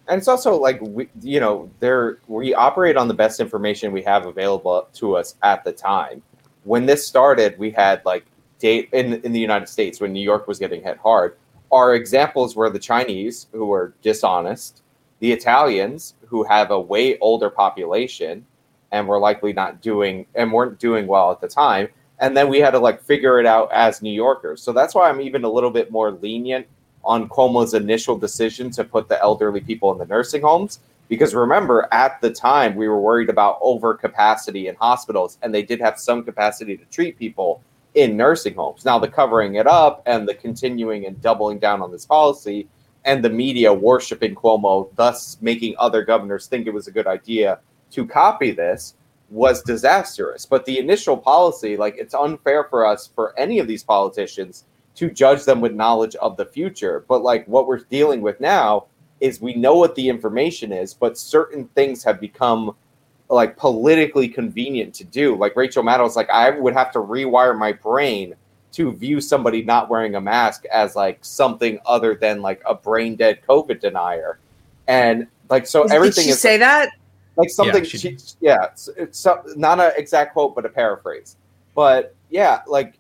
And 0.07 0.17
it's 0.17 0.27
also 0.27 0.55
like 0.55 0.79
we, 0.81 1.09
you 1.21 1.41
know, 1.41 1.69
there 1.81 2.19
we 2.27 2.53
operate 2.53 2.95
on 2.95 3.09
the 3.09 3.13
best 3.13 3.41
information 3.41 3.91
we 3.91 4.01
have 4.03 4.25
available 4.25 4.87
to 4.93 5.17
us 5.17 5.35
at 5.43 5.63
the 5.65 5.73
time. 5.73 6.21
When 6.63 6.85
this 6.85 7.05
started, 7.05 7.59
we 7.59 7.71
had 7.71 8.01
like 8.05 8.25
date 8.59 8.87
in 8.93 9.15
in 9.21 9.33
the 9.33 9.39
United 9.39 9.67
States 9.67 9.99
when 9.99 10.13
New 10.13 10.23
York 10.23 10.47
was 10.47 10.57
getting 10.57 10.81
hit 10.81 10.97
hard. 10.97 11.35
Our 11.72 11.95
examples 11.95 12.55
were 12.55 12.69
the 12.69 12.80
Chinese 12.80 13.47
who 13.51 13.65
were 13.65 13.93
dishonest, 14.01 14.82
the 15.19 15.32
Italians 15.32 16.15
who 16.28 16.43
have 16.43 16.72
a 16.72 16.80
way 16.80 17.17
older 17.19 17.49
population, 17.49 18.45
and 18.91 19.07
were 19.07 19.19
likely 19.19 19.53
not 19.53 19.82
doing 19.82 20.26
and 20.36 20.51
weren't 20.51 20.80
doing 20.80 21.07
well 21.07 21.32
at 21.32 21.39
the 21.39 21.47
time. 21.47 21.88
And 22.19 22.36
then 22.36 22.49
we 22.49 22.59
had 22.59 22.72
to 22.72 22.80
like 22.80 23.01
figure 23.01 23.39
it 23.39 23.45
out 23.45 23.72
as 23.72 24.01
New 24.01 24.11
Yorkers. 24.11 24.61
So 24.61 24.74
that's 24.74 24.93
why 24.93 25.09
I'm 25.09 25.22
even 25.22 25.43
a 25.43 25.49
little 25.49 25.72
bit 25.72 25.91
more 25.91 26.11
lenient 26.11 26.67
on 27.03 27.30
Cuomo's 27.30 27.74
initial 27.74 28.17
decision 28.17 28.69
to 28.72 28.84
put 28.84 29.07
the 29.07 29.19
elderly 29.22 29.61
people 29.61 29.91
in 29.91 29.97
the 29.97 30.05
nursing 30.05 30.41
homes. 30.41 30.80
Because 31.07 31.34
remember, 31.34 31.88
at 31.91 32.22
the 32.22 32.30
time, 32.30 32.76
we 32.76 32.88
were 32.88 32.99
worried 32.99 33.30
about 33.30 33.61
overcapacity 33.61 34.69
in 34.69 34.76
hospitals, 34.76 35.38
and 35.41 35.53
they 35.53 35.63
did 35.63 35.82
have 35.82 35.99
some 35.99 36.24
capacity 36.24 36.78
to 36.78 36.86
treat 36.86 37.17
people 37.17 37.61
in 37.95 38.15
nursing 38.15 38.55
homes. 38.55 38.85
Now, 38.85 38.99
the 38.99 39.07
covering 39.07 39.55
it 39.55 39.67
up 39.67 40.01
and 40.05 40.27
the 40.27 40.33
continuing 40.33 41.05
and 41.05 41.21
doubling 41.21 41.59
down 41.59 41.81
on 41.81 41.91
this 41.91 42.05
policy, 42.05 42.67
and 43.05 43.23
the 43.23 43.29
media 43.29 43.73
worshiping 43.73 44.35
Cuomo, 44.35 44.89
thus 44.95 45.37
making 45.41 45.75
other 45.79 46.03
governors 46.03 46.47
think 46.47 46.67
it 46.67 46.73
was 46.73 46.87
a 46.87 46.91
good 46.91 47.07
idea 47.07 47.59
to 47.91 48.05
copy 48.05 48.51
this 48.51 48.95
was 49.29 49.61
disastrous. 49.63 50.45
But 50.45 50.65
the 50.65 50.77
initial 50.77 51.17
policy, 51.17 51.77
like 51.77 51.95
it's 51.97 52.13
unfair 52.13 52.65
for 52.65 52.85
us 52.85 53.07
for 53.07 53.37
any 53.39 53.59
of 53.59 53.67
these 53.67 53.83
politicians 53.83 54.65
to 54.95 55.09
judge 55.09 55.45
them 55.45 55.61
with 55.61 55.73
knowledge 55.73 56.15
of 56.15 56.37
the 56.37 56.45
future. 56.45 57.05
But 57.07 57.23
like 57.23 57.47
what 57.47 57.65
we're 57.65 57.79
dealing 57.79 58.21
with 58.21 58.39
now 58.39 58.87
is 59.19 59.41
we 59.41 59.53
know 59.53 59.75
what 59.75 59.95
the 59.95 60.09
information 60.09 60.71
is, 60.71 60.93
but 60.93 61.17
certain 61.17 61.67
things 61.69 62.03
have 62.03 62.19
become 62.19 62.75
like 63.32 63.57
politically 63.57 64.27
convenient 64.27 64.93
to 64.95 65.03
do. 65.05 65.36
Like 65.36 65.55
Rachel 65.55 65.84
Maddow's 65.84 66.15
like, 66.15 66.29
I 66.29 66.49
would 66.51 66.73
have 66.73 66.91
to 66.91 66.99
rewire 66.99 67.57
my 67.57 67.71
brain 67.71 68.36
to 68.73 68.91
view 68.93 69.19
somebody 69.21 69.63
not 69.63 69.89
wearing 69.89 70.15
a 70.15 70.21
mask 70.21 70.65
as 70.65 70.95
like 70.95 71.19
something 71.21 71.79
other 71.86 72.15
than 72.15 72.41
like 72.41 72.61
a 72.65 72.75
brain 72.75 73.15
dead 73.15 73.39
COVID 73.47 73.79
denier. 73.79 74.39
And 74.88 75.27
like 75.49 75.65
so 75.65 75.84
everything 75.84 76.23
Did 76.23 76.29
she 76.29 76.32
is 76.32 76.41
say 76.41 76.57
that? 76.57 76.89
like 77.38 77.49
something 77.49 77.84
Yeah, 77.84 77.89
she 77.89 77.97
she, 77.97 78.17
yeah 78.41 78.65
it's, 78.65 78.89
it's 78.97 79.19
so- 79.19 79.43
not 79.55 79.79
an 79.79 79.91
exact 79.95 80.34
quote 80.34 80.53
but 80.53 80.65
a 80.65 80.69
paraphrase 80.69 81.38
but 81.75 82.13
yeah 82.29 82.61
like 82.67 82.95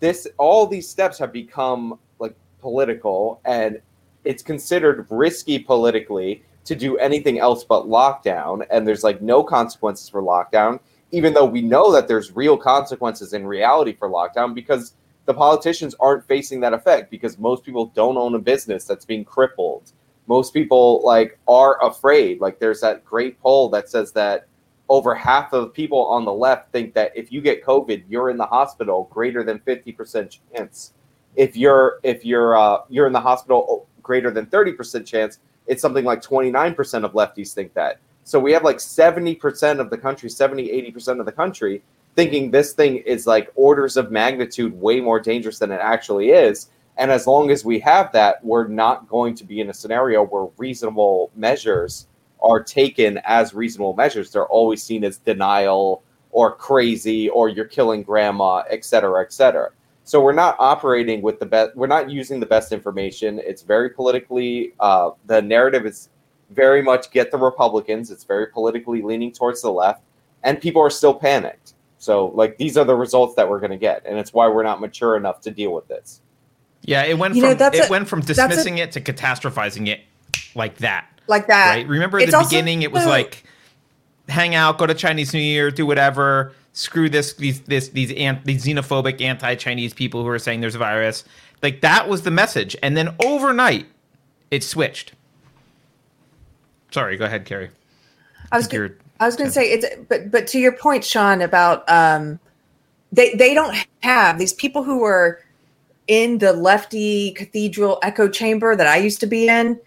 this 0.00 0.26
all 0.38 0.66
these 0.66 0.88
steps 0.88 1.18
have 1.18 1.32
become 1.32 1.98
like 2.18 2.34
political 2.60 3.40
and 3.44 3.80
it's 4.24 4.42
considered 4.42 5.06
risky 5.10 5.58
politically 5.58 6.42
to 6.64 6.74
do 6.74 6.96
anything 6.98 7.38
else 7.38 7.64
but 7.64 7.86
lockdown 7.86 8.66
and 8.70 8.86
there's 8.86 9.04
like 9.04 9.20
no 9.20 9.42
consequences 9.42 10.08
for 10.08 10.22
lockdown 10.22 10.78
even 11.14 11.32
though 11.32 11.44
we 11.44 11.62
know 11.62 11.92
that 11.92 12.08
there's 12.08 12.34
real 12.34 12.56
consequences 12.56 13.34
in 13.34 13.46
reality 13.46 13.92
for 13.92 14.08
lockdown 14.08 14.52
because 14.52 14.94
the 15.26 15.34
politicians 15.34 15.94
aren't 16.00 16.26
facing 16.26 16.60
that 16.60 16.74
effect 16.74 17.10
because 17.10 17.38
most 17.38 17.64
people 17.64 17.86
don't 17.94 18.16
own 18.16 18.34
a 18.34 18.38
business 18.38 18.84
that's 18.84 19.04
being 19.04 19.24
crippled. 19.24 19.92
Most 20.26 20.52
people 20.52 21.02
like 21.04 21.38
are 21.46 21.82
afraid. 21.84 22.40
Like 22.40 22.58
there's 22.58 22.80
that 22.80 23.04
great 23.04 23.40
poll 23.40 23.68
that 23.70 23.88
says 23.88 24.12
that 24.12 24.46
over 24.88 25.14
half 25.14 25.52
of 25.52 25.72
people 25.72 26.04
on 26.06 26.24
the 26.24 26.32
left 26.32 26.70
think 26.72 26.92
that 26.94 27.10
if 27.16 27.32
you 27.32 27.40
get 27.40 27.64
covid 27.64 28.04
you're 28.06 28.28
in 28.28 28.36
the 28.36 28.44
hospital 28.44 29.08
greater 29.10 29.42
than 29.42 29.58
50% 29.60 30.38
chance. 30.52 30.92
If 31.36 31.56
you're 31.56 32.00
if 32.02 32.24
you're 32.24 32.56
uh, 32.56 32.78
you're 32.88 33.06
in 33.06 33.12
the 33.12 33.20
hospital 33.20 33.66
oh, 33.68 33.86
greater 34.02 34.30
than 34.30 34.46
30% 34.46 35.06
chance 35.06 35.38
it's 35.66 35.82
something 35.82 36.04
like 36.04 36.22
29% 36.22 37.04
of 37.04 37.12
lefties 37.12 37.52
think 37.52 37.72
that 37.74 37.98
so 38.24 38.40
we 38.40 38.52
have 38.52 38.64
like 38.64 38.78
70% 38.78 39.80
of 39.80 39.90
the 39.90 39.98
country 39.98 40.28
70 40.28 40.68
80% 40.92 41.20
of 41.20 41.26
the 41.26 41.32
country 41.32 41.82
thinking 42.14 42.50
this 42.50 42.72
thing 42.72 42.96
is 42.98 43.26
like 43.26 43.50
orders 43.54 43.96
of 43.96 44.10
magnitude 44.10 44.78
way 44.80 45.00
more 45.00 45.20
dangerous 45.20 45.58
than 45.58 45.72
it 45.72 45.80
actually 45.80 46.30
is 46.30 46.68
and 46.96 47.10
as 47.10 47.26
long 47.26 47.50
as 47.50 47.64
we 47.64 47.80
have 47.80 48.12
that, 48.12 48.44
we're 48.44 48.68
not 48.68 49.08
going 49.08 49.34
to 49.36 49.44
be 49.44 49.60
in 49.60 49.70
a 49.70 49.74
scenario 49.74 50.24
where 50.24 50.48
reasonable 50.58 51.30
measures 51.34 52.06
are 52.40 52.62
taken 52.62 53.20
as 53.24 53.54
reasonable 53.54 53.94
measures. 53.94 54.30
They're 54.30 54.46
always 54.46 54.82
seen 54.82 55.02
as 55.02 55.18
denial 55.18 56.02
or 56.30 56.54
crazy 56.54 57.28
or 57.28 57.48
you're 57.48 57.64
killing 57.64 58.02
grandma, 58.02 58.62
et 58.70 58.84
cetera, 58.84 59.22
et 59.22 59.32
cetera. 59.32 59.70
So 60.04 60.20
we're 60.20 60.32
not 60.34 60.56
operating 60.58 61.22
with 61.22 61.40
the 61.40 61.46
best, 61.46 61.74
we're 61.76 61.86
not 61.86 62.10
using 62.10 62.38
the 62.38 62.46
best 62.46 62.72
information. 62.72 63.38
It's 63.42 63.62
very 63.62 63.88
politically, 63.90 64.74
uh, 64.80 65.10
the 65.26 65.40
narrative 65.40 65.86
is 65.86 66.10
very 66.50 66.82
much 66.82 67.10
get 67.10 67.30
the 67.30 67.38
Republicans. 67.38 68.10
It's 68.10 68.24
very 68.24 68.46
politically 68.48 69.00
leaning 69.02 69.32
towards 69.32 69.62
the 69.62 69.70
left, 69.72 70.02
and 70.42 70.60
people 70.60 70.82
are 70.82 70.90
still 70.90 71.14
panicked. 71.14 71.72
So, 71.96 72.26
like, 72.34 72.58
these 72.58 72.76
are 72.76 72.84
the 72.84 72.94
results 72.94 73.34
that 73.36 73.48
we're 73.48 73.60
going 73.60 73.70
to 73.70 73.78
get. 73.78 74.04
And 74.04 74.18
it's 74.18 74.34
why 74.34 74.46
we're 74.48 74.62
not 74.62 74.78
mature 74.78 75.16
enough 75.16 75.40
to 75.40 75.50
deal 75.50 75.72
with 75.72 75.88
this. 75.88 76.20
Yeah, 76.82 77.02
it 77.04 77.16
went 77.18 77.34
You 77.34 77.40
know, 77.42 77.48
from 77.50 77.58
that's 77.58 77.78
it 77.78 77.88
a- 77.88 77.90
went 77.90 78.08
from 78.08 78.20
that's 78.20 78.38
a- 78.38 78.46
dismissing 78.48 78.76
it 78.76 78.92
to 78.92 79.00
catastrophizing 79.00 79.88
it 79.88 80.00
like 80.54 80.76
that. 80.78 81.06
Like 81.28 81.46
that. 81.46 81.70
right? 81.76 81.88
Remember 81.88 82.18
at 82.18 82.24
It's 82.24 82.32
the 82.32 82.36
also- 82.36 82.50
beginning, 82.50 82.82
it 82.82 82.92
was 82.92 83.06
like 83.06 83.44
hang 84.28 84.54
out, 84.54 84.76
go 84.76 84.86
to 84.86 84.92
Chinese 84.92 85.32
New 85.32 85.40
Year, 85.40 85.70
do 85.70 85.86
whatever. 85.86 86.52
Screw 86.76 87.08
this, 87.08 87.34
these 87.34 87.60
this 87.60 87.88
these 87.90 88.12
ant, 88.12 88.44
these 88.44 88.64
xenophobic 88.64 89.20
anti-Chinese 89.20 89.94
people 89.94 90.22
who 90.22 90.28
are 90.28 90.40
saying 90.40 90.60
there's 90.60 90.74
a 90.74 90.78
virus. 90.78 91.22
Like 91.62 91.80
that 91.82 92.08
was 92.08 92.22
the 92.22 92.32
message, 92.32 92.76
and 92.82 92.96
then 92.96 93.14
overnight, 93.24 93.86
it 94.50 94.64
switched. 94.64 95.12
Sorry, 96.90 97.16
go 97.16 97.26
ahead, 97.26 97.44
Keri. 97.44 97.70
I 98.50 98.56
was 98.56 98.72
you're- 98.72 98.90
I 99.20 99.26
was 99.26 99.36
going 99.36 99.48
to 99.48 99.54
say 99.54 99.70
it's 99.70 99.86
but 100.08 100.32
but 100.32 100.48
to 100.48 100.58
your 100.58 100.72
point, 100.72 101.04
Sean, 101.04 101.42
about 101.42 101.88
um, 101.88 102.40
they 103.12 103.34
they 103.34 103.54
don't 103.54 103.76
have 104.00 104.38
these 104.38 104.52
people 104.52 104.82
who 104.82 105.04
are 105.04 105.40
in 106.08 106.38
the 106.38 106.52
lefty 106.52 107.30
cathedral 107.32 108.00
echo 108.02 108.28
chamber 108.28 108.74
that 108.74 108.88
I 108.88 108.96
used 108.96 109.20
to 109.20 109.26
be 109.26 109.48
in. 109.48 109.80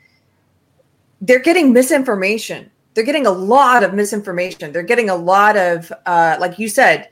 They're 1.19 1.39
getting 1.39 1.73
misinformation. 1.73 2.71
They're 2.97 3.05
getting 3.05 3.27
a 3.27 3.31
lot 3.31 3.83
of 3.83 3.93
misinformation. 3.93 4.71
They're 4.71 4.81
getting 4.81 5.11
a 5.11 5.15
lot 5.15 5.55
of 5.55 5.93
uh, 6.07 6.37
like 6.39 6.57
you 6.57 6.67
said. 6.67 7.09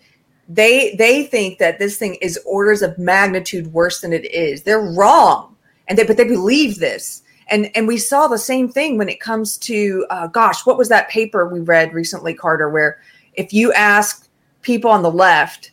They 0.50 0.96
they 0.96 1.26
think 1.26 1.60
that 1.60 1.78
this 1.78 1.98
thing 1.98 2.16
is 2.16 2.40
orders 2.44 2.82
of 2.82 2.98
magnitude 2.98 3.72
worse 3.72 4.02
than 4.02 4.12
it 4.12 4.26
is. 4.34 4.64
They're 4.64 4.82
wrong, 4.82 5.56
and 5.88 5.96
they 5.96 6.04
but 6.04 6.18
they 6.18 6.24
believe 6.26 6.80
this 6.80 7.22
and 7.48 7.70
and 7.76 7.88
we 7.88 7.98
saw 7.98 8.28
the 8.28 8.38
same 8.38 8.70
thing 8.70 8.98
when 8.98 9.10
it 9.10 9.20
comes 9.20 9.58
to 9.58 10.06
uh, 10.10 10.28
gosh 10.28 10.66
what 10.66 10.78
was 10.78 10.90
that 10.90 11.10
paper 11.10 11.48
we 11.48 11.60
read 11.60 11.94
recently 11.94 12.34
carter 12.34 12.70
where 12.70 13.00
if 13.34 13.54
you 13.54 13.72
ask 13.74 14.28
people 14.62 14.90
on 14.90 15.04
the 15.04 15.12
left 15.12 15.72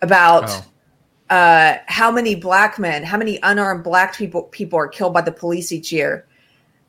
about 0.00 0.50
Oh. 1.30 1.36
uh, 1.36 1.78
how 1.86 2.10
many 2.10 2.34
black 2.34 2.78
men 2.78 3.02
how 3.04 3.16
many 3.16 3.38
unarmed 3.42 3.84
black 3.84 4.16
people 4.16 4.44
people 4.44 4.78
are 4.78 4.88
killed 4.88 5.14
by 5.14 5.20
the 5.20 5.32
police 5.32 5.72
each 5.72 5.92
year 5.92 6.26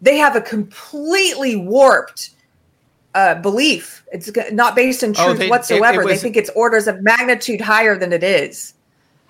they 0.01 0.17
have 0.17 0.35
a 0.35 0.41
completely 0.41 1.55
warped 1.55 2.31
uh, 3.15 3.35
belief 3.35 4.03
it's 4.11 4.29
not 4.51 4.75
based 4.75 5.03
in 5.03 5.11
Oh, 5.17 5.25
truth 5.27 5.37
they- 5.39 5.43
it- 5.45 5.47
it 5.47 5.51
whatsoever 5.51 6.05
they 6.05 6.17
think 6.17 6.35
it's 6.37 6.49
orders 6.55 6.87
of 6.87 7.01
magnitude 7.01 7.61
higher 7.61 7.97
than 7.97 8.11
it 8.13 8.23
is 8.23 8.73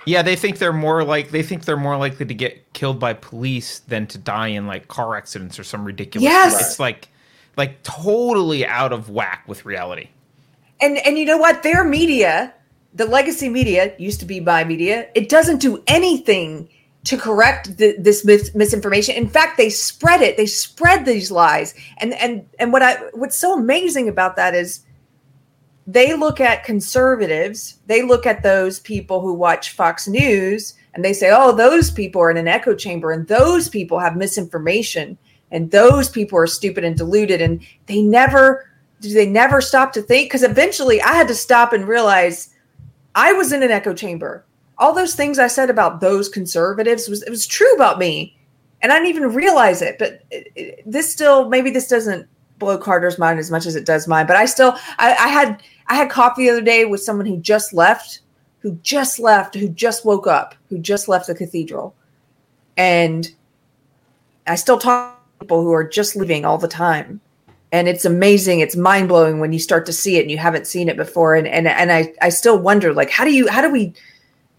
Yeah, 0.06 0.22
they 0.22 0.36
think 0.36 0.58
they're 0.58 0.74
more 0.74 1.04
like 1.04 1.32
they 1.32 1.44
think 1.44 1.66
they're 1.66 1.78
more 1.78 1.98
likely 1.98 2.26
to 2.26 2.34
get 2.34 2.74
killed 2.74 3.00
by 3.00 3.14
police 3.14 3.80
than 3.88 4.06
to 4.08 4.18
die 4.18 4.48
in 4.50 4.68
like 4.68 4.88
car 4.90 5.16
accidents 5.16 5.58
or 5.60 5.64
some 5.64 5.86
ridiculous. 5.86 6.24
Yes. 6.26 6.60
it's 6.62 6.80
like 6.80 7.08
like 7.56 7.82
totally 7.84 8.66
out 8.66 8.92
of 8.92 9.10
whack 9.10 9.44
with 9.48 9.66
reality. 9.66 10.10
and 10.82 10.98
and 11.06 11.18
you 11.18 11.26
know 11.26 11.38
what 11.38 11.64
their 11.64 11.84
media 11.84 12.54
the 12.94 13.06
legacy 13.06 13.48
media 13.50 13.94
used 13.98 14.20
to 14.20 14.26
be 14.26 14.40
my 14.40 14.64
media 14.64 15.08
it 15.16 15.30
doesn't 15.30 15.60
do 15.62 15.82
anything 15.88 16.68
to 17.06 17.18
correct 17.18 17.78
the, 17.78 17.96
this 18.00 18.24
mis- 18.24 18.56
misinformation. 18.56 19.16
In 19.16 19.28
fact 19.28 19.58
they 19.58 19.70
spread 19.70 20.22
it. 20.22 20.38
They 20.38 20.46
spread 20.46 21.06
these 21.06 21.32
lies. 21.32 21.74
And 21.98 22.14
and 22.14 22.46
and 22.60 22.72
what 22.72 22.82
i 22.82 22.96
what's 23.14 23.38
so 23.38 23.58
amazing 23.58 24.08
about 24.10 24.36
that 24.38 24.54
is 24.54 24.86
they 25.86 26.14
look 26.14 26.40
at 26.40 26.64
conservatives. 26.64 27.80
They 27.88 28.04
look 28.04 28.26
at 28.26 28.42
those 28.42 28.80
people 28.80 29.20
who 29.20 29.34
watch 29.34 29.72
fox 29.72 30.08
news 30.08 30.76
and 30.94 31.04
they 31.04 31.14
say 31.14 31.32
oh 31.34 31.52
those 31.52 31.92
people 31.92 32.22
are 32.22 32.32
in 32.32 32.38
an 32.38 32.48
echo 32.48 32.74
chamber 32.74 33.12
and 33.12 33.28
those 33.28 33.68
people 33.68 34.00
have 34.00 34.16
misinformation 34.16 35.18
and 35.52 35.70
those 35.72 36.10
people 36.10 36.38
are 36.38 36.48
stupid 36.48 36.84
and 36.84 36.98
deluded. 36.98 37.42
And 37.42 37.62
they 37.88 38.02
never 38.02 38.70
do 39.04 39.14
they 39.14 39.28
never 39.28 39.60
stop 39.60 39.92
to 39.94 40.02
think 40.02 40.30
because 40.30 40.44
eventually 40.44 41.02
i 41.02 41.12
had 41.12 41.28
to 41.28 41.36
stop 41.36 41.74
and 41.74 41.88
realize 41.88 42.50
i 43.16 43.34
was 43.34 43.52
in 43.52 43.62
an 43.62 43.70
echo 43.70 43.94
chamber 43.94 44.46
all 44.78 44.94
those 44.94 45.16
things 45.16 45.40
i 45.40 45.48
said 45.48 45.70
about 45.70 46.02
those 46.02 46.30
conservatives 46.30 47.08
was 47.08 47.24
it 47.24 47.30
was 47.30 47.48
true 47.48 47.72
about 47.74 48.00
me. 48.00 48.38
And 48.82 48.92
i 48.92 48.96
didn't 48.96 49.10
even 49.10 49.34
realize 49.34 49.82
it 49.82 49.98
but 49.98 50.24
this 50.86 51.12
still 51.12 51.50
maybe 51.50 51.70
this 51.70 51.88
doesn't 51.88 52.28
blow 52.60 52.78
carter's 52.78 53.18
mind 53.18 53.40
as 53.40 53.50
much 53.50 53.66
as 53.66 53.76
it 53.76 53.86
does 53.86 54.08
mine 54.08 54.28
but 54.28 54.36
i 54.36 54.46
still 54.46 54.76
I, 54.98 55.14
I 55.14 55.28
had 55.28 55.64
i 55.88 55.96
had 55.96 56.10
coffee 56.10 56.44
the 56.44 56.52
other 56.52 56.62
day 56.62 56.86
with 56.86 57.02
someone 57.02 57.26
who 57.26 57.38
just 57.38 57.74
left 57.74 58.22
who 58.64 58.80
just 58.82 59.20
left 59.20 59.56
who 59.56 59.68
just 59.68 60.06
woke 60.06 60.26
up 60.26 60.56
who 60.70 60.80
just 60.80 61.08
left 61.08 61.28
the 61.28 61.36
cathedral. 61.36 61.94
And 62.78 63.30
i 64.48 64.56
still 64.56 64.80
talk 64.80 65.22
to 65.40 65.46
people 65.46 65.62
who 65.62 65.72
are 65.74 65.88
just 65.88 66.16
leaving 66.16 66.46
all 66.46 66.58
the 66.58 66.68
time. 66.68 67.22
And 67.72 67.88
it's 67.88 68.06
amazing 68.06 68.62
it's 68.62 68.76
mind-blowing 68.76 69.40
when 69.40 69.54
you 69.54 69.60
start 69.60 69.86
to 69.86 69.94
see 69.94 70.18
it 70.18 70.22
and 70.22 70.32
you 70.32 70.38
haven't 70.38 70.66
seen 70.66 70.90
it 70.90 70.98
before. 70.98 71.36
And 71.36 71.48
and, 71.48 71.68
and 71.68 71.92
I, 71.92 72.14
I 72.22 72.30
still 72.30 72.58
wonder 72.58 72.94
like 72.94 73.12
how 73.12 73.26
do 73.26 73.32
you 73.32 73.48
how 73.50 73.62
do 73.62 73.70
we 73.70 73.94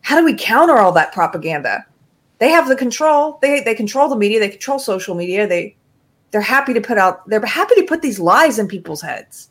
how 0.05 0.19
do 0.19 0.25
we 0.25 0.35
counter 0.35 0.77
all 0.79 0.93
that 0.93 1.13
propaganda? 1.13 1.85
They 2.39 2.51
have 2.51 2.69
the 2.69 2.77
control. 2.77 3.39
They 3.41 3.61
they 3.63 3.75
control 3.75 4.09
the 4.09 4.17
media. 4.17 4.39
They 4.39 4.51
control 4.51 4.79
social 4.79 5.15
media. 5.15 5.47
They 5.49 5.75
they're 6.31 6.43
happy 6.43 6.75
to 6.75 6.81
put 6.81 6.99
out 6.99 7.27
they're 7.29 7.45
happy 7.45 7.75
to 7.77 7.85
put 7.85 8.03
these 8.03 8.21
lies 8.21 8.59
in 8.59 8.69
people's 8.69 9.01
heads. 9.01 9.49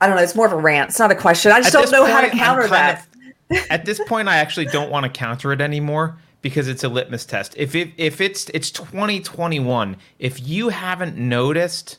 I 0.00 0.08
don't 0.08 0.16
know. 0.16 0.22
It's 0.22 0.34
more 0.34 0.46
of 0.46 0.52
a 0.52 0.56
rant. 0.56 0.90
It's 0.90 0.98
not 0.98 1.12
a 1.12 1.14
question. 1.14 1.52
I 1.52 1.60
just 1.60 1.72
don't 1.72 1.92
know 1.92 2.04
how 2.06 2.22
to 2.22 2.30
counter 2.30 2.66
that. 2.66 3.06
Of- 3.50 3.66
at 3.70 3.84
this 3.84 4.00
point, 4.08 4.28
I 4.28 4.38
actually 4.38 4.66
don't 4.66 4.90
want 4.90 5.04
to 5.04 5.10
counter 5.10 5.52
it 5.52 5.60
anymore 5.60 6.18
because 6.40 6.66
it's 6.66 6.82
a 6.82 6.88
litmus 6.88 7.24
test. 7.24 7.54
If 7.56 7.76
it, 7.76 7.92
if 7.96 8.20
it's 8.20 8.48
it's 8.52 8.72
2021, 8.72 9.96
if 10.18 10.44
you 10.44 10.70
haven't 10.70 11.16
noticed, 11.16 11.98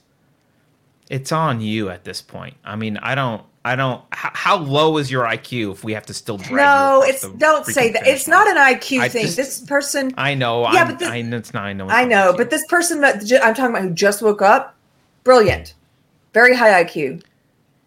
it's 1.10 1.32
on 1.32 1.62
you 1.62 1.90
at 1.90 2.04
this 2.04 2.22
point. 2.22 2.58
I 2.66 2.76
mean, 2.76 2.98
I 2.98 3.16
don't. 3.16 3.44
I 3.66 3.76
don't. 3.78 4.02
How, 4.12 4.32
how 4.34 4.58
low 4.58 4.98
is 4.98 5.10
your 5.10 5.24
IQ 5.24 5.72
if 5.72 5.84
we 5.84 5.94
have 5.94 6.06
to 6.08 6.14
still 6.14 6.38
drag 6.38 6.66
no 6.66 7.02
it's 7.06 7.28
don't 7.38 7.66
say 7.66 7.92
that 7.94 8.06
it's 8.06 8.28
not 8.28 8.46
an 8.48 8.58
iq 8.58 9.00
I 9.00 9.08
thing 9.08 9.24
just- 9.26 9.38
this 9.38 9.60
person 9.62 10.14
I 10.18 10.34
know. 10.34 10.64
Yeah, 10.64 10.82
I'm, 10.82 10.88
but 10.88 11.00
this- 11.00 11.10
I 11.10 11.22
know 11.22 11.38
it's 11.38 11.54
not. 11.54 11.64
I 11.64 11.74
know. 11.74 11.88
I 11.90 12.04
know, 12.04 12.34
but 12.36 12.50
this 12.50 12.66
person 12.68 13.02
that 13.02 13.24
I'm 13.42 13.54
talking 13.54 13.76
about 13.76 13.84
who 13.84 13.92
just 13.92 14.22
woke 14.22 14.42
up, 14.42 14.76
brilliant, 15.24 15.76
very 16.34 16.56
high 16.56 16.84
IQ, 16.84 17.24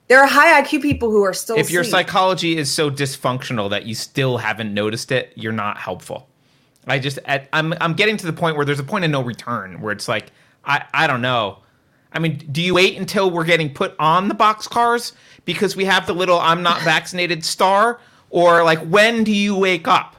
There 0.09 0.19
are 0.19 0.27
high 0.27 0.63
IQ 0.63 0.81
people 0.81 1.11
who 1.11 1.23
are 1.25 1.35
still. 1.35 1.57
if 1.59 1.71
your 1.71 1.85
psychology 1.85 2.57
is 2.57 2.71
so 2.73 2.91
dysfunctional 2.91 3.69
that 3.71 3.85
you 3.85 3.95
still 3.95 4.39
haven't 4.39 4.73
noticed 4.73 5.13
it, 5.13 5.33
you're 5.35 5.53
not 5.53 5.77
helpful. 5.77 6.29
I 6.87 6.99
just 6.99 7.19
at, 7.27 7.49
I'm 7.53 7.75
I'm 7.81 7.93
getting 7.95 8.17
to 8.17 8.27
the 8.27 8.33
point 8.33 8.57
where 8.57 8.65
there's 8.65 8.79
a 8.79 8.85
point 8.85 9.05
of 9.05 9.11
no 9.11 9.21
return 9.21 9.81
where 9.81 9.93
it's 9.93 10.09
like 10.09 10.31
I 10.65 10.85
I 10.95 11.07
don't 11.07 11.21
know. 11.21 11.59
I 12.13 12.19
mean, 12.19 12.39
do 12.51 12.63
you 12.63 12.75
wait 12.75 12.97
until 12.97 13.31
we're 13.31 13.45
getting 13.45 13.73
put 13.73 13.95
on 13.99 14.29
the 14.29 14.35
box 14.35 14.67
cars 14.67 15.13
because 15.45 15.77
we 15.77 15.85
have 15.85 16.07
the 16.07 16.15
little 16.15 16.39
I'm 16.39 16.63
not 16.63 16.81
vaccinated 16.83 17.45
star 17.45 18.01
or 18.31 18.65
like 18.65 18.79
when 18.81 19.25
do 19.25 19.33
you 19.33 19.55
wake 19.57 19.87
up? 19.87 20.17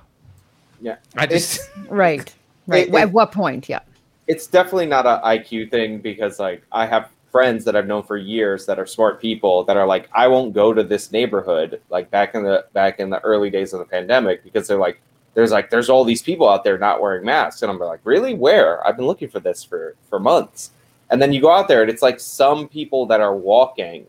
Yeah. 0.82 0.98
I 1.16 1.26
just 1.26 1.62
Right. 1.88 2.34
Right. 2.68 2.90
It- 2.90 2.96
At 2.96 3.12
what 3.14 3.32
point? 3.32 3.70
Yeah. 3.70 3.80
it's 4.28 4.46
definitely 4.46 4.88
not 4.88 5.06
a 5.06 5.22
IQ 5.26 5.72
thing 5.72 6.00
because 6.00 6.38
like 6.38 6.62
I 6.74 6.86
have 6.86 7.10
friends 7.32 7.64
that 7.66 7.76
I've 7.78 7.88
known 7.88 8.04
for 8.04 8.18
years 8.18 8.66
that 8.66 8.78
are 8.78 8.86
smart 8.86 9.22
people 9.22 9.64
that 9.66 9.78
are 9.78 9.88
like 9.88 10.10
I 10.14 10.28
won't 10.28 10.54
go 10.54 10.74
to 10.74 10.84
this 10.84 11.12
neighborhood 11.12 11.82
like 11.90 12.12
back 12.12 12.36
in 12.36 12.44
the 12.44 12.66
back 12.74 13.00
in 13.00 13.10
the 13.10 13.20
early 13.22 13.50
days 13.50 13.74
of 13.74 13.80
the 13.80 13.86
pandemic 13.86 14.44
because 14.44 14.68
they're 14.68 14.78
like 14.78 15.00
there's 15.34 15.52
like 15.52 15.70
there's 15.70 15.90
all 15.90 16.04
these 16.04 16.22
people 16.22 16.50
out 16.50 16.64
there 16.66 16.78
not 16.78 17.00
wearing 17.02 17.24
masks 17.26 17.62
and 17.62 17.72
I'm 17.72 17.80
like 17.80 18.02
really 18.04 18.34
where 18.34 18.86
I've 18.86 18.98
been 18.98 19.06
looking 19.06 19.30
for 19.30 19.40
this 19.40 19.64
for 19.64 19.96
for 20.10 20.20
months 20.20 20.72
and 21.10 21.22
then 21.22 21.32
you 21.34 21.42
go 21.42 21.52
out 21.52 21.68
there 21.68 21.82
and 21.82 21.90
it's 21.90 22.02
like 22.02 22.20
some 22.20 22.68
people 22.68 23.06
that 23.06 23.22
are 23.22 23.36
walking 23.36 24.06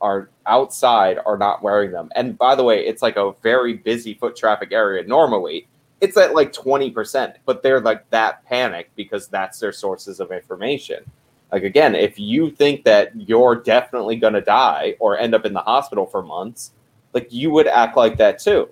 are 0.00 0.28
outside 0.46 1.18
are 1.24 1.38
not 1.38 1.62
wearing 1.62 1.90
them 1.92 2.10
and 2.14 2.36
by 2.36 2.54
the 2.54 2.62
way 2.62 2.84
it's 2.86 3.02
like 3.02 3.16
a 3.16 3.32
very 3.42 3.74
busy 3.74 4.14
foot 4.14 4.36
traffic 4.36 4.72
area 4.72 5.06
normally 5.06 5.66
it's 6.00 6.16
at 6.18 6.34
like 6.34 6.52
20%, 6.52 7.34
but 7.46 7.62
they're 7.62 7.80
like 7.80 8.08
that 8.10 8.44
panic 8.44 8.90
because 8.94 9.26
that's 9.28 9.58
their 9.58 9.72
sources 9.72 10.20
of 10.20 10.32
information. 10.32 11.02
Like, 11.50 11.62
again, 11.62 11.94
if 11.94 12.18
you 12.18 12.50
think 12.50 12.84
that 12.84 13.12
you're 13.16 13.56
definitely 13.56 14.16
going 14.16 14.34
to 14.34 14.42
die 14.42 14.96
or 14.98 15.18
end 15.18 15.34
up 15.34 15.46
in 15.46 15.54
the 15.54 15.60
hospital 15.60 16.04
for 16.04 16.22
months, 16.22 16.72
like 17.14 17.32
you 17.32 17.50
would 17.52 17.66
act 17.66 17.96
like 17.96 18.18
that 18.18 18.38
too. 18.38 18.68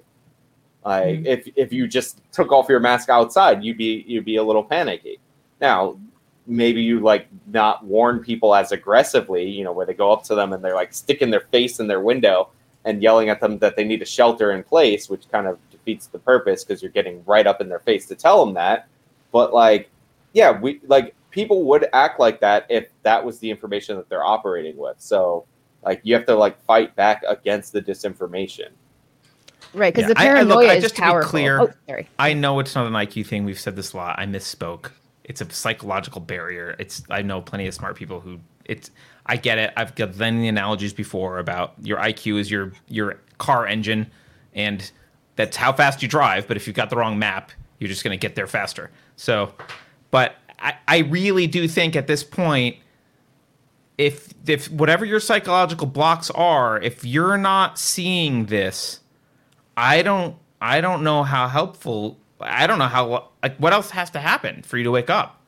Like, 0.84 1.20
Mhm. 1.20 1.26
if, 1.26 1.48
if 1.56 1.72
you 1.72 1.86
just 1.86 2.20
took 2.32 2.52
off 2.52 2.68
your 2.68 2.80
mask 2.80 3.08
outside, 3.08 3.64
you'd 3.64 3.78
be, 3.78 4.04
you'd 4.06 4.24
be 4.26 4.36
a 4.36 4.42
little 4.42 4.64
panicky. 4.64 5.18
Now, 5.60 5.96
maybe 6.46 6.82
you 6.82 7.00
like 7.00 7.26
not 7.46 7.84
warn 7.84 8.18
people 8.20 8.54
as 8.54 8.72
aggressively, 8.72 9.48
you 9.48 9.62
know, 9.64 9.72
where 9.72 9.86
they 9.86 9.94
go 9.94 10.12
up 10.12 10.24
to 10.24 10.34
them 10.34 10.52
and 10.52 10.62
they're 10.64 10.74
like 10.74 10.92
sticking 10.92 11.30
their 11.30 11.40
face 11.52 11.78
in 11.80 11.86
their 11.86 12.00
window 12.00 12.48
and 12.84 13.00
yelling 13.02 13.28
at 13.28 13.40
them 13.40 13.58
that 13.58 13.76
they 13.76 13.84
need 13.84 14.02
a 14.02 14.04
shelter 14.06 14.50
in 14.52 14.62
place, 14.64 15.08
which 15.08 15.28
kind 15.30 15.46
of 15.46 15.56
defeats 15.70 16.06
the 16.08 16.18
purpose 16.18 16.64
because 16.64 16.82
you're 16.82 16.90
getting 16.90 17.22
right 17.26 17.46
up 17.46 17.60
in 17.60 17.68
their 17.68 17.78
face 17.78 18.06
to 18.06 18.14
tell 18.16 18.44
them 18.44 18.54
that. 18.54 18.88
But 19.30 19.54
like, 19.54 19.88
yeah, 20.32 20.50
we 20.58 20.80
like 20.88 21.14
people 21.30 21.62
would 21.64 21.86
act 21.92 22.18
like 22.18 22.40
that 22.40 22.66
if 22.68 22.88
that 23.04 23.24
was 23.24 23.38
the 23.38 23.50
information 23.50 23.96
that 23.96 24.08
they're 24.08 24.24
operating 24.24 24.76
with. 24.76 24.96
So 25.00 25.44
like, 25.84 26.00
you 26.02 26.14
have 26.14 26.26
to 26.26 26.34
like 26.34 26.60
fight 26.64 26.94
back 26.96 27.22
against 27.28 27.72
the 27.72 27.80
disinformation. 27.80 28.70
Right. 29.74 29.94
Because 29.94 30.08
Yeah, 30.08 30.14
the 30.14 30.20
I- 30.20 30.38
I 30.38 30.42
look- 30.42 30.58
paranoia 30.58 30.68
I- 30.72 30.74
is 30.74 30.82
just 30.82 30.96
to 30.96 31.00
be 31.00 31.04
powerful. 31.06 31.30
clear- 31.30 31.60
oh, 31.60 31.70
sorry. 31.88 32.08
I 32.18 32.34
know 32.34 32.58
it's 32.58 32.74
not 32.74 32.86
an 32.86 32.92
IQ 32.94 33.26
thing. 33.26 33.44
We've 33.44 33.58
said 33.60 33.76
this 33.76 33.92
a 33.92 33.96
lot. 33.96 34.18
I 34.18 34.26
misspoke. 34.26 34.90
It's 35.32 35.40
a 35.40 35.50
psychological 35.50 36.20
barrier. 36.20 36.76
It's 36.78 37.02
I 37.08 37.22
know 37.22 37.40
plenty 37.40 37.66
of 37.66 37.72
smart 37.72 37.96
people 37.96 38.20
who 38.20 38.38
it's 38.66 38.90
I 39.24 39.36
get 39.36 39.56
it. 39.56 39.72
I've 39.78 39.94
got 39.94 40.12
the 40.12 40.24
analogies 40.24 40.92
before 40.92 41.38
about 41.38 41.72
your 41.82 41.96
IQ 41.96 42.38
is 42.38 42.50
your 42.50 42.72
your 42.86 43.18
car 43.38 43.66
engine 43.66 44.10
and 44.52 44.90
that's 45.36 45.56
how 45.56 45.72
fast 45.72 46.02
you 46.02 46.08
drive, 46.08 46.46
but 46.46 46.58
if 46.58 46.66
you've 46.66 46.76
got 46.76 46.90
the 46.90 46.96
wrong 46.96 47.18
map, 47.18 47.50
you're 47.78 47.88
just 47.88 48.04
going 48.04 48.12
to 48.12 48.20
get 48.20 48.34
there 48.34 48.46
faster. 48.46 48.90
So, 49.16 49.54
but 50.10 50.36
I, 50.58 50.74
I 50.86 50.98
really 50.98 51.46
do 51.46 51.66
think 51.66 51.96
at 51.96 52.06
this 52.06 52.22
point 52.22 52.76
if 53.96 54.34
if 54.46 54.70
whatever 54.70 55.06
your 55.06 55.20
psychological 55.20 55.86
blocks 55.86 56.30
are, 56.30 56.78
if 56.78 57.06
you're 57.06 57.38
not 57.38 57.78
seeing 57.78 58.46
this, 58.46 59.00
I 59.78 60.02
don't 60.02 60.36
I 60.60 60.82
don't 60.82 61.02
know 61.02 61.22
how 61.22 61.48
helpful 61.48 62.18
I 62.44 62.66
don't 62.66 62.78
know 62.78 62.86
how 62.86 63.28
like 63.42 63.56
what 63.56 63.72
else 63.72 63.90
has 63.90 64.10
to 64.10 64.18
happen 64.18 64.62
for 64.62 64.78
you 64.78 64.84
to 64.84 64.90
wake 64.90 65.10
up. 65.10 65.42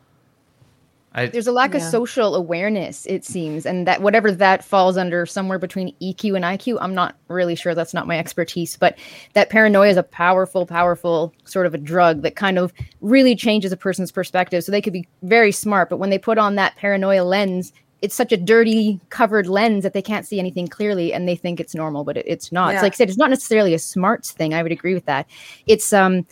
I, 1.16 1.26
There's 1.26 1.46
a 1.46 1.52
lack 1.52 1.74
of 1.74 1.82
social 1.82 2.34
awareness, 2.34 3.06
it 3.06 3.24
seems, 3.24 3.66
and 3.66 3.86
that 3.86 4.02
whatever 4.02 4.32
that 4.32 4.64
falls 4.64 4.96
under 4.96 5.26
somewhere 5.26 5.60
between 5.60 5.94
EQ 6.02 6.34
and 6.34 6.44
IQ, 6.44 6.78
I'm 6.80 6.92
not 6.92 7.14
really 7.28 7.54
sure. 7.54 7.72
That's 7.72 7.94
not 7.94 8.08
my 8.08 8.18
expertise, 8.18 8.76
but 8.76 8.98
that 9.34 9.48
paranoia 9.48 9.90
is 9.90 9.96
a 9.96 10.02
powerful, 10.02 10.66
powerful 10.66 11.32
sort 11.44 11.66
of 11.66 11.74
a 11.74 11.78
drug 11.78 12.22
that 12.22 12.34
kind 12.34 12.58
of 12.58 12.72
really 13.00 13.36
changes 13.36 13.70
a 13.70 13.76
person's 13.76 14.10
perspective. 14.10 14.64
So 14.64 14.72
they 14.72 14.82
could 14.82 14.92
be 14.92 15.06
very 15.22 15.52
smart, 15.52 15.88
but 15.88 15.98
when 15.98 16.10
they 16.10 16.18
put 16.18 16.36
on 16.36 16.56
that 16.56 16.74
paranoia 16.74 17.22
lens, 17.22 17.72
it's 18.02 18.16
such 18.16 18.32
a 18.32 18.36
dirty, 18.36 19.00
covered 19.10 19.46
lens 19.46 19.84
that 19.84 19.92
they 19.92 20.02
can't 20.02 20.26
see 20.26 20.40
anything 20.40 20.66
clearly, 20.66 21.12
and 21.12 21.28
they 21.28 21.36
think 21.36 21.60
it's 21.60 21.76
normal, 21.76 22.02
but 22.02 22.16
it, 22.16 22.24
it's 22.26 22.50
not. 22.50 22.70
Yeah. 22.70 22.74
It's 22.74 22.82
like 22.82 22.92
I 22.94 22.96
said, 22.96 23.08
it's 23.08 23.18
not 23.18 23.30
necessarily 23.30 23.72
a 23.72 23.78
smarts 23.78 24.32
thing. 24.32 24.52
I 24.52 24.64
would 24.64 24.72
agree 24.72 24.94
with 24.94 25.06
that. 25.06 25.26
It's 25.66 25.92
um 25.92 26.26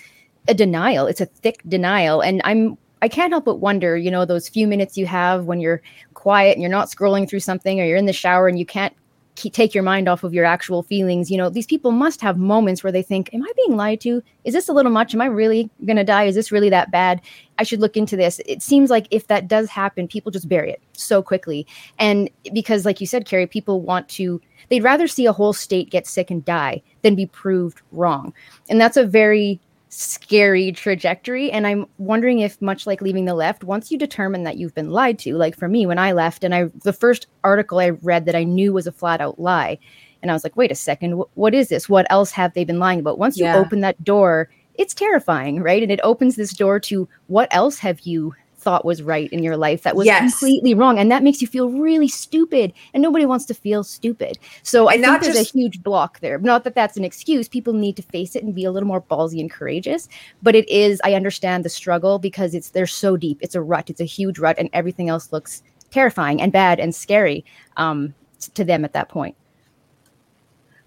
a 0.49 0.55
denial. 0.55 1.07
It's 1.07 1.21
a 1.21 1.27
thick 1.27 1.63
denial, 1.69 2.21
and 2.21 2.41
I'm 2.45 2.77
I 3.03 3.09
can't 3.09 3.33
help 3.33 3.45
but 3.45 3.57
wonder, 3.57 3.97
you 3.97 4.13
know, 4.13 4.25
those 4.25 4.49
few 4.49 4.69
minutes 4.69 4.97
you 4.97 5.07
have 5.07 5.47
when 5.47 5.61
you're 5.61 5.83
quiet 6.15 6.53
and 6.53 6.63
you're 6.63 6.71
not 6.71 6.89
scrolling 6.89 7.29
through 7.29 7.41
something 7.41 7.81
or 7.81 7.85
you're 7.85 7.97
in 7.97 8.07
the 8.07 8.13
shower 8.13 8.47
and 8.47 8.61
you 8.61 8.65
can't 8.65 8.95
keep, 9.35 9.53
take 9.53 9.75
your 9.75 9.83
mind 9.83 10.09
off 10.09 10.23
of 10.23 10.33
your 10.33 10.45
actual 10.45 10.85
feelings. 10.85 11.29
You 11.29 11.37
know, 11.37 11.51
these 11.51 11.67
people 11.67 11.91
must 11.91 12.21
have 12.21 12.39
moments 12.39 12.85
where 12.85 12.93
they 12.93 13.03
think, 13.03 13.33
Am 13.35 13.43
I 13.43 13.51
being 13.57 13.77
lied 13.77 14.01
to? 14.03 14.23
Is 14.45 14.55
this 14.55 14.69
a 14.69 14.73
little 14.73 14.93
much? 14.93 15.15
Am 15.15 15.21
I 15.21 15.27
really 15.27 15.69
going 15.85 15.97
to 15.97 16.05
die? 16.05 16.25
Is 16.25 16.37
this 16.37 16.53
really 16.53 16.71
that 16.71 16.93
bad? 16.93 17.21
I 17.59 17.65
should 17.65 17.81
look 17.81 17.97
into 17.97 18.17
this. 18.17 18.41
It 18.47 18.63
seems 18.63 18.89
like 18.89 19.09
if 19.11 19.27
that 19.27 19.49
does 19.49 19.69
happen, 19.69 20.07
people 20.07 20.31
just 20.31 20.49
bury 20.49 20.71
it 20.71 20.81
so 20.93 21.23
quickly. 21.23 21.67
And 21.99 22.31
because, 22.53 22.85
like 22.85 23.01
you 23.01 23.07
said, 23.09 23.27
Keri, 23.27 23.49
people 23.49 23.81
want 23.81 24.09
to, 24.11 24.41
they'd 24.69 24.85
rather 24.85 25.09
see 25.09 25.27
a 25.27 25.33
whole 25.33 25.53
state 25.53 25.91
get 25.91 26.07
sick 26.07 26.31
and 26.31 26.45
die 26.45 26.83
than 27.03 27.17
be 27.17 27.27
proved 27.27 27.83
wrong. 27.91 28.33
And 28.71 28.81
that's 28.81 28.97
a 28.97 29.05
very 29.05 29.61
scary 29.95 30.73
trajectory. 30.73 31.53
And 31.53 31.67
i'm 31.67 31.85
wondering 31.99 32.39
if 32.39 32.61
much 32.63 32.87
like 32.87 33.03
leaving 33.03 33.27
the 33.27 33.35
left 33.35 33.63
once 33.63 33.91
you 33.91 33.99
determine 33.99 34.43
that 34.45 34.57
you've 34.57 34.75
been 34.75 34.91
lied 34.91 35.19
to 35.19 35.37
like 35.37 35.55
for 35.55 35.69
me 35.69 35.85
when 35.85 35.99
i 35.99 36.13
left 36.13 36.45
and 36.45 36.55
i 36.55 36.65
the 36.83 36.95
first 36.95 37.27
article 37.45 37.79
i 37.79 37.91
read 37.91 38.25
that 38.25 38.35
i 38.35 38.43
knew 38.43 38.73
was 38.73 38.87
a 38.87 38.93
flat 38.93 39.21
out 39.21 39.39
lie 39.39 39.79
and 40.23 40.31
i 40.31 40.35
was 40.35 40.45
like 40.45 40.57
wait 40.57 40.73
a 40.73 40.75
second 40.75 41.13
wh- 41.13 41.37
what 41.37 41.53
is 41.55 41.69
this? 41.69 41.91
What 41.91 42.07
else 42.09 42.31
have 42.31 42.55
they 42.55 42.65
been 42.65 42.79
lying 42.79 43.01
about? 43.01 43.19
Once 43.19 43.37
you 43.37 43.45
Yeah. 43.45 43.59
open 43.59 43.81
that 43.81 44.03
door 44.03 44.49
it's 44.77 44.95
terrifying 44.95 45.61
right? 45.61 45.83
And 45.83 45.93
it 45.93 46.01
opens 46.03 46.37
this 46.37 46.55
door 46.55 46.81
to 46.81 47.07
what 47.27 47.49
else 47.51 47.79
have 47.81 48.01
you 48.01 48.35
thought 48.63 48.85
was 48.85 49.03
right 49.03 49.31
in 49.33 49.43
your 49.43 49.57
life 49.57 49.83
that 49.83 49.97
was 49.97 50.07
Yes. 50.07 50.31
completely 50.39 50.73
wrong 50.75 50.99
and 50.99 51.11
that 51.11 51.23
makes 51.23 51.43
you 51.43 51.49
feel 51.49 51.69
really 51.71 52.09
stupid 52.09 52.73
and 52.95 53.03
nobody 53.03 53.27
wants 53.27 53.45
to 53.47 53.55
feel 53.55 53.83
stupid 53.83 54.39
so 54.63 54.89
i 54.89 54.95
And 54.95 55.05
think 55.05 55.21
there's 55.23 55.37
just- 55.37 55.55
a 55.55 55.59
huge 55.59 55.83
block 55.83 56.21
there 56.21 56.39
not 56.39 56.65
that 56.65 56.75
that's 56.75 56.97
an 56.97 57.05
excuse 57.05 57.49
people 57.49 57.73
need 57.73 57.97
to 57.97 58.03
face 58.03 58.37
it 58.37 58.43
and 58.45 58.55
be 58.55 58.65
a 58.65 58.71
little 58.71 58.87
more 58.87 59.03
ballsy 59.03 59.41
and 59.41 59.51
courageous 59.51 60.09
but 60.43 60.55
it 60.55 60.69
is 60.69 61.01
i 61.05 61.15
understand 61.15 61.65
the 61.65 61.69
struggle 61.69 62.19
because 62.19 62.55
it's 62.55 62.71
they're 62.71 62.87
so 62.87 63.17
deep 63.17 63.39
it's 63.43 63.55
a 63.55 63.61
rut 63.61 63.91
it's 63.91 64.01
a 64.01 64.05
huge 64.05 64.39
rut 64.39 64.57
and 64.59 64.71
everything 64.73 65.09
else 65.09 65.33
looks 65.33 65.63
terrifying 65.91 66.41
and 66.41 66.53
bad 66.53 66.79
and 66.81 66.95
scary 66.95 67.45
um, 67.77 68.15
to 68.55 68.65
them 68.65 68.85
at 68.85 68.93
that 68.93 69.09
point 69.09 69.35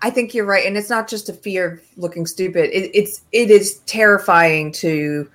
I 0.02 0.10
think 0.11 0.34
you're 0.35 0.45
right, 0.45 0.65
and 0.68 0.77
it's 0.77 0.89
not 0.89 1.07
just 1.07 1.30
a 1.30 1.34
fear 1.34 1.65
of 1.73 1.81
looking 1.97 2.27
stupid. 2.27 2.69
It, 2.72 2.91
it's 2.93 3.22
it 3.31 3.49
is 3.49 3.80
terrifying 3.88 4.72
to. 4.73 5.27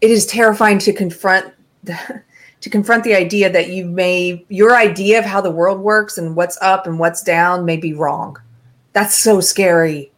It 0.00 0.10
is 0.10 0.26
terrifying 0.26 0.78
to 0.80 0.92
confront 0.92 1.52
the, 1.84 2.22
to 2.60 2.70
confront 2.70 3.04
the 3.04 3.14
idea 3.14 3.50
that 3.50 3.70
you 3.70 3.86
may 3.86 4.44
your 4.48 4.76
idea 4.76 5.18
of 5.18 5.24
how 5.24 5.40
the 5.40 5.50
world 5.50 5.80
works 5.80 6.18
and 6.18 6.36
what's 6.36 6.58
up 6.60 6.86
and 6.86 6.98
what's 6.98 7.22
down 7.22 7.64
may 7.64 7.76
be 7.76 7.92
wrong. 7.92 8.36
That's 8.92 9.14
so 9.14 9.40
scary. 9.40 10.10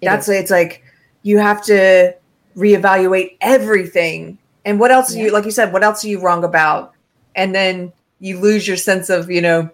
It 0.00 0.06
That's 0.06 0.28
is. 0.28 0.36
it's 0.36 0.50
like 0.50 0.82
you 1.22 1.38
have 1.38 1.62
to 1.64 2.14
reevaluate 2.56 3.36
everything. 3.40 4.38
And 4.64 4.78
what 4.78 4.90
else 4.90 5.14
are 5.14 5.18
you 5.18 5.30
like 5.30 5.44
you 5.44 5.50
said, 5.50 5.72
what 5.72 5.82
else 5.82 6.04
are 6.04 6.08
you 6.08 6.20
wrong 6.20 6.44
about? 6.44 6.94
And 7.34 7.54
then 7.54 7.92
you 8.20 8.38
lose 8.38 8.66
your 8.66 8.76
sense 8.76 9.10
of, 9.10 9.30
you 9.30 9.40
know, 9.40 9.70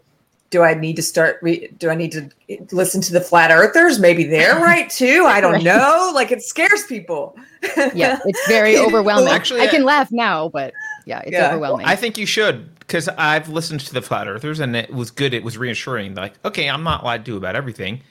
do 0.55 0.63
I 0.63 0.73
need 0.75 0.95
to 0.95 1.03
start 1.03 1.41
re- 1.43 1.67
do 1.79 1.91
I 1.91 1.97
need 1.97 2.13
to 2.13 2.31
listen 2.71 3.01
to 3.01 3.13
the 3.13 3.21
flat 3.21 3.51
earthers? 3.51 3.99
Maybe 3.99 4.23
they're 4.23 4.55
right 4.61 4.89
too. 4.89 5.25
I 5.27 5.41
don't 5.41 5.55
Right. 5.55 5.65
know. 5.65 6.13
Like 6.15 6.31
it 6.31 6.43
scares 6.43 6.85
people. 6.87 7.37
yeah 7.95 8.19
it's 8.25 8.47
very 8.47 8.77
overwhelming 8.87 9.33
Actually, 9.33 9.63
i 9.63 9.65
I- 9.65 9.69
can 9.69 9.85
laugh 9.85 10.13
now 10.13 10.51
but 10.51 10.75
yeah 11.07 11.21
it's 11.21 11.33
Yeah. 11.33 11.49
overwhelming 11.49 11.87
I 11.87 11.97
think 11.97 12.19
you 12.19 12.27
should 12.27 12.79
because 12.79 13.09
I've 13.09 13.49
listened 13.49 13.81
to 13.81 13.95
the 13.95 14.03
flat 14.03 14.29
earthers 14.29 14.61
and 14.61 14.77
it 14.77 14.93
was 14.93 15.11
good. 15.11 15.33
It 15.35 15.43
was 15.43 15.57
reassuring. 15.59 16.15
Like, 16.15 16.35
okay, 16.45 16.69
I'm 16.71 16.85
not 16.85 17.03
lied 17.05 17.25
to 17.25 17.31
do 17.33 17.37
about 17.39 17.57
everything. 17.57 18.03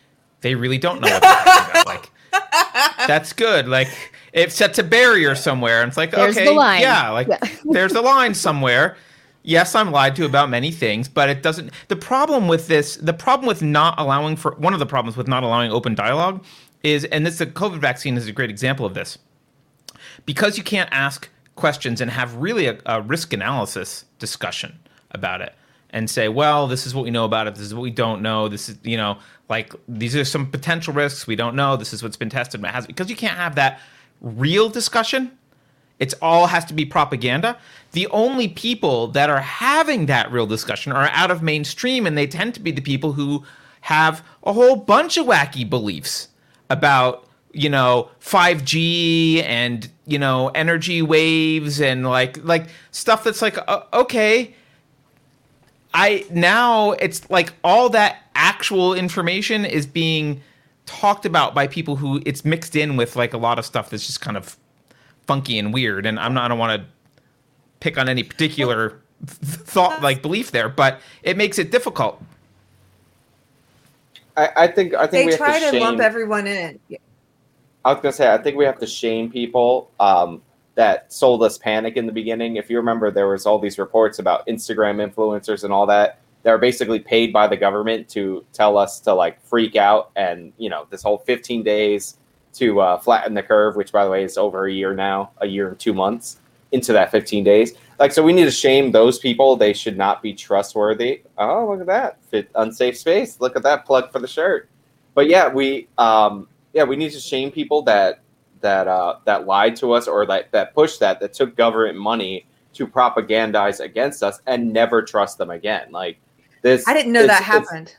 They 0.41 0.56
really 0.56 0.80
don't 0.80 0.99
know 0.99 1.07
what 1.10 1.18
about. 1.24 1.86
Like, 1.86 2.10
that's 3.07 3.32
good. 3.34 3.68
Like, 3.68 3.90
it 4.34 4.52
sets 4.52 4.80
a 4.80 4.84
barrier 4.84 5.36
somewhere. 5.36 5.82
And 5.84 5.90
it's 5.90 5.98
like, 5.98 6.10
There's 6.11 6.36
okay, 6.36 6.45
the 6.48 6.52
line. 6.53 6.82
yeah, 6.82 7.10
like 7.11 7.28
Yeah. 7.28 7.38
there's 7.65 7.94
a 7.94 8.02
line 8.02 8.34
somewhere. 8.34 8.98
Yes, 9.44 9.76
I'm 9.76 9.91
lied 9.91 10.15
to 10.15 10.26
about 10.26 10.49
many 10.49 10.72
things, 10.72 11.10
but 11.10 11.30
it 11.30 11.44
doesn't. 11.44 11.72
The 11.90 11.98
problem 11.98 12.48
with 12.48 12.68
this, 12.68 12.95
the 12.95 13.14
problem 13.14 13.45
with 13.45 13.61
not 13.61 13.99
allowing 13.99 14.38
for 14.38 14.56
one 14.56 14.74
of 14.74 14.80
the 14.80 14.86
problems 14.86 15.18
with 15.18 15.28
not 15.28 15.44
allowing 15.44 15.72
open 15.72 15.95
dialogue 15.95 16.44
is, 16.82 17.03
and 17.06 17.26
this 17.26 17.38
the 17.38 17.45
COVID 17.45 17.80
vaccine 17.80 18.15
is 18.15 18.28
a 18.28 18.32
great 18.32 18.49
example 18.49 18.86
of 18.86 18.94
this 18.94 19.18
because 20.26 20.57
you 20.57 20.64
can't 20.64 20.90
ask 20.91 21.30
questions 21.56 22.02
and 22.02 22.10
have 22.11 22.36
really 22.36 22.68
a, 22.68 22.80
a 22.86 23.02
risk 23.02 23.34
analysis 23.34 24.06
discussion 24.18 24.80
about 25.11 25.41
it 25.41 25.53
and 25.90 26.10
say, 26.10 26.28
well, 26.28 26.68
this 26.68 26.88
is 26.88 26.95
what 26.95 27.03
we 27.03 27.11
know 27.11 27.26
about 27.26 27.48
it. 27.48 27.56
This 27.56 27.65
is 27.65 27.74
what 27.74 27.84
we 27.84 27.91
don't 27.91 28.22
know. 28.22 28.48
This 28.48 28.68
is, 28.70 28.78
you 28.84 28.98
know, 28.98 29.20
like 29.49 29.74
these 29.88 30.15
are 30.15 30.26
some 30.26 30.49
potential 30.49 30.94
risks 30.94 31.28
we 31.28 31.36
don't 31.36 31.56
know. 31.56 31.78
This 31.78 31.94
is 31.94 32.02
what's 32.02 32.18
been 32.18 32.30
tested. 32.30 32.61
But 32.61 32.72
has 32.72 32.88
because 32.88 33.10
you 33.10 33.15
can't 33.15 33.38
have 33.38 33.56
that 33.56 33.80
real 34.22 34.70
discussion. 34.70 35.38
It's 35.99 36.15
all 36.22 36.48
has 36.48 36.65
to 36.65 36.74
be 36.74 36.86
propaganda. 36.86 37.57
The 37.94 38.07
only 38.07 38.48
people 38.48 39.07
that 39.10 39.30
are 39.30 39.40
having 39.40 40.07
that 40.07 40.32
real 40.32 40.48
discussion 40.48 40.91
are 40.91 41.10
out 41.14 41.32
of 41.32 41.41
mainstream, 41.41 42.06
and 42.06 42.18
they 42.18 42.28
tend 42.28 42.56
to 42.56 42.60
be 42.60 42.72
the 42.72 42.82
people 42.82 43.14
who 43.14 43.44
have 43.82 44.24
a 44.44 44.53
whole 44.53 44.76
bunch 44.76 45.18
of 45.18 45.26
wacky 45.26 45.70
beliefs 45.70 46.30
about 46.70 47.28
you 47.53 47.70
know 47.70 48.10
5G 48.20 49.44
and 49.44 49.88
you 50.07 50.18
know 50.18 50.49
energy 50.49 51.02
waves 51.02 51.80
and 51.80 52.06
like 52.06 52.44
like 52.44 52.68
stuff 52.91 53.24
that's 53.24 53.41
like 53.41 53.57
uh, 53.68 53.84
okay 53.94 54.56
I 55.94 56.26
now 56.32 56.91
it's 56.94 57.30
like 57.30 57.53
all 57.64 57.90
that 57.90 58.24
actual 58.34 58.94
information 58.95 59.65
is 59.65 59.86
being 59.86 60.41
talked 60.86 61.26
about 61.26 61.53
by 61.53 61.68
people 61.68 61.98
who 61.98 62.22
it's 62.26 62.44
mixed 62.44 62.76
in 62.76 62.98
with 62.98 63.15
like 63.15 63.34
a 63.34 63.38
lot 63.38 63.60
of 63.60 63.65
stuff 63.65 63.90
that's 63.91 64.07
just 64.07 64.22
kind 64.22 64.36
of 64.36 64.57
funky 65.28 65.60
and 65.60 65.74
weird 65.74 66.06
and 66.06 66.20
I'm 66.20 66.34
not 66.34 66.45
I 66.45 66.48
don't 66.48 66.57
want 66.57 66.82
to 66.82 66.88
pick 67.84 67.97
on 67.97 68.07
any 68.07 68.23
particular 68.23 69.01
thought 69.26 70.01
like 70.01 70.22
belief 70.22 70.51
there 70.51 70.69
but 70.69 71.01
it 71.22 71.35
makes 71.35 71.60
it 71.60 71.69
difficult 71.69 72.22
I, 74.38 74.49
I 74.55 74.68
think 74.68 74.93
I 74.93 75.05
think 75.05 75.11
They 75.11 75.26
we 75.26 75.31
have 75.31 75.38
try 75.38 75.60
to 75.60 75.65
to 75.65 75.72
shame. 75.72 75.81
lump 75.81 75.99
everyone 75.99 76.47
in. 76.47 76.80
I 77.85 77.93
was 77.93 78.01
gonna 78.01 78.14
say 78.14 78.34
I 78.34 78.38
think 78.38 78.57
we 78.57 78.65
have 78.65 78.80
to 78.80 78.88
shame 78.88 79.30
people 79.30 79.91
um, 79.99 80.41
that 80.76 81.11
sold 81.14 81.43
us 81.43 81.57
panic 81.57 81.97
in 81.97 82.07
the 82.07 82.11
beginning. 82.11 82.55
If 82.55 82.69
you 82.69 82.77
remember, 82.77 83.11
there 83.11 83.27
was 83.27 83.45
all 83.45 83.60
these 83.60 83.77
reports 83.77 84.18
about 84.18 84.47
Instagram 84.47 85.07
influencers 85.07 85.64
and 85.64 85.72
all 85.72 85.85
that 85.88 86.19
that 86.41 86.49
are 86.49 86.57
basically 86.57 86.99
paid 86.99 87.31
by 87.31 87.45
the 87.47 87.57
government 87.57 88.10
to 88.10 88.43
tell 88.53 88.77
us 88.77 88.99
to 89.01 89.14
like 89.14 89.39
freak 89.45 89.76
out 89.76 90.10
and 90.15 90.51
you 90.57 90.69
know 90.69 90.88
this 90.89 91.03
whole 91.03 91.19
15 91.19 91.61
days 91.61 92.18
to 92.53 92.80
uh, 92.81 92.97
flatten 92.97 93.34
the 93.35 93.43
curve, 93.43 93.76
which 93.76 93.91
by 93.91 94.03
the 94.03 94.10
way 94.10 94.23
is 94.23 94.38
over 94.38 94.65
a 94.65 94.72
year 94.72 94.95
now, 94.95 95.30
a 95.41 95.45
year 95.47 95.68
and 95.68 95.77
two 95.77 95.93
months 95.93 96.38
into 96.74 96.91
that 96.91 97.12
15 97.12 97.44
days. 97.44 97.74
Like 98.00 98.12
so, 98.12 98.24
we 98.24 98.34
need 98.34 98.45
to 98.45 98.52
shame 98.52 98.91
those 98.91 99.20
people. 99.20 99.56
They 99.56 99.72
should 99.72 99.98
not 99.98 100.22
be 100.22 100.34
trustworthy. 100.34 101.22
Oh, 101.38 101.70
look 101.70 101.82
at 101.82 101.88
that 101.88 102.24
fit 102.26 102.50
unsafe 102.56 102.98
space. 102.98 103.40
Look 103.40 103.56
at 103.56 103.64
that 103.64 103.86
plug 103.86 104.12
for 104.12 104.20
the 104.20 104.28
shirt. 104.28 104.70
But 105.14 105.30
yeah, 105.30 105.48
we 105.48 105.88
um, 105.98 106.48
yeah 106.74 106.84
we 106.84 106.95
need 106.95 107.12
to 107.12 107.20
shame 107.20 107.52
people 107.52 107.84
that 107.84 108.20
that 108.62 108.88
uh, 108.88 109.20
that 109.26 109.45
lied 109.45 109.76
to 109.78 109.94
us 109.94 110.08
or 110.08 110.26
that 110.26 110.52
that 110.52 110.74
pushed 110.74 111.00
that 111.00 111.20
that 111.20 111.34
took 111.34 111.56
government 111.56 111.98
money 111.98 112.48
to 112.74 112.88
propagandize 112.88 113.80
against 113.80 114.24
us 114.24 114.41
and 114.48 114.74
never 114.74 115.04
trust 115.04 115.38
them 115.38 115.52
again. 115.52 115.91
Like 115.91 116.18
this, 116.64 116.84
I 116.88 116.94
didn't 116.94 117.14
know 117.14 117.28
that 117.28 117.44
happened. 117.44 117.95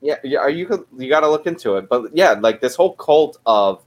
yeah, 0.00 0.16
yeah, 0.24 0.46
you 0.46 0.86
you 0.96 1.10
got 1.10 1.20
to 1.20 1.28
look 1.28 1.46
into 1.46 1.76
it. 1.76 1.88
But 1.90 2.16
yeah, 2.16 2.32
like 2.32 2.62
this 2.62 2.74
whole 2.74 2.94
cult 2.94 3.38
of 3.44 3.84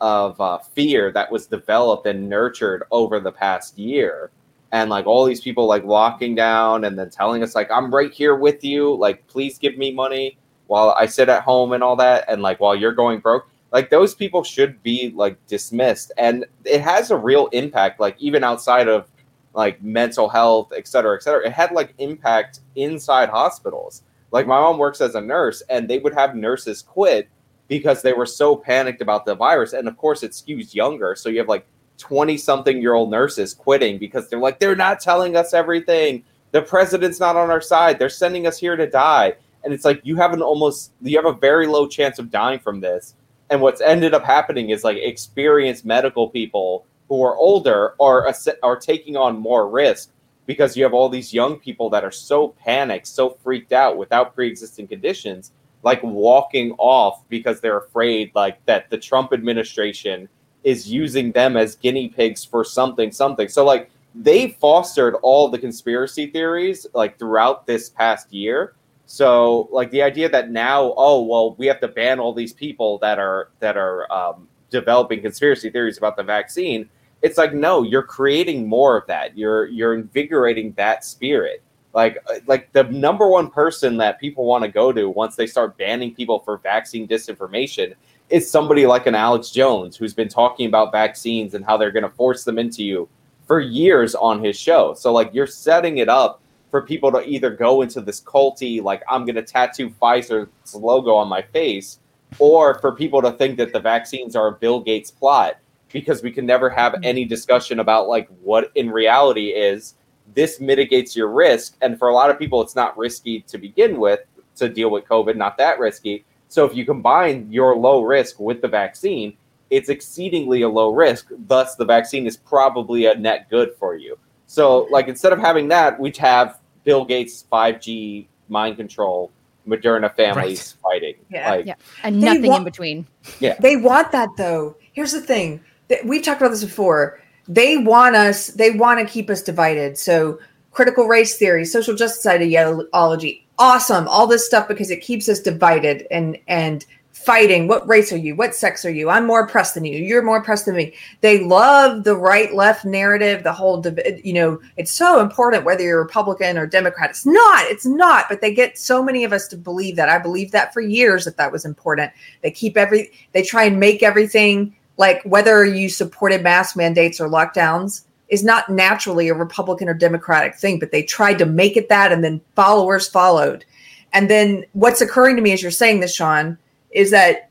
of 0.00 0.40
uh, 0.40 0.58
fear 0.58 1.10
that 1.12 1.30
was 1.30 1.46
developed 1.46 2.06
and 2.06 2.28
nurtured 2.28 2.84
over 2.90 3.20
the 3.20 3.32
past 3.32 3.78
year, 3.78 4.30
and 4.72 4.88
like 4.90 5.06
all 5.06 5.24
these 5.24 5.40
people 5.40 5.66
like 5.66 5.84
locking 5.84 6.34
down 6.34 6.84
and 6.84 6.98
then 6.98 7.10
telling 7.10 7.42
us 7.42 7.54
like 7.54 7.70
I'm 7.70 7.94
right 7.94 8.12
here 8.12 8.36
with 8.36 8.64
you, 8.64 8.94
like 8.94 9.26
please 9.26 9.58
give 9.58 9.76
me 9.76 9.92
money 9.92 10.38
while 10.68 10.90
I 10.98 11.06
sit 11.06 11.28
at 11.28 11.42
home 11.42 11.72
and 11.72 11.82
all 11.82 11.96
that, 11.96 12.24
and 12.28 12.42
like 12.42 12.60
while 12.60 12.74
you're 12.74 12.92
going 12.92 13.20
broke. 13.20 13.48
Like 13.72 13.88
those 13.88 14.14
people 14.16 14.42
should 14.42 14.82
be 14.82 15.12
like 15.14 15.36
dismissed, 15.46 16.12
and 16.18 16.44
it 16.64 16.80
has 16.80 17.10
a 17.10 17.16
real 17.16 17.46
impact. 17.48 18.00
Like 18.00 18.16
even 18.18 18.42
outside 18.42 18.88
of 18.88 19.08
like 19.54 19.82
mental 19.82 20.28
health, 20.28 20.72
et 20.76 20.86
cetera, 20.86 21.16
et 21.16 21.22
cetera, 21.22 21.46
it 21.46 21.52
had 21.52 21.72
like 21.72 21.94
impact 21.98 22.60
inside 22.76 23.28
hospitals. 23.28 24.02
Like 24.32 24.46
my 24.46 24.60
mom 24.60 24.78
works 24.78 25.00
as 25.00 25.14
a 25.14 25.20
nurse, 25.20 25.62
and 25.68 25.88
they 25.88 25.98
would 25.98 26.14
have 26.14 26.34
nurses 26.36 26.82
quit 26.82 27.28
because 27.70 28.02
they 28.02 28.12
were 28.12 28.26
so 28.26 28.56
panicked 28.56 29.00
about 29.00 29.24
the 29.24 29.34
virus. 29.34 29.74
And 29.74 29.86
of 29.86 29.96
course, 29.96 30.24
it 30.24 30.32
skews 30.32 30.74
younger. 30.74 31.14
So 31.14 31.28
you 31.28 31.38
have 31.38 31.48
like 31.48 31.64
20 31.98 32.36
something 32.36 32.82
year 32.82 32.94
old 32.94 33.12
nurses 33.12 33.54
quitting 33.54 33.96
because 33.96 34.28
they're 34.28 34.40
like, 34.40 34.58
they're 34.58 34.74
not 34.74 34.98
telling 34.98 35.36
us 35.36 35.54
everything. 35.54 36.24
The 36.50 36.62
president's 36.62 37.20
not 37.20 37.36
on 37.36 37.48
our 37.48 37.60
side. 37.60 37.96
They're 37.96 38.08
sending 38.08 38.48
us 38.48 38.58
here 38.58 38.74
to 38.74 38.90
die. 38.90 39.34
And 39.62 39.72
it's 39.72 39.84
like, 39.84 40.00
you 40.02 40.16
have 40.16 40.32
an 40.32 40.42
almost, 40.42 40.90
you 41.00 41.16
have 41.16 41.32
a 41.32 41.38
very 41.38 41.68
low 41.68 41.86
chance 41.86 42.18
of 42.18 42.28
dying 42.28 42.58
from 42.58 42.80
this. 42.80 43.14
And 43.50 43.60
what's 43.60 43.80
ended 43.80 44.14
up 44.14 44.24
happening 44.24 44.70
is 44.70 44.82
like 44.82 44.96
experienced 44.96 45.84
medical 45.84 46.28
people 46.28 46.86
who 47.08 47.22
are 47.22 47.36
older 47.36 47.94
are, 48.00 48.34
are 48.64 48.76
taking 48.76 49.16
on 49.16 49.38
more 49.38 49.68
risk 49.68 50.10
because 50.44 50.76
you 50.76 50.82
have 50.82 50.94
all 50.94 51.08
these 51.08 51.32
young 51.32 51.56
people 51.56 51.88
that 51.90 52.02
are 52.02 52.10
so 52.10 52.48
panicked, 52.48 53.06
so 53.06 53.30
freaked 53.44 53.72
out 53.72 53.96
without 53.96 54.34
pre-existing 54.34 54.88
conditions, 54.88 55.52
like 55.82 56.02
walking 56.02 56.72
off 56.78 57.22
because 57.28 57.60
they're 57.60 57.78
afraid 57.78 58.30
like 58.34 58.64
that 58.66 58.90
the 58.90 58.98
Trump 58.98 59.32
administration 59.32 60.28
is 60.62 60.90
using 60.90 61.32
them 61.32 61.56
as 61.56 61.74
guinea 61.76 62.08
pigs 62.08 62.44
for 62.44 62.64
something 62.64 63.10
something. 63.10 63.48
So 63.48 63.64
like 63.64 63.90
they 64.14 64.48
fostered 64.60 65.14
all 65.22 65.48
the 65.48 65.58
conspiracy 65.58 66.26
theories 66.26 66.86
like 66.94 67.18
throughout 67.18 67.66
this 67.66 67.88
past 67.90 68.32
year. 68.32 68.74
So 69.06 69.68
like 69.72 69.90
the 69.90 70.02
idea 70.02 70.28
that 70.28 70.50
now 70.50 70.94
oh 70.96 71.22
well 71.22 71.54
we 71.56 71.66
have 71.66 71.80
to 71.80 71.88
ban 71.88 72.20
all 72.20 72.32
these 72.32 72.52
people 72.52 72.98
that 72.98 73.18
are 73.18 73.50
that 73.60 73.76
are 73.76 74.10
um, 74.12 74.48
developing 74.70 75.20
conspiracy 75.20 75.70
theories 75.70 75.98
about 75.98 76.16
the 76.16 76.22
vaccine 76.22 76.88
it's 77.22 77.38
like 77.38 77.52
no 77.52 77.82
you're 77.82 78.02
creating 78.02 78.68
more 78.68 78.96
of 78.96 79.06
that 79.06 79.36
you're 79.36 79.66
you're 79.66 79.94
invigorating 79.94 80.72
that 80.72 81.04
spirit 81.04 81.62
like 81.92 82.18
uh, 82.28 82.36
like 82.46 82.72
the 82.72 82.84
number 82.84 83.28
one 83.28 83.50
person 83.50 83.96
that 83.98 84.20
people 84.20 84.44
want 84.44 84.64
to 84.64 84.70
go 84.70 84.92
to 84.92 85.08
once 85.08 85.36
they 85.36 85.46
start 85.46 85.76
banning 85.76 86.14
people 86.14 86.40
for 86.40 86.58
vaccine 86.58 87.06
disinformation 87.06 87.94
is 88.28 88.48
somebody 88.48 88.86
like 88.86 89.06
an 89.06 89.14
Alex 89.14 89.50
Jones 89.50 89.96
who's 89.96 90.14
been 90.14 90.28
talking 90.28 90.66
about 90.66 90.92
vaccines 90.92 91.54
and 91.54 91.64
how 91.64 91.76
they're 91.76 91.90
going 91.90 92.04
to 92.04 92.10
force 92.10 92.44
them 92.44 92.58
into 92.58 92.84
you 92.84 93.08
for 93.46 93.58
years 93.58 94.14
on 94.14 94.42
his 94.42 94.56
show. 94.56 94.94
So 94.94 95.12
like 95.12 95.30
you're 95.32 95.46
setting 95.46 95.98
it 95.98 96.08
up 96.08 96.40
for 96.70 96.82
people 96.82 97.10
to 97.10 97.28
either 97.28 97.50
go 97.50 97.82
into 97.82 98.00
this 98.00 98.20
culty 98.20 98.80
like 98.80 99.02
I'm 99.08 99.24
going 99.24 99.34
to 99.34 99.42
tattoo 99.42 99.90
Pfizer's 99.90 100.74
logo 100.74 101.14
on 101.14 101.28
my 101.28 101.42
face 101.42 101.98
or 102.38 102.78
for 102.78 102.92
people 102.92 103.20
to 103.22 103.32
think 103.32 103.56
that 103.58 103.72
the 103.72 103.80
vaccines 103.80 104.36
are 104.36 104.48
a 104.48 104.52
Bill 104.52 104.80
Gates 104.80 105.10
plot 105.10 105.58
because 105.92 106.22
we 106.22 106.30
can 106.30 106.46
never 106.46 106.70
have 106.70 106.94
any 107.02 107.24
discussion 107.24 107.80
about 107.80 108.06
like 108.06 108.28
what 108.42 108.70
in 108.76 108.90
reality 108.90 109.48
is 109.48 109.94
this 110.34 110.60
mitigates 110.60 111.16
your 111.16 111.28
risk 111.28 111.76
and 111.80 111.98
for 111.98 112.08
a 112.08 112.14
lot 112.14 112.30
of 112.30 112.38
people 112.38 112.60
it's 112.62 112.76
not 112.76 112.96
risky 112.96 113.40
to 113.42 113.58
begin 113.58 113.98
with 113.98 114.20
to 114.56 114.68
deal 114.68 114.90
with 114.90 115.04
covid 115.06 115.36
not 115.36 115.56
that 115.58 115.78
risky 115.78 116.24
so 116.48 116.64
if 116.64 116.74
you 116.74 116.84
combine 116.84 117.46
your 117.50 117.76
low 117.76 118.02
risk 118.02 118.38
with 118.40 118.60
the 118.62 118.68
vaccine 118.68 119.36
it's 119.70 119.88
exceedingly 119.88 120.62
a 120.62 120.68
low 120.68 120.92
risk 120.92 121.28
thus 121.46 121.76
the 121.76 121.84
vaccine 121.84 122.26
is 122.26 122.36
probably 122.36 123.06
a 123.06 123.14
net 123.14 123.48
good 123.50 123.72
for 123.78 123.94
you 123.96 124.16
so 124.46 124.86
like 124.90 125.08
instead 125.08 125.32
of 125.32 125.38
having 125.38 125.68
that 125.68 125.98
we'd 125.98 126.16
have 126.16 126.60
bill 126.84 127.04
gates 127.04 127.44
5g 127.52 128.26
mind 128.48 128.76
control 128.76 129.30
moderna 129.68 130.12
families 130.14 130.72
fighting 130.82 131.14
Yeah. 131.30 131.50
like 131.50 131.66
Yeah. 131.66 131.74
and 132.02 132.20
They 132.22 132.26
nothing 132.34 132.52
in 132.52 132.64
between. 132.64 133.06
Yeah. 133.38 133.54
They 133.60 133.76
want 133.76 134.10
that 134.12 134.30
though. 134.36 134.74
Here's 134.92 135.12
the 135.12 135.20
thing. 135.20 135.60
Th- 135.88 136.00
We've 136.04 136.22
talked 136.22 136.40
about 136.40 136.50
this 136.50 136.64
before. 136.64 137.20
They 137.50 137.76
want 137.76 138.14
us, 138.14 138.46
they 138.46 138.70
want 138.70 139.00
to 139.00 139.12
keep 139.12 139.28
us 139.28 139.42
divided. 139.42 139.98
So 139.98 140.38
critical 140.70 141.08
race 141.08 141.36
theory, 141.36 141.64
social 141.64 141.96
justice 141.96 142.24
ideology, 142.24 143.44
awesome. 143.58 144.06
All 144.06 144.28
this 144.28 144.46
stuff 144.46 144.68
because 144.68 144.90
it 144.90 145.02
keeps 145.02 145.28
us 145.28 145.40
divided 145.40 146.06
and 146.12 146.38
and 146.46 146.86
fighting. 147.12 147.68
What 147.68 147.86
race 147.86 148.12
are 148.12 148.16
you? 148.16 148.34
What 148.34 148.54
sex 148.54 148.84
are 148.84 148.90
you? 148.90 149.10
I'm 149.10 149.26
more 149.26 149.40
oppressed 149.40 149.74
than 149.74 149.84
you. 149.84 149.98
You're 149.98 150.22
more 150.22 150.38
oppressed 150.38 150.64
than 150.64 150.76
me. 150.76 150.94
They 151.20 151.44
love 151.44 152.04
the 152.04 152.16
right 152.16 152.54
left 152.54 152.84
narrative, 152.84 153.42
the 153.42 153.52
whole 153.52 153.84
you 154.24 154.32
know, 154.32 154.60
it's 154.76 154.92
so 154.92 155.20
important 155.20 155.64
whether 155.64 155.82
you're 155.82 156.00
Republican 156.00 156.56
or 156.56 156.66
Democrat. 156.66 157.10
It's 157.10 157.26
not. 157.26 157.66
It's 157.66 157.84
not, 157.84 158.26
but 158.28 158.40
they 158.40 158.54
get 158.54 158.78
so 158.78 159.02
many 159.02 159.24
of 159.24 159.32
us 159.34 159.48
to 159.48 159.56
believe 159.56 159.96
that. 159.96 160.08
I 160.08 160.18
believed 160.18 160.52
that 160.52 160.72
for 160.72 160.80
years 160.80 161.26
that 161.26 161.36
that 161.36 161.52
was 161.52 161.64
important. 161.66 162.12
They 162.42 162.50
keep 162.50 162.76
every 162.76 163.10
they 163.32 163.42
try 163.42 163.64
and 163.64 163.78
make 163.78 164.02
everything 164.02 164.74
like 165.00 165.22
whether 165.22 165.64
you 165.64 165.88
supported 165.88 166.42
mask 166.42 166.76
mandates 166.76 167.22
or 167.22 167.26
lockdowns 167.26 168.04
is 168.28 168.44
not 168.44 168.68
naturally 168.68 169.28
a 169.28 169.34
Republican 169.34 169.88
or 169.88 169.94
Democratic 169.94 170.54
thing, 170.54 170.78
but 170.78 170.92
they 170.92 171.02
tried 171.02 171.38
to 171.38 171.46
make 171.46 171.74
it 171.74 171.88
that 171.88 172.12
and 172.12 172.22
then 172.22 172.38
followers 172.54 173.08
followed. 173.08 173.64
And 174.12 174.28
then 174.28 174.66
what's 174.74 175.00
occurring 175.00 175.36
to 175.36 175.42
me 175.42 175.52
as 175.52 175.62
you're 175.62 175.70
saying 175.70 176.00
this, 176.00 176.14
Sean, 176.14 176.58
is 176.90 177.10
that 177.12 177.48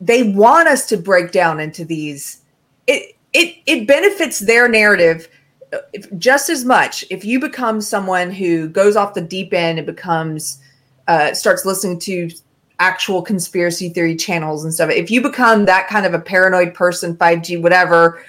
they 0.00 0.22
want 0.22 0.68
us 0.68 0.86
to 0.86 0.96
break 0.96 1.32
down 1.32 1.60
into 1.60 1.84
these. 1.84 2.40
It 2.86 3.14
it 3.34 3.56
it 3.66 3.86
benefits 3.86 4.38
their 4.38 4.68
narrative 4.68 5.28
uh, 5.74 5.80
just 6.16 6.48
as 6.48 6.64
much 6.64 7.04
if 7.10 7.26
you 7.26 7.38
become 7.40 7.82
someone 7.82 8.30
who 8.30 8.70
goes 8.70 8.96
off 8.96 9.12
the 9.12 9.20
deep 9.20 9.52
end 9.52 9.78
and 9.78 9.86
becomes 9.86 10.62
uh, 11.08 11.34
starts 11.34 11.66
listening 11.66 11.98
to 11.98 12.30
actual 12.80 13.22
conspiracy 13.22 13.88
theory 13.88 14.16
channels 14.16 14.64
and 14.64 14.72
stuff. 14.72 14.90
If 14.90 15.10
you 15.10 15.20
become 15.20 15.64
that 15.64 15.88
kind 15.88 16.06
of 16.06 16.14
a 16.14 16.20
paranoid 16.20 16.74
person, 16.74 17.16
5G, 17.16 17.60
whatever, 17.60 18.22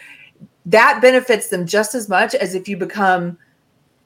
that 0.65 0.99
benefits 1.01 1.47
them 1.47 1.65
just 1.65 1.95
as 1.95 2.09
much 2.09 2.33
as 2.35 2.55
if 2.55 2.67
you 2.67 2.77
become 2.77 3.37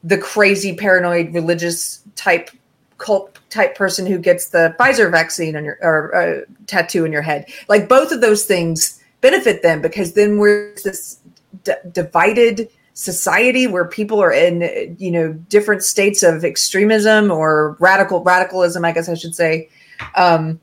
the 0.03 0.17
crazy 0.17 0.75
paranoid 0.75 1.33
religious 1.33 2.03
type 2.15 2.49
cult 2.97 3.39
type 3.49 3.75
person 3.75 4.05
who 4.05 4.17
gets 4.17 4.49
the 4.49 4.75
Pfizer 4.79 5.09
vaccine 5.09 5.55
on 5.55 5.65
your 5.65 5.77
or 5.81 6.15
uh, 6.15 6.41
tattoo 6.67 7.05
in 7.05 7.11
your 7.11 7.21
head. 7.21 7.45
Like 7.67 7.87
both 7.87 8.11
of 8.11 8.21
those 8.21 8.45
things 8.45 9.01
benefit 9.21 9.61
them 9.61 9.81
because 9.81 10.13
then 10.13 10.37
we're 10.37 10.75
this 10.83 11.19
d- 11.63 11.73
divided 11.91 12.69
society 12.93 13.65
where 13.65 13.85
people 13.85 14.21
are 14.21 14.31
in 14.31 14.95
you 14.99 15.09
know 15.09 15.33
different 15.33 15.83
states 15.83 16.21
of 16.21 16.45
extremism 16.45 17.31
or 17.31 17.75
radical 17.79 18.23
radicalism 18.23 18.85
i 18.85 18.91
guess 18.91 19.09
i 19.09 19.15
should 19.15 19.33
say 19.33 19.67
um 20.15 20.59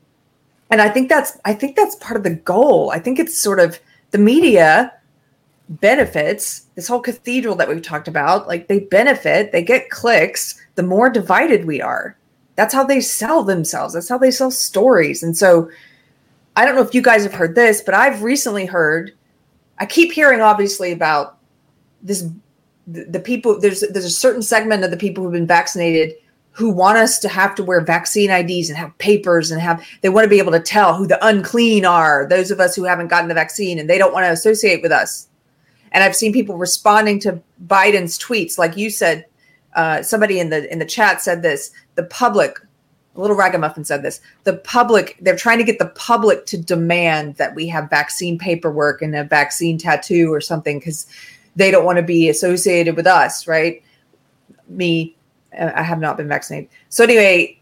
and 0.69 0.81
i 0.81 0.89
think 0.89 1.09
that's 1.09 1.37
i 1.45 1.53
think 1.53 1.75
that's 1.75 1.95
part 1.95 2.17
of 2.17 2.23
the 2.23 2.35
goal. 2.35 2.91
I 2.91 2.99
think 2.99 3.19
it's 3.19 3.37
sort 3.37 3.59
of 3.59 3.79
the 4.11 4.17
media 4.17 4.93
benefits 5.69 6.65
this 6.75 6.87
whole 6.87 6.99
cathedral 6.99 7.55
that 7.55 7.69
we've 7.69 7.81
talked 7.81 8.07
about. 8.07 8.47
Like 8.47 8.67
they 8.67 8.79
benefit 8.79 9.51
they 9.51 9.63
get 9.63 9.89
clicks 9.89 10.59
the 10.75 10.83
more 10.83 11.09
divided 11.09 11.65
we 11.65 11.81
are. 11.81 12.17
That's 12.55 12.73
how 12.73 12.83
they 12.83 12.99
sell 12.99 13.43
themselves. 13.43 13.93
That's 13.93 14.09
how 14.09 14.17
they 14.17 14.31
sell 14.31 14.51
stories. 14.51 15.23
And 15.23 15.37
so 15.37 15.69
i 16.55 16.65
don't 16.65 16.75
know 16.75 16.81
if 16.81 16.93
you 16.93 17.01
guys 17.01 17.23
have 17.23 17.33
heard 17.33 17.55
this 17.55 17.81
but 17.81 17.93
i've 17.93 18.23
recently 18.23 18.65
heard 18.65 19.13
i 19.79 19.85
keep 19.85 20.11
hearing 20.11 20.41
obviously 20.41 20.91
about 20.91 21.37
this 22.01 22.27
the, 22.87 23.19
people 23.19 23.59
there's 23.59 23.81
there's 23.91 24.05
a 24.05 24.09
certain 24.09 24.41
segment 24.41 24.83
of 24.83 24.91
the 24.91 24.97
people 24.97 25.23
who've 25.23 25.33
been 25.33 25.47
vaccinated 25.47 26.13
who 26.51 26.69
want 26.69 26.97
us 26.97 27.17
to 27.19 27.29
have 27.29 27.55
to 27.55 27.63
wear 27.63 27.81
vaccine 27.81 28.29
IDs 28.29 28.69
and 28.69 28.77
have 28.77 28.97
papers 28.97 29.51
and 29.51 29.61
have 29.61 29.85
they 30.01 30.09
want 30.09 30.25
to 30.25 30.29
be 30.29 30.39
able 30.39 30.51
to 30.51 30.59
tell 30.59 30.95
who 30.95 31.07
the 31.07 31.25
unclean 31.25 31.85
are, 31.85 32.27
those 32.29 32.51
of 32.51 32.59
us 32.59 32.75
who 32.75 32.83
haven't 32.83 33.07
gotten 33.07 33.29
the 33.29 33.33
vaccine 33.33 33.79
and 33.79 33.89
they 33.89 33.97
don't 33.97 34.13
want 34.13 34.25
to 34.25 34.31
associate 34.31 34.81
with 34.81 34.91
us. 34.91 35.29
And 35.91 36.03
I've 36.03 36.15
seen 36.15 36.33
people 36.33 36.57
responding 36.57 37.19
to 37.21 37.41
Biden's 37.65 38.17
tweets, 38.17 38.57
like 38.57 38.77
you 38.77 38.89
said. 38.89 39.25
Uh, 39.73 40.03
somebody 40.03 40.39
in 40.39 40.49
the 40.49 40.71
in 40.71 40.79
the 40.79 40.85
chat 40.85 41.21
said 41.21 41.41
this. 41.41 41.71
The 41.95 42.03
public, 42.03 42.57
a 43.15 43.21
little 43.21 43.37
ragamuffin 43.37 43.85
said 43.85 44.03
this. 44.03 44.19
The 44.43 44.57
public, 44.57 45.17
they're 45.21 45.35
trying 45.35 45.59
to 45.59 45.63
get 45.63 45.79
the 45.79 45.87
public 45.87 46.45
to 46.47 46.57
demand 46.57 47.35
that 47.35 47.55
we 47.55 47.67
have 47.67 47.89
vaccine 47.89 48.37
paperwork 48.37 49.01
and 49.01 49.15
a 49.15 49.23
vaccine 49.23 49.77
tattoo 49.77 50.33
or 50.33 50.41
something 50.41 50.79
because 50.79 51.07
they 51.55 51.71
don't 51.71 51.85
want 51.85 51.97
to 51.97 52.03
be 52.03 52.27
associated 52.27 52.97
with 52.97 53.07
us, 53.07 53.47
right? 53.47 53.81
Me, 54.67 55.15
I 55.59 55.83
have 55.83 55.99
not 55.99 56.17
been 56.17 56.27
vaccinated. 56.27 56.69
So, 56.89 57.03
anyway, 57.03 57.59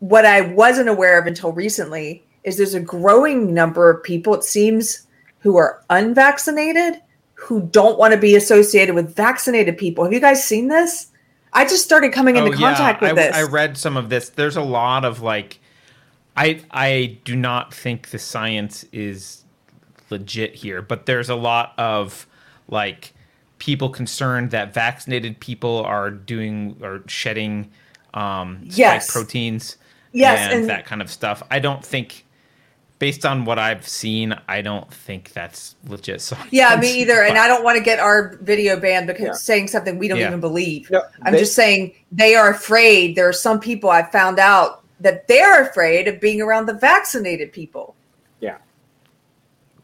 what 0.00 0.24
I 0.24 0.42
wasn't 0.42 0.88
aware 0.88 1.18
of 1.18 1.26
until 1.26 1.52
recently 1.52 2.22
is 2.44 2.56
there's 2.56 2.74
a 2.74 2.80
growing 2.80 3.54
number 3.54 3.90
of 3.90 4.02
people, 4.02 4.34
it 4.34 4.44
seems, 4.44 5.06
who 5.40 5.56
are 5.56 5.82
unvaccinated 5.90 7.00
who 7.44 7.62
don't 7.72 7.98
want 7.98 8.14
to 8.14 8.18
be 8.18 8.36
associated 8.36 8.94
with 8.94 9.14
vaccinated 9.14 9.76
people. 9.76 10.04
Have 10.04 10.12
you 10.12 10.20
guys 10.20 10.42
seen 10.44 10.68
this? 10.68 11.08
I 11.52 11.64
just 11.64 11.84
started 11.84 12.12
coming 12.12 12.36
into 12.36 12.50
Oh, 12.50 12.56
contact 12.56 13.02
yeah. 13.02 13.12
with 13.12 13.18
I, 13.18 13.26
this. 13.26 13.36
I 13.36 13.42
read 13.42 13.76
some 13.76 13.96
of 13.96 14.08
this. 14.08 14.30
There's 14.30 14.56
a 14.56 14.62
lot 14.62 15.04
of 15.04 15.20
like, 15.20 15.60
I 16.36 16.60
I 16.70 17.18
do 17.24 17.36
not 17.36 17.72
think 17.72 18.10
the 18.10 18.18
science 18.18 18.84
is 18.92 19.44
legit 20.10 20.54
here, 20.54 20.80
but 20.80 21.06
there's 21.06 21.28
a 21.28 21.34
lot 21.34 21.74
of 21.78 22.26
like 22.68 23.12
people 23.58 23.88
concerned 23.88 24.50
that 24.50 24.74
vaccinated 24.74 25.38
people 25.40 25.84
are 25.84 26.10
doing 26.10 26.76
or 26.82 27.02
shedding 27.06 27.70
um, 28.14 28.58
spike 28.66 28.76
Yes. 28.76 29.12
proteins, 29.12 29.76
Yes, 30.12 30.38
and, 30.52 30.60
and- 30.60 30.70
that 30.70 30.86
kind 30.86 31.00
of 31.02 31.10
stuff. 31.10 31.42
I 31.50 31.58
don't 31.58 31.84
think. 31.84 32.22
Based 33.00 33.26
on 33.26 33.44
what 33.44 33.58
I've 33.58 33.86
seen, 33.86 34.38
I 34.48 34.62
don't 34.62 34.90
think 34.90 35.32
that's 35.32 35.74
legit 35.88 36.20
science. 36.22 36.46
yeah, 36.52 36.76
me 36.76 37.00
either. 37.00 37.24
And 37.24 37.36
I 37.36 37.48
don't 37.48 37.64
want 37.64 37.76
to 37.76 37.82
get 37.82 37.98
our 37.98 38.36
video 38.40 38.78
banned 38.78 39.08
because 39.08 39.24
Yeah. 39.26 39.32
saying 39.32 39.68
something 39.68 39.98
we 39.98 40.06
don't 40.06 40.20
Yeah. 40.20 40.28
even 40.28 40.40
believe. 40.40 40.88
No, 40.90 41.02
I'm 41.22 41.32
they- 41.32 41.40
just 41.40 41.54
saying 41.56 41.92
they 42.12 42.36
are 42.36 42.48
afraid. 42.50 43.16
There 43.16 43.28
are 43.28 43.32
some 43.32 43.58
people 43.58 43.90
I 43.90 44.04
found 44.04 44.38
out 44.38 44.84
that 45.00 45.26
they're 45.26 45.62
afraid 45.68 46.06
of 46.06 46.20
being 46.20 46.40
around 46.40 46.66
the 46.66 46.72
vaccinated 46.74 47.52
people 47.52 47.94
Yeah. 48.40 48.56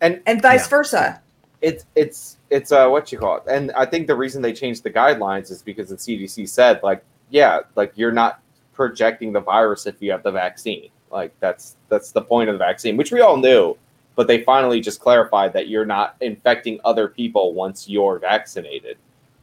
and 0.01 0.21
and 0.25 0.41
vice 0.41 0.63
Yeah. 0.63 0.69
versa. 0.69 1.21
It's 1.63 1.85
it's 1.95 2.39
it's 2.51 2.73
uh 2.73 2.89
what 2.89 3.13
you 3.13 3.19
call 3.19 3.37
it. 3.37 3.43
And 3.49 3.71
i 3.73 3.85
think 3.85 4.07
the 4.07 4.15
reason 4.15 4.43
they 4.43 4.53
changed 4.53 4.83
the 4.83 4.91
guidelines 4.91 5.51
is 5.51 5.63
because 5.63 5.89
the 5.91 5.97
cdc 5.97 6.49
said 6.49 6.81
like 6.83 7.05
yeah 7.29 7.61
like 7.77 7.93
you're 7.97 8.13
not 8.13 8.41
projecting 8.73 9.33
the 9.33 9.41
virus 9.41 9.87
if 9.87 10.01
you 10.01 10.11
have 10.11 10.23
the 10.23 10.33
vaccine. 10.33 10.89
Like 11.11 11.35
that's 11.41 11.77
that's 11.89 12.13
the 12.13 12.23
point 12.23 12.49
of 12.49 12.55
the 12.55 12.59
vaccine 12.59 12.97
which 12.97 13.13
we 13.13 13.21
all 13.21 13.37
knew 13.37 13.77
but 14.17 14.27
they 14.27 14.43
finally 14.43 14.81
just 14.81 15.01
clarified 15.01 15.53
that 15.53 15.69
you're 15.69 15.87
not 15.87 16.17
infecting 16.21 16.79
other 16.85 17.09
people 17.09 17.55
once 17.55 17.89
you're 17.89 18.19
vaccinated 18.19 18.97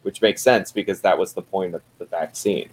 which 0.07 0.21
makes 0.21 0.41
sense 0.41 0.71
because 0.71 1.01
that 1.01 1.17
was 1.17 1.33
the 1.33 1.41
point 1.41 1.75
of 1.75 1.81
the 1.97 2.05
vaccine. 2.05 2.69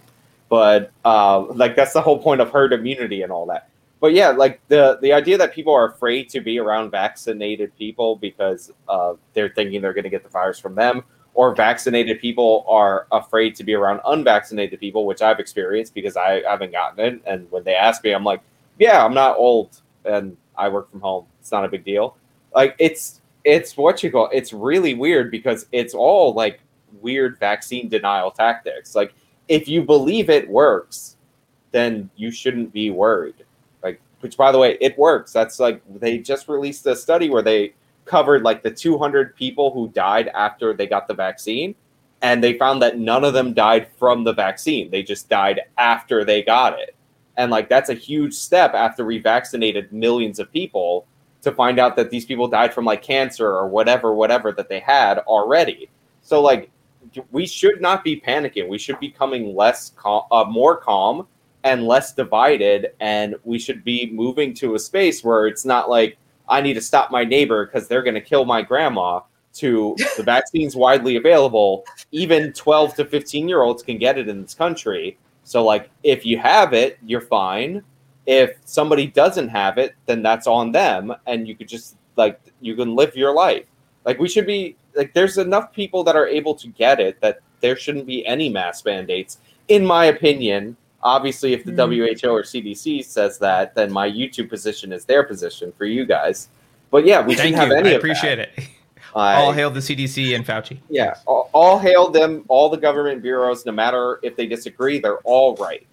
But 0.47 0.91
uh, 1.03 1.41
like 1.41 1.75
that's 1.75 1.91
the 1.91 2.01
whole 2.01 2.17
point 2.17 2.39
of 2.39 2.49
herd 2.49 2.71
immunity 2.71 3.23
and 3.23 3.31
all 3.31 3.45
that 3.47 3.67
but 4.05 4.13
yeah, 4.13 4.29
like 4.29 4.61
the 4.67 4.99
the 5.01 5.11
idea 5.11 5.35
that 5.35 5.51
people 5.51 5.73
are 5.73 5.87
afraid 5.87 6.29
to 6.29 6.39
be 6.39 6.59
around 6.59 6.91
vaccinated 6.91 7.75
people 7.75 8.17
because 8.17 8.71
uh, 8.87 9.15
they're 9.33 9.49
thinking 9.49 9.81
they're 9.81 9.95
going 9.95 10.03
to 10.03 10.11
get 10.11 10.21
the 10.21 10.29
virus 10.29 10.59
from 10.59 10.75
them, 10.75 11.03
or 11.33 11.55
vaccinated 11.55 12.21
people 12.21 12.63
are 12.67 13.07
afraid 13.11 13.55
to 13.55 13.63
be 13.63 13.73
around 13.73 14.01
unvaccinated 14.05 14.79
people, 14.79 15.07
which 15.07 15.23
I've 15.23 15.39
experienced 15.39 15.95
because 15.95 16.15
I 16.17 16.43
haven't 16.47 16.71
gotten 16.71 17.03
it. 17.03 17.21
And 17.25 17.49
when 17.49 17.63
they 17.63 17.73
ask 17.73 18.03
me, 18.03 18.11
I'm 18.11 18.23
like, 18.23 18.41
yeah, 18.77 19.03
I'm 19.03 19.15
not 19.15 19.37
old 19.37 19.81
and 20.03 20.37
I 20.55 20.69
work 20.69 20.91
from 20.91 21.01
home. 21.01 21.25
It's 21.39 21.51
not 21.51 21.65
a 21.65 21.67
big 21.67 21.83
deal. 21.83 22.15
Like 22.53 22.75
it's 22.77 23.21
it's 23.43 23.75
what 23.75 24.03
you 24.03 24.11
call 24.11 24.29
it's 24.31 24.53
really 24.53 24.93
weird 24.93 25.31
because 25.31 25.65
it's 25.71 25.95
all 25.95 26.31
like 26.35 26.59
weird 27.01 27.39
vaccine 27.39 27.89
denial 27.89 28.29
tactics. 28.29 28.93
Like 28.93 29.15
if 29.47 29.67
you 29.67 29.81
believe 29.81 30.29
it 30.29 30.47
works, 30.47 31.17
then 31.71 32.11
you 32.15 32.29
shouldn't 32.29 32.71
be 32.71 32.91
worried 32.91 33.44
which 34.25 34.37
by 34.37 34.51
the 34.51 34.57
way 34.57 34.75
it 34.81 34.97
works. 34.97 35.31
That's 35.31 35.59
like 35.59 35.83
they 35.99 36.17
just 36.17 36.47
released 36.47 36.83
a 36.87 36.95
study 36.95 37.29
where 37.29 37.43
they 37.43 37.75
covered 38.05 38.41
like 38.41 38.63
the 38.63 38.71
200 38.71 39.35
people 39.35 39.71
who 39.71 39.89
died 39.89 40.29
after 40.29 40.73
they 40.73 40.87
got 40.87 41.07
the 41.07 41.13
vaccine 41.13 41.75
and 42.23 42.43
they 42.43 42.57
found 42.57 42.81
that 42.81 42.97
none 42.97 43.23
of 43.23 43.33
them 43.33 43.53
died 43.53 43.87
from 43.99 44.23
the 44.23 44.33
vaccine. 44.33 44.89
They 44.89 45.03
just 45.03 45.29
died 45.29 45.61
after 45.77 46.25
they 46.25 46.41
got 46.41 46.79
it. 46.79 46.95
And 47.37 47.51
like 47.51 47.69
that's 47.69 47.91
a 47.91 47.93
huge 47.93 48.33
step 48.33 48.73
after 48.73 49.05
we 49.05 49.19
vaccinated 49.19 49.93
millions 49.93 50.39
of 50.39 50.51
people 50.51 51.05
to 51.43 51.51
find 51.51 51.77
out 51.77 51.95
that 51.95 52.09
these 52.09 52.25
people 52.25 52.47
died 52.47 52.73
from 52.73 52.83
like 52.83 53.03
cancer 53.03 53.47
or 53.47 53.67
whatever 53.67 54.15
whatever 54.15 54.51
that 54.53 54.69
they 54.69 54.79
had 54.79 55.19
already. 55.19 55.87
So 56.23 56.41
like 56.41 56.71
we 57.29 57.45
should 57.45 57.79
not 57.79 58.03
be 58.03 58.19
panicking. 58.19 58.67
We 58.67 58.79
should 58.79 58.99
be 58.99 59.11
coming 59.11 59.55
less 59.55 59.91
calm 59.95 60.23
uh, 60.31 60.45
more 60.45 60.77
calm 60.77 61.27
and 61.65 61.85
less 61.85 62.13
divided 62.13 62.93
and 63.01 63.35
we 63.43 63.59
should 63.59 63.83
be 63.83 64.09
moving 64.13 64.53
to 64.53 64.75
a 64.75 64.79
space 64.79 65.23
where 65.23 65.47
it's 65.47 65.65
not 65.65 65.89
like 65.89 66.17
i 66.47 66.61
need 66.61 66.75
to 66.75 66.81
stop 66.81 67.11
my 67.11 67.25
neighbor 67.25 67.65
because 67.65 67.87
they're 67.87 68.03
going 68.03 68.15
to 68.15 68.21
kill 68.21 68.45
my 68.45 68.61
grandma 68.61 69.19
to 69.55 69.95
the 70.17 70.23
vaccine's 70.23 70.75
widely 70.75 71.15
available. 71.15 71.85
Even 72.11 72.53
12 72.53 72.95
to 72.95 73.05
15 73.05 73.49
year 73.49 73.63
olds 73.63 73.81
can 73.81 73.97
get 73.97 74.17
it 74.17 74.29
in 74.29 74.41
this 74.41 74.53
country. 74.53 75.17
So 75.43 75.63
like 75.63 75.89
if 76.03 76.25
you 76.25 76.37
have 76.37 76.73
it 76.73 76.99
you're 77.05 77.21
fine. 77.21 77.81
If 78.27 78.57
somebody 78.65 79.07
doesn't 79.07 79.49
have 79.49 79.77
it 79.77 79.95
then 80.05 80.21
that's 80.21 80.47
on 80.47 80.71
them 80.71 81.13
and 81.25 81.47
you 81.47 81.55
could 81.55 81.67
just 81.67 81.95
like 82.15 82.39
you 82.61 82.75
can 82.75 82.95
live 82.95 83.15
your 83.15 83.33
life. 83.33 83.65
Like 84.05 84.19
we 84.19 84.29
should 84.29 84.45
be 84.45 84.75
like 84.95 85.13
there's 85.13 85.37
enough 85.37 85.73
people 85.73 86.03
that 86.03 86.15
are 86.15 86.27
able 86.27 86.55
to 86.55 86.67
get 86.67 86.99
it 86.99 87.19
that 87.21 87.39
there 87.61 87.75
shouldn't 87.75 88.05
be 88.05 88.25
any 88.25 88.49
mass 88.49 88.83
mandates 88.85 89.39
in 89.67 89.85
my 89.85 90.05
opinion 90.05 90.77
obviously 91.05 91.53
if 91.53 91.63
the 91.63 91.71
Mm. 91.71 92.21
who 92.21 92.29
or 92.29 92.41
cdc 92.43 93.05
says 93.05 93.37
that 93.37 93.73
then 93.75 93.91
my 93.93 94.09
youtube 94.09 94.49
position 94.49 94.91
is 94.91 95.05
their 95.05 95.23
position 95.23 95.71
for 95.77 95.85
you 95.85 96.03
guys 96.05 96.49
but 96.91 97.05
yeah 97.05 97.21
we 97.21 97.35
Thank 97.35 97.55
shouldn't 97.55 97.71
have 97.71 97.79
any 97.79 97.89
I 97.89 97.93
of 97.93 97.97
appreciate 97.99 98.35
that. 98.37 98.49
it. 98.57 98.67
I- 99.15 99.35
All 99.35 99.53
hail 99.53 99.69
the 99.69 99.79
CDC 99.79 100.35
and 100.35 100.45
Fauci. 100.45 100.79
yeah 100.89 101.13
all, 101.25 101.49
all 101.53 101.79
hail 101.79 102.09
them 102.09 102.43
all 102.49 102.67
the 102.69 102.77
government 102.77 103.21
bureaus 103.21 103.65
no 103.65 103.71
matter 103.71 104.19
if 104.23 104.35
they 104.35 104.45
disagree 104.47 104.99
they're 104.99 105.19
all 105.19 105.55
right 105.55 105.85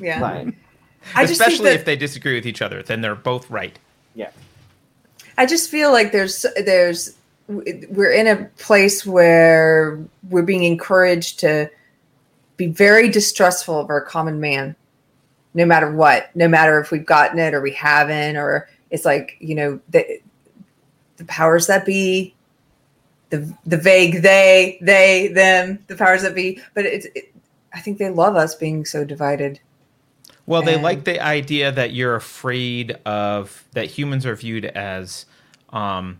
Yeah. 0.00 0.20
Right. 0.20 0.54
I 1.14 1.22
just 1.26 1.40
Especially 1.40 1.70
that- 1.70 1.80
if 1.80 1.84
they 1.84 1.96
disagree 1.96 2.34
with 2.34 2.46
each 2.46 2.62
other, 2.62 2.82
then 2.82 3.00
they're 3.00 3.14
both 3.16 3.50
right. 3.50 3.76
Yeah. 4.14 4.30
I 5.36 5.46
just 5.46 5.70
feel 5.70 5.90
like 5.90 6.12
there's 6.12 6.44
there's 6.64 7.16
we're 7.48 8.12
in 8.12 8.26
a 8.28 8.44
place 8.58 9.06
where 9.06 9.98
we're 10.28 10.42
being 10.42 10.64
encouraged 10.64 11.40
to 11.40 11.70
be 12.58 12.66
very 12.66 13.08
distrustful 13.08 13.80
of 13.80 13.88
our 13.88 14.02
common 14.02 14.38
man, 14.40 14.76
no 15.54 15.64
matter 15.64 15.90
what, 15.90 16.28
no 16.36 16.46
matter 16.46 16.78
if 16.80 16.90
we've 16.90 17.06
gotten 17.06 17.38
it 17.38 17.54
or 17.54 17.62
we 17.62 17.72
haven't, 17.72 18.36
or 18.36 18.68
it's 18.90 19.06
like 19.06 19.38
you 19.40 19.54
know 19.54 19.80
the 19.88 20.20
the 21.16 21.24
powers 21.24 21.66
that 21.68 21.86
be, 21.86 22.34
the 23.30 23.50
the 23.64 23.78
vague 23.78 24.20
they 24.20 24.78
they 24.82 25.28
them 25.28 25.78
the 25.86 25.96
powers 25.96 26.20
that 26.22 26.34
be, 26.34 26.60
but 26.74 26.84
it's 26.84 27.06
it, 27.14 27.32
I 27.72 27.80
think 27.80 27.96
they 27.96 28.10
love 28.10 28.36
us 28.36 28.54
being 28.54 28.84
so 28.84 29.04
divided. 29.04 29.60
Well, 30.46 30.62
they 30.62 30.74
And- 30.74 30.82
like 30.82 31.04
the 31.04 31.20
idea 31.20 31.70
that 31.72 31.92
you're 31.92 32.16
afraid 32.16 32.92
of 33.04 33.64
that 33.72 33.86
humans 33.86 34.26
are 34.26 34.34
viewed 34.34 34.64
as 34.64 35.26
um, 35.70 36.18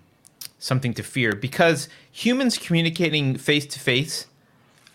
something 0.58 0.92
to 0.94 1.02
fear 1.02 1.32
because 1.34 1.88
humans 2.12 2.58
communicating 2.58 3.36
face 3.36 3.64
to 3.66 3.78
face 3.80 4.26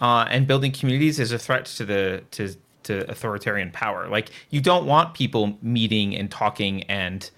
uh, 0.04 0.28
and 0.30 0.46
building 0.46 0.74
communities 0.74 1.18
is 1.18 1.32
a 1.32 1.40
threat 1.40 1.66
to 1.66 1.86
the 1.86 2.24
to 2.32 2.54
to 2.84 3.10
authoritarian 3.10 3.72
power. 3.72 4.10
Like 4.10 4.30
you 4.50 4.60
don't 4.60 4.86
want 4.86 5.14
people 5.14 5.58
meeting 5.62 6.14
and 6.14 6.30
talking 6.30 6.84
and 6.84 7.32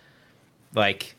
like 0.73 1.15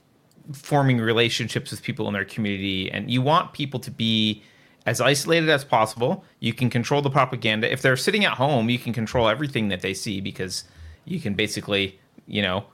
forming 0.53 0.99
relationships 0.99 1.71
with 1.71 1.83
people 1.83 2.09
in 2.09 2.15
their 2.15 2.25
community, 2.25 2.91
and 2.91 3.09
you 3.09 3.23
want 3.23 3.53
people 3.53 3.79
to 3.79 3.93
be 3.93 4.43
as 4.87 5.01
isolated 5.01 5.49
as 5.49 5.65
possible. 5.65 6.25
You 6.41 6.53
can 6.53 6.69
control 6.69 7.01
the 7.01 7.11
propaganda. 7.11 7.71
If 7.73 7.81
they're 7.81 7.97
sitting 7.97 8.25
at 8.25 8.33
home, 8.33 8.69
you 8.69 8.79
can 8.81 8.93
control 8.93 9.29
everything 9.29 9.69
that 9.69 9.83
they 9.83 9.95
see 9.95 10.21
because 10.21 10.65
you 11.05 11.21
can 11.21 11.35
basically, 11.35 12.01
you 12.27 12.43
know, 12.43 12.67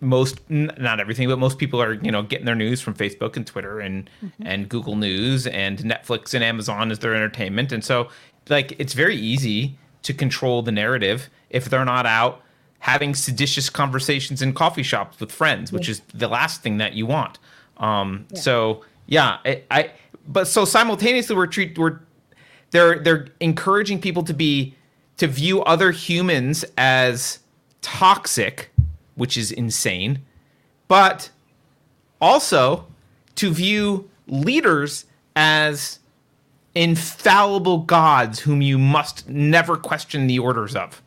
most 0.00 0.40
not 0.50 1.00
everything, 1.00 1.28
but 1.28 1.38
most 1.38 1.58
people 1.58 1.80
are 1.82 1.94
you 1.94 2.10
know 2.10 2.22
getting 2.22 2.46
their 2.46 2.54
news 2.54 2.80
from 2.80 2.94
Facebook 2.94 3.36
and 3.36 3.46
Twitter 3.46 3.80
and 3.80 4.10
mm-hmm. 4.22 4.42
and 4.46 4.68
Google 4.68 4.96
News 4.96 5.46
and 5.46 5.78
Netflix 5.78 6.34
and 6.34 6.44
Amazon 6.44 6.90
as 6.90 6.98
their 6.98 7.14
entertainment, 7.14 7.72
and 7.72 7.84
so 7.84 8.08
like 8.48 8.74
it's 8.78 8.92
very 8.92 9.16
easy 9.16 9.78
to 10.02 10.14
control 10.14 10.62
the 10.62 10.72
narrative 10.72 11.28
if 11.50 11.66
they're 11.66 11.84
not 11.84 12.06
out 12.06 12.42
having 12.80 13.14
seditious 13.14 13.68
conversations 13.68 14.42
in 14.42 14.52
coffee 14.52 14.82
shops 14.82 15.18
with 15.18 15.32
friends, 15.32 15.72
which 15.72 15.88
is 15.88 16.02
the 16.14 16.28
last 16.28 16.62
thing 16.62 16.76
that 16.76 16.92
you 16.92 17.04
want. 17.06 17.38
Um, 17.78 18.26
yeah. 18.30 18.38
So 18.38 18.84
yeah, 19.06 19.38
I, 19.44 19.62
I, 19.70 19.90
but 20.28 20.46
so 20.46 20.64
simultaneously 20.64 21.34
we're 21.34 21.46
treat 21.46 21.76
we're 21.78 21.98
they're 22.70 22.98
they're 22.98 23.28
encouraging 23.40 24.00
people 24.00 24.22
to 24.24 24.34
be 24.34 24.74
to 25.16 25.26
view 25.26 25.62
other 25.62 25.90
humans 25.90 26.64
as 26.76 27.40
toxic 27.80 28.70
which 29.16 29.36
is 29.36 29.50
insane, 29.50 30.22
but 30.88 31.30
also 32.20 32.86
to 33.34 33.52
view 33.52 34.08
leaders 34.28 35.04
as 35.34 35.98
infallible 36.74 37.78
gods 37.78 38.40
whom 38.40 38.62
you 38.62 38.78
must 38.78 39.28
never 39.28 39.76
question 39.76 40.26
the 40.26 40.38
orders 40.38 40.76
of. 40.76 41.02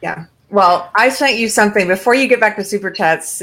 Yeah. 0.00 0.26
Well, 0.50 0.90
I 0.94 1.10
sent 1.10 1.36
you 1.36 1.48
something 1.48 1.88
before 1.88 2.14
you 2.14 2.26
get 2.26 2.40
back 2.40 2.56
to 2.56 2.64
super 2.64 2.90
chats. 2.90 3.42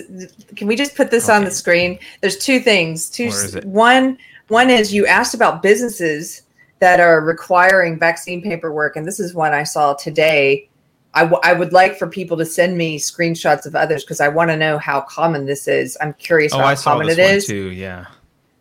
Can 0.56 0.68
we 0.68 0.76
just 0.76 0.96
put 0.96 1.12
this 1.12 1.26
okay. 1.26 1.36
on 1.38 1.44
the 1.44 1.52
screen? 1.52 2.00
There's 2.22 2.38
two 2.38 2.60
things. 2.60 3.10
Two. 3.10 3.30
One. 3.64 4.18
One 4.48 4.70
is 4.70 4.94
you 4.94 5.06
asked 5.06 5.34
about 5.34 5.62
businesses 5.62 6.44
that 6.86 7.00
are 7.00 7.20
requiring 7.20 7.98
vaccine 7.98 8.44
paperwork, 8.44 8.96
and 8.96 9.08
this 9.08 9.20
is 9.20 9.34
one 9.34 9.56
I 9.56 9.64
saw 9.64 9.96
today. 9.96 10.70
I, 11.16 11.22
w- 11.22 11.42
I 11.44 11.54
would 11.54 11.74
like 11.74 11.98
for 11.98 12.06
people 12.06 12.38
to 12.38 12.46
send 12.46 12.78
me 12.78 13.00
screenshots 13.00 13.66
of 13.66 13.74
others 13.74 14.04
because 14.04 14.22
I 14.22 14.28
want 14.28 14.52
to 14.52 14.56
know 14.56 14.78
how 14.78 15.02
common 15.02 15.48
this 15.48 15.68
is. 15.68 15.98
I'm 16.00 16.14
curious 16.14 16.54
oh, 16.54 16.60
how 16.60 16.66
I 16.68 16.76
common 16.76 17.10
it 17.10 17.18
is. 17.18 17.48
Too, 17.48 17.72
yeah. 17.72 18.06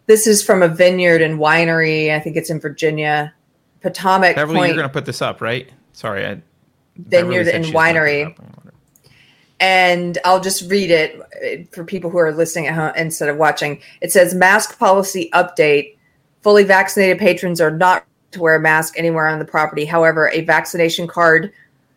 This 0.07 0.27
is 0.27 0.43
from 0.43 0.63
a 0.63 0.69
vineyard 0.69 1.21
and 1.21 1.39
winery. 1.39 2.15
I 2.15 2.19
think 2.19 2.37
it's 2.37 2.49
in 2.49 2.61
Virginia, 2.61 3.35
Potomac 3.83 4.37
Beverly, 4.37 4.57
Point. 4.57 4.69
You're 4.69 4.77
going 4.79 4.89
to 4.89 4.93
put 4.93 5.05
this 5.05 5.21
up, 5.21 5.43
right? 5.43 5.71
Sorry, 5.93 6.25
I, 6.25 6.41
vineyard 6.97 7.49
and 7.49 7.67
winery. 7.67 8.35
And 9.61 10.17
I'll 10.25 10.41
just 10.41 10.71
read 10.71 10.91
it 10.91 11.21
uh, 11.21 11.71
for 11.75 11.85
people 11.85 12.09
who 12.09 12.17
are 12.17 12.33
listening 12.33 12.69
at 12.69 12.75
home 12.75 12.93
instead 12.97 13.29
of 13.29 13.37
watching. 13.37 13.83
It 14.01 14.13
says 14.13 14.35
mask 14.35 14.79
policy 14.79 15.29
update 15.35 15.95
Fully 16.45 16.65
vaccinated 16.65 17.19
patrons 17.19 17.59
are 17.59 17.71
not 17.71 18.05
to 18.35 18.41
wear 18.41 18.55
a 18.55 18.61
mask 18.61 18.99
anywhere 18.99 19.27
on 19.27 19.39
the 19.39 19.45
property. 19.45 19.85
However, 19.85 20.31
a 20.31 20.43
vaccination 20.43 21.07
card 21.07 21.53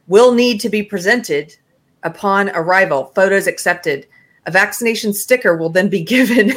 will 0.07 0.34
need 0.34 0.59
to 0.61 0.69
be 0.69 0.81
presented 0.81 1.55
upon 2.03 2.49
arrival. 2.51 3.11
Photos 3.15 3.47
accepted. 3.47 4.07
A 4.45 4.51
vaccination 4.51 5.14
sticker 5.14 5.55
will 5.55 5.69
then 5.69 5.89
be 5.89 6.03
given. 6.15 6.53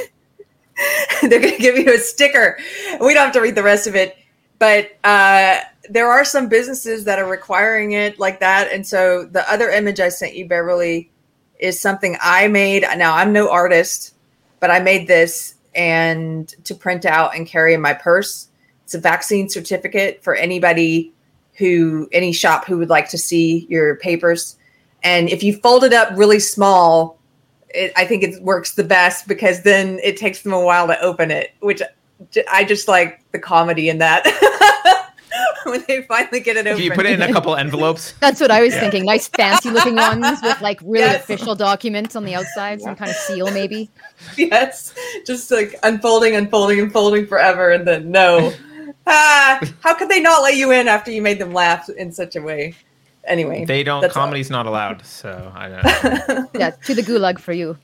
They're 1.23 1.41
going 1.41 1.57
to 1.57 1.63
give 1.63 1.77
you 1.77 1.93
a 1.93 1.99
sticker. 1.99 2.59
We 3.01 3.13
don't 3.13 3.25
have 3.25 3.35
to 3.35 3.41
read 3.41 3.55
the 3.55 3.63
rest 3.63 3.87
of 3.87 3.95
it, 3.95 4.17
but 4.59 4.97
uh, 5.05 5.59
there 5.89 6.09
are 6.09 6.25
some 6.25 6.49
businesses 6.49 7.05
that 7.05 7.19
are 7.19 7.29
requiring 7.29 7.93
it 7.93 8.19
like 8.19 8.41
that. 8.41 8.73
And 8.73 8.87
so 8.87 9.25
the 9.25 9.51
other 9.53 9.71
image 9.71 10.01
I 10.01 10.09
sent 10.09 10.35
you, 10.35 10.47
Beverly, 10.47 11.11
is 11.59 11.79
something 11.79 12.17
I 12.23 12.49
made. 12.49 12.85
Now 12.97 13.17
I'm 13.17 13.33
no 13.33 13.51
artist, 13.51 14.15
but 14.61 14.71
I 14.71 14.81
made 14.81 15.07
this 15.07 15.57
and 15.75 16.49
to 16.65 16.75
print 16.75 17.05
out 17.05 17.37
and 17.37 17.47
carry 17.47 17.75
in 17.75 17.81
my 17.81 17.95
purse. 17.95 18.49
It's 18.91 18.97
a 18.97 18.99
vaccine 18.99 19.49
certificate 19.49 20.21
for 20.21 20.35
anybody 20.35 21.13
who, 21.55 22.09
any 22.11 22.33
shop 22.33 22.67
who 22.67 22.77
would 22.79 22.89
like 22.89 23.09
to 23.11 23.19
see 23.19 23.69
your 23.71 23.95
papers. 23.95 24.57
And 25.05 25.29
if 25.31 25.45
you 25.45 25.57
fold 25.59 25.85
it 25.85 25.93
up 25.93 26.09
really 26.17 26.41
small, 26.41 27.17
it, 27.69 27.93
I 27.95 28.05
think 28.05 28.25
it 28.25 28.43
works 28.43 28.75
the 28.75 28.83
best 28.83 29.29
because 29.29 29.63
then 29.63 30.01
it 30.03 30.17
takes 30.17 30.43
them 30.43 30.53
a 30.53 30.61
while 30.61 30.89
to 30.89 31.01
open 31.01 31.31
it, 31.31 31.53
which 31.61 31.81
I 32.51 32.65
just 32.65 32.89
like 32.89 33.23
the 33.31 33.39
comedy 33.39 33.89
in 33.89 33.99
that. 33.99 34.27
when 35.67 35.85
they 35.87 36.03
finally 36.03 36.41
get 36.41 36.57
it 36.57 36.67
open. 36.67 36.83
you 36.83 36.91
put 36.91 37.07
it 37.07 37.13
in 37.13 37.23
a 37.23 37.33
couple 37.33 37.55
envelopes? 37.57 38.15
That's 38.19 38.41
what 38.41 38.51
I 38.51 38.61
was 38.63 38.75
yeah. 38.75 38.81
thinking. 38.81 39.05
Nice 39.05 39.29
fancy 39.29 39.71
looking 39.71 39.95
ones 39.95 40.41
with 40.43 40.61
like 40.61 40.81
really 40.85 41.07
yes. 41.07 41.23
official 41.23 41.55
documents 41.55 42.17
on 42.17 42.25
the 42.25 42.35
outside, 42.35 42.81
some 42.81 42.97
kind 42.97 43.13
of 43.13 43.17
seal 43.17 43.53
maybe. 43.53 43.89
Yes. 44.37 44.95
Just 45.25 45.51
like 45.53 45.79
unfolding, 45.85 46.35
unfolding, 46.35 46.81
unfolding 46.81 47.29
forever 47.29 47.71
and 47.71 47.87
then 47.87 48.11
no. 48.11 48.53
Ah, 49.07 49.61
how 49.81 49.95
could 49.95 50.09
they 50.09 50.21
not 50.21 50.43
let 50.43 50.57
you 50.57 50.71
in 50.73 50.89
after 50.89 51.11
you 51.11 51.23
made 51.23 51.39
them 51.39 51.53
laugh 51.53 51.89
in 51.89 52.13
such 52.13 52.37
a 52.37 52.43
way? 52.43 52.75
Anyway. 53.25 53.65
They 53.65 53.83
don't 53.83 54.11
comedy's 54.11 54.51
all. 54.51 54.59
not 54.59 54.67
allowed, 54.67 55.05
so 55.05 55.53
I 55.55 55.69
don't 55.69 56.49
Yeah, 56.55 56.71
to 56.71 56.95
the 56.95 57.03
gulag 57.03 57.39
for 57.39 57.53
you. 57.53 57.77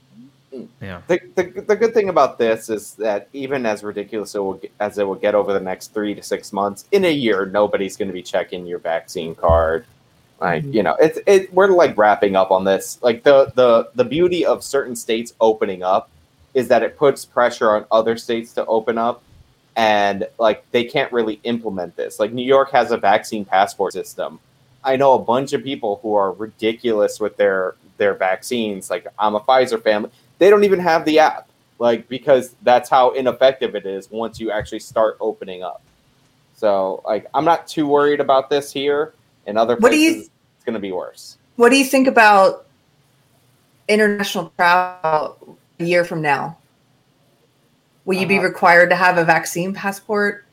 Yeah. 0.81 1.03
The, 1.07 1.21
the, 1.35 1.65
the 1.69 1.77
good 1.77 1.93
thing 1.93 2.09
about 2.09 2.39
this 2.39 2.71
is 2.71 2.95
that 2.95 3.29
even 3.33 3.67
as 3.67 3.83
ridiculous 3.83 4.35
it 4.35 4.39
will 4.39 4.55
get, 4.55 4.73
as 4.81 4.99
it 4.99 5.07
will 5.07 5.15
get 5.15 5.35
over 5.35 5.53
the 5.53 5.61
next 5.61 5.93
three 5.93 6.15
to 6.15 6.23
six 6.23 6.53
months, 6.53 6.87
in 6.93 7.05
a 7.05 7.13
year 7.13 7.47
nobody's 7.47 7.97
going 7.97 8.09
to 8.09 8.15
be 8.15 8.23
checking 8.23 8.67
your 8.67 8.79
vaccine 8.79 9.35
card. 9.35 9.85
Like 10.41 10.63
mm-hmm. 10.63 10.73
you 10.73 10.83
know, 10.83 10.97
it's 11.01 11.19
it. 11.27 11.53
We're 11.53 11.69
like 11.69 11.97
wrapping 11.97 12.37
up 12.37 12.51
on 12.51 12.65
this. 12.65 12.99
Like 13.03 13.23
the 13.23 13.53
the 13.55 13.91
the 13.95 14.05
beauty 14.05 14.45
of 14.45 14.63
certain 14.63 14.97
states 14.97 15.35
opening 15.41 15.83
up 15.83 16.11
is 16.55 16.69
that 16.69 16.83
it 16.83 16.97
puts 16.97 17.25
pressure 17.25 17.77
on 17.77 17.85
other 17.91 18.17
states 18.17 18.53
to 18.55 18.65
open 18.67 18.99
up, 18.99 19.23
and 19.77 20.27
like 20.39 20.69
they 20.73 20.85
can't 20.85 21.13
really 21.13 21.39
implement 21.45 21.97
this. 21.97 22.19
Like 22.19 22.33
New 22.33 22.45
York 22.45 22.71
has 22.73 22.91
a 22.91 22.97
vaccine 22.97 23.45
passport 23.45 23.93
system. 23.93 24.41
I 24.83 24.97
know 24.97 25.15
a 25.15 25.19
bunch 25.19 25.53
of 25.53 25.63
people 25.63 26.01
who 26.03 26.15
are 26.15 26.33
ridiculous 26.33 27.21
with 27.21 27.37
their 27.37 27.75
their 27.99 28.15
vaccines. 28.15 28.91
Like 28.91 29.07
I'm 29.19 29.35
a 29.35 29.41
Pfizer 29.41 29.83
family 29.83 30.11
they 30.39 30.51
don't 30.51 30.65
even 30.65 30.81
have 30.81 31.05
the 31.05 31.19
app, 31.19 31.49
like 31.79 32.09
because 32.09 32.55
that's 32.63 32.89
how 32.89 33.11
ineffective 33.11 33.75
it 33.75 33.87
is 33.87 34.11
once 34.11 34.39
you 34.39 34.51
actually 34.51 34.81
start 34.81 35.17
opening 35.21 35.63
up. 35.63 35.83
So, 36.55 37.03
like, 37.05 37.27
I'm 37.35 37.45
not 37.45 37.67
too 37.67 37.87
worried 37.87 38.21
about 38.21 38.49
this 38.49 38.73
here. 38.73 39.13
In 39.47 39.57
other 39.57 39.77
places, 39.77 40.01
you, 40.01 40.21
it's 40.21 40.65
going 40.65 40.75
to 40.75 40.81
be 40.81 40.93
worse. 40.93 41.37
What 41.57 41.69
do 41.71 41.77
you 41.77 41.85
think 41.85 42.09
about 42.09 42.67
international 43.89 44.53
travel 44.57 45.59
a 45.79 45.85
year 45.85 46.05
from 46.05 46.23
now? 46.23 46.57
Will 48.07 48.17
you 48.17 48.27
be 48.27 48.39
uh, 48.39 48.43
required 48.43 48.89
to 48.91 48.97
have 48.97 49.19
a 49.19 49.25
vaccine 49.25 49.75
passport? 49.75 50.47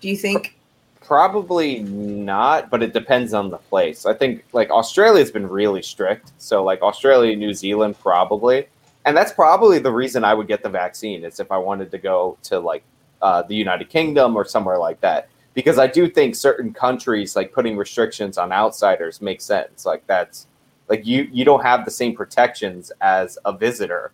Do 0.00 0.08
you 0.08 0.16
think? 0.16 0.58
Probably 1.00 1.78
not, 1.80 2.68
but 2.68 2.82
it 2.82 2.92
depends 2.92 3.32
on 3.32 3.48
the 3.48 3.58
place. 3.58 4.04
I 4.04 4.12
think 4.12 4.44
like 4.52 4.70
Australia's 4.70 5.30
been 5.30 5.48
really 5.48 5.80
strict. 5.80 6.32
So 6.38 6.62
like 6.62 6.82
Australia, 6.82 7.34
New 7.34 7.54
Zealand, 7.54 7.98
probably 7.98 8.66
and 9.06 9.16
that's 9.16 9.32
probably 9.32 9.78
the 9.78 9.92
reason 9.92 10.24
I 10.24 10.34
would 10.34 10.48
get 10.48 10.64
the 10.64 10.68
vaccine 10.68 11.24
is 11.24 11.38
if 11.38 11.52
I 11.52 11.58
wanted 11.58 11.92
to 11.92 11.98
go 11.98 12.36
to 12.42 12.58
like 12.58 12.82
uh, 13.22 13.42
the 13.42 13.54
United 13.54 13.88
Kingdom 13.88 14.34
or 14.36 14.44
somewhere 14.44 14.78
like 14.78 15.00
that. 15.00 15.28
Because 15.54 15.78
I 15.78 15.86
do 15.86 16.10
think 16.10 16.34
certain 16.34 16.72
countries 16.74 17.36
like 17.36 17.52
putting 17.52 17.76
restrictions 17.76 18.36
on 18.36 18.52
outsiders 18.52 19.22
makes 19.22 19.44
sense. 19.44 19.86
Like 19.86 20.04
that's 20.08 20.48
like 20.88 21.06
you 21.06 21.28
you 21.32 21.44
don't 21.44 21.62
have 21.62 21.84
the 21.84 21.90
same 21.90 22.16
protections 22.16 22.90
as 23.00 23.38
a 23.44 23.56
visitor 23.56 24.10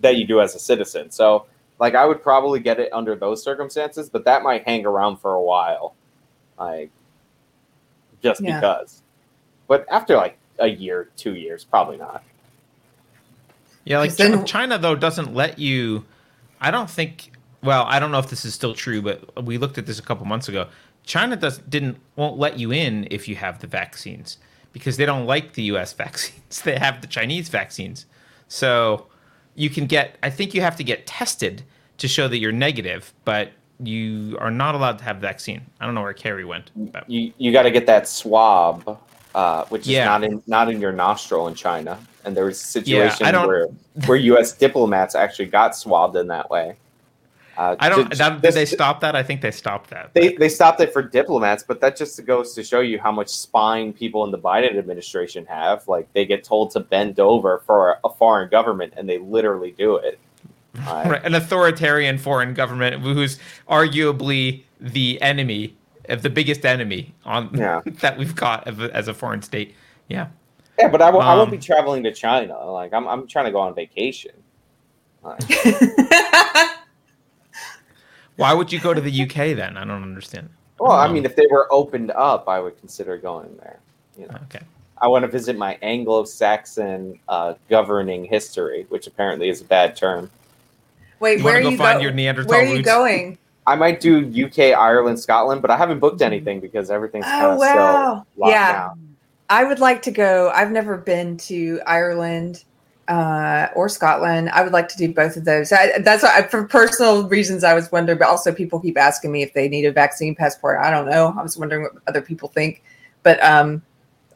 that 0.00 0.16
you 0.16 0.24
do 0.24 0.40
as 0.40 0.54
a 0.54 0.60
citizen. 0.60 1.10
So 1.10 1.46
like 1.78 1.94
I 1.94 2.04
would 2.04 2.22
probably 2.22 2.60
get 2.60 2.80
it 2.80 2.92
under 2.92 3.14
those 3.14 3.42
circumstances, 3.42 4.08
but 4.08 4.24
that 4.24 4.42
might 4.42 4.64
hang 4.64 4.84
around 4.84 5.18
for 5.18 5.34
a 5.34 5.42
while, 5.42 5.94
like 6.58 6.90
just 8.22 8.40
yeah. 8.40 8.60
because. 8.60 9.02
But 9.68 9.86
after 9.90 10.16
like 10.16 10.38
a 10.58 10.66
year, 10.66 11.10
two 11.16 11.34
years, 11.34 11.64
probably 11.64 11.96
not. 11.96 12.24
Yeah, 13.84 13.98
like 13.98 14.16
then, 14.16 14.44
China 14.44 14.78
though 14.78 14.96
doesn't 14.96 15.34
let 15.34 15.58
you. 15.58 16.04
I 16.60 16.70
don't 16.70 16.90
think. 16.90 17.32
Well, 17.62 17.84
I 17.84 17.98
don't 17.98 18.12
know 18.12 18.18
if 18.18 18.30
this 18.30 18.44
is 18.44 18.54
still 18.54 18.74
true, 18.74 19.02
but 19.02 19.44
we 19.44 19.58
looked 19.58 19.78
at 19.78 19.86
this 19.86 19.98
a 19.98 20.02
couple 20.02 20.26
months 20.26 20.48
ago. 20.48 20.68
China 21.04 21.36
does 21.36 21.58
didn't 21.58 21.98
won't 22.16 22.38
let 22.38 22.58
you 22.58 22.72
in 22.72 23.08
if 23.10 23.28
you 23.28 23.36
have 23.36 23.60
the 23.60 23.66
vaccines 23.66 24.38
because 24.72 24.96
they 24.96 25.06
don't 25.06 25.26
like 25.26 25.54
the 25.54 25.62
U.S. 25.64 25.92
vaccines. 25.94 26.60
They 26.62 26.76
have 26.76 27.00
the 27.00 27.06
Chinese 27.06 27.48
vaccines, 27.48 28.06
so 28.48 29.06
you 29.58 29.70
can 29.70 29.86
get. 29.86 30.16
I 30.22 30.30
think 30.30 30.54
you 30.54 30.60
have 30.60 30.76
to 30.76 30.84
get 30.84 31.06
tested 31.06 31.62
to 31.98 32.08
show 32.08 32.28
that 32.28 32.38
you're 32.38 32.52
negative, 32.52 33.12
but 33.24 33.50
you 33.82 34.36
are 34.40 34.50
not 34.50 34.74
allowed 34.74 34.98
to 34.98 35.04
have 35.04 35.18
vaccine. 35.18 35.62
I 35.80 35.86
don't 35.86 35.94
know 35.94 36.02
where 36.02 36.12
Keri 36.12 36.44
went. 36.44 36.70
But. 36.74 37.08
You 37.08 37.32
you 37.38 37.52
got 37.52 37.62
to 37.62 37.70
get 37.70 37.86
that 37.86 38.08
swab, 38.08 38.98
uh, 39.34 39.64
which 39.66 39.82
is 39.82 39.88
yeah. 39.88 40.04
not 40.04 40.24
in 40.24 40.42
not 40.46 40.70
in 40.70 40.80
your 40.80 40.92
nostril 40.92 41.48
in 41.48 41.54
China 41.54 41.98
and 42.28 42.36
there 42.36 42.44
was 42.44 42.60
situations 42.60 43.20
yeah, 43.20 43.46
where 43.46 43.66
where 44.06 44.18
U.S. 44.18 44.52
diplomats 44.52 45.14
actually 45.14 45.46
got 45.46 45.74
swabbed 45.74 46.14
in 46.16 46.28
that 46.28 46.50
way. 46.50 46.76
Uh, 47.58 47.74
I 47.80 47.88
don't. 47.88 48.08
ju- 48.10 48.16
That, 48.18 48.40
did 48.40 48.54
they 48.54 48.64
stop 48.64 49.00
that? 49.00 49.16
I 49.16 49.22
think 49.24 49.40
they 49.40 49.50
stopped 49.50 49.90
that. 49.90 50.14
They, 50.14 50.36
they 50.36 50.48
stopped 50.48 50.80
it 50.80 50.92
for 50.92 51.02
diplomats, 51.02 51.64
but 51.64 51.80
that 51.80 51.96
just 51.96 52.24
goes 52.24 52.54
to 52.54 52.62
show 52.62 52.78
you 52.80 52.98
how 53.00 53.10
much 53.10 53.28
spine 53.28 53.92
people 53.92 54.24
in 54.24 54.30
the 54.30 54.38
Biden 54.38 54.78
administration 54.78 55.44
have. 55.46 55.86
Like 55.88 56.12
they 56.12 56.24
get 56.24 56.44
told 56.44 56.70
to 56.72 56.80
bend 56.80 57.18
over 57.18 57.62
for 57.66 57.98
a 58.04 58.08
foreign 58.10 58.48
government, 58.48 58.94
and 58.96 59.08
they 59.08 59.18
literally 59.18 59.72
do 59.72 59.96
it. 59.96 60.18
Uh, 60.86 61.02
Right, 61.10 61.24
an 61.24 61.34
authoritarian 61.34 62.18
foreign 62.18 62.54
government 62.54 63.02
who's 63.02 63.40
arguably 63.68 64.62
the 64.80 65.20
enemy 65.20 65.74
of 66.08 66.22
the 66.22 66.30
biggest 66.30 66.64
enemy 66.64 67.12
on 67.24 67.50
Yeah. 67.54 67.80
that 68.00 68.16
we've 68.16 68.36
got 68.36 68.68
as 68.92 69.08
a, 69.08 69.14
foreign 69.14 69.42
state. 69.42 69.74
Yeah. 70.08 70.28
Yeah, 70.78 70.86
but 70.88 71.02
I 71.02 71.10
won't 71.10 71.24
Um, 71.26 71.50
be 71.50 71.58
traveling 71.58 72.04
to 72.04 72.12
China. 72.12 72.56
Like 72.70 72.92
I'm, 72.92 73.08
I'm 73.08 73.26
trying 73.26 73.46
to 73.46 73.50
go 73.50 73.58
on 73.58 73.74
vacation. 73.74 74.30
Like, 75.24 75.40
Why 78.38 78.54
would 78.54 78.72
you 78.72 78.80
go 78.80 78.94
to 78.94 79.00
the 79.00 79.22
UK 79.22 79.54
then? 79.56 79.76
I 79.76 79.84
don't 79.84 80.02
understand. 80.02 80.48
well, 80.78 80.92
I 80.92 81.06
Um, 81.06 81.14
mean, 81.14 81.24
if 81.24 81.34
they 81.36 81.46
were 81.50 81.66
opened 81.72 82.12
up, 82.12 82.48
I 82.48 82.60
would 82.60 82.78
consider 82.78 83.18
going 83.18 83.54
there. 83.58 83.78
You 84.16 84.26
know, 84.28 84.36
Okay. 84.44 84.64
I 85.00 85.08
want 85.08 85.24
to 85.24 85.28
visit 85.28 85.56
my 85.58 85.76
Anglo-Saxon 85.82 87.18
uh, 87.28 87.54
governing 87.68 88.24
history, 88.24 88.86
which 88.88 89.06
apparently 89.06 89.48
is 89.48 89.60
a 89.60 89.64
bad 89.64 89.96
term. 89.96 90.30
Wait, 91.20 91.38
You 91.38 91.44
where 91.44 91.56
are 91.56 91.60
go 91.60 91.70
you 91.70 91.76
find 91.76 91.98
go- 91.98 92.02
your 92.04 92.12
Neanderthal 92.12 92.52
Where 92.52 92.62
are 92.62 92.64
you 92.66 92.76
roots? 92.76 92.86
going? 92.86 93.38
I 93.66 93.74
might 93.74 94.00
do 94.00 94.20
UK, 94.46 94.72
Ireland, 94.72 95.18
Scotland, 95.20 95.60
but 95.62 95.70
I 95.70 95.76
haven't 95.76 95.98
booked 95.98 96.22
anything 96.22 96.58
because 96.60 96.90
everything's 96.90 97.26
kind 97.26 97.44
Oh 97.44 97.54
of 97.54 97.58
wow! 97.58 98.24
still 98.24 98.26
locked 98.38 98.52
Yeah, 98.52 98.72
down. 98.72 99.16
I 99.50 99.64
would 99.64 99.78
like 99.78 100.02
to 100.02 100.10
go. 100.10 100.50
I've 100.54 100.70
never 100.70 100.96
been 100.96 101.36
to 101.38 101.80
Ireland 101.86 102.64
uh, 103.08 103.68
or 103.74 103.88
Scotland. 103.88 104.50
I 104.50 104.62
would 104.62 104.72
like 104.72 104.88
to 104.88 104.96
do 104.96 105.12
both 105.12 105.36
of 105.36 105.44
those. 105.44 105.72
I, 105.72 105.98
that's 105.98 106.22
why, 106.22 106.42
for 106.42 106.64
personal 106.64 107.28
reasons, 107.28 107.64
I 107.64 107.74
was 107.74 107.90
wondering. 107.90 108.18
But 108.18 108.28
also, 108.28 108.52
people 108.52 108.80
keep 108.80 108.98
asking 108.98 109.32
me 109.32 109.42
if 109.42 109.54
they 109.54 109.68
need 109.68 109.86
a 109.86 109.92
vaccine 109.92 110.34
passport. 110.34 110.78
I 110.78 110.90
don't 110.90 111.08
know. 111.08 111.34
I 111.36 111.42
was 111.42 111.56
wondering 111.56 111.84
what 111.84 111.94
other 112.06 112.20
people 112.20 112.48
think. 112.48 112.82
But 113.22 113.42
um, 113.42 113.82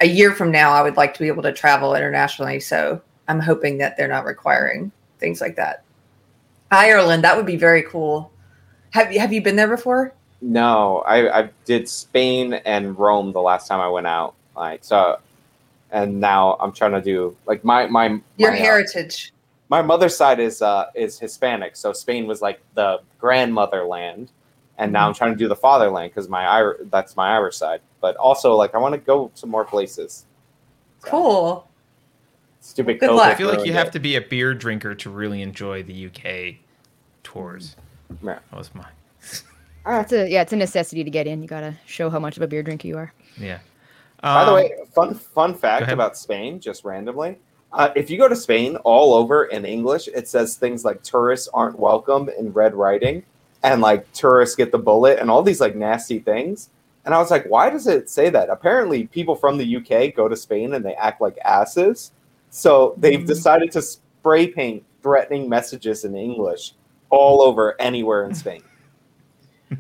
a 0.01 0.07
year 0.07 0.33
from 0.33 0.51
now, 0.51 0.73
I 0.73 0.83
would 0.83 0.97
like 0.97 1.15
to 1.15 1.21
be 1.21 1.29
able 1.29 1.43
to 1.45 1.53
travel 1.53 1.95
internationally. 1.95 2.61
So 2.61 3.01
I'm 3.29 3.41
hoping 3.41 3.79
that 3.79 3.97
they're 3.97 4.09
not 4.09 4.25
requiring 4.25 4.91
things 5.19 5.41
like 5.41 5.57
that. 5.57 5.85
Ireland, 6.71 7.23
that 7.25 7.37
would 7.37 7.47
be 7.47 7.57
very 7.57 7.83
cool. 7.83 8.33
Have 8.91 9.13
you 9.13 9.21
have 9.21 9.33
you 9.33 9.43
been 9.43 9.57
there 9.57 9.69
before? 9.69 10.15
No, 10.41 10.99
I, 11.07 11.43
I 11.43 11.51
did 11.65 11.89
Spain 11.89 12.55
and 12.55 12.99
Rome 12.99 13.33
the 13.33 13.41
last 13.41 13.69
time 13.69 13.81
I 13.81 13.89
went 13.89 14.07
out. 14.07 14.35
Like 14.57 14.83
so, 14.83 15.19
and 15.93 16.19
now 16.21 16.57
I'm 16.59 16.73
trying 16.73 16.93
to 16.93 17.01
do 17.01 17.37
like 17.47 17.63
my 17.65 17.87
my 17.87 18.21
Your 18.37 18.51
my, 18.51 18.57
uh, 18.59 18.61
heritage. 18.61 19.33
my 19.69 19.81
mother's 19.83 20.17
side 20.17 20.41
is 20.41 20.61
uh 20.63 20.87
is 20.95 21.19
Hispanic, 21.19 21.77
so 21.77 21.93
Spain 21.93 22.27
was 22.27 22.43
like 22.43 22.61
the 22.75 23.01
grandmother 23.21 23.85
land, 23.85 24.31
and 24.79 24.93
now 24.93 25.07
I'm 25.07 25.15
trying 25.15 25.33
to 25.33 25.39
do 25.39 25.49
the 25.49 25.57
fatherland 25.57 26.11
because 26.11 26.29
my 26.29 26.59
Ir- 26.61 26.81
that's 26.91 27.17
my 27.17 27.35
Irish 27.37 27.57
side. 27.57 27.81
But 28.01 28.17
also 28.17 28.55
like 28.57 28.75
I 28.75 28.79
want 28.79 28.95
to 28.95 29.01
go 29.01 29.31
to 29.37 29.47
more 29.47 29.65
places. 29.65 30.27
So, 31.05 31.09
Cool. 31.11 31.69
Stupid. 32.61 33.01
Good 33.01 33.11
COVID 33.11 33.17
luck. 33.17 33.27
I 33.29 33.35
feel 33.35 33.49
like 33.49 33.59
you 33.59 33.65
ruined 33.65 33.77
have 33.77 33.87
it. 33.89 33.93
to 33.93 33.99
be 34.01 34.17
a 34.17 34.21
beer 34.21 34.55
drinker 34.55 34.95
to 34.95 35.11
really 35.11 35.43
enjoy 35.43 35.83
the 35.83 36.07
UK 36.07 36.57
tours. 37.25 37.77
Yeah. 38.23 38.39
That 38.51 38.57
was 38.59 38.73
my 38.75 38.87
It's 40.01 40.13
a 40.13 40.29
yeah, 40.31 40.43
it's 40.43 40.53
a 40.53 40.57
necessity 40.57 41.03
to 41.03 41.11
get 41.11 41.27
in. 41.27 41.43
You 41.43 41.49
gotta 41.49 41.75
show 41.87 42.09
how 42.09 42.19
much 42.21 42.37
of 42.37 42.43
a 42.43 42.47
beer 42.47 42.63
drinker 42.63 42.87
you 42.87 42.97
are. 42.99 43.13
yeah. 43.37 43.59
By 44.23 44.45
the 44.45 44.51
Um, 44.51 44.55
way, 44.55 44.73
fun 44.95 45.15
fun 45.15 45.55
fact 45.55 45.91
about 45.91 46.17
Spain, 46.17 46.61
just 46.61 46.85
randomly. 46.85 47.39
Uh, 47.73 47.91
if 47.97 48.09
you 48.11 48.19
go 48.19 48.29
to 48.29 48.37
Spain, 48.37 48.77
all 48.85 49.15
over 49.15 49.45
in 49.47 49.65
English, 49.65 50.09
it 50.15 50.29
says 50.29 50.57
things 50.57 50.85
like 50.85 51.03
tourists 51.03 51.49
aren't 51.53 51.79
welcome 51.79 52.29
in 52.39 52.53
red 52.53 52.75
writing, 52.75 53.25
and 53.65 53.81
like 53.81 54.11
tourists 54.13 54.55
get 54.55 54.71
the 54.71 54.79
bullet, 54.79 55.19
and 55.19 55.31
all 55.31 55.43
these 55.43 55.61
like 55.61 55.75
nasty 55.75 56.19
things. 56.21 56.69
And 57.05 57.13
I 57.15 57.19
was 57.19 57.33
like, 57.33 57.45
why 57.47 57.69
does 57.69 57.89
it 57.89 58.09
say 58.09 58.31
that? 58.31 58.49
Apparently, 58.49 59.09
people 59.09 59.35
from 59.35 59.59
the 59.59 59.77
UK 59.77 60.15
go 60.15 60.29
to 60.29 60.37
Spain 60.37 60.75
and 60.75 60.85
they 60.85 60.95
act 60.95 61.21
like 61.21 61.37
asses. 61.45 62.13
So 62.51 62.95
they've 62.99 63.19
Mhm. 63.23 63.27
decided 63.27 63.73
to 63.73 63.83
spray 63.83 64.47
paint 64.47 64.85
threatening 65.03 65.49
messages 65.49 66.05
in 66.05 66.15
English 66.15 66.75
all 67.11 67.43
over 67.43 67.75
anywhere 67.81 68.25
in 68.25 68.35
Spain. 68.35 68.63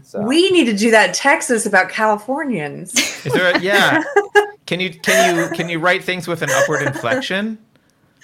So 0.02 0.22
We 0.22 0.50
need 0.50 0.64
to 0.66 0.76
do 0.76 0.90
that 0.90 1.08
in 1.08 1.14
Texas 1.14 1.66
about 1.66 1.88
Californians. 1.88 2.94
Is 3.26 3.32
there 3.32 3.54
a, 3.54 3.60
yeah. 3.60 4.02
Can 4.66 4.80
you 4.80 4.90
can 4.90 5.36
you 5.36 5.56
can 5.56 5.68
you 5.68 5.78
write 5.78 6.04
things 6.04 6.26
with 6.28 6.42
an 6.42 6.50
upward 6.50 6.82
inflection? 6.82 7.58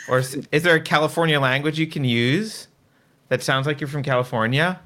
Or 0.08 0.18
is, 0.18 0.46
is 0.52 0.62
there 0.62 0.74
a 0.74 0.80
California 0.80 1.38
language 1.38 1.78
you 1.78 1.86
can 1.86 2.04
use 2.04 2.68
that 3.28 3.42
sounds 3.42 3.66
like 3.66 3.80
you're 3.80 3.88
from 3.88 4.02
California? 4.02 4.80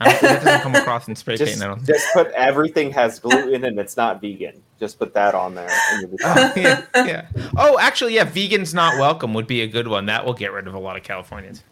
I 0.00 0.12
don't, 0.12 0.22
that 0.22 0.44
doesn't 0.44 0.60
come 0.62 0.74
across 0.74 1.08
in 1.08 1.16
spray 1.16 1.36
just, 1.36 1.52
paint. 1.52 1.62
I 1.62 1.68
don't. 1.68 1.84
just 1.84 2.06
put 2.12 2.30
everything 2.32 2.90
has 2.92 3.18
gluten 3.18 3.64
and 3.64 3.78
it's 3.78 3.96
not 3.96 4.20
vegan. 4.20 4.62
Just 4.78 4.98
put 4.98 5.12
that 5.14 5.34
on 5.34 5.54
there. 5.54 5.68
And 5.90 6.00
you'll 6.00 6.10
be 6.10 6.16
fine. 6.18 6.36
Oh, 6.38 6.52
yeah, 6.56 6.84
yeah. 6.94 7.28
Oh, 7.56 7.78
actually, 7.78 8.14
yeah. 8.14 8.24
Vegans 8.24 8.72
not 8.72 8.98
welcome 8.98 9.34
would 9.34 9.46
be 9.46 9.60
a 9.60 9.66
good 9.66 9.88
one. 9.88 10.06
That 10.06 10.24
will 10.24 10.32
get 10.32 10.52
rid 10.52 10.66
of 10.66 10.74
a 10.74 10.78
lot 10.78 10.96
of 10.96 11.02
Californians. 11.02 11.62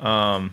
Um, 0.00 0.52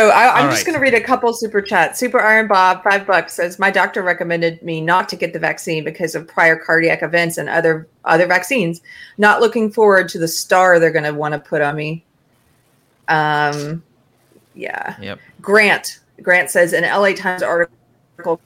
Oh, 0.00 0.08
I, 0.08 0.38
I'm 0.38 0.44
All 0.44 0.50
just 0.50 0.60
right. 0.60 0.72
going 0.72 0.78
to 0.78 0.80
read 0.80 0.94
a 0.94 1.04
couple 1.04 1.30
super 1.34 1.60
chats. 1.60 1.98
Super 1.98 2.20
Iron 2.20 2.48
Bob, 2.48 2.82
five 2.82 3.06
bucks 3.06 3.34
says 3.34 3.58
my 3.58 3.70
doctor 3.70 4.02
recommended 4.02 4.62
me 4.62 4.80
not 4.80 5.10
to 5.10 5.16
get 5.16 5.34
the 5.34 5.38
vaccine 5.38 5.84
because 5.84 6.14
of 6.14 6.26
prior 6.26 6.56
cardiac 6.56 7.02
events 7.02 7.36
and 7.36 7.50
other 7.50 7.86
other 8.06 8.26
vaccines. 8.26 8.80
Not 9.18 9.42
looking 9.42 9.70
forward 9.70 10.08
to 10.10 10.18
the 10.18 10.26
star 10.26 10.78
they're 10.78 10.90
going 10.90 11.04
to 11.04 11.12
want 11.12 11.34
to 11.34 11.38
put 11.38 11.60
on 11.60 11.76
me. 11.76 12.02
Um, 13.08 13.82
yeah. 14.54 14.96
yep. 15.02 15.20
Grant 15.42 16.00
Grant 16.22 16.48
says 16.48 16.72
an 16.72 16.84
LA 16.84 17.12
Times 17.12 17.42
article 17.42 18.40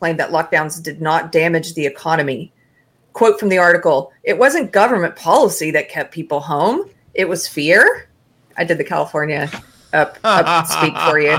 claimed 0.00 0.20
that 0.20 0.30
lockdowns 0.30 0.82
did 0.82 1.00
not 1.00 1.32
damage 1.32 1.72
the 1.72 1.86
economy. 1.86 2.52
Quote 3.14 3.40
from 3.40 3.48
the 3.48 3.58
article: 3.58 4.12
"It 4.24 4.36
wasn't 4.36 4.72
government 4.72 5.16
policy 5.16 5.70
that 5.70 5.88
kept 5.88 6.12
people 6.12 6.40
home; 6.40 6.90
it 7.14 7.26
was 7.26 7.48
fear." 7.48 8.08
I 8.58 8.64
did 8.64 8.76
the 8.76 8.84
California 8.84 9.48
up, 9.92 10.18
up 10.24 10.66
speak 10.66 10.96
for 10.96 11.18
you. 11.18 11.38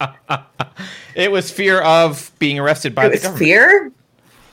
it 1.14 1.30
was 1.30 1.50
fear 1.50 1.80
of 1.82 2.30
being 2.38 2.58
arrested 2.58 2.94
by 2.94 3.06
It 3.06 3.08
the 3.08 3.12
was 3.12 3.22
government. 3.22 3.38
fear. 3.44 3.92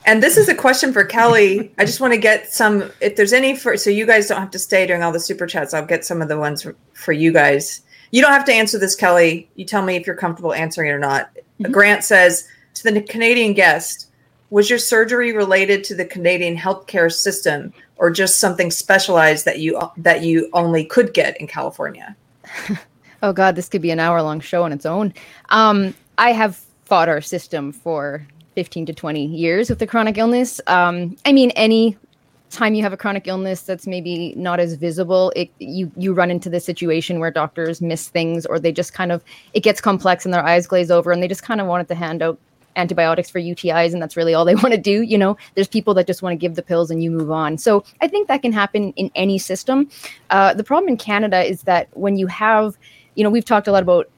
And 0.04 0.22
this 0.22 0.36
is 0.36 0.48
a 0.48 0.54
question 0.54 0.92
for 0.92 1.04
Kelly. 1.04 1.72
I 1.78 1.84
just 1.84 2.00
want 2.00 2.12
to 2.12 2.18
get 2.18 2.52
some. 2.52 2.90
If 3.00 3.16
there's 3.16 3.32
any 3.32 3.56
for, 3.56 3.76
so 3.76 3.90
you 3.90 4.06
guys 4.06 4.28
don't 4.28 4.38
have 4.40 4.50
to 4.52 4.58
stay 4.58 4.86
during 4.86 5.02
all 5.02 5.10
the 5.10 5.18
super 5.20 5.46
chats. 5.46 5.74
I'll 5.74 5.84
get 5.84 6.04
some 6.04 6.22
of 6.22 6.28
the 6.28 6.38
ones 6.38 6.62
for, 6.62 6.76
for 6.94 7.12
you 7.12 7.32
guys. 7.32 7.82
You 8.12 8.22
don't 8.22 8.30
have 8.32 8.44
to 8.44 8.52
answer 8.52 8.78
this, 8.78 8.94
Kelly. 8.94 9.48
You 9.56 9.64
tell 9.64 9.82
me 9.82 9.96
if 9.96 10.06
you're 10.06 10.14
comfortable 10.16 10.52
answering 10.54 10.88
it 10.90 10.92
or 10.92 10.98
not. 11.00 11.30
Mhm. 11.60 11.72
Grant 11.72 12.04
says 12.04 12.46
to 12.74 12.84
the 12.84 13.00
Canadian 13.02 13.52
guest, 13.52 14.06
"Was 14.50 14.70
your 14.70 14.78
surgery 14.78 15.32
related 15.32 15.82
to 15.84 15.94
the 15.96 16.04
Canadian 16.04 16.56
healthcare 16.56 17.12
system, 17.12 17.72
or 17.96 18.10
just 18.10 18.38
something 18.38 18.70
specialized 18.70 19.44
that 19.44 19.58
you 19.58 19.80
that 19.96 20.22
you 20.22 20.48
only 20.52 20.84
could 20.84 21.14
get 21.14 21.36
in 21.40 21.48
California?" 21.48 22.14
Oh 23.26 23.32
God, 23.32 23.56
this 23.56 23.68
could 23.68 23.82
be 23.82 23.90
an 23.90 23.98
hour 23.98 24.22
long 24.22 24.38
show 24.38 24.62
on 24.62 24.72
its 24.72 24.86
own. 24.86 25.12
Um, 25.48 25.94
I 26.16 26.30
have 26.30 26.64
fought 26.84 27.08
our 27.08 27.20
system 27.20 27.72
for 27.72 28.24
15 28.54 28.86
to 28.86 28.94
20 28.94 29.26
years 29.26 29.68
with 29.68 29.80
the 29.80 29.86
chronic 29.86 30.16
illness. 30.16 30.60
Um, 30.68 31.16
I 31.24 31.32
mean, 31.32 31.50
any 31.56 31.98
time 32.50 32.74
you 32.74 32.84
have 32.84 32.92
a 32.92 32.96
chronic 32.96 33.26
illness 33.26 33.62
that's 33.62 33.84
maybe 33.84 34.32
not 34.36 34.60
as 34.60 34.74
visible, 34.74 35.32
it 35.34 35.50
you 35.58 35.90
you 35.96 36.14
run 36.14 36.30
into 36.30 36.48
the 36.48 36.60
situation 36.60 37.18
where 37.18 37.32
doctors 37.32 37.80
miss 37.80 38.06
things 38.06 38.46
or 38.46 38.60
they 38.60 38.70
just 38.70 38.94
kind 38.94 39.10
of 39.10 39.24
it 39.54 39.64
gets 39.64 39.80
complex 39.80 40.24
and 40.24 40.32
their 40.32 40.46
eyes 40.46 40.68
glaze 40.68 40.92
over 40.92 41.10
and 41.10 41.20
they 41.20 41.26
just 41.26 41.42
kind 41.42 41.60
of 41.60 41.66
wanted 41.66 41.88
to 41.88 41.96
hand 41.96 42.22
out 42.22 42.38
antibiotics 42.76 43.28
for 43.28 43.40
UTIs 43.40 43.92
and 43.92 44.00
that's 44.00 44.16
really 44.16 44.34
all 44.34 44.44
they 44.44 44.54
want 44.62 44.70
to 44.70 44.78
do. 44.78 45.02
You 45.02 45.18
know, 45.18 45.36
there's 45.56 45.66
people 45.66 45.94
that 45.94 46.06
just 46.06 46.22
want 46.22 46.32
to 46.32 46.36
give 46.36 46.54
the 46.54 46.62
pills 46.62 46.92
and 46.92 47.02
you 47.02 47.10
move 47.10 47.32
on. 47.32 47.58
So 47.58 47.82
I 48.00 48.06
think 48.06 48.28
that 48.28 48.42
can 48.42 48.52
happen 48.52 48.92
in 48.92 49.10
any 49.16 49.38
system. 49.38 49.88
Uh, 50.30 50.54
the 50.54 50.62
problem 50.62 50.90
in 50.90 50.96
Canada 50.96 51.42
is 51.42 51.62
that 51.62 51.88
when 51.94 52.16
you 52.16 52.28
have, 52.28 52.78
you 53.16 53.24
know, 53.24 53.30
we've 53.30 53.44
talked 53.44 53.66
a 53.66 53.72
lot 53.72 53.82
about 53.82 54.08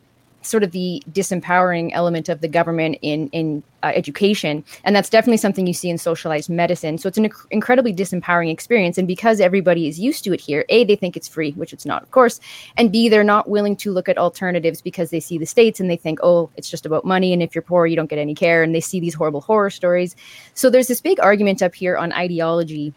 sort 0.43 0.62
of 0.62 0.70
the 0.70 1.03
disempowering 1.11 1.91
element 1.93 2.29
of 2.29 2.41
the 2.41 2.49
government 2.49 2.97
in 3.03 3.29
in 3.31 3.62
uh, 3.83 3.93
education 3.95 4.65
and 4.85 4.95
that's 4.95 5.09
definitely 5.09 5.37
something 5.37 5.66
you 5.66 5.75
see 5.75 5.91
in 5.91 5.99
socialized 5.99 6.49
medicine. 6.49 6.99
So 6.99 7.09
it's 7.09 7.19
an 7.19 7.29
inc- 7.29 7.47
incredibly 7.51 7.93
disempowering 7.93 8.51
experience 8.51 8.99
and 8.99 9.07
because 9.07 9.41
everybody 9.41 9.89
is 9.89 9.99
used 9.99 10.25
to 10.25 10.33
it 10.33 10.41
here 10.41 10.65
a 10.69 10.85
they 10.85 10.97
think 10.97 11.16
it's 11.16 11.29
free 11.29 11.53
which 11.53 11.73
it's 11.73 11.85
not 11.85 12.03
of 12.03 12.11
course 12.12 12.41
and 12.77 12.93
b 12.93 13.09
they're 13.09 13.25
not 13.25 13.49
willing 13.49 13.77
to 13.77 13.93
look 13.93 14.09
at 14.09 14.16
alternatives 14.16 14.81
because 14.81 15.11
they 15.11 15.20
see 15.20 15.39
the 15.39 15.47
states 15.47 15.81
and 15.81 15.91
they 15.91 15.97
think 15.97 16.19
oh 16.23 16.51
it's 16.57 16.70
just 16.70 16.87
about 16.87 17.05
money 17.05 17.33
and 17.33 17.43
if 17.43 17.55
you're 17.55 17.62
poor 17.62 17.87
you 17.87 17.97
don't 17.97 18.11
get 18.11 18.19
any 18.19 18.35
care 18.35 18.62
and 18.62 18.75
they 18.75 18.81
see 18.81 19.01
these 19.01 19.15
horrible 19.15 19.41
horror 19.41 19.70
stories. 19.70 20.15
So 20.55 20.70
there's 20.70 20.89
this 20.89 21.01
big 21.01 21.19
argument 21.20 21.62
up 21.62 21.75
here 21.75 21.97
on 21.97 22.12
ideology 22.12 22.95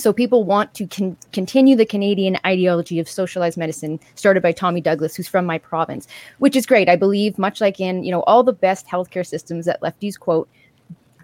so 0.00 0.12
people 0.12 0.44
want 0.44 0.74
to 0.74 0.86
con- 0.86 1.16
continue 1.32 1.76
the 1.76 1.86
Canadian 1.86 2.38
ideology 2.44 2.98
of 2.98 3.08
socialized 3.08 3.56
medicine 3.56 4.00
started 4.14 4.42
by 4.42 4.52
Tommy 4.52 4.80
Douglas, 4.80 5.14
who's 5.14 5.28
from 5.28 5.46
my 5.46 5.58
province, 5.58 6.06
which 6.38 6.56
is 6.56 6.66
great. 6.66 6.88
I 6.88 6.96
believe, 6.96 7.38
much 7.38 7.60
like 7.60 7.80
in 7.80 8.04
you 8.04 8.10
know 8.10 8.22
all 8.22 8.42
the 8.42 8.52
best 8.52 8.86
healthcare 8.86 9.26
systems 9.26 9.66
that 9.66 9.80
lefties 9.82 10.18
quote, 10.18 10.48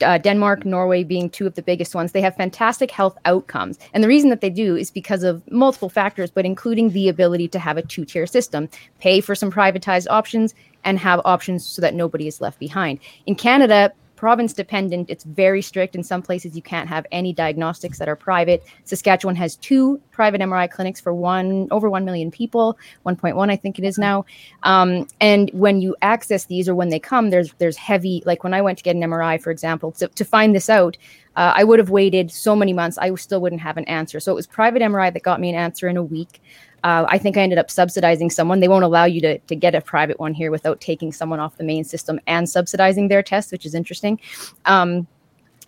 uh, 0.03 0.19
Denmark, 0.19 0.65
Norway 0.65 1.05
being 1.05 1.31
two 1.31 1.47
of 1.47 1.55
the 1.55 1.63
biggest 1.63 1.95
ones. 1.95 2.13
They 2.13 2.21
have 2.21 2.37
fantastic 2.37 2.91
health 2.91 3.17
outcomes. 3.25 3.79
And 3.95 4.03
the 4.03 4.09
reason 4.09 4.31
that 4.31 4.41
they 4.41 4.51
do 4.51 4.77
is 4.77 4.91
because 4.91 5.23
of 5.23 5.43
multiple 5.51 5.89
factors, 5.89 6.31
but 6.31 6.45
including 6.45 6.91
the 6.91 7.09
ability 7.09 7.49
to 7.49 7.59
have 7.59 7.77
a 7.77 7.83
two 7.83 8.05
tier 8.05 8.27
system, 8.27 8.69
pay 9.01 9.21
for 9.21 9.35
some 9.35 9.51
privatized 9.51 10.07
options, 10.11 10.55
and 10.85 10.99
have 10.99 11.21
options 11.25 11.67
so 11.67 11.81
that 11.81 11.95
nobody 11.95 12.27
is 12.27 12.41
left 12.41 12.59
behind. 12.59 12.99
In 13.27 13.35
Canada, 13.35 13.93
province 14.23 14.53
dependent. 14.53 15.11
It's 15.11 15.25
very 15.25 15.61
strict. 15.61 15.97
In 15.97 16.05
some 16.05 16.23
places, 16.23 16.55
you 16.55 16.63
can't 16.63 16.89
have 16.89 17.05
any 17.11 17.33
diagnostics 17.33 17.99
that 17.99 18.09
are 18.09 18.15
private. 18.15 18.63
Saskatchewan 18.85 19.35
has 19.35 19.57
two 19.57 20.01
private 20.13 20.41
MRI 20.41 20.71
clinics 20.71 21.01
for 21.01 21.13
one 21.13 21.67
over 21.73 21.91
1 21.91 22.05
million 22.05 22.31
people, 22.31 22.79
1.1, 23.05 23.51
I 23.51 23.57
think 23.57 23.81
it 23.81 23.85
is 23.85 23.99
now. 23.99 24.25
Um, 24.63 25.09
and 25.21 25.51
when 25.53 25.81
you 25.81 25.97
access 26.03 26.45
these 26.45 26.69
or 26.69 26.77
when 26.77 26.91
they 26.91 27.01
come, 27.01 27.31
there's 27.31 27.53
there's 27.55 27.77
heavy, 27.77 28.23
like 28.25 28.45
when 28.45 28.55
I 28.55 28.63
went 28.63 28.79
to 28.79 28.85
get 28.85 28.95
an 28.95 29.03
MRI, 29.03 29.43
for 29.43 29.51
example, 29.51 29.91
to, 29.91 30.07
to 30.07 30.25
find 30.25 30.55
this 30.55 30.71
out, 30.71 30.97
uh, 31.35 31.55
I 31.57 31.65
would 31.65 31.81
have 31.81 31.91
waited 31.91 32.31
so 32.31 32.55
many 32.55 32.73
months, 32.73 32.99
I 32.99 33.13
still 33.17 33.41
wouldn't 33.41 33.63
have 33.63 33.77
an 33.77 33.87
answer. 33.87 34.21
So 34.21 34.31
it 34.31 34.37
was 34.37 34.47
private 34.47 34.83
MRI 34.83 35.13
that 35.13 35.25
got 35.25 35.41
me 35.41 35.49
an 35.49 35.57
answer 35.57 35.89
in 35.89 35.97
a 35.97 36.03
week. 36.05 36.41
Uh, 36.85 37.05
I 37.09 37.19
think 37.19 37.37
I 37.37 37.43
ended 37.43 37.59
up 37.59 37.71
subsidizing 37.71 38.31
someone. 38.31 38.61
They 38.61 38.69
won't 38.69 38.85
allow 38.85 39.05
you 39.05 39.21
to, 39.21 39.39
to 39.39 39.55
get 39.55 39.75
a 39.75 39.81
private 39.81 40.19
one 40.19 40.35
here 40.35 40.51
without 40.51 40.81
taking 40.81 41.13
someone 41.13 41.39
off 41.39 41.57
the 41.57 41.65
main 41.65 41.85
system 41.85 42.19
and 42.27 42.49
subsidizing 42.49 43.09
their 43.09 43.23
test, 43.23 43.53
which 43.53 43.65
is 43.65 43.75
interesting. 43.75 44.21
Um, 44.67 45.07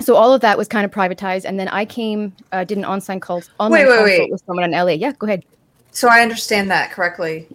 so 0.00 0.16
all 0.16 0.32
of 0.32 0.40
that 0.40 0.58
was 0.58 0.66
kind 0.66 0.84
of 0.84 0.90
privatized, 0.90 1.44
and 1.44 1.58
then 1.58 1.68
I 1.68 1.84
came, 1.84 2.34
uh, 2.50 2.64
did 2.64 2.78
an 2.78 2.84
on-site 2.84 3.22
call, 3.22 3.42
online 3.60 3.86
Wait, 3.86 3.88
wait, 3.88 4.18
wait. 4.20 4.32
with 4.32 4.42
someone 4.44 4.64
in 4.64 4.72
LA. 4.72 4.92
Yeah, 4.92 5.12
go 5.18 5.26
ahead. 5.26 5.44
So 5.92 6.08
I 6.08 6.20
understand 6.20 6.70
that 6.72 6.90
correctly. 6.90 7.46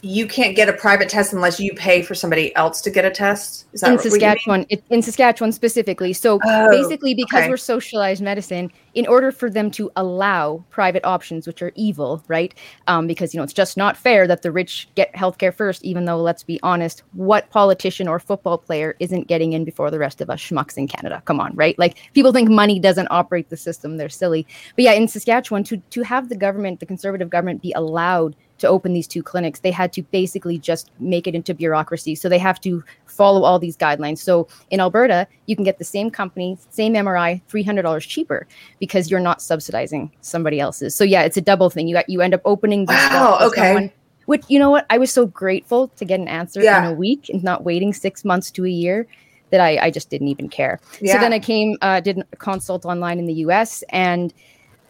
You 0.00 0.26
can't 0.26 0.56
get 0.56 0.68
a 0.68 0.72
private 0.72 1.08
test 1.10 1.32
unless 1.34 1.60
you 1.60 1.74
pay 1.74 2.02
for 2.02 2.14
somebody 2.14 2.54
else 2.56 2.80
to 2.82 2.90
get 2.90 3.04
a 3.04 3.10
test. 3.10 3.66
Is 3.72 3.82
that 3.82 3.88
in 3.88 3.96
what 3.96 4.04
you 4.04 4.10
mean? 4.10 4.20
Saskatchewan, 4.20 4.66
it, 4.70 4.82
in 4.90 5.02
Saskatchewan 5.02 5.52
specifically. 5.52 6.12
So 6.14 6.38
Oh, 6.42 6.70
basically, 6.70 7.14
because 7.14 7.40
okay. 7.40 7.50
we're 7.50 7.56
socialized 7.58 8.22
medicine, 8.22 8.70
in 8.94 9.06
order 9.06 9.32
for 9.32 9.50
them 9.50 9.70
to 9.72 9.90
allow 9.96 10.64
private 10.70 11.04
options, 11.04 11.46
which 11.46 11.62
are 11.62 11.72
evil, 11.74 12.22
right? 12.28 12.54
Um, 12.86 13.06
because 13.06 13.34
you 13.34 13.38
know 13.38 13.44
it's 13.44 13.52
just 13.52 13.76
not 13.76 13.96
fair 13.96 14.26
that 14.26 14.42
the 14.42 14.52
rich 14.52 14.88
get 14.94 15.12
healthcare 15.14 15.52
first. 15.52 15.84
Even 15.84 16.04
though, 16.04 16.18
let's 16.20 16.42
be 16.42 16.60
honest, 16.62 17.02
what 17.12 17.50
politician 17.50 18.08
or 18.08 18.18
football 18.18 18.58
player 18.58 18.96
isn't 19.00 19.26
getting 19.26 19.52
in 19.52 19.64
before 19.64 19.90
the 19.90 19.98
rest 19.98 20.20
of 20.20 20.30
us 20.30 20.40
schmucks 20.40 20.76
in 20.76 20.88
Canada? 20.88 21.22
Come 21.24 21.40
on, 21.40 21.54
right? 21.54 21.78
Like 21.78 21.98
people 22.14 22.32
think 22.32 22.48
money 22.48 22.78
doesn't 22.78 23.08
operate 23.10 23.50
the 23.50 23.56
system; 23.56 23.96
they're 23.96 24.08
silly. 24.08 24.46
But 24.76 24.84
yeah, 24.84 24.92
in 24.92 25.08
Saskatchewan, 25.08 25.64
to 25.64 25.76
to 25.76 26.02
have 26.02 26.28
the 26.28 26.36
government, 26.36 26.80
the 26.80 26.86
conservative 26.86 27.30
government, 27.30 27.62
be 27.62 27.72
allowed 27.72 28.36
to 28.58 28.68
open 28.68 28.92
these 28.92 29.08
two 29.08 29.22
clinics, 29.22 29.60
they 29.60 29.70
had 29.70 29.92
to 29.92 30.02
basically 30.02 30.58
just 30.58 30.90
make 31.00 31.26
it 31.26 31.34
into 31.34 31.54
bureaucracy. 31.54 32.14
So 32.14 32.28
they 32.28 32.38
have 32.38 32.60
to 32.62 32.84
follow 33.06 33.42
all 33.42 33.58
these 33.58 33.76
guidelines. 33.76 34.18
So 34.18 34.48
in 34.70 34.80
Alberta, 34.80 35.26
you 35.46 35.56
can 35.56 35.64
get 35.64 35.78
the 35.78 35.84
same 35.84 36.10
company, 36.10 36.58
same 36.70 36.94
MRI, 36.94 37.42
three 37.48 37.62
hundred 37.62 37.82
dollars 37.82 38.06
cheaper 38.06 38.46
because 38.84 39.10
you're 39.10 39.20
not 39.30 39.40
subsidizing 39.40 40.10
somebody 40.20 40.60
else's. 40.60 40.94
So 40.94 41.04
yeah, 41.04 41.22
it's 41.22 41.36
a 41.36 41.40
double 41.40 41.70
thing. 41.70 41.88
You 41.88 41.94
got 41.94 42.08
you 42.08 42.20
end 42.20 42.34
up 42.34 42.42
opening 42.44 42.84
Wow, 42.86 43.38
okay. 43.48 43.62
someone- 43.72 43.90
Which 44.26 44.44
you 44.48 44.58
know 44.58 44.70
what? 44.70 44.84
I 44.90 44.98
was 44.98 45.10
so 45.12 45.26
grateful 45.26 45.88
to 45.96 46.04
get 46.04 46.20
an 46.20 46.28
answer 46.28 46.60
Yeah. 46.62 46.78
in 46.86 46.92
a 46.92 46.94
week 46.94 47.28
and 47.30 47.42
not 47.42 47.64
waiting 47.64 47.92
six 47.92 48.24
months 48.24 48.50
to 48.52 48.64
a 48.64 48.68
year 48.84 49.06
that 49.50 49.60
I, 49.60 49.78
I 49.86 49.90
just 49.90 50.10
didn't 50.10 50.28
even 50.28 50.48
care. 50.48 50.80
Yeah. 51.00 51.14
So 51.14 51.20
then 51.20 51.32
I 51.32 51.38
came, 51.38 51.76
uh, 51.82 52.00
did 52.00 52.18
a 52.32 52.36
consult 52.36 52.84
online 52.84 53.18
in 53.18 53.26
the 53.26 53.34
US, 53.46 53.82
and 53.90 54.32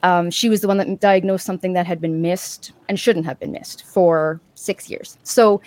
um, 0.02 0.30
she 0.30 0.48
was 0.48 0.60
the 0.60 0.68
one 0.68 0.78
that 0.78 1.00
diagnosed 1.00 1.44
something 1.46 1.72
that 1.74 1.86
had 1.86 2.00
been 2.00 2.20
missed 2.22 2.72
and 2.88 2.98
shouldn't 2.98 3.26
have 3.26 3.38
been 3.40 3.52
missed 3.52 3.84
for 3.84 4.40
six 4.54 4.88
years. 4.90 5.18
So 5.22 5.60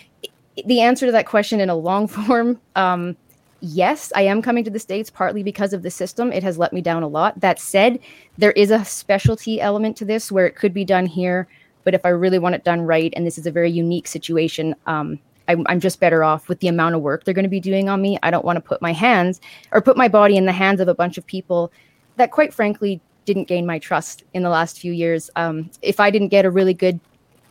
the 0.65 0.79
answer 0.81 1.05
to 1.05 1.11
that 1.11 1.25
question 1.27 1.59
in 1.59 1.69
a 1.69 1.75
long 1.75 2.07
form, 2.17 2.59
um, 2.75 3.15
yes, 3.61 4.11
I 4.15 4.21
am 4.23 4.41
coming 4.41 4.63
to 4.63 4.69
the 4.69 4.79
States 4.79 5.09
partly 5.09 5.43
because 5.43 5.73
of 5.73 5.83
the 5.83 5.91
system. 5.91 6.31
It 6.31 6.43
has 6.43 6.57
let 6.57 6.73
me 6.73 6.81
down 6.81 7.03
a 7.03 7.07
lot. 7.07 7.39
That 7.39 7.59
said, 7.59 7.99
there 8.37 8.51
is 8.53 8.71
a 8.71 8.85
specialty 8.85 9.59
element 9.61 9.97
to 9.97 10.05
this 10.05 10.31
where 10.31 10.45
it 10.45 10.55
could 10.55 10.73
be 10.73 10.85
done 10.85 11.05
here. 11.05 11.47
But 11.83 11.93
if 11.93 12.05
I 12.05 12.09
really 12.09 12.39
want 12.39 12.55
it 12.55 12.63
done 12.63 12.81
right, 12.81 13.13
and 13.15 13.25
this 13.25 13.37
is 13.37 13.47
a 13.47 13.51
very 13.51 13.71
unique 13.71 14.07
situation, 14.07 14.75
um, 14.87 15.19
I'm, 15.47 15.65
I'm 15.67 15.79
just 15.79 15.99
better 15.99 16.23
off 16.23 16.49
with 16.49 16.59
the 16.59 16.67
amount 16.67 16.95
of 16.95 17.01
work 17.01 17.23
they're 17.23 17.33
going 17.33 17.43
to 17.43 17.49
be 17.49 17.61
doing 17.61 17.87
on 17.87 18.01
me. 18.01 18.19
I 18.23 18.31
don't 18.31 18.43
want 18.43 18.57
to 18.57 18.61
put 18.61 18.81
my 18.81 18.91
hands 18.91 19.39
or 19.71 19.81
put 19.81 19.95
my 19.95 20.09
body 20.09 20.35
in 20.35 20.45
the 20.45 20.51
hands 20.51 20.81
of 20.81 20.87
a 20.87 20.93
bunch 20.93 21.17
of 21.17 21.25
people 21.25 21.71
that, 22.17 22.31
quite 22.31 22.53
frankly, 22.53 22.99
didn't 23.25 23.47
gain 23.47 23.65
my 23.65 23.79
trust 23.79 24.23
in 24.33 24.43
the 24.43 24.49
last 24.49 24.79
few 24.79 24.91
years. 24.91 25.29
Um, 25.35 25.69
if 25.81 25.99
I 25.99 26.09
didn't 26.11 26.29
get 26.29 26.45
a 26.45 26.49
really 26.49 26.73
good 26.73 26.99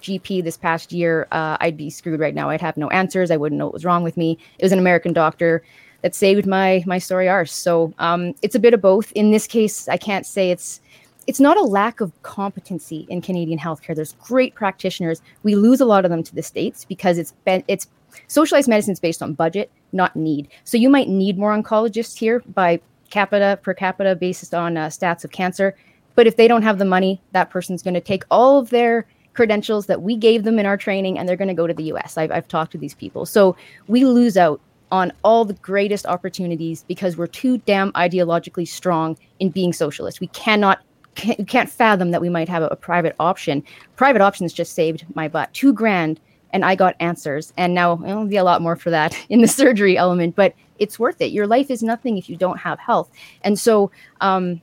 GP 0.02 0.44
this 0.44 0.56
past 0.56 0.92
year, 0.92 1.26
uh, 1.32 1.56
I'd 1.60 1.76
be 1.76 1.90
screwed 1.90 2.20
right 2.20 2.34
now. 2.34 2.50
I'd 2.50 2.60
have 2.60 2.76
no 2.76 2.88
answers. 2.90 3.30
I 3.30 3.36
wouldn't 3.36 3.58
know 3.58 3.66
what 3.66 3.74
was 3.74 3.84
wrong 3.84 4.02
with 4.02 4.16
me. 4.16 4.38
It 4.58 4.64
was 4.64 4.72
an 4.72 4.78
American 4.78 5.12
doctor 5.12 5.62
that 6.02 6.14
saved 6.14 6.46
my 6.46 6.82
my 6.86 6.98
story 6.98 7.28
arse. 7.28 7.52
So 7.52 7.92
um, 7.98 8.34
it's 8.42 8.54
a 8.54 8.60
bit 8.60 8.74
of 8.74 8.80
both. 8.80 9.12
In 9.12 9.30
this 9.30 9.46
case, 9.46 9.88
I 9.88 9.96
can't 9.96 10.26
say 10.26 10.50
it's 10.50 10.80
it's 11.26 11.40
not 11.40 11.56
a 11.56 11.62
lack 11.62 12.00
of 12.00 12.12
competency 12.22 13.06
in 13.08 13.20
Canadian 13.20 13.58
healthcare. 13.58 13.94
There's 13.94 14.12
great 14.14 14.54
practitioners. 14.54 15.20
We 15.42 15.56
lose 15.56 15.80
a 15.80 15.84
lot 15.84 16.04
of 16.04 16.10
them 16.10 16.22
to 16.22 16.34
the 16.34 16.42
states 16.42 16.84
because 16.84 17.18
it's 17.18 17.32
been 17.44 17.64
it's 17.68 17.86
socialized 18.28 18.68
medicine 18.68 18.92
is 18.92 19.00
based 19.00 19.22
on 19.22 19.34
budget, 19.34 19.70
not 19.92 20.14
need. 20.16 20.48
So 20.64 20.76
you 20.76 20.88
might 20.88 21.08
need 21.08 21.38
more 21.38 21.56
oncologists 21.56 22.16
here 22.16 22.42
by 22.54 22.80
capita 23.10 23.58
per 23.62 23.74
capita 23.74 24.16
based 24.16 24.54
on 24.54 24.76
uh, 24.76 24.86
stats 24.86 25.24
of 25.24 25.30
cancer. 25.30 25.76
But 26.14 26.26
if 26.26 26.36
they 26.36 26.48
don't 26.48 26.62
have 26.62 26.78
the 26.78 26.84
money, 26.84 27.20
that 27.32 27.50
person's 27.50 27.82
going 27.82 27.94
to 27.94 28.00
take 28.00 28.24
all 28.30 28.58
of 28.58 28.70
their 28.70 29.06
credentials 29.34 29.86
that 29.86 30.02
we 30.02 30.16
gave 30.16 30.44
them 30.44 30.58
in 30.58 30.64
our 30.64 30.78
training 30.78 31.18
and 31.18 31.28
they're 31.28 31.36
going 31.36 31.48
to 31.48 31.54
go 31.54 31.66
to 31.66 31.74
the 31.74 31.84
US. 31.84 32.16
I've, 32.16 32.32
I've 32.32 32.48
talked 32.48 32.72
to 32.72 32.78
these 32.78 32.94
people. 32.94 33.26
So 33.26 33.54
we 33.86 34.04
lose 34.04 34.36
out 34.36 34.60
on 34.92 35.12
all 35.24 35.44
the 35.44 35.54
greatest 35.54 36.06
opportunities 36.06 36.84
because 36.86 37.16
we're 37.16 37.26
too 37.26 37.58
damn 37.58 37.92
ideologically 37.92 38.66
strong 38.66 39.16
in 39.40 39.50
being 39.50 39.72
socialist. 39.72 40.20
We 40.20 40.28
cannot 40.28 40.80
can't, 41.16 41.38
you 41.38 41.46
can't 41.46 41.70
fathom 41.70 42.10
that 42.10 42.20
we 42.20 42.28
might 42.28 42.48
have 42.48 42.62
a, 42.62 42.66
a 42.66 42.76
private 42.76 43.16
option. 43.18 43.64
Private 43.96 44.22
options 44.22 44.52
just 44.52 44.74
saved 44.74 45.04
my 45.14 45.28
butt. 45.28 45.52
Two 45.54 45.72
grand 45.72 46.20
and 46.52 46.64
I 46.64 46.74
got 46.74 46.94
answers. 47.00 47.52
And 47.56 47.74
now 47.74 48.00
it'll 48.04 48.26
be 48.26 48.36
a 48.36 48.44
lot 48.44 48.62
more 48.62 48.76
for 48.76 48.90
that 48.90 49.16
in 49.28 49.40
the 49.40 49.48
surgery 49.48 49.96
element, 49.96 50.36
but 50.36 50.54
it's 50.78 50.98
worth 50.98 51.20
it. 51.20 51.32
Your 51.32 51.46
life 51.46 51.70
is 51.70 51.82
nothing 51.82 52.18
if 52.18 52.28
you 52.28 52.36
don't 52.36 52.58
have 52.58 52.78
health. 52.78 53.10
And 53.42 53.58
so, 53.58 53.90
um, 54.20 54.60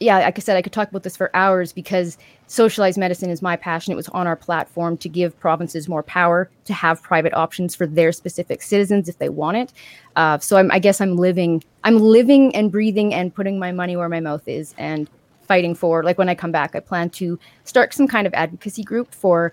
yeah, 0.00 0.18
like 0.18 0.38
I 0.38 0.40
said, 0.40 0.56
I 0.56 0.62
could 0.62 0.72
talk 0.72 0.88
about 0.88 1.02
this 1.02 1.16
for 1.16 1.30
hours 1.34 1.72
because 1.72 2.18
socialized 2.46 2.98
medicine 2.98 3.30
is 3.30 3.42
my 3.42 3.56
passion. 3.56 3.92
It 3.92 3.96
was 3.96 4.08
on 4.10 4.26
our 4.26 4.36
platform 4.36 4.96
to 4.98 5.08
give 5.08 5.38
provinces 5.40 5.88
more 5.88 6.02
power 6.02 6.48
to 6.66 6.72
have 6.72 7.02
private 7.02 7.34
options 7.34 7.74
for 7.74 7.86
their 7.86 8.12
specific 8.12 8.62
citizens 8.62 9.08
if 9.08 9.18
they 9.18 9.28
want 9.28 9.56
it. 9.56 9.72
Uh, 10.16 10.38
so 10.38 10.56
I'm, 10.56 10.70
I 10.70 10.78
guess 10.78 11.00
I'm 11.00 11.16
living, 11.16 11.64
I'm 11.84 11.98
living 11.98 12.54
and 12.54 12.70
breathing 12.70 13.12
and 13.12 13.34
putting 13.34 13.58
my 13.58 13.72
money 13.72 13.96
where 13.96 14.08
my 14.08 14.20
mouth 14.20 14.46
is 14.46 14.74
and 14.78 15.10
fighting 15.42 15.74
for. 15.74 16.04
Like 16.04 16.18
when 16.18 16.28
I 16.28 16.34
come 16.34 16.52
back, 16.52 16.76
I 16.76 16.80
plan 16.80 17.10
to 17.10 17.38
start 17.64 17.92
some 17.92 18.06
kind 18.06 18.26
of 18.26 18.34
advocacy 18.34 18.84
group 18.84 19.12
for 19.12 19.52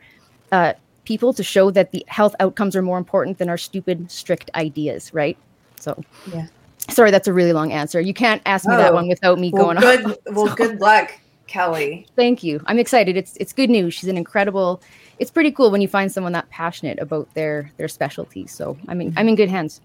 uh, 0.51 0.73
people 1.05 1.33
to 1.33 1.43
show 1.43 1.71
that 1.71 1.91
the 1.91 2.05
health 2.07 2.35
outcomes 2.39 2.75
are 2.75 2.81
more 2.81 2.97
important 2.97 3.39
than 3.39 3.49
our 3.49 3.57
stupid, 3.57 4.11
strict 4.11 4.51
ideas, 4.55 5.13
right? 5.13 5.37
So, 5.79 6.03
Yeah. 6.31 6.47
Sorry, 6.89 7.11
that's 7.11 7.27
a 7.27 7.33
really 7.33 7.53
long 7.53 7.71
answer. 7.71 7.99
You 7.99 8.13
can't 8.13 8.41
ask 8.45 8.67
me 8.67 8.75
that 8.75 8.93
one 8.93 9.07
without 9.07 9.39
me 9.39 9.51
Well, 9.53 9.65
going 9.73 9.77
good. 9.77 10.05
on. 10.05 10.15
Well, 10.35 10.47
So, 10.47 10.55
good 10.55 10.79
luck, 10.79 11.11
Kelly. 11.47 12.05
Thank 12.15 12.43
you. 12.43 12.61
I'm 12.67 12.79
excited. 12.79 13.17
It's 13.17 13.35
it's 13.37 13.53
good 13.53 13.69
news. 13.69 13.93
She's 13.93 14.09
an 14.09 14.17
incredible. 14.17 14.81
It's 15.17 15.31
pretty 15.31 15.51
cool 15.51 15.71
when 15.71 15.81
you 15.81 15.87
find 15.87 16.11
someone 16.11 16.33
that 16.33 16.49
passionate 16.49 16.99
about 16.99 17.33
their 17.33 17.71
their 17.77 17.87
specialty. 17.87 18.47
So 18.47 18.77
I 18.87 18.93
mean, 18.93 19.13
I'm 19.17 19.27
in 19.27 19.35
good 19.35 19.49
hands. 19.49 19.81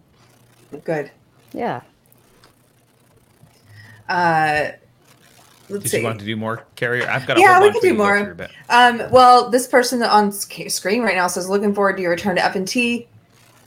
Good. 0.85 1.11
Yeah. 1.53 1.81
Uh, 4.09 4.73
let's 5.69 5.85
Did 5.85 5.91
see. 5.91 5.99
you 5.99 6.05
want 6.05 6.19
to 6.21 6.25
do 6.27 6.37
more, 6.37 6.65
Keri? 6.77 7.05
I've 7.05 7.27
got 7.27 7.39
a 7.39 7.41
Yeah, 7.41 7.55
whole 7.55 7.63
we 7.63 7.69
bunch 7.71 7.75
could 7.83 7.89
do 7.89 7.95
we 7.95 8.05
can 8.07 8.37
go 8.37 8.45
more. 8.45 8.49
Um, 9.05 9.11
well, 9.13 9.51
this 9.51 9.67
person 9.69 10.03
on 10.03 10.33
sc- 10.33 10.69
screen 10.69 11.03
right 11.03 11.17
now 11.17 11.29
says, 11.29 11.49
"Looking 11.49 11.75
forward 11.75 11.97
to 11.97 12.03
your 12.03 12.11
return 12.11 12.37
to 12.37 12.45
Up 12.45 12.55
and 12.57 12.67
T." 12.67 13.07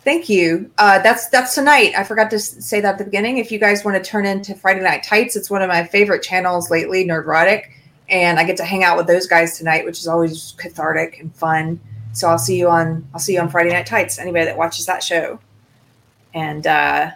Thank 0.03 0.27
you. 0.27 0.69
Uh, 0.77 0.99
that's 0.99 1.27
that's 1.30 1.55
tonight. 1.55 1.93
I 1.97 2.03
forgot 2.03 2.30
to 2.31 2.39
say 2.39 2.81
that 2.81 2.93
at 2.93 2.97
the 2.97 3.05
beginning. 3.05 3.38
If 3.38 3.51
you 3.51 3.59
guys 3.59 3.85
want 3.85 4.03
to 4.03 4.09
turn 4.09 4.25
into 4.25 4.53
Friday 4.53 4.81
Night 4.81 5.03
Tights, 5.03 5.35
it's 5.38 5.49
one 5.49 5.61
of 5.61 5.69
my 5.69 5.85
favorite 5.85 6.21
channels 6.21 6.69
lately, 6.69 7.05
Nerdrotic, 7.05 7.69
and 8.09 8.38
I 8.38 8.43
get 8.43 8.57
to 8.57 8.65
hang 8.65 8.84
out 8.84 8.97
with 8.97 9.07
those 9.07 9.27
guys 9.27 9.57
tonight, 9.57 9.85
which 9.85 9.99
is 9.99 10.07
always 10.07 10.55
cathartic 10.57 11.19
and 11.21 11.34
fun. 11.34 11.80
So 12.11 12.27
I'll 12.27 12.38
see 12.38 12.59
you 12.59 12.67
on 12.69 13.07
I'll 13.13 13.19
see 13.19 13.35
you 13.35 13.39
on 13.39 13.49
Friday 13.49 13.69
Night 13.71 13.85
Tights. 13.85 14.19
Anybody 14.19 14.43
that 14.45 14.57
watches 14.57 14.85
that 14.88 15.01
show, 15.01 15.39
and 16.34 16.67
uh, 16.67 17.11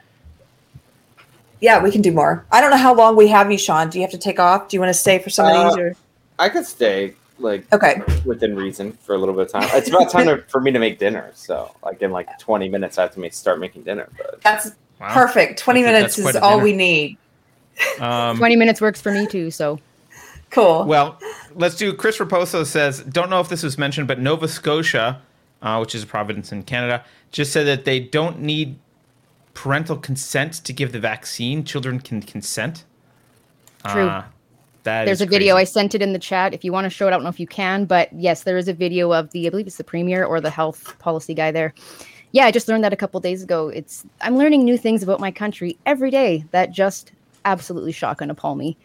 yeah, 1.59 1.84
we 1.84 1.91
can 1.91 2.01
do 2.01 2.14
more. 2.14 2.45
I 2.53 2.61
don't 2.61 2.72
know 2.72 2.77
how 2.77 2.95
long 2.95 3.18
we 3.18 3.27
have 3.27 3.51
you, 3.51 3.57
Sean. 3.57 3.89
Do 3.89 3.97
you 3.97 4.03
have 4.03 4.11
to 4.11 4.18
take 4.18 4.39
off? 4.39 4.69
Do 4.69 4.77
you 4.77 4.80
want 4.81 4.91
to 4.91 4.99
stay 4.99 5.19
for 5.19 5.30
some 5.30 5.45
of 5.45 5.53
Uh, 5.53 5.69
these? 5.69 5.77
Or? 5.77 5.95
I 6.39 6.47
could 6.47 6.65
stay 6.65 7.15
like 7.39 7.72
Okay. 7.73 8.01
within 8.26 8.55
reason 8.55 8.93
for 8.93 9.14
a 9.15 9.18
little 9.18 9.35
bit 9.35 9.45
of 9.45 9.51
time. 9.51 9.69
It's 9.73 9.89
about 9.89 10.09
time 10.09 10.26
to, 10.27 10.41
for 10.47 10.59
me 10.61 10.72
to 10.72 10.80
make 10.80 10.99
dinner. 10.99 11.31
So 11.35 11.76
like 11.84 12.01
in 12.01 12.11
like 12.11 12.38
20 12.39 12.69
minutes, 12.69 12.97
I 12.97 13.03
have 13.03 13.14
to 13.14 13.19
make, 13.19 13.34
start 13.34 13.59
making 13.59 13.84
dinner. 13.84 14.09
But 14.18 14.41
That's 14.41 14.72
Wow. 14.99 15.14
perfect. 15.14 15.59
20 15.59 15.84
minutes 15.84 16.18
is 16.18 16.35
all 16.38 16.51
dinner. 16.53 16.64
we 16.64 16.73
need. 16.73 17.18
Um, 17.99 18.38
20 18.38 18.55
minutes 18.55 18.81
works 18.81 18.99
for 18.99 19.11
me 19.11 19.27
too. 19.27 19.51
So 19.51 19.80
Cool. 20.49 20.85
Well, 20.85 21.19
let's 21.55 21.76
do. 21.76 21.93
Chris 21.93 22.18
Raposo 22.18 22.65
says, 22.65 23.01
don't 23.03 23.30
know 23.30 23.39
if 23.41 23.49
this 23.49 23.64
was 23.64 23.77
mentioned, 23.77 24.07
but 24.07 24.18
Nova 24.19 24.47
Scotia, 24.47 25.22
uh, 25.61 25.77
which 25.80 25.93
is 25.93 26.03
a 26.03 26.07
province 26.07 26.51
in 26.51 26.64
Canada, 26.64 27.03
just 27.31 27.51
said 27.51 27.68
that 27.68 27.84
they 27.85 27.99
don't 27.99 28.39
need 28.39 28.80
parental 29.53 29.97
consent 29.97 30.53
to 30.53 30.72
give 30.72 30.93
the 30.93 30.99
vaccine. 30.99 31.64
Children 31.65 31.99
can 31.99 32.22
consent. 32.22 32.85
True. 33.88 34.07
Uh, 34.07 34.23
that 34.88 35.05
There's 35.05 35.22
a 35.22 35.26
video. 35.26 35.57
I 35.57 35.65
sent 35.65 35.93
it 35.95 36.01
in 36.01 36.14
the 36.14 36.19
chat. 36.19 36.53
If 36.53 36.64
you 36.64 36.72
want 36.72 36.85
to 36.85 36.89
show 36.89 37.05
it, 37.05 37.09
I 37.09 37.11
don't 37.11 37.23
know 37.23 37.30
if 37.30 37.39
you 37.39 37.47
can, 37.47 37.85
but 37.85 38.11
yes, 38.14 38.43
there 38.43 38.57
is 38.57 38.69
a 38.69 38.73
video 38.73 39.11
of 39.11 39.30
the, 39.31 39.45
I 39.45 39.49
believe 39.49 39.68
it's 39.68 39.76
the 39.76 39.84
premier 39.84 40.23
or 40.23 40.39
the 40.39 40.49
health 40.49 40.97
policy 40.99 41.34
guy 41.34 41.51
there. 41.51 41.73
Yeah, 42.31 42.45
I 42.45 42.51
just 42.51 42.68
learned 42.68 42.84
that 42.84 42.93
a 42.93 42.97
couple 42.97 43.19
days 43.19 43.43
ago. 43.43 43.68
It's 43.68 44.05
I'm 44.22 44.38
learning 44.38 44.64
new 44.64 44.77
things 44.77 45.03
about 45.03 45.19
my 45.19 45.31
country 45.31 45.77
every 45.85 46.09
day 46.09 46.45
that 46.51 46.72
just 46.72 47.11
absolutely 47.45 47.91
shock 47.91 48.22
and 48.22 48.31
appall 48.31 48.55
me. 48.55 48.77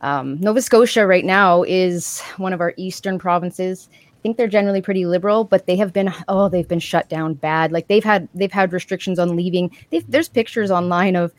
Um, 0.00 0.40
Nova 0.40 0.60
Scotia 0.60 1.06
right 1.06 1.24
now 1.24 1.62
is 1.62 2.20
one 2.36 2.52
of 2.52 2.60
our 2.60 2.74
eastern 2.76 3.18
provinces. 3.18 3.88
I 3.92 4.20
think 4.22 4.36
they're 4.36 4.48
generally 4.48 4.82
pretty 4.82 5.06
liberal, 5.06 5.44
but 5.44 5.66
they 5.66 5.76
have 5.76 5.92
been 5.92 6.12
oh 6.28 6.48
they've 6.48 6.68
been 6.68 6.80
shut 6.80 7.08
down 7.08 7.34
bad. 7.34 7.72
Like 7.72 7.88
they've 7.88 8.04
had 8.04 8.28
they've 8.34 8.52
had 8.52 8.72
restrictions 8.72 9.18
on 9.18 9.36
leaving. 9.36 9.70
They've, 9.90 10.08
there's 10.10 10.28
pictures 10.28 10.70
online 10.70 11.16
of 11.16 11.32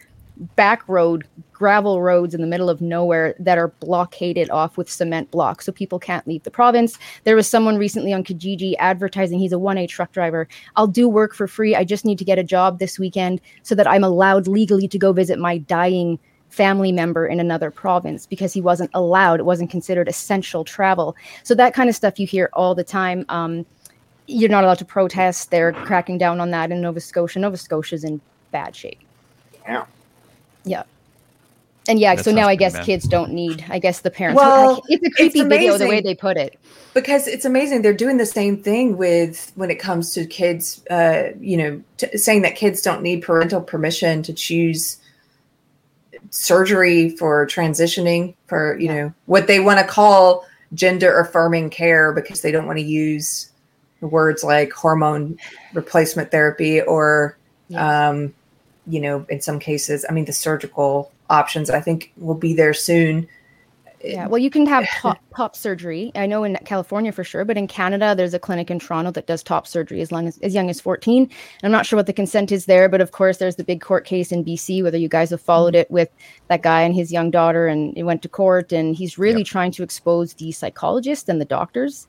back 0.56 0.88
road 0.88 1.28
gravel 1.54 2.02
roads 2.02 2.34
in 2.34 2.42
the 2.42 2.48
middle 2.48 2.70
of 2.70 2.82
nowhere 2.82 3.34
that 3.40 3.58
are 3.58 3.70
blockaded 3.80 4.50
off 4.50 4.78
with 4.78 4.90
cement 4.90 5.32
blocks 5.32 5.66
so 5.66 5.72
people 5.72 6.00
can't 6.00 6.28
leave 6.28 6.44
the 6.44 6.52
province. 6.52 7.00
There 7.24 7.36
was 7.36 7.48
someone 7.48 7.78
recently 7.78 8.12
on 8.12 8.24
kijiji 8.24 8.76
advertising 8.80 9.40
he's 9.40 9.54
a 9.54 9.58
1a 9.58 9.88
truck 9.88 10.12
driver 10.12 10.48
i'll 10.76 10.88
do 10.88 11.08
work 11.08 11.34
for 11.34 11.48
free 11.48 11.76
i 11.76 11.84
just 11.84 12.06
need 12.06 12.18
to 12.18 12.26
get 12.26 12.40
a 12.40 12.44
job 12.44 12.80
this 12.80 13.00
weekend 13.00 13.40
so 13.64 13.76
that 13.76 13.88
i'm 13.88 14.04
allowed 14.04 14.48
legally 14.48 14.88
to 14.88 14.98
go 14.98 15.14
visit 15.14 15.40
my 15.40 15.58
dying 15.58 16.20
family 16.50 16.92
member 16.92 17.28
in 17.28 17.40
another 17.40 17.70
province 17.70 18.26
because 18.26 18.54
he 18.54 18.62
wasn't 18.62 18.90
allowed 18.94 19.40
it 19.40 19.46
wasn't 19.46 19.70
considered 19.70 20.08
essential 20.08 20.64
travel. 20.64 21.16
So 21.44 21.54
that 21.56 21.74
kind 21.74 21.90
of 21.90 21.96
stuff 21.96 22.20
you 22.20 22.26
hear 22.26 22.50
all 22.54 22.74
the 22.74 22.84
time 22.84 23.26
um, 23.30 23.66
you're 24.28 24.50
not 24.50 24.64
allowed 24.64 24.80
to 24.80 24.86
protest 24.86 25.52
they're 25.52 25.74
cracking 25.74 26.18
down 26.18 26.40
on 26.40 26.52
that 26.52 26.72
in 26.72 26.82
nova 26.82 27.00
scotia 27.00 27.40
nova 27.40 27.58
scotia's 27.58 28.04
in 28.04 28.22
bad 28.52 28.76
shape. 28.76 29.00
Yeah. 29.68 29.86
Yeah. 30.66 30.84
And 31.88 32.00
yeah, 32.00 32.16
That 32.16 32.24
so 32.26 32.32
now 32.32 32.48
I 32.48 32.56
guess 32.56 32.74
bad. 32.74 32.86
kids 32.86 33.08
don't 33.08 33.32
need. 33.32 33.64
I 33.70 33.78
guess 33.78 34.00
the 34.02 34.10
parents. 34.10 34.42
Well, 34.42 34.82
it's 34.88 35.06
a 35.06 35.12
creepy 35.12 35.44
video 35.44 35.78
the 35.78 35.88
way 35.88 36.02
they 36.02 36.16
put 36.16 36.36
it. 36.36 36.58
because 36.96 37.28
it's 37.28 37.46
amazing 37.46 37.82
they're 37.84 37.94
doing 37.94 38.18
the 38.18 38.26
same 38.26 38.58
thing 38.64 38.98
with 38.98 39.52
when 39.56 39.70
it 39.70 39.76
comes 39.76 40.14
to 40.14 40.26
kids 40.26 40.82
uh 40.90 41.24
you 41.42 41.58
know 41.58 41.82
t- 41.98 42.18
saying 42.18 42.42
that 42.42 42.56
kids 42.56 42.82
don't 42.82 43.02
need 43.04 43.22
parental 43.22 43.62
permission 43.62 44.24
to 44.24 44.34
choose 44.34 44.98
surgery 46.30 47.10
for 47.18 47.46
transitioning 47.48 48.34
for 48.48 48.80
you 48.80 48.88
Yeah. 48.88 48.94
know 48.96 49.14
what 49.26 49.48
they 49.48 49.60
want 49.60 49.80
to 49.80 49.86
call 49.86 50.46
gender 50.74 51.20
affirming 51.20 51.70
care 51.70 52.12
because 52.14 52.42
they 52.42 52.52
don't 52.52 52.66
want 52.66 52.80
to 52.80 52.86
use 52.86 53.50
words 54.02 54.44
like 54.44 54.72
hormone 54.74 55.38
replacement 55.74 56.32
therapy 56.32 56.82
or 56.82 57.38
Yeah. 57.68 58.08
um 58.10 58.34
you 58.88 59.00
know 59.00 59.26
in 59.30 59.42
some 59.42 59.60
cases 59.60 60.06
i 60.10 60.14
mean 60.14 60.26
the 60.26 60.34
surgical 60.34 61.12
options 61.30 61.70
i 61.70 61.80
think 61.80 62.12
will 62.18 62.36
be 62.36 62.54
there 62.54 62.74
soon 62.74 63.28
Yeah. 64.06 64.28
Well, 64.28 64.38
you 64.38 64.50
can 64.50 64.66
have 64.68 64.88
top, 64.88 65.20
top 65.36 65.56
surgery. 65.56 66.12
I 66.16 66.26
know 66.26 66.44
in 66.44 66.56
California 66.66 67.12
for 67.12 67.24
sure, 67.24 67.44
but 67.44 67.58
in 67.58 67.68
Canada, 67.68 68.14
there's 68.16 68.34
a 68.34 68.40
clinic 68.40 68.70
in 68.70 68.80
Toronto 68.80 69.12
that 69.12 69.26
does 69.26 69.42
top 69.42 69.68
surgery 69.68 70.02
as 70.02 70.12
long 70.12 70.28
as 70.28 70.38
as 70.40 70.54
young 70.54 70.70
as 70.70 70.80
14. 70.80 71.30
I'm 71.64 71.72
not 71.72 71.86
sure 71.86 71.98
what 71.98 72.06
the 72.06 72.14
consent 72.14 72.52
is 72.52 72.66
there, 72.66 72.88
but 72.88 73.02
of 73.02 73.12
course, 73.12 73.38
there's 73.38 73.56
the 73.56 73.64
big 73.64 73.82
court 73.82 74.06
case 74.06 74.32
in 74.32 74.46
BC. 74.46 74.84
Whether 74.84 74.98
you 74.98 75.10
guys 75.10 75.32
have 75.32 75.42
followed 75.42 75.74
mm-hmm. 75.74 75.82
it 75.82 75.92
with 75.92 76.10
that 76.50 76.62
guy 76.62 76.82
and 76.82 76.94
his 76.94 77.12
young 77.12 77.32
daughter, 77.32 77.68
and 77.68 77.98
it 77.98 78.04
went 78.04 78.22
to 78.24 78.30
court, 78.30 78.72
and 78.72 78.96
he's 78.96 79.18
really 79.18 79.44
trying 79.44 79.72
to 79.72 79.84
expose 79.84 80.34
the 80.34 80.52
psychologists 80.52 81.28
and 81.30 81.42
the 81.42 81.46
doctors 81.46 82.08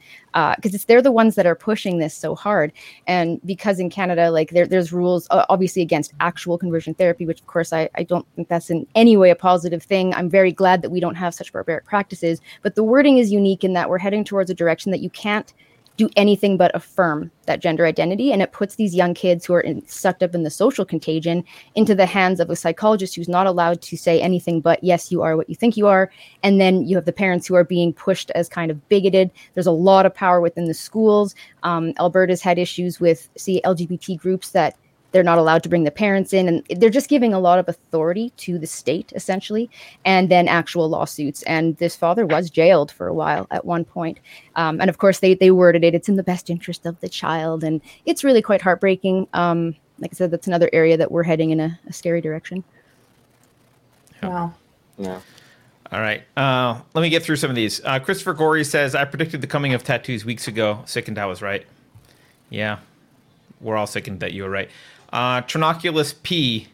because 0.57 0.75
it's 0.75 0.85
they're 0.85 1.03
the 1.03 1.13
ones 1.13 1.35
that 1.35 1.47
are 1.47 1.55
pushing 1.55 1.99
this 1.99 2.15
so 2.15 2.35
hard. 2.35 2.73
And 3.07 3.41
because 3.45 3.79
in 3.79 3.89
Canada, 3.89 4.31
like 4.31 4.51
there, 4.51 4.67
there's 4.67 4.93
rules 4.93 5.27
uh, 5.31 5.47
obviously 5.49 5.83
against 5.83 6.13
actual 6.21 6.59
conversion 6.59 6.95
therapy, 6.95 7.25
which 7.25 7.41
of 7.41 7.47
course 7.47 7.73
I, 7.73 7.89
I 7.95 8.03
don't 8.03 8.27
think 8.37 8.49
that's 8.49 8.69
in 8.69 8.87
any 8.95 9.17
way 9.17 9.31
a 9.31 9.37
positive 9.37 9.83
thing. 9.83 10.15
I'm 10.15 10.29
very 10.29 10.53
glad 10.53 10.83
that 10.83 10.91
we 10.91 11.01
don't 11.01 11.15
have 11.15 11.35
such 11.35 11.53
barbaric 11.53 11.87
practices, 11.87 12.41
but 12.63 12.75
the 12.75 12.85
wording 12.85 13.19
is 13.19 13.33
unique 13.33 13.65
in 13.65 13.73
that 13.73 13.89
we're 13.89 13.99
heading 13.99 14.25
towards 14.25 14.51
a 14.51 14.55
direction 14.55 14.93
that 14.93 15.01
you 15.01 15.11
can't 15.11 15.55
do 15.97 16.11
anything 16.17 16.57
but 16.57 16.75
affirm 16.75 17.31
that 17.47 17.61
gender 17.61 17.87
identity. 17.87 18.33
And 18.33 18.43
it 18.43 18.53
puts 18.53 18.75
these 18.75 18.95
young 18.95 19.15
kids 19.15 19.45
who 19.45 19.55
are 19.55 19.61
in, 19.61 19.87
sucked 19.87 20.23
up 20.23 20.35
in 20.35 20.43
the 20.43 20.51
social 20.51 20.85
contagion 20.85 21.45
into 21.75 21.95
the 21.95 22.07
hands 22.07 22.41
of 22.41 22.51
a 22.51 22.57
psychologist 22.57 23.15
who's 23.15 23.29
not 23.29 23.47
allowed 23.47 23.81
to 23.83 23.97
say 23.97 24.21
anything 24.21 24.61
but 24.61 24.83
yes 24.83 25.11
you 25.11 25.23
are 25.23 25.37
what 25.37 25.49
you 25.49 25.55
think 25.55 25.77
you 25.77 25.87
are. 25.87 26.11
And 26.43 26.61
then 26.61 26.87
you 26.87 26.97
have 26.97 27.05
the 27.05 27.13
parents 27.13 27.47
who 27.47 27.55
are 27.55 27.65
being 27.65 27.93
pushed 27.93 28.31
as 28.33 28.49
kind 28.49 28.71
of 28.71 28.89
bigoted. 28.89 29.31
There's 29.55 29.67
a 29.67 29.73
lot 29.73 30.07
of 30.07 30.15
power 30.15 30.41
within 30.41 30.67
the 30.67 30.75
schools. 30.75 31.35
Um, 31.63 31.93
alberta's 31.99 32.43
had 32.43 32.59
issues 32.59 33.01
with 33.01 33.29
see 33.37 33.61
lgbt 33.65 34.19
groups 34.19 34.51
that 34.51 34.77
they're 35.17 35.23
not 35.23 35.39
allowed 35.39 35.63
to 35.63 35.69
bring 35.71 35.85
the 35.85 35.91
parents 35.91 36.35
in 36.35 36.47
and 36.47 36.63
they're 36.79 36.91
just 36.91 37.09
giving 37.09 37.33
a 37.33 37.41
lot 37.41 37.59
of 37.59 37.67
authority 37.71 38.29
to 38.37 38.59
the 38.59 38.67
state 38.67 39.11
essentially 39.17 39.71
and 40.05 40.31
then 40.31 40.47
actual 40.47 40.91
lawsuits 40.91 41.43
and 41.45 41.75
this 41.79 41.97
father 41.97 42.27
was 42.27 42.51
jailed 42.51 42.93
for 42.93 43.07
a 43.07 43.15
while 43.15 43.47
at 43.51 43.65
one 43.65 43.83
point 43.83 44.19
um, 44.57 44.79
and 44.79 44.91
of 44.91 44.99
course 44.99 45.21
they 45.21 45.33
they 45.33 45.51
worded 45.51 45.83
it 45.83 45.95
it's 45.95 46.07
in 46.11 46.17
the 46.17 46.23
best 46.23 46.51
interest 46.51 46.85
of 46.85 47.01
the 47.01 47.09
child 47.09 47.65
and 47.65 47.81
it's 48.05 48.23
really 48.23 48.43
quite 48.43 48.61
heartbreaking 48.61 49.27
um, 49.33 49.75
like 50.01 50.11
i 50.13 50.15
said 50.15 50.31
that's 50.31 50.47
another 50.47 50.69
area 50.75 50.99
that 50.99 51.11
we're 51.11 51.23
heading 51.23 51.49
in 51.49 51.61
a, 51.61 51.81
a 51.89 51.93
scary 51.95 52.21
direction 52.21 52.63
wow 54.23 54.53
Yeah. 54.99 55.21
All 55.93 56.01
right. 56.01 56.25
Uh, 56.37 56.81
let 56.95 57.03
me 57.03 57.09
get 57.11 57.23
through 57.23 57.37
some 57.37 57.51
of 57.51 57.57
these. 57.57 57.81
Uh, 57.85 58.01
Christopher 58.01 58.35
Gorey 58.35 58.65
says, 58.65 58.95
I 58.95 59.05
predicted 59.05 59.41
the 59.41 59.47
coming 59.47 59.73
of 59.73 59.85
tattoos 59.85 60.25
weeks 60.25 60.49
ago. 60.49 60.83
Sickened 60.85 61.19
I 61.19 61.27
was 61.27 61.43
right. 61.43 61.65
Yeah. 62.51 62.79
We're 63.61 63.77
all 63.77 63.87
sickened 63.87 64.21
that 64.21 64.33
you 64.33 64.43
were 64.43 64.51
right. 64.51 64.69
Uh, 65.17 65.41
Trinoculus 65.41 66.15
P 66.23 66.69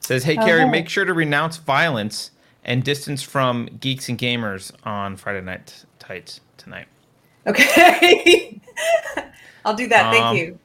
says, 0.00 0.24
Hey, 0.24 0.34
Keri, 0.36 0.62
Oh. 0.64 0.68
make 0.68 0.88
sure 0.88 1.04
to 1.04 1.14
renounce 1.14 1.58
violence 1.58 2.32
and 2.64 2.82
distance 2.82 3.22
from 3.22 3.66
geeks 3.78 4.08
and 4.08 4.18
gamers 4.18 4.72
on 4.82 5.16
Friday 5.16 5.40
night 5.42 5.84
tights 6.00 6.40
tonight. 6.56 6.88
okay 7.46 8.60
i'll 9.64 9.74
do 9.74 9.86
that 9.86 10.06
Um, 10.06 10.12
thank 10.12 10.38
you 10.38 10.58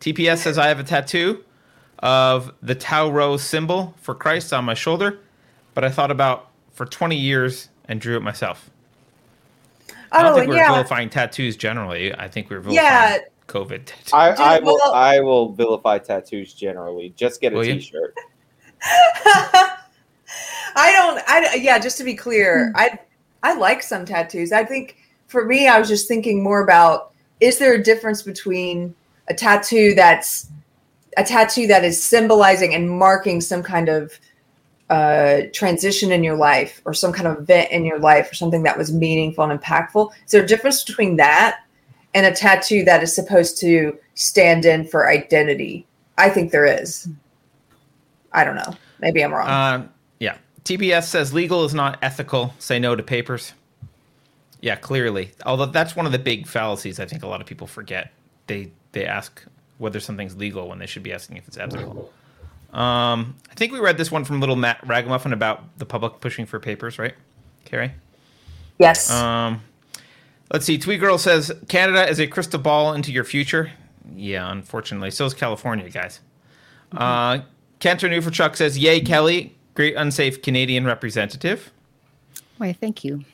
TPS 0.00 0.38
says, 0.38 0.58
I 0.58 0.66
have 0.68 0.78
a 0.78 0.84
tattoo 0.84 1.42
of 2.00 2.52
the 2.60 2.74
Tau 2.74 3.08
Rose 3.08 3.42
symbol 3.42 3.94
for 4.02 4.14
Christ 4.14 4.52
on 4.52 4.64
my 4.64 4.74
shoulder, 4.74 5.20
but 5.74 5.84
I 5.84 5.88
thought 5.90 6.10
about 6.10 6.50
for 6.72 6.84
20 6.84 7.16
years 7.16 7.68
and 7.86 8.00
drew 8.00 8.16
it 8.16 8.22
myself. 8.22 8.68
I 10.10 10.22
don't 10.22 10.32
oh 10.32 10.34
think 10.34 10.48
we're 10.48 10.56
yeah 10.56 10.72
vilifying 10.72 11.08
tattoos 11.08 11.56
generally. 11.56 12.12
I 12.14 12.28
think 12.28 12.50
we're 12.50 12.60
vilifying 12.60 12.84
Yeah. 12.84 13.18
COVID 13.48 13.84
tattoos. 13.86 14.12
I, 14.12 14.56
I 14.56 14.60
will 14.60 14.80
I 14.92 15.20
will 15.20 15.52
vilify 15.52 15.98
tattoos 15.98 16.54
generally. 16.54 17.12
Just 17.16 17.40
get 17.40 17.52
a 17.52 17.56
will 17.56 17.64
t-shirt. 17.64 18.14
I 20.74 20.92
don't. 20.92 21.22
I 21.28 21.54
yeah. 21.56 21.78
Just 21.78 21.98
to 21.98 22.04
be 22.04 22.14
clear, 22.14 22.70
Hmm. 22.70 22.76
I 22.76 22.98
I 23.42 23.54
like 23.54 23.82
some 23.82 24.04
tattoos. 24.04 24.52
I 24.52 24.64
think 24.64 24.96
for 25.26 25.44
me, 25.44 25.68
I 25.68 25.78
was 25.78 25.88
just 25.88 26.08
thinking 26.08 26.42
more 26.42 26.62
about: 26.62 27.12
is 27.40 27.58
there 27.58 27.74
a 27.74 27.82
difference 27.82 28.22
between 28.22 28.94
a 29.28 29.34
tattoo 29.34 29.94
that's 29.94 30.48
a 31.16 31.24
tattoo 31.24 31.66
that 31.66 31.84
is 31.84 32.02
symbolizing 32.02 32.74
and 32.74 32.90
marking 32.90 33.40
some 33.40 33.62
kind 33.62 33.88
of 33.88 34.18
uh, 34.88 35.42
transition 35.52 36.10
in 36.12 36.24
your 36.24 36.36
life 36.36 36.80
or 36.84 36.94
some 36.94 37.12
kind 37.12 37.26
of 37.26 37.38
event 37.38 37.70
in 37.70 37.84
your 37.84 37.98
life 37.98 38.30
or 38.30 38.34
something 38.34 38.62
that 38.62 38.78
was 38.78 38.92
meaningful 38.92 39.44
and 39.44 39.60
impactful? 39.60 40.10
Is 40.24 40.32
there 40.32 40.42
a 40.42 40.46
difference 40.46 40.84
between 40.84 41.16
that 41.16 41.60
and 42.14 42.26
a 42.26 42.32
tattoo 42.32 42.84
that 42.84 43.02
is 43.02 43.14
supposed 43.14 43.58
to 43.60 43.98
stand 44.14 44.64
in 44.64 44.86
for 44.86 45.08
identity? 45.08 45.86
I 46.18 46.28
think 46.28 46.52
there 46.52 46.66
is. 46.66 47.08
I 48.32 48.44
don't 48.44 48.56
know. 48.56 48.74
Maybe 49.00 49.22
I'm 49.22 49.32
wrong. 49.32 49.48
Uh, 49.48 49.88
yeah. 50.20 50.36
TBS 50.64 51.04
says 51.04 51.32
legal 51.32 51.64
is 51.64 51.74
not 51.74 51.98
ethical. 52.02 52.54
Say 52.58 52.78
no 52.78 52.94
to 52.94 53.02
papers. 53.02 53.52
Yeah, 54.60 54.76
clearly. 54.76 55.32
Although 55.44 55.66
that's 55.66 55.96
one 55.96 56.06
of 56.06 56.12
the 56.12 56.18
big 56.18 56.46
fallacies 56.46 57.00
I 57.00 57.06
think 57.06 57.22
a 57.22 57.26
lot 57.26 57.40
of 57.40 57.46
people 57.46 57.66
forget. 57.66 58.12
They 58.46 58.70
they 58.92 59.04
ask 59.04 59.44
whether 59.78 59.98
something's 59.98 60.36
legal 60.36 60.68
when 60.68 60.78
they 60.78 60.86
should 60.86 61.02
be 61.02 61.12
asking 61.12 61.36
if 61.38 61.48
it's 61.48 61.58
ethical. 61.58 62.12
Um, 62.72 63.36
I 63.50 63.54
think 63.54 63.72
we 63.72 63.80
read 63.80 63.98
this 63.98 64.10
one 64.10 64.24
from 64.24 64.40
Little 64.40 64.56
Matt 64.56 64.86
Ragamuffin 64.86 65.32
about 65.32 65.78
the 65.78 65.84
public 65.84 66.20
pushing 66.20 66.46
for 66.46 66.58
papers, 66.58 66.98
right, 66.98 67.14
Keri? 67.64 67.92
yes. 68.78 69.10
Um, 69.10 69.60
let's 70.52 70.64
see. 70.64 70.78
Tweet 70.78 71.00
Girl 71.00 71.18
says 71.18 71.50
Canada 71.68 72.08
is 72.08 72.20
a 72.20 72.26
crystal 72.26 72.60
ball 72.60 72.92
into 72.92 73.10
your 73.10 73.24
future. 73.24 73.72
Yeah, 74.14 74.50
unfortunately, 74.50 75.10
so 75.10 75.26
is 75.26 75.34
California, 75.34 75.88
guys. 75.90 76.20
Uh, 76.92 77.40
Cantor 77.80 78.20
Chuck 78.30 78.56
says, 78.56 78.78
"Yay, 78.78 79.00
Kelly, 79.00 79.56
great 79.74 79.96
unsafe 79.96 80.42
Canadian 80.42 80.84
representative." 80.84 81.72
why 82.58 82.72
thank 82.72 83.02
you 83.02 83.24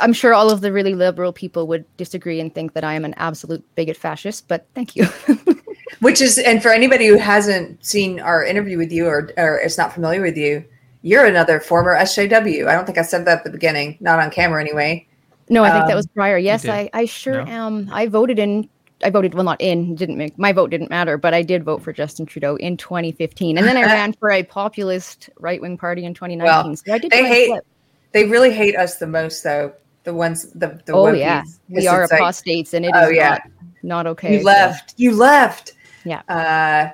i'm 0.00 0.12
sure 0.12 0.32
all 0.32 0.50
of 0.50 0.60
the 0.60 0.70
really 0.70 0.94
liberal 0.94 1.32
people 1.32 1.66
would 1.66 1.84
disagree 1.96 2.38
and 2.38 2.54
think 2.54 2.74
that 2.74 2.84
i 2.84 2.94
am 2.94 3.04
an 3.04 3.12
absolute 3.16 3.64
bigot 3.74 3.96
fascist 3.96 4.46
but 4.46 4.66
thank 4.74 4.94
you 4.94 5.04
Which 6.00 6.20
is, 6.20 6.38
and 6.38 6.62
for 6.62 6.70
anybody 6.70 7.08
who 7.08 7.18
hasn't 7.18 7.84
seen 7.84 8.20
our 8.20 8.44
interview 8.44 8.78
with 8.78 8.92
you 8.92 9.06
or, 9.06 9.32
or 9.36 9.58
is 9.58 9.76
not 9.76 9.92
familiar 9.92 10.22
with 10.22 10.36
you, 10.36 10.64
you're 11.02 11.26
another 11.26 11.58
former 11.58 11.96
SJW. 11.96 12.68
I 12.68 12.72
don't 12.72 12.84
think 12.84 12.98
I 12.98 13.02
said 13.02 13.24
that 13.24 13.38
at 13.38 13.44
the 13.44 13.50
beginning, 13.50 13.96
not 13.98 14.20
on 14.20 14.30
camera 14.30 14.60
anyway. 14.60 15.07
No, 15.50 15.64
I 15.64 15.70
think 15.70 15.86
that 15.86 15.92
Um, 15.92 15.96
was 15.96 16.06
prior. 16.08 16.38
Yes. 16.38 16.66
I, 16.66 16.90
I 16.92 17.04
sure 17.06 17.44
No? 17.44 17.50
am. 17.50 17.88
I 17.92 18.06
voted 18.06 18.38
in 18.38 18.68
I 19.04 19.10
voted 19.10 19.32
well 19.34 19.44
not 19.44 19.60
in 19.60 19.94
didn't 19.94 20.16
make 20.18 20.36
my 20.38 20.52
vote 20.52 20.70
didn't 20.70 20.90
matter, 20.90 21.16
but 21.16 21.32
I 21.32 21.42
did 21.42 21.62
vote 21.62 21.82
for 21.82 21.92
Justin 21.92 22.26
Trudeau 22.26 22.56
in 22.56 22.76
2015, 22.76 23.56
and 23.56 23.66
then 23.66 23.76
I 23.76 23.82
ran 23.86 24.12
for 24.14 24.30
a 24.32 24.42
populist 24.42 25.30
right 25.38 25.60
wing 25.60 25.78
party 25.78 26.04
in 26.04 26.14
2019. 26.14 26.44
Well, 26.44 26.76
so 26.76 26.92
I 26.92 26.98
did 26.98 27.10
they 27.12 27.26
hate- 27.26 27.46
flip. 27.48 27.64
They 28.12 28.24
really 28.24 28.50
hate 28.52 28.74
us 28.74 28.96
the 28.96 29.06
most, 29.06 29.44
though. 29.44 29.72
The 30.04 30.14
ones, 30.14 30.50
the 30.52 30.80
the 30.86 30.94
Oh 30.94 31.04
wimpies. 31.04 31.18
yeah, 31.20 31.40
'Cause 31.42 31.58
we 31.68 31.86
are 31.86 32.02
it's 32.02 32.10
like, 32.12 32.20
apostates, 32.20 32.74
and 32.74 32.84
it 32.84 32.88
is 32.88 32.94
Oh, 32.96 33.08
yeah. 33.08 33.28
not 33.30 33.42
not 33.82 34.06
okay. 34.08 34.32
You 34.34 34.38
so- 34.40 34.46
left. 34.46 34.94
You 34.96 35.14
left. 35.14 35.72
Yeah. 36.04 36.22
Uh, 36.28 36.90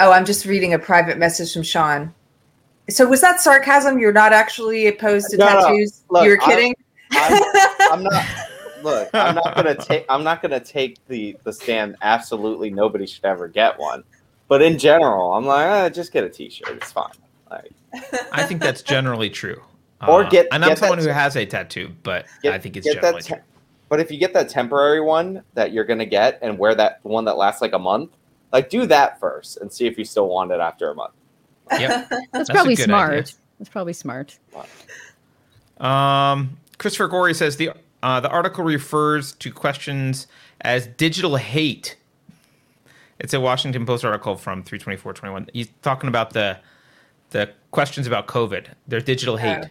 oh, 0.00 0.10
I'm 0.10 0.24
just 0.24 0.44
reading 0.46 0.74
a 0.74 0.78
private 0.78 1.18
message 1.18 1.52
from 1.52 1.62
Sean. 1.62 2.12
So 2.88 3.06
was 3.06 3.20
that 3.20 3.40
sarcasm? 3.40 3.98
You're 3.98 4.12
not 4.12 4.32
actually 4.32 4.86
opposed 4.88 5.28
to 5.30 5.36
No, 5.36 5.46
no. 5.46 5.60
tattoos? 5.68 6.02
Look, 6.10 6.24
you 6.24 6.30
were 6.30 6.40
I'm- 6.42 6.50
kidding. 6.50 6.74
I'm, 7.12 7.42
I'm 7.92 8.02
not. 8.02 8.24
Look, 8.82 9.08
I'm 9.14 9.34
not 9.34 9.54
gonna 9.56 9.74
take. 9.74 10.04
I'm 10.08 10.22
not 10.22 10.42
gonna 10.42 10.60
take 10.60 10.98
the 11.08 11.36
the 11.44 11.52
stand. 11.52 11.96
Absolutely, 12.02 12.70
nobody 12.70 13.06
should 13.06 13.24
ever 13.24 13.48
get 13.48 13.78
one. 13.78 14.04
But 14.48 14.62
in 14.62 14.78
general, 14.78 15.32
I'm 15.32 15.44
like, 15.44 15.66
eh, 15.66 15.88
just 15.88 16.12
get 16.12 16.22
a 16.22 16.28
T-shirt. 16.28 16.68
It's 16.76 16.92
fine. 16.92 17.10
Like, 17.50 17.72
I 18.32 18.44
think 18.44 18.60
that's 18.60 18.82
generally 18.82 19.30
true. 19.30 19.60
Or 20.06 20.24
Uh, 20.24 20.28
get- 20.28 20.48
and 20.52 20.62
I'm 20.62 20.68
get 20.68 20.74
that 20.74 20.78
someone 20.80 20.98
who 20.98 21.06
te- 21.06 21.10
has 21.12 21.36
a 21.36 21.46
tattoo, 21.46 21.90
but 22.02 22.26
get, 22.42 22.52
I 22.52 22.58
think 22.58 22.76
it's 22.76 22.84
get 22.86 22.96
generally 22.96 23.22
that. 23.22 23.26
true. 23.28 23.38
but 23.88 23.98
if 23.98 24.10
you 24.10 24.18
get 24.18 24.34
that 24.34 24.50
temporary 24.50 25.00
one 25.00 25.42
that 25.54 25.72
you're 25.72 25.86
gonna 25.86 26.04
get 26.04 26.38
and 26.42 26.58
wear 26.58 26.74
that 26.74 27.00
one 27.02 27.24
that 27.24 27.38
lasts 27.38 27.62
like 27.62 27.72
a 27.72 27.78
month, 27.78 28.10
like 28.52 28.68
do 28.68 28.84
that 28.86 29.18
first 29.18 29.56
and 29.56 29.72
see 29.72 29.86
if 29.86 29.96
you 29.96 30.04
still 30.04 30.28
want 30.28 30.52
it 30.52 30.60
after 30.60 30.90
a 30.90 30.94
month. 30.94 31.14
Yep. 31.72 32.08
That's, 32.10 32.28
That's 32.30 32.50
probably 32.50 32.76
smart. 32.76 33.10
idea. 33.12 33.32
That's 33.58 33.70
probably 33.70 33.94
smart. 33.94 34.38
Um, 35.80 36.58
Christopher 36.78 37.08
Gorey 37.08 37.34
says 37.34 37.56
the 37.56 37.70
uh, 38.02 38.20
the 38.20 38.28
article 38.28 38.64
refers 38.64 39.32
to 39.32 39.50
questions 39.50 40.26
as 40.60 40.86
digital 40.86 41.36
hate. 41.36 41.96
It's 43.18 43.32
a 43.32 43.40
Washington 43.40 43.86
Post 43.86 44.04
article 44.04 44.36
from 44.36 44.62
32421. 44.62 45.48
He's 45.52 45.68
talking 45.82 46.08
about 46.08 46.32
the 46.32 46.58
the 47.30 47.50
questions 47.70 48.06
about 48.06 48.26
COVID. 48.26 48.68
They're 48.86 49.00
digital 49.00 49.36
hate. 49.36 49.64
Oh. 49.64 49.68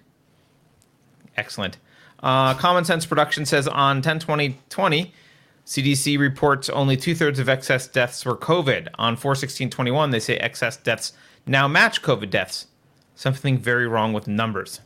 Excellent. 1.38 1.77
Uh, 2.22 2.53
Common 2.56 2.86
Sense 2.86 3.06
Production 3.06 3.45
says 3.45 3.68
on 3.68 4.02
10 4.02 4.19
2020, 4.19 5.14
CDC 5.65 6.18
reports 6.18 6.69
only 6.69 6.98
two 6.98 7.14
thirds 7.14 7.40
of 7.40 7.49
excess 7.49 7.88
deaths 7.88 8.26
were 8.26 8.36
COVID. 8.36 8.88
On 8.95 9.15
41621, 9.15 10.11
they 10.11 10.19
say 10.19 10.38
excess 10.38 10.77
deaths 10.77 11.14
now 11.45 11.68
match 11.68 12.02
COVID 12.02 12.30
deaths. 12.30 12.68
Something 13.15 13.57
very 13.57 13.88
wrong 13.88 14.14
with 14.14 14.27
numbers. 14.27 14.82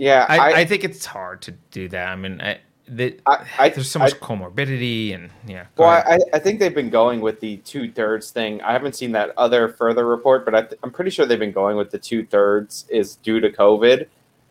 Yeah, 0.00 0.24
I, 0.30 0.38
I, 0.38 0.50
I, 0.60 0.64
think 0.64 0.82
it's 0.82 1.04
hard 1.04 1.42
to 1.42 1.52
do 1.70 1.86
that. 1.90 2.08
I 2.08 2.16
mean, 2.16 2.40
I, 2.40 2.58
the, 2.88 3.18
there's 3.58 3.90
so 3.90 3.98
much 3.98 4.14
comorbidity 4.14 5.14
and 5.14 5.28
yeah. 5.46 5.66
Well. 5.76 5.90
I, 5.90 6.18
I 6.32 6.38
think 6.38 6.58
they've 6.58 6.74
been 6.74 6.88
going 6.88 7.20
with 7.20 7.38
the 7.40 7.58
two 7.58 7.92
thirds 7.92 8.30
thing. 8.30 8.62
I 8.62 8.72
haven't 8.72 8.96
seen 8.96 9.12
that 9.12 9.34
other 9.36 9.68
further 9.68 10.06
report, 10.06 10.46
but 10.46 10.54
I 10.54 10.62
th- 10.62 10.80
I'm 10.82 10.90
pretty 10.90 11.10
sure 11.10 11.26
they've 11.26 11.38
been 11.38 11.52
going 11.52 11.76
with 11.76 11.90
the 11.90 11.98
two 11.98 12.24
thirds 12.24 12.86
is 12.88 13.16
due 13.16 13.40
to 13.40 13.50
COVID, 13.50 14.06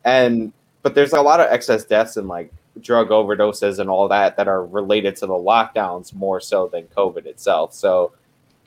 and 0.06 0.54
but 0.84 0.94
there's 0.94 1.14
a 1.14 1.22
lot 1.22 1.40
of 1.40 1.52
excess 1.52 1.84
deaths 1.84 2.16
and 2.16 2.28
like 2.28 2.54
drug 2.80 3.10
overdoses 3.10 3.80
and 3.80 3.90
all 3.90 4.08
that 4.08 4.38
that 4.38 4.48
are 4.48 4.64
related 4.64 5.16
to 5.16 5.26
the 5.26 5.34
lockdowns 5.34 6.14
more 6.14 6.40
so 6.40 6.68
than 6.68 6.84
COVID 6.96 7.26
itself. 7.26 7.74
So, 7.74 8.12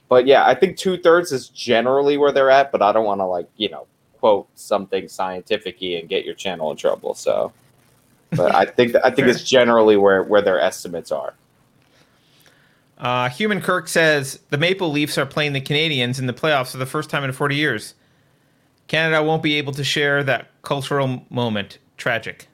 but 0.08 0.26
yeah, 0.26 0.48
I 0.48 0.56
think 0.56 0.76
two 0.76 0.98
thirds 0.98 1.30
is 1.30 1.48
generally 1.48 2.16
where 2.16 2.32
they're 2.32 2.50
at, 2.50 2.72
but 2.72 2.82
I 2.82 2.90
don't 2.90 3.04
want 3.04 3.20
to 3.20 3.26
like 3.26 3.48
you 3.56 3.70
know 3.70 3.86
quote 4.22 4.46
something 4.54 5.08
scientific-y 5.08 5.98
and 5.98 6.08
get 6.08 6.24
your 6.24 6.34
channel 6.34 6.70
in 6.70 6.76
trouble. 6.76 7.12
So, 7.12 7.52
but 8.30 8.54
I 8.54 8.64
think 8.64 8.94
I 9.02 9.10
think 9.10 9.26
it's 9.26 9.42
generally 9.42 9.96
where 9.96 10.22
where 10.22 10.40
their 10.40 10.60
estimates 10.60 11.10
are. 11.10 11.34
Uh, 12.98 13.28
Human 13.30 13.60
Kirk 13.60 13.88
says 13.88 14.38
the 14.50 14.58
Maple 14.58 14.92
Leafs 14.92 15.18
are 15.18 15.26
playing 15.26 15.54
the 15.54 15.60
Canadiens 15.60 16.20
in 16.20 16.26
the 16.26 16.32
playoffs 16.32 16.70
for 16.70 16.78
the 16.78 16.86
first 16.86 17.10
time 17.10 17.24
in 17.24 17.32
40 17.32 17.56
years. 17.56 17.94
Canada 18.86 19.24
won't 19.24 19.42
be 19.42 19.54
able 19.54 19.72
to 19.72 19.82
share 19.82 20.22
that 20.22 20.50
cultural 20.62 21.26
moment. 21.28 21.78
Tragic. 21.96 22.46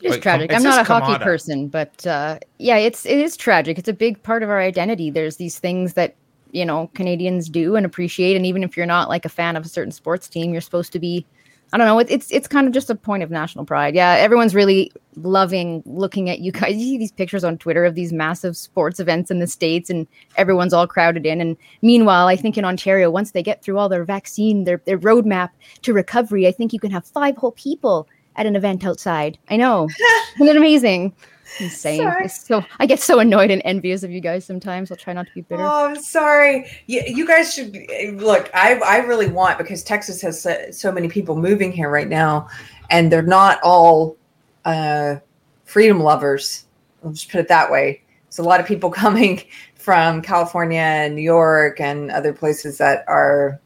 It's 0.00 0.10
Wait, 0.10 0.22
tragic. 0.22 0.50
com- 0.50 0.56
I'm 0.56 0.62
not 0.64 0.72
a 0.72 0.76
says 0.78 0.86
hockey 0.88 1.12
Kamada. 1.12 1.22
person, 1.22 1.68
but 1.68 2.04
uh, 2.08 2.40
yeah, 2.58 2.76
it's 2.76 3.06
it 3.06 3.18
is 3.18 3.36
tragic. 3.36 3.78
It's 3.78 3.88
a 3.88 3.92
big 3.92 4.20
part 4.24 4.42
of 4.42 4.50
our 4.50 4.60
identity. 4.60 5.10
There's 5.10 5.36
these 5.36 5.60
things 5.60 5.92
that 5.94 6.16
you 6.52 6.64
know 6.64 6.90
Canadians 6.94 7.48
do 7.48 7.76
and 7.76 7.84
appreciate, 7.84 8.36
and 8.36 8.46
even 8.46 8.62
if 8.62 8.76
you're 8.76 8.86
not 8.86 9.08
like 9.08 9.24
a 9.24 9.30
fan 9.30 9.56
of 9.56 9.64
a 9.64 9.68
certain 9.68 9.92
sports 9.92 10.28
team, 10.28 10.52
you're 10.52 10.60
supposed 10.60 10.92
to 10.92 10.98
be. 10.98 11.26
I 11.74 11.78
don't 11.78 11.86
know. 11.86 11.98
It, 11.98 12.10
it's 12.10 12.30
it's 12.30 12.46
kind 12.46 12.66
of 12.66 12.74
just 12.74 12.90
a 12.90 12.94
point 12.94 13.22
of 13.22 13.30
national 13.30 13.64
pride. 13.64 13.94
Yeah, 13.94 14.16
everyone's 14.18 14.54
really 14.54 14.92
loving 15.16 15.82
looking 15.86 16.28
at 16.28 16.40
you 16.40 16.52
guys. 16.52 16.74
You 16.76 16.84
see 16.84 16.98
these 16.98 17.12
pictures 17.12 17.44
on 17.44 17.56
Twitter 17.56 17.86
of 17.86 17.94
these 17.94 18.12
massive 18.12 18.58
sports 18.58 19.00
events 19.00 19.30
in 19.30 19.38
the 19.38 19.46
states, 19.46 19.88
and 19.88 20.06
everyone's 20.36 20.74
all 20.74 20.86
crowded 20.86 21.24
in. 21.24 21.40
And 21.40 21.56
meanwhile, 21.80 22.28
I 22.28 22.36
think 22.36 22.58
in 22.58 22.66
Ontario, 22.66 23.10
once 23.10 23.30
they 23.30 23.42
get 23.42 23.62
through 23.62 23.78
all 23.78 23.88
their 23.88 24.04
vaccine, 24.04 24.64
their 24.64 24.82
their 24.84 24.98
roadmap 24.98 25.48
to 25.80 25.94
recovery, 25.94 26.46
I 26.46 26.52
think 26.52 26.74
you 26.74 26.78
can 26.78 26.90
have 26.90 27.06
five 27.06 27.38
whole 27.38 27.52
people 27.52 28.06
at 28.36 28.46
an 28.46 28.56
event 28.56 28.84
outside. 28.84 29.38
I 29.48 29.56
know. 29.56 29.88
Isn't 30.36 30.48
it 30.48 30.56
amazing? 30.56 31.14
Insane. 31.60 32.28
So 32.28 32.64
I 32.78 32.86
get 32.86 33.00
so 33.00 33.18
annoyed 33.18 33.50
and 33.50 33.62
envious 33.64 34.02
of 34.02 34.10
you 34.10 34.20
guys 34.20 34.44
sometimes. 34.44 34.90
I'll 34.90 34.96
try 34.96 35.12
not 35.12 35.26
to 35.26 35.32
be 35.34 35.42
bitter. 35.42 35.62
Oh, 35.62 35.86
I'm 35.86 36.00
sorry. 36.00 36.66
You, 36.86 37.02
you 37.06 37.26
guys 37.26 37.52
should 37.52 37.72
be, 37.72 38.12
look. 38.12 38.50
I 38.54 38.74
I 38.78 38.98
really 38.98 39.28
want 39.28 39.58
because 39.58 39.82
Texas 39.82 40.20
has 40.22 40.40
so, 40.40 40.70
so 40.70 40.92
many 40.92 41.08
people 41.08 41.36
moving 41.36 41.72
here 41.72 41.90
right 41.90 42.08
now, 42.08 42.48
and 42.90 43.12
they're 43.12 43.22
not 43.22 43.60
all 43.62 44.16
uh, 44.64 45.16
freedom 45.64 46.00
lovers. 46.00 46.66
I'll 47.04 47.12
just 47.12 47.30
put 47.30 47.40
it 47.40 47.48
that 47.48 47.70
way. 47.70 48.02
There's 48.24 48.38
a 48.38 48.48
lot 48.48 48.60
of 48.60 48.66
people 48.66 48.90
coming 49.04 49.42
from 49.74 50.22
California 50.22 50.80
and 50.80 51.14
New 51.14 51.22
York 51.22 51.80
and 51.80 52.10
other 52.10 52.32
places 52.32 52.78
that 52.78 53.04
are. 53.08 53.60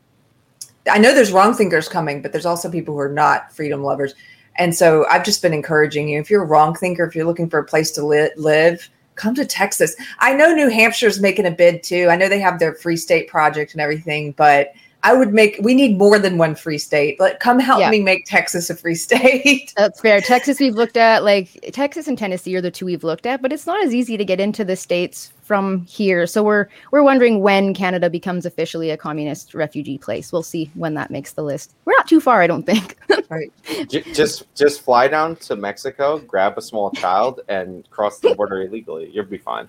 I 0.89 0.99
know 0.99 1.13
there's 1.13 1.33
wrong 1.33 1.53
thinkers 1.53 1.89
coming, 1.89 2.23
but 2.23 2.31
there's 2.31 2.47
also 2.47 2.71
people 2.71 2.95
who 2.95 3.01
are 3.01 3.09
not 3.09 3.53
freedom 3.53 3.83
lovers. 3.83 4.15
And 4.59 4.75
so 4.75 5.07
I've 5.09 5.25
just 5.25 5.43
been 5.43 5.55
encouraging 5.55 6.09
you. 6.09 6.21
If 6.21 6.31
you're 6.31 6.43
a 6.43 6.47
wrong 6.47 6.75
thinker, 6.75 7.05
if 7.05 7.15
you're 7.15 7.27
looking 7.27 7.49
for 7.49 7.59
a 7.59 7.65
place 7.65 7.91
to 7.93 8.05
li- 8.05 8.31
live, 8.37 8.89
come 9.15 9.35
to 9.35 9.45
Texas. 9.45 9.97
I 10.19 10.35
know 10.35 10.53
New 10.53 10.69
Hampshire's 10.69 11.21
making 11.21 11.47
a 11.47 11.51
bid 11.51 11.83
too. 11.83 12.09
I 12.11 12.17
know 12.17 12.29
they 12.29 12.41
have 12.41 12.59
their 12.59 12.75
free 12.75 12.97
state 12.97 13.29
project 13.29 13.73
and 13.73 13.81
everything, 13.81 14.33
but 14.33 14.73
I 15.07 15.15
would 15.15 15.33
make 15.33 15.57
we 15.63 15.73
need 15.73 15.97
more 15.97 16.19
than 16.19 16.37
one 16.37 16.57
free 16.57 16.79
state. 16.79 17.17
But 17.17 17.39
come 17.39 17.61
help 17.61 17.79
Yeah. 17.79 17.91
me 17.91 18.01
make 18.01 18.25
Texas 18.27 18.69
a 18.71 18.75
free 18.75 18.97
state. 18.97 19.73
That's 19.77 20.01
fair. 20.01 20.21
Texas, 20.33 20.59
we've 20.59 20.75
looked 20.75 20.97
at 20.97 21.23
like 21.23 21.49
Texas 21.73 22.09
and 22.09 22.19
Tennessee 22.19 22.57
are 22.57 22.61
the 22.61 22.73
two 22.73 22.87
we've 22.87 23.05
looked 23.05 23.25
at, 23.25 23.41
but 23.41 23.53
it's 23.53 23.67
not 23.69 23.81
as 23.85 23.95
easy 23.95 24.17
to 24.17 24.25
get 24.25 24.41
into 24.41 24.65
the 24.65 24.75
states 24.75 25.33
from 25.45 25.85
here. 25.87 26.27
So 26.27 26.43
we're 26.43 26.67
we're 26.91 27.05
wondering 27.05 27.41
when 27.41 27.73
Canada 27.73 28.11
becomes 28.11 28.45
officially 28.45 28.91
a 28.91 28.97
communist 28.97 29.55
refugee 29.55 29.97
place. 29.97 30.33
We'll 30.33 30.43
see 30.43 30.73
when 30.75 30.95
that 30.95 31.13
makes 31.13 31.35
the 31.35 31.45
list. 31.45 31.73
We're 31.85 31.95
not 31.97 32.09
too 32.09 32.21
far, 32.21 32.43
I 32.43 32.49
don't 32.49 32.65
think. 32.67 32.97
right. 33.29 33.53
J- 33.89 34.03
just 34.13 34.53
just 34.57 34.81
fly 34.81 35.07
down 35.07 35.37
to 35.37 35.55
Mexico, 35.55 36.19
grab 36.19 36.59
a 36.59 36.63
small 36.63 36.91
child, 36.91 37.43
and 37.49 37.89
cross 37.91 38.19
the 38.19 38.35
border 38.35 38.63
illegally. 38.63 39.09
You'll 39.13 39.25
be 39.27 39.39
fine. 39.39 39.69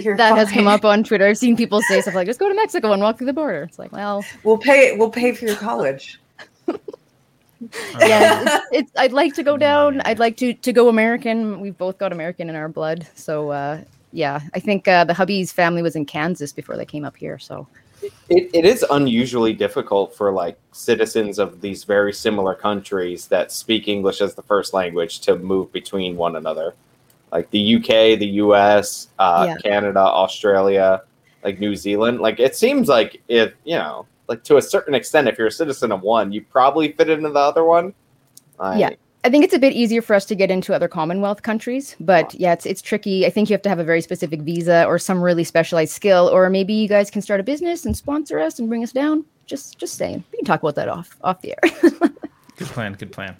You're 0.00 0.16
that 0.16 0.36
has 0.36 0.50
come 0.50 0.68
up 0.68 0.84
on 0.84 1.04
Twitter. 1.04 1.26
I've 1.26 1.38
seen 1.38 1.56
people 1.56 1.82
say 1.82 2.00
stuff 2.00 2.14
like, 2.14 2.26
"Just 2.26 2.38
go 2.38 2.48
to 2.48 2.54
Mexico 2.54 2.92
and 2.92 3.02
walk 3.02 3.18
through 3.18 3.26
the 3.26 3.32
border." 3.32 3.64
It's 3.64 3.78
like, 3.78 3.92
well, 3.92 4.24
We'll 4.44 4.58
pay 4.58 4.96
we'll 4.96 5.10
pay 5.10 5.32
for 5.32 5.46
your 5.46 5.56
college. 5.56 6.20
yeah, 7.98 8.60
it's, 8.60 8.66
it's, 8.72 8.92
I'd 8.96 9.12
like 9.12 9.34
to 9.34 9.42
go 9.42 9.56
down. 9.56 10.00
I'd 10.02 10.18
like 10.18 10.36
to 10.38 10.54
to 10.54 10.72
go 10.72 10.88
American. 10.88 11.60
We've 11.60 11.76
both 11.76 11.98
got 11.98 12.12
American 12.12 12.48
in 12.48 12.56
our 12.56 12.68
blood, 12.68 13.06
so 13.14 13.50
uh, 13.50 13.80
yeah. 14.12 14.40
I 14.54 14.60
think 14.60 14.86
uh, 14.86 15.04
the 15.04 15.14
hubby's 15.14 15.52
family 15.52 15.82
was 15.82 15.96
in 15.96 16.06
Kansas 16.06 16.52
before 16.52 16.76
they 16.76 16.86
came 16.86 17.04
up 17.04 17.16
here. 17.16 17.38
So 17.38 17.66
It, 18.28 18.50
it 18.52 18.64
is 18.64 18.84
unusually 18.90 19.52
difficult 19.52 20.14
for 20.14 20.32
like 20.32 20.58
citizens 20.72 21.38
of 21.38 21.60
these 21.60 21.84
very 21.84 22.12
similar 22.12 22.54
countries 22.54 23.26
that 23.28 23.52
speak 23.52 23.88
English 23.88 24.20
as 24.20 24.34
the 24.34 24.42
first 24.42 24.74
language 24.74 25.20
to 25.20 25.36
move 25.36 25.72
between 25.72 26.16
one 26.16 26.36
another. 26.36 26.74
Like 27.32 27.50
the 27.50 27.76
UK, 27.76 28.18
the 28.18 28.26
US, 28.44 29.08
uh, 29.18 29.46
Yeah. 29.48 29.56
Canada, 29.56 30.00
Australia, 30.00 31.02
like 31.42 31.58
New 31.58 31.74
Zealand. 31.74 32.20
Like 32.20 32.38
it 32.38 32.54
seems 32.54 32.88
like 32.88 33.20
if 33.28 33.54
you 33.64 33.76
know, 33.76 34.06
like 34.28 34.44
to 34.44 34.58
a 34.58 34.62
certain 34.62 34.94
extent, 34.94 35.28
if 35.28 35.38
you're 35.38 35.46
a 35.48 35.52
citizen 35.52 35.90
of 35.92 36.02
one, 36.02 36.30
you 36.30 36.42
probably 36.42 36.92
fit 36.92 37.08
into 37.08 37.30
the 37.30 37.38
other 37.38 37.64
one. 37.64 37.94
Like, 38.58 38.78
Yeah. 38.80 38.90
I 39.24 39.30
think 39.30 39.44
it's 39.44 39.54
a 39.54 39.58
bit 39.58 39.72
easier 39.72 40.02
for 40.02 40.14
us 40.14 40.24
to 40.26 40.34
get 40.34 40.50
into 40.50 40.74
other 40.74 40.88
Commonwealth 40.88 41.42
countries, 41.44 41.94
but 42.00 42.34
yeah, 42.34 42.52
it's 42.52 42.66
it's 42.66 42.82
tricky. 42.82 43.24
I 43.24 43.30
think 43.30 43.48
you 43.48 43.54
have 43.54 43.62
to 43.62 43.68
have 43.68 43.78
a 43.78 43.84
very 43.84 44.00
specific 44.00 44.40
visa 44.42 44.84
or 44.84 44.98
some 44.98 45.22
really 45.22 45.44
specialized 45.44 45.92
skill, 45.92 46.28
or 46.28 46.50
maybe 46.50 46.74
you 46.74 46.88
guys 46.88 47.08
can 47.08 47.22
start 47.22 47.38
a 47.38 47.44
business 47.44 47.86
and 47.86 47.96
sponsor 47.96 48.40
us 48.40 48.58
and 48.58 48.68
bring 48.68 48.82
us 48.82 48.90
down. 48.90 49.24
Just 49.46 49.78
just 49.78 49.94
saying, 49.94 50.24
we 50.32 50.38
can 50.38 50.44
talk 50.44 50.60
about 50.60 50.74
that 50.74 50.88
off 50.88 51.16
off 51.22 51.40
the 51.40 51.52
air. 51.52 51.90
Good 52.56 52.66
plan. 52.68 52.94
Good 52.94 53.12
plan. 53.12 53.36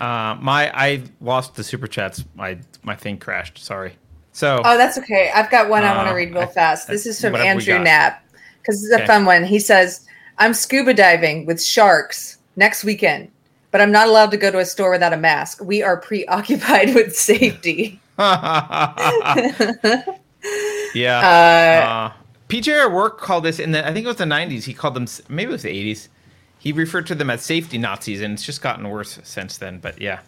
Uh, 0.00 0.36
my 0.40 0.70
I 0.74 1.02
lost 1.20 1.54
the 1.54 1.64
super 1.64 1.86
chats. 1.86 2.24
My 2.34 2.58
my 2.82 2.94
thing 2.96 3.18
crashed. 3.18 3.58
Sorry. 3.58 3.94
So 4.32 4.62
Oh, 4.64 4.76
that's 4.78 4.96
okay. 4.98 5.30
I've 5.34 5.50
got 5.50 5.68
one 5.68 5.84
I 5.84 5.94
want 5.96 6.06
to 6.08 6.12
Uh, 6.12 6.16
read 6.16 6.32
real 6.32 6.42
I- 6.42 6.46
fast. 6.46 6.88
This 6.88 7.04
is 7.06 7.20
from 7.20 7.32
what 7.32 7.44
have 7.44 7.56
we 7.56 7.62
Andrew? 7.70 7.84
Knapp 7.84 8.24
because 8.60 8.76
this 8.76 8.84
is 8.84 8.92
a 8.92 8.96
Okay. 8.96 9.06
fun 9.06 9.24
one. 9.24 9.44
He 9.44 9.58
says, 9.58 10.06
"I'm 10.38 10.54
scuba 10.54 10.94
diving 10.94 11.44
with 11.46 11.62
sharks 11.62 12.38
next 12.56 12.84
weekend, 12.84 13.28
but 13.72 13.80
I'm 13.80 13.90
not 13.92 14.06
allowed 14.08 14.30
to 14.30 14.36
go 14.36 14.50
to 14.50 14.58
a 14.60 14.64
store 14.64 14.90
without 14.92 15.12
a 15.12 15.16
mask. 15.16 15.62
We 15.62 15.82
are 15.82 15.96
preoccupied 15.96 16.94
with 16.94 17.14
safety." 17.16 18.00
yeah. 20.94 21.18
uh, 21.20 21.86
Uh, 21.86 22.12
PJ 22.48 22.84
O'Rourke 22.84 23.18
called 23.18 23.44
this 23.44 23.58
in 23.58 23.72
the 23.72 23.86
I 23.86 23.92
think 23.92 24.04
it 24.04 24.08
was 24.08 24.16
the 24.16 24.24
90s. 24.24 24.64
He 24.64 24.74
called 24.74 24.94
them 24.94 25.06
maybe 25.28 25.50
it 25.50 25.52
was 25.52 25.62
the 25.62 25.70
80s. 25.70 26.08
He 26.62 26.70
referred 26.70 27.08
to 27.08 27.16
them 27.16 27.28
as 27.28 27.42
safety 27.42 27.76
Nazis, 27.76 28.20
and 28.20 28.34
it's 28.34 28.44
just 28.44 28.62
gotten 28.62 28.88
worse 28.88 29.18
since 29.24 29.58
then. 29.58 29.80
But 29.80 30.00
yeah, 30.00 30.20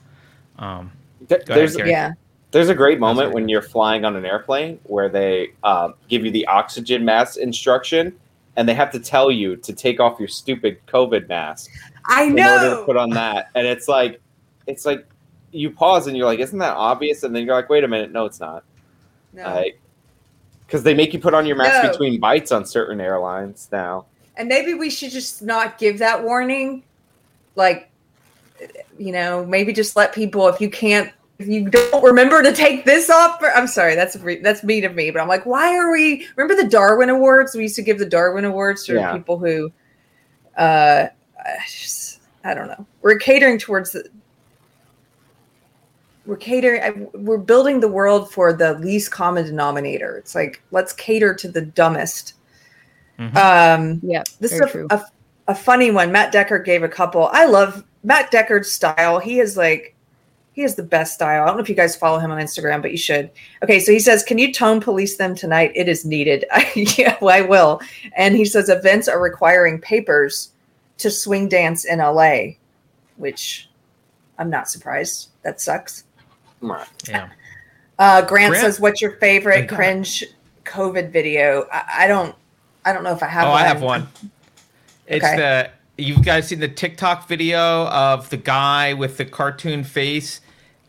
um, 0.58 0.90
Th- 1.28 1.28
Go 1.46 1.52
ahead, 1.52 1.60
there's 1.60 1.76
Gary. 1.76 1.90
yeah. 1.90 2.10
there's 2.50 2.68
a 2.68 2.74
great 2.74 2.98
moment 2.98 3.32
when 3.32 3.48
you're 3.48 3.62
flying 3.62 4.04
on 4.04 4.16
an 4.16 4.24
airplane 4.24 4.80
where 4.82 5.08
they 5.08 5.52
um, 5.62 5.94
give 6.08 6.24
you 6.24 6.32
the 6.32 6.44
oxygen 6.48 7.04
mask 7.04 7.38
instruction, 7.38 8.12
and 8.56 8.68
they 8.68 8.74
have 8.74 8.90
to 8.90 8.98
tell 8.98 9.30
you 9.30 9.54
to 9.58 9.72
take 9.72 10.00
off 10.00 10.18
your 10.18 10.26
stupid 10.26 10.84
COVID 10.88 11.28
mask 11.28 11.70
I 12.06 12.24
in 12.24 12.32
order 12.40 12.70
to 12.78 12.82
put 12.84 12.96
on 12.96 13.10
that. 13.10 13.50
And 13.54 13.64
it's 13.64 13.86
like, 13.86 14.20
it's 14.66 14.84
like 14.84 15.06
you 15.52 15.70
pause 15.70 16.08
and 16.08 16.16
you're 16.16 16.26
like, 16.26 16.40
isn't 16.40 16.58
that 16.58 16.76
obvious? 16.76 17.22
And 17.22 17.32
then 17.32 17.46
you're 17.46 17.54
like, 17.54 17.68
wait 17.68 17.84
a 17.84 17.88
minute, 17.88 18.10
no, 18.10 18.24
it's 18.24 18.40
not. 18.40 18.64
No. 19.32 19.64
because 20.66 20.82
they 20.82 20.94
make 20.94 21.12
you 21.12 21.20
put 21.20 21.32
on 21.34 21.46
your 21.46 21.56
mask 21.56 21.82
No. 21.84 21.90
between 21.90 22.18
bites 22.18 22.50
on 22.50 22.64
certain 22.66 23.00
airlines 23.00 23.68
now. 23.70 24.06
And 24.36 24.48
maybe 24.48 24.74
we 24.74 24.90
should 24.90 25.10
just 25.10 25.42
not 25.42 25.78
give 25.78 25.98
that 25.98 26.22
warning. 26.22 26.82
Like, 27.56 27.90
you 28.98 29.12
know, 29.12 29.44
maybe 29.44 29.72
just 29.72 29.96
let 29.96 30.12
people 30.12 30.48
if 30.48 30.60
you 30.60 30.68
can't 30.70 31.12
if 31.38 31.48
you 31.48 31.68
don't 31.68 32.02
remember 32.04 32.42
to 32.42 32.52
take 32.52 32.84
this 32.84 33.10
off. 33.10 33.40
For, 33.40 33.50
I'm 33.52 33.66
sorry, 33.66 33.94
that's 33.94 34.16
re, 34.16 34.40
that's 34.40 34.62
mean 34.62 34.84
of 34.84 34.94
me, 34.94 35.10
but 35.10 35.20
I'm 35.20 35.28
like, 35.28 35.46
why 35.46 35.76
are 35.76 35.90
we? 35.90 36.26
Remember 36.36 36.60
the 36.60 36.68
Darwin 36.68 37.10
Awards? 37.10 37.54
We 37.54 37.62
used 37.62 37.76
to 37.76 37.82
give 37.82 37.98
the 37.98 38.06
Darwin 38.06 38.44
Awards 38.44 38.84
to 38.84 38.94
Yeah. 38.94 39.12
people 39.12 39.38
who, 39.38 39.72
uh, 40.56 41.06
I 41.38 41.56
just 41.66 42.20
I 42.44 42.54
don't 42.54 42.68
know. 42.68 42.86
We're 43.02 43.18
catering 43.18 43.58
towards 43.58 43.92
the. 43.92 44.08
We're 46.26 46.36
catering. 46.36 47.08
We're 47.14 47.38
building 47.38 47.80
the 47.80 47.88
world 47.88 48.30
for 48.30 48.52
the 48.52 48.74
least 48.78 49.10
common 49.10 49.44
denominator. 49.44 50.16
It's 50.16 50.34
like 50.34 50.62
let's 50.70 50.92
cater 50.92 51.34
to 51.34 51.48
the 51.48 51.62
dumbest. 51.62 52.33
Mhm. 53.18 53.36
Um, 53.36 54.00
Yeah, 54.02 54.22
this 54.40 54.52
is 54.52 54.60
a, 54.60 54.86
a, 54.90 55.04
a 55.48 55.54
funny 55.54 55.90
one. 55.90 56.10
Matt 56.10 56.32
Decker 56.32 56.58
gave 56.58 56.82
a 56.82 56.88
couple. 56.88 57.28
I 57.32 57.46
love 57.46 57.84
Matt 58.02 58.30
Decker's 58.30 58.72
style. 58.72 59.18
He 59.18 59.40
is 59.40 59.56
like, 59.56 59.94
he 60.52 60.62
has 60.62 60.74
the 60.76 60.82
best 60.84 61.14
style. 61.14 61.42
I 61.42 61.46
don't 61.46 61.56
know 61.56 61.62
if 61.62 61.68
you 61.68 61.74
guys 61.74 61.96
follow 61.96 62.18
him 62.18 62.30
on 62.30 62.38
Instagram, 62.40 62.80
but 62.80 62.92
you 62.92 62.96
should. 62.96 63.30
Okay, 63.62 63.80
so 63.80 63.90
he 63.90 63.98
says, 63.98 64.22
"Can 64.22 64.38
you 64.38 64.52
tone 64.52 64.80
police 64.80 65.16
them 65.16 65.34
tonight? 65.34 65.72
It 65.74 65.88
is 65.88 66.04
needed." 66.04 66.44
yeah, 66.76 67.16
well, 67.20 67.34
I 67.34 67.40
will. 67.40 67.80
And 68.16 68.36
he 68.36 68.44
says 68.44 68.68
events 68.68 69.08
are 69.08 69.20
requiring 69.20 69.80
papers 69.80 70.52
to 70.98 71.10
swing 71.10 71.48
dance 71.48 71.84
in 71.84 71.98
LA, 71.98 72.54
which 73.16 73.68
I'm 74.38 74.48
not 74.48 74.70
surprised. 74.70 75.30
That 75.42 75.60
sucks. 75.60 76.04
Right. 76.60 76.86
yeah. 77.08 77.30
Uh, 77.98 78.22
Grant, 78.22 78.50
Grant? 78.50 78.56
says, 78.64 78.78
"What's 78.80 79.02
your 79.02 79.16
favorite 79.16 79.68
cringe 79.68 80.24
COVID 80.64 81.10
video?" 81.10 81.66
I, 81.72 82.04
I 82.04 82.06
don't, 82.06 82.34
I 82.84 82.92
don't 82.92 83.02
know 83.04 83.12
if 83.12 83.22
I 83.22 83.26
have. 83.26 83.46
oh, 83.46 83.50
one. 83.50 83.62
I 83.62 83.66
have 83.66 83.82
one. 83.82 84.08
It's 85.06 85.24
Okay. 85.24 85.36
the 85.36 85.70
you 86.02 86.20
guys 86.22 86.48
seen 86.48 86.58
the 86.60 86.68
TikTok 86.68 87.28
video 87.28 87.86
of 87.86 88.28
the 88.30 88.36
guy 88.36 88.94
with 88.94 89.16
the 89.16 89.24
cartoon 89.24 89.84
face 89.84 90.40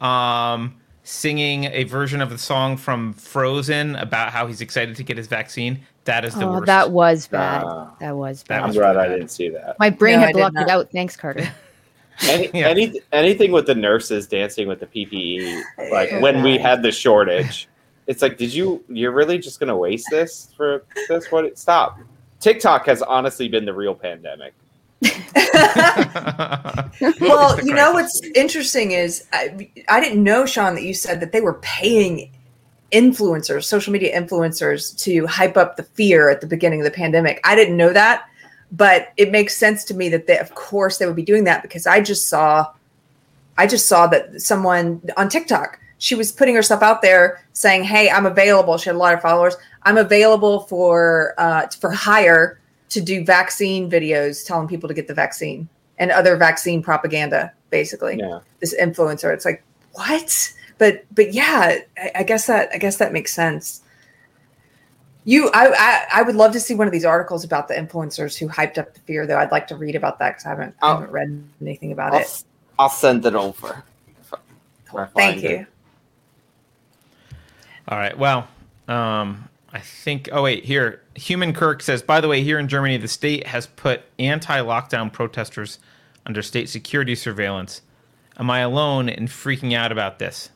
um, 0.02 0.76
singing 1.04 1.66
a 1.66 1.84
version 1.84 2.22
of 2.22 2.30
the 2.32 2.38
song 2.38 2.76
from 2.78 3.14
Frozen 3.14 3.96
about 3.98 4.32
how 4.32 4.48
he's 4.48 4.62
excited 4.62 4.96
to 4.96 5.04
get 5.04 5.18
his 5.18 5.28
vaccine. 5.28 5.82
That 6.06 6.26
is 6.26 6.34
the 6.36 6.46
Oh, 6.46 6.54
worst. 6.54 6.66
that 6.68 6.92
was 6.92 7.28
bad. 7.28 7.64
Uh, 7.64 7.88
that 8.00 8.16
was 8.16 8.44
bad. 8.44 8.62
I'm 8.64 8.72
glad 8.72 8.96
really 8.96 9.06
I 9.08 9.10
didn't 9.10 9.30
see 9.32 9.50
that. 9.50 9.78
My 9.80 9.90
brain 9.90 10.16
No, 10.20 10.26
had 10.26 10.34
did 10.34 10.40
blocked 10.40 10.58
it 10.60 10.70
out. 10.70 10.92
Thanks, 10.92 11.16
Carter. 11.16 11.48
Any, 12.30 12.50
Yeah. 12.54 12.68
any 12.70 13.02
anything 13.12 13.52
with 13.52 13.66
the 13.68 13.76
nurses 13.76 14.26
dancing 14.26 14.68
with 14.70 14.80
the 14.80 14.86
PPE, 14.88 15.62
like 15.92 16.10
when 16.22 16.42
we 16.44 16.58
had 16.58 16.82
the 16.82 16.92
shortage, 16.92 17.68
it's 18.08 18.22
like, 18.22 18.38
did 18.38 18.54
you? 18.54 18.84
You're 18.88 19.12
really 19.12 19.38
just 19.38 19.60
gonna 19.60 19.78
waste 19.78 20.08
this 20.10 20.54
for 20.56 20.84
this? 21.08 21.32
What? 21.32 21.58
Stop. 21.58 22.00
TikTok 22.40 22.86
has 22.86 23.02
honestly 23.02 23.48
been 23.48 23.66
the 23.66 23.74
real 23.74 23.96
pandemic. 23.96 24.54
well, 27.20 27.60
you 27.64 27.74
know 27.74 27.92
what's 27.92 28.22
interesting 28.36 28.92
is 28.92 29.26
I, 29.34 29.70
I 29.90 30.00
didn't 30.00 30.24
know, 30.24 30.46
Sean, 30.46 30.76
that 30.76 30.84
you 30.84 30.94
said 30.94 31.20
that 31.22 31.32
they 31.32 31.42
were 31.42 31.56
paying 31.62 32.32
influencers, 32.92 33.66
social 33.66 33.92
media 33.92 34.20
influencers, 34.20 34.98
to 35.04 35.26
hype 35.26 35.58
up 35.58 35.76
the 35.76 35.84
fear 35.84 36.30
at 36.30 36.42
the 36.42 36.48
beginning 36.48 36.82
of 36.82 36.86
the 36.86 36.92
pandemic. 36.92 37.40
I 37.44 37.56
didn't 37.56 37.78
know 37.78 37.94
that, 37.94 38.30
but 38.72 39.12
it 39.18 39.32
makes 39.32 39.56
sense 39.56 39.84
to 39.86 39.94
me 39.94 40.10
that 40.10 40.28
they, 40.28 40.38
of 40.38 40.56
course, 40.56 40.98
they 40.98 41.06
would 41.06 41.16
be 41.16 41.24
doing 41.24 41.44
that 41.46 41.62
because 41.62 41.88
I 41.88 42.02
just 42.02 42.30
saw, 42.30 42.72
I 43.58 43.68
just 43.68 43.88
saw 43.88 44.08
that 44.08 44.42
someone 44.42 45.02
on 45.18 45.30
TikTok, 45.30 45.80
she 45.98 46.16
was 46.16 46.32
putting 46.32 46.56
herself 46.56 46.82
out 46.84 47.02
there 47.02 47.44
saying, 47.54 47.84
"Hey, 47.84 48.10
I'm 48.10 48.26
available." 48.26 48.78
She 48.78 48.90
had 48.90 48.96
a 48.96 49.00
lot 49.00 49.14
of 49.14 49.22
followers. 49.22 49.56
I'm 49.84 49.98
available 49.98 50.62
for 50.62 51.34
uh, 51.38 51.68
for 51.80 51.92
hire 51.92 52.60
to 52.90 53.02
do 53.02 53.24
vaccine 53.26 53.90
videos, 53.90 54.46
telling 54.46 54.68
people 54.68 54.88
to 54.88 54.94
get 54.94 55.08
the 55.08 55.14
vaccine 55.14 55.68
and 55.98 56.12
other 56.12 56.36
vaccine 56.38 56.82
propaganda. 56.84 57.52
Basically, 57.70 58.18
Yeah. 58.18 58.40
this 58.60 58.76
influencer. 58.80 59.34
It's 59.34 59.46
like 59.46 59.64
what? 59.94 60.54
But 60.78 61.06
but 61.14 61.34
yeah, 61.34 61.78
I, 61.98 62.12
I 62.16 62.24
guess 62.24 62.48
that 62.48 62.70
I 62.74 62.78
guess 62.78 62.98
that 62.98 63.14
makes 63.14 63.34
sense. 63.34 63.82
You, 65.28 65.50
I, 65.56 65.72
I, 65.76 66.20
I 66.20 66.22
would 66.22 66.36
love 66.36 66.52
to 66.54 66.60
see 66.60 66.76
one 66.76 66.86
of 66.86 66.94
these 66.94 67.04
articles 67.06 67.44
about 67.44 67.68
the 67.68 67.74
influencers 67.74 68.38
who 68.38 68.48
hyped 68.48 68.78
up 68.78 68.94
the 68.94 69.00
fear. 69.02 69.26
Though 69.26 69.40
I'd 69.40 69.52
like 69.52 69.66
to 69.68 69.76
read 69.76 69.96
about 69.96 70.20
that 70.20 70.32
because 70.34 70.46
I 70.46 70.50
haven't, 70.50 70.76
I 70.84 70.92
haven't 70.92 71.10
read 71.12 71.44
anything 71.62 71.92
about 71.94 72.14
I'll, 72.14 72.20
it. 72.20 72.44
I'll 72.78 72.90
send 72.90 73.26
it 73.26 73.34
over. 73.34 73.84
if 74.22 74.34
I- 74.34 74.38
if 74.38 74.94
I 74.94 75.06
Thank 75.16 75.42
you. 75.42 75.50
it. 75.50 75.68
All 77.88 77.98
right. 77.98 78.18
Well, 78.18 78.48
um, 78.88 79.50
I 79.72 79.80
think. 79.80 80.30
Oh 80.32 80.44
wait, 80.44 80.66
here. 80.66 81.02
Human 81.16 81.54
Kirk 81.54 81.82
says. 81.82 82.02
By 82.02 82.22
the 82.22 82.28
way, 82.28 82.42
here 82.42 82.60
in 82.60 82.68
Germany, 82.68 82.98
the 82.98 83.08
state 83.08 83.48
has 83.48 83.68
put 83.68 84.02
anti-lockdown 84.20 85.12
protesters 85.12 85.80
under 86.26 86.42
state 86.42 86.70
security 86.70 87.16
surveillance. 87.16 87.82
Am 88.38 88.50
I 88.50 88.60
alone 88.60 89.08
in 89.08 89.28
freaking 89.28 89.74
out 89.74 89.92
about 89.92 90.20
this? 90.20 90.50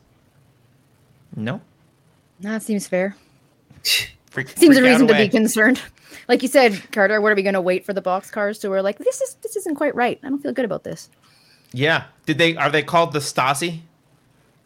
No. 1.34 1.60
That 2.40 2.62
seems 2.62 2.86
fair. 2.86 3.16
Freak, 4.30 4.48
Seems 4.50 4.76
a 4.76 4.82
reason 4.82 5.08
to 5.08 5.14
be 5.14 5.28
concerned. 5.28 5.80
Like 6.28 6.42
you 6.42 6.48
said, 6.48 6.80
Carter, 6.92 7.20
what 7.20 7.32
are 7.32 7.34
we 7.34 7.42
going 7.42 7.54
to 7.54 7.60
wait 7.60 7.84
for 7.84 7.92
the 7.92 8.02
boxcars? 8.02 8.60
So 8.60 8.70
we're 8.70 8.82
like, 8.82 8.98
this 8.98 9.20
is 9.20 9.34
this 9.42 9.56
isn't 9.56 9.74
quite 9.74 9.94
right. 9.94 10.20
I 10.22 10.28
don't 10.28 10.40
feel 10.40 10.52
good 10.52 10.64
about 10.64 10.84
this. 10.84 11.08
Yeah. 11.72 12.04
Did 12.26 12.38
they? 12.38 12.56
Are 12.56 12.70
they 12.70 12.82
called 12.82 13.12
the 13.12 13.18
Stasi? 13.18 13.80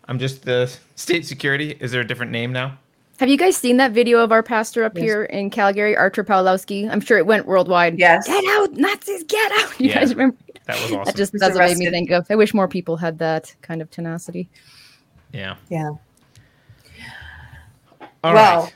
I'm 0.08 0.18
just 0.18 0.44
the 0.44 0.72
state 0.96 1.26
security. 1.26 1.76
Is 1.80 1.92
there 1.92 2.00
a 2.00 2.06
different 2.06 2.32
name 2.32 2.52
now? 2.52 2.78
Have 3.20 3.28
you 3.28 3.38
guys 3.38 3.56
seen 3.56 3.76
that 3.76 3.92
video 3.92 4.18
of 4.18 4.32
our 4.32 4.42
pastor 4.42 4.84
up 4.84 4.96
Yes. 4.96 5.04
here 5.04 5.24
in 5.24 5.48
Calgary, 5.50 5.96
Artur 5.96 6.24
Pawlowski? 6.24 6.90
I'm 6.90 7.00
sure 7.00 7.16
it 7.16 7.26
went 7.26 7.46
worldwide. 7.46 7.98
Yes. 7.98 8.26
Get 8.26 8.44
out, 8.44 8.72
Nazis, 8.72 9.22
get 9.24 9.52
out. 9.52 9.80
You 9.80 9.88
Yeah. 9.90 10.00
guys 10.00 10.10
remember? 10.14 10.36
That 10.66 10.80
was 10.82 10.84
awesome. 10.92 11.04
That 11.04 11.16
just 11.16 11.32
Who's 11.32 11.40
that's 11.40 11.54
what 11.56 11.68
made 11.68 11.78
me 11.78 11.90
think 11.90 12.10
of. 12.10 12.26
I 12.28 12.34
wish 12.34 12.52
more 12.52 12.66
people 12.68 12.96
had 12.96 13.18
that 13.20 13.54
kind 13.62 13.80
of 13.80 13.90
tenacity. 13.90 14.48
yeah. 15.32 15.54
Yeah. 15.68 15.90
All 18.22 18.32
right. 18.32 18.34
Well- 18.34 18.70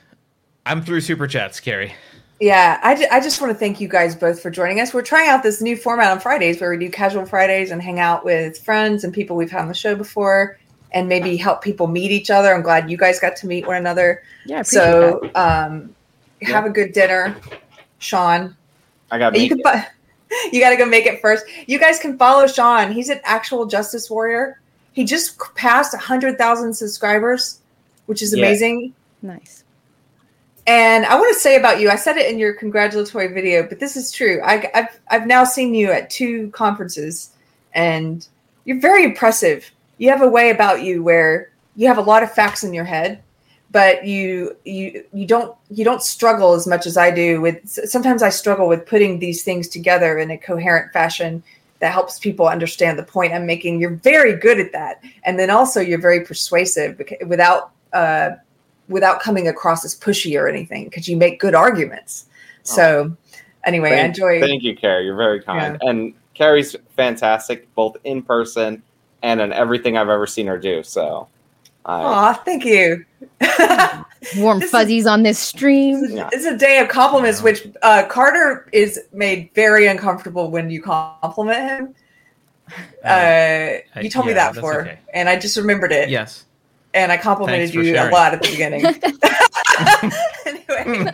I'm 0.67 0.83
through 0.83 1.01
super 1.01 1.27
chats, 1.27 1.61
Keri. 1.61 1.95
Yeah, 2.41 2.79
I, 2.83 2.95
ju- 2.95 3.07
I 3.11 3.21
just 3.21 3.41
want 3.41 3.53
to 3.53 3.59
thank 3.59 3.81
you 3.81 3.89
guys 3.89 4.15
both 4.15 4.41
for 4.41 4.51
joining 4.51 4.81
us. 4.81 4.93
We're 4.95 5.03
trying 5.03 5.29
out 5.29 5.43
this 5.43 5.61
new 5.63 5.77
format 5.77 6.13
on 6.13 6.21
Fridays 6.21 6.61
where 6.61 6.71
we 6.71 6.77
do 6.79 6.91
casual 6.91 7.25
Fridays 7.25 7.71
and 7.73 7.83
hang 7.83 7.99
out 7.99 8.25
with 8.25 8.59
friends 8.59 9.03
and 9.03 9.13
people 9.13 9.35
we've 9.35 9.51
had 9.51 9.63
on 9.63 9.69
the 9.69 9.75
show 9.75 9.97
before 9.97 10.59
and 10.93 11.09
maybe 11.09 11.36
help 11.36 11.62
people 11.62 11.86
meet 11.86 12.10
each 12.10 12.31
other. 12.31 12.55
I'm 12.55 12.62
glad 12.62 12.90
you 12.90 12.97
guys 12.97 13.20
got 13.20 13.36
to 13.36 13.47
meet 13.47 13.66
one 13.66 13.77
another. 13.77 14.23
Yeah, 14.47 14.62
So 14.62 15.20
that. 15.35 15.36
um, 15.36 15.94
have 16.43 16.65
a 16.65 16.70
good 16.70 16.93
dinner, 16.93 17.36
Sean. 17.98 18.56
I 19.10 19.19
got 19.19 19.39
You 19.39 19.48
can 19.48 19.62
fi- 19.62 19.89
you 20.52 20.60
got 20.60 20.70
to 20.70 20.77
go 20.77 20.86
make 20.86 21.06
it 21.06 21.20
first. 21.20 21.44
You 21.66 21.78
guys 21.78 21.98
can 21.98 22.16
follow 22.19 22.47
Sean. 22.47 22.93
He's 22.93 23.09
an 23.09 23.20
actual 23.24 23.66
justice 23.66 24.10
warrior. 24.10 24.60
He 24.93 25.05
just 25.05 25.39
passed 25.55 25.93
100,000 25.93 26.74
subscribers, 26.74 27.60
which 28.06 28.23
is 28.23 28.32
Yeah. 28.35 28.44
amazing. 28.44 28.94
Nice. 29.23 29.65
And 30.66 31.06
I 31.06 31.15
want 31.19 31.32
to 31.35 31.40
say 31.40 31.56
about 31.56 31.81
you, 31.81 31.89
I 31.89 31.97
said 31.97 32.19
it 32.19 32.31
in 32.31 32.39
your 32.39 32.52
congratulatory 32.52 33.28
video, 33.28 33.66
but 33.66 33.81
this 33.81 33.97
is 33.97 34.12
true. 34.12 34.40
I, 34.44 34.70
I've 34.74 35.01
I've 35.10 35.27
now 35.27 35.44
seen 35.44 35.73
you 35.74 35.90
at 35.90 36.10
two 36.10 36.51
conferences, 36.51 37.31
and 37.73 38.27
you're 38.66 38.78
very 38.81 39.02
impressive. 39.02 39.70
You 39.99 40.11
have 40.11 40.23
a 40.23 40.29
way 40.29 40.51
about 40.51 40.83
you 40.83 41.03
where 41.03 41.51
you 41.77 41.87
have 41.89 41.99
a 41.99 42.03
lot 42.03 42.23
of 42.23 42.33
facts 42.33 42.65
in 42.65 42.73
your 42.73 42.85
head, 42.85 43.23
but 43.70 44.07
you 44.07 44.57
you 44.65 45.05
you 45.12 45.27
don't 45.27 45.55
you 45.70 45.85
don't 45.85 46.03
struggle 46.03 46.55
as 46.55 46.66
much 46.66 46.87
as 46.87 46.97
I 46.97 47.11
do 47.11 47.41
with. 47.41 47.69
Sometimes 47.69 48.23
I 48.23 48.31
struggle 48.31 48.69
with 48.69 48.87
putting 48.87 49.19
these 49.19 49.43
things 49.43 49.69
together 49.69 50.19
in 50.19 50.31
a 50.31 50.39
coherent 50.39 50.93
fashion 50.93 51.43
that 51.81 51.93
helps 51.93 52.19
people 52.19 52.49
understand 52.49 52.99
the 52.99 53.05
point 53.05 53.33
I'm 53.33 53.47
making. 53.47 53.81
You're 53.81 53.91
very 53.91 54.35
good 54.35 54.59
at 54.59 54.73
that, 54.73 55.03
and 55.25 55.39
then 55.39 55.51
also 55.51 55.81
you're 55.81 56.01
very 56.01 56.25
persuasive 56.25 57.01
without. 57.27 57.73
Uh, 57.93 58.31
without 58.89 59.20
coming 59.20 59.49
across 59.49 59.85
as 59.85 59.95
pushy 59.95 60.41
or 60.41 60.49
anything 60.49 60.85
because 60.85 61.07
you 61.07 61.16
make 61.16 61.39
good 61.39 61.55
arguments. 61.55 62.25
So, 62.62 63.15
anyway, 63.65 63.91
I 63.91 63.97
Thank, 63.97 64.09
enjoy. 64.09 64.41
thank 64.41 64.62
you, 64.62 64.75
Keri. 64.75 65.05
You're 65.05 65.16
very 65.16 65.43
kind. 65.43 65.77
And 65.83 66.15
Keri's 66.33 66.75
fantastic, 66.97 67.73
both 67.75 67.97
in 68.05 68.23
person 68.23 68.83
and 69.23 69.40
in 69.40 69.53
everything 69.53 69.97
I've 69.97 70.09
ever 70.09 70.27
seen 70.27 70.47
her 70.47 70.59
do. 70.59 70.82
So 70.82 71.28
I, 71.85 72.03
Aw, 72.03 72.32
thank 72.45 72.65
you. 72.65 73.05
Warm 74.36 74.59
This 74.59 74.66
is- 74.66 74.70
fuzzies 74.70 75.07
on 75.07 75.23
this 75.23 75.39
stream. 75.39 76.05
Yeah. 76.11 76.28
It's 76.32 76.45
a 76.45 76.57
day 76.57 76.78
of 76.81 76.89
compliments, 76.89 77.40
which 77.43 77.66
uh, 77.82 78.05
Carter 78.09 78.69
is 78.73 79.01
made 79.12 79.51
very 79.55 79.86
uncomfortable 79.86 80.51
when 80.51 80.70
you 80.70 80.82
compliment 80.82 81.69
him. 81.69 81.95
Uh, 83.03 83.78
you 84.03 84.11
told 84.11 84.27
me 84.27 84.32
yeah, 84.32 84.35
that 84.35 84.47
that's 84.47 84.55
before, 84.57 84.82
okay. 84.82 84.99
and 85.15 85.27
I 85.28 85.39
just 85.39 85.57
remembered 85.57 85.90
it. 85.90 86.11
Yes. 86.11 86.45
and 86.93 87.11
I 87.11 87.16
complimented 87.16 87.70
Thanks 87.70 87.74
for 87.74 87.82
you 87.82 87.97
a 87.97 88.11
lot 88.11 88.35
at 88.35 88.43
the 88.43 88.51
beginning. 88.51 88.85
anyway, 90.47 91.11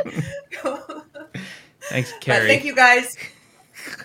Thanks, 1.90 2.10
But 2.12 2.20
Keri. 2.22 2.46
thank 2.48 2.64
you 2.64 2.74
guys, 2.74 3.16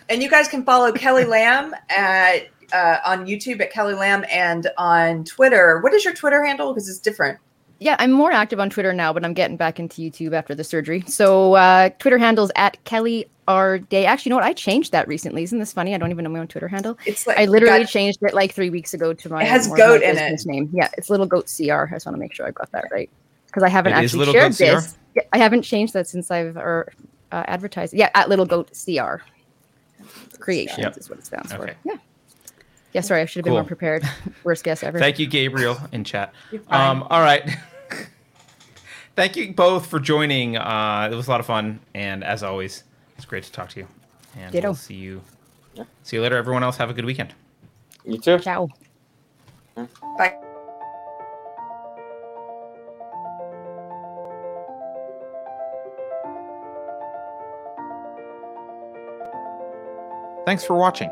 and 0.09 0.21
you 0.21 0.30
guys 0.30 0.47
can 0.47 0.63
follow 0.63 0.91
Kelly 0.91 1.26
Lamb 1.26 1.73
at 1.89 2.49
uh, 2.73 2.97
on 3.05 3.25
YouTube 3.25 3.61
at 3.61 3.71
Kelly 3.71 3.93
Lamb 3.93 4.25
and 4.31 4.69
on 4.77 5.23
Twitter. 5.23 5.79
What 5.81 5.93
is 5.93 6.03
your 6.05 6.13
Twitter 6.13 6.43
handle? 6.43 6.73
Because 6.73 6.89
it's 6.89 6.99
different. 6.99 7.39
Yeah, 7.81 7.95
I'm 7.99 8.11
more 8.11 8.31
active 8.33 8.59
on 8.59 8.69
Twitter 8.69 8.91
now, 8.91 9.13
but 9.13 9.23
I'm 9.23 9.33
getting 9.33 9.55
back 9.55 9.79
into 9.79 10.01
YouTube 10.01 10.33
after 10.33 10.53
the 10.53 10.65
surgery. 10.65 11.01
So 11.07 11.53
uh, 11.53 11.89
Twitter 11.99 12.17
handles 12.17 12.51
at 12.57 12.83
Kelly 12.83 13.29
R 13.47 13.79
Day. 13.79 14.05
Actually, 14.05 14.29
you 14.29 14.31
know 14.31 14.35
what? 14.35 14.43
I 14.45 14.51
changed 14.53 14.91
that 14.91 15.07
recently. 15.07 15.43
Isn't 15.43 15.59
this 15.59 15.71
funny? 15.71 15.95
I 15.95 15.97
don't 15.97 16.11
even 16.11 16.23
know 16.25 16.29
my 16.29 16.39
own 16.39 16.47
Twitter 16.49 16.67
handle. 16.67 16.97
It's 17.05 17.25
like 17.25 17.37
I 17.37 17.45
literally 17.45 17.79
got- 17.85 17.89
changed 17.89 18.19
it 18.21 18.33
like 18.33 18.51
three 18.53 18.69
weeks 18.69 18.93
ago 18.93 19.13
to 19.13 19.29
my. 19.29 19.43
It 19.43 19.47
has 19.47 19.69
more 19.69 19.77
goat 19.77 20.01
my 20.01 20.07
in 20.09 20.17
it. 20.17 20.45
Name. 20.45 20.69
Yeah, 20.73 20.89
it's 20.97 21.09
Little 21.09 21.25
Goat 21.25 21.49
CR. 21.55 21.71
I 21.85 21.91
just 21.91 22.05
want 22.05 22.15
to 22.15 22.19
make 22.19 22.33
sure 22.33 22.45
I 22.45 22.51
got 22.51 22.69
that 22.73 22.85
right 22.91 23.09
because 23.47 23.63
I 23.63 23.69
haven't 23.69 23.93
It 23.93 24.03
is 24.03 24.11
actually 24.11 24.19
Little 24.19 24.33
shared 24.33 24.51
Goat 24.51 24.57
this. 24.81 24.97
Yeah, 25.15 25.23
I 25.31 25.37
haven't 25.37 25.61
changed 25.61 25.93
that 25.93 26.07
since 26.07 26.29
I've 26.29 26.57
or 26.57 26.91
uh, 27.31 27.43
advertised. 27.47 27.93
Yeah, 27.93 28.09
at 28.13 28.27
Little 28.27 28.45
Goat 28.45 28.71
CR. 28.73 29.21
Creations 30.39 30.79
Yep. 30.79 30.97
is 30.97 31.09
what 31.09 31.19
it 31.19 31.25
stands 31.25 31.51
Okay. 31.53 31.73
for. 31.73 31.75
Yeah. 31.85 31.95
Yeah, 32.93 33.01
sorry, 33.01 33.21
I 33.21 33.25
should 33.25 33.39
have 33.39 33.43
been 33.45 33.51
Cool. 33.51 33.59
more 33.61 33.67
prepared. 33.67 34.03
Worst 34.43 34.63
guess 34.63 34.83
ever. 34.83 34.97
Thank 34.99 35.19
you, 35.19 35.27
Gabriel, 35.27 35.77
in 35.91 36.03
chat. 36.03 36.33
Um, 36.69 37.03
all 37.09 37.21
right. 37.21 37.47
Thank 39.15 39.35
you 39.35 39.53
both 39.53 39.85
for 39.87 39.99
joining. 39.99 40.57
Uh, 40.57 41.09
it 41.11 41.15
was 41.15 41.27
a 41.27 41.29
lot 41.29 41.39
of 41.39 41.45
fun, 41.45 41.79
and 41.93 42.23
as 42.23 42.41
always, 42.41 42.83
it's 43.17 43.25
great 43.25 43.43
to 43.43 43.51
talk 43.51 43.69
to 43.69 43.81
you. 43.81 43.87
And 44.37 44.51
Ditto. 44.51 44.69
we'll 44.69 44.75
see 44.75 44.95
you. 44.95 45.21
See 46.03 46.15
you 46.17 46.21
later. 46.23 46.37
Everyone 46.37 46.63
else, 46.63 46.77
have 46.77 46.89
a 46.89 46.93
good 46.93 47.05
weekend. 47.05 47.33
you 48.05 48.17
too. 48.17 48.39
Ciao. 48.39 48.69
Bye. 50.17 50.35
Thanks 60.45 60.63
for 60.63 60.75
watching. 60.75 61.11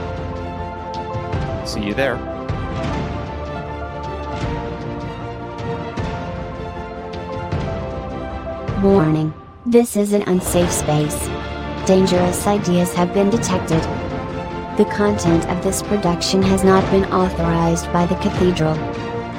See 1.65 1.85
you 1.85 1.93
there. 1.93 2.17
Warning. 8.83 9.33
This 9.65 9.95
is 9.95 10.13
an 10.13 10.23
unsafe 10.23 10.71
space. 10.71 11.27
Dangerous 11.85 12.47
ideas 12.47 12.93
have 12.93 13.13
been 13.13 13.29
detected. 13.29 13.81
The 14.77 14.85
content 14.91 15.47
of 15.49 15.63
this 15.63 15.83
production 15.83 16.41
has 16.41 16.63
not 16.63 16.89
been 16.89 17.05
authorized 17.05 17.91
by 17.93 18.07
the 18.07 18.15
Cathedral. 18.15 18.75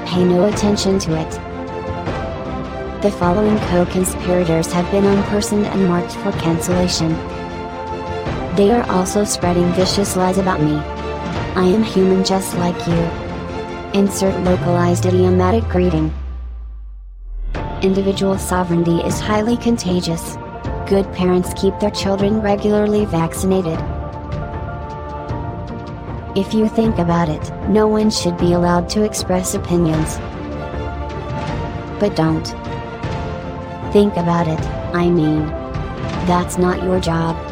Pay 0.06 0.24
no 0.24 0.48
attention 0.48 0.98
to 1.00 1.20
it. 1.20 1.30
The 3.02 3.10
following 3.10 3.58
co-conspirators 3.70 4.72
have 4.72 4.88
been 4.92 5.04
unpersoned 5.04 5.64
and 5.64 5.88
marked 5.88 6.12
for 6.12 6.30
cancellation. 6.32 7.10
They 8.54 8.70
are 8.70 8.88
also 8.88 9.24
spreading 9.24 9.72
vicious 9.72 10.14
lies 10.14 10.38
about 10.38 10.62
me. 10.62 10.91
I 11.54 11.66
am 11.66 11.82
human 11.82 12.24
just 12.24 12.56
like 12.56 12.86
you. 12.86 12.94
Insert 13.92 14.42
localized 14.42 15.04
idiomatic 15.04 15.64
greeting. 15.64 16.10
Individual 17.82 18.38
sovereignty 18.38 19.00
is 19.00 19.20
highly 19.20 19.58
contagious. 19.58 20.38
Good 20.86 21.12
parents 21.12 21.52
keep 21.54 21.78
their 21.78 21.90
children 21.90 22.40
regularly 22.40 23.04
vaccinated. 23.04 23.78
If 26.34 26.54
you 26.54 26.70
think 26.70 26.96
about 26.96 27.28
it, 27.28 27.52
no 27.68 27.86
one 27.86 28.08
should 28.10 28.38
be 28.38 28.54
allowed 28.54 28.88
to 28.88 29.02
express 29.04 29.52
opinions. 29.52 30.16
But 32.00 32.16
don't. 32.16 32.46
Think 33.92 34.16
about 34.16 34.48
it, 34.48 34.60
I 34.94 35.10
mean. 35.10 35.44
That's 36.24 36.56
not 36.56 36.82
your 36.82 36.98
job. 36.98 37.51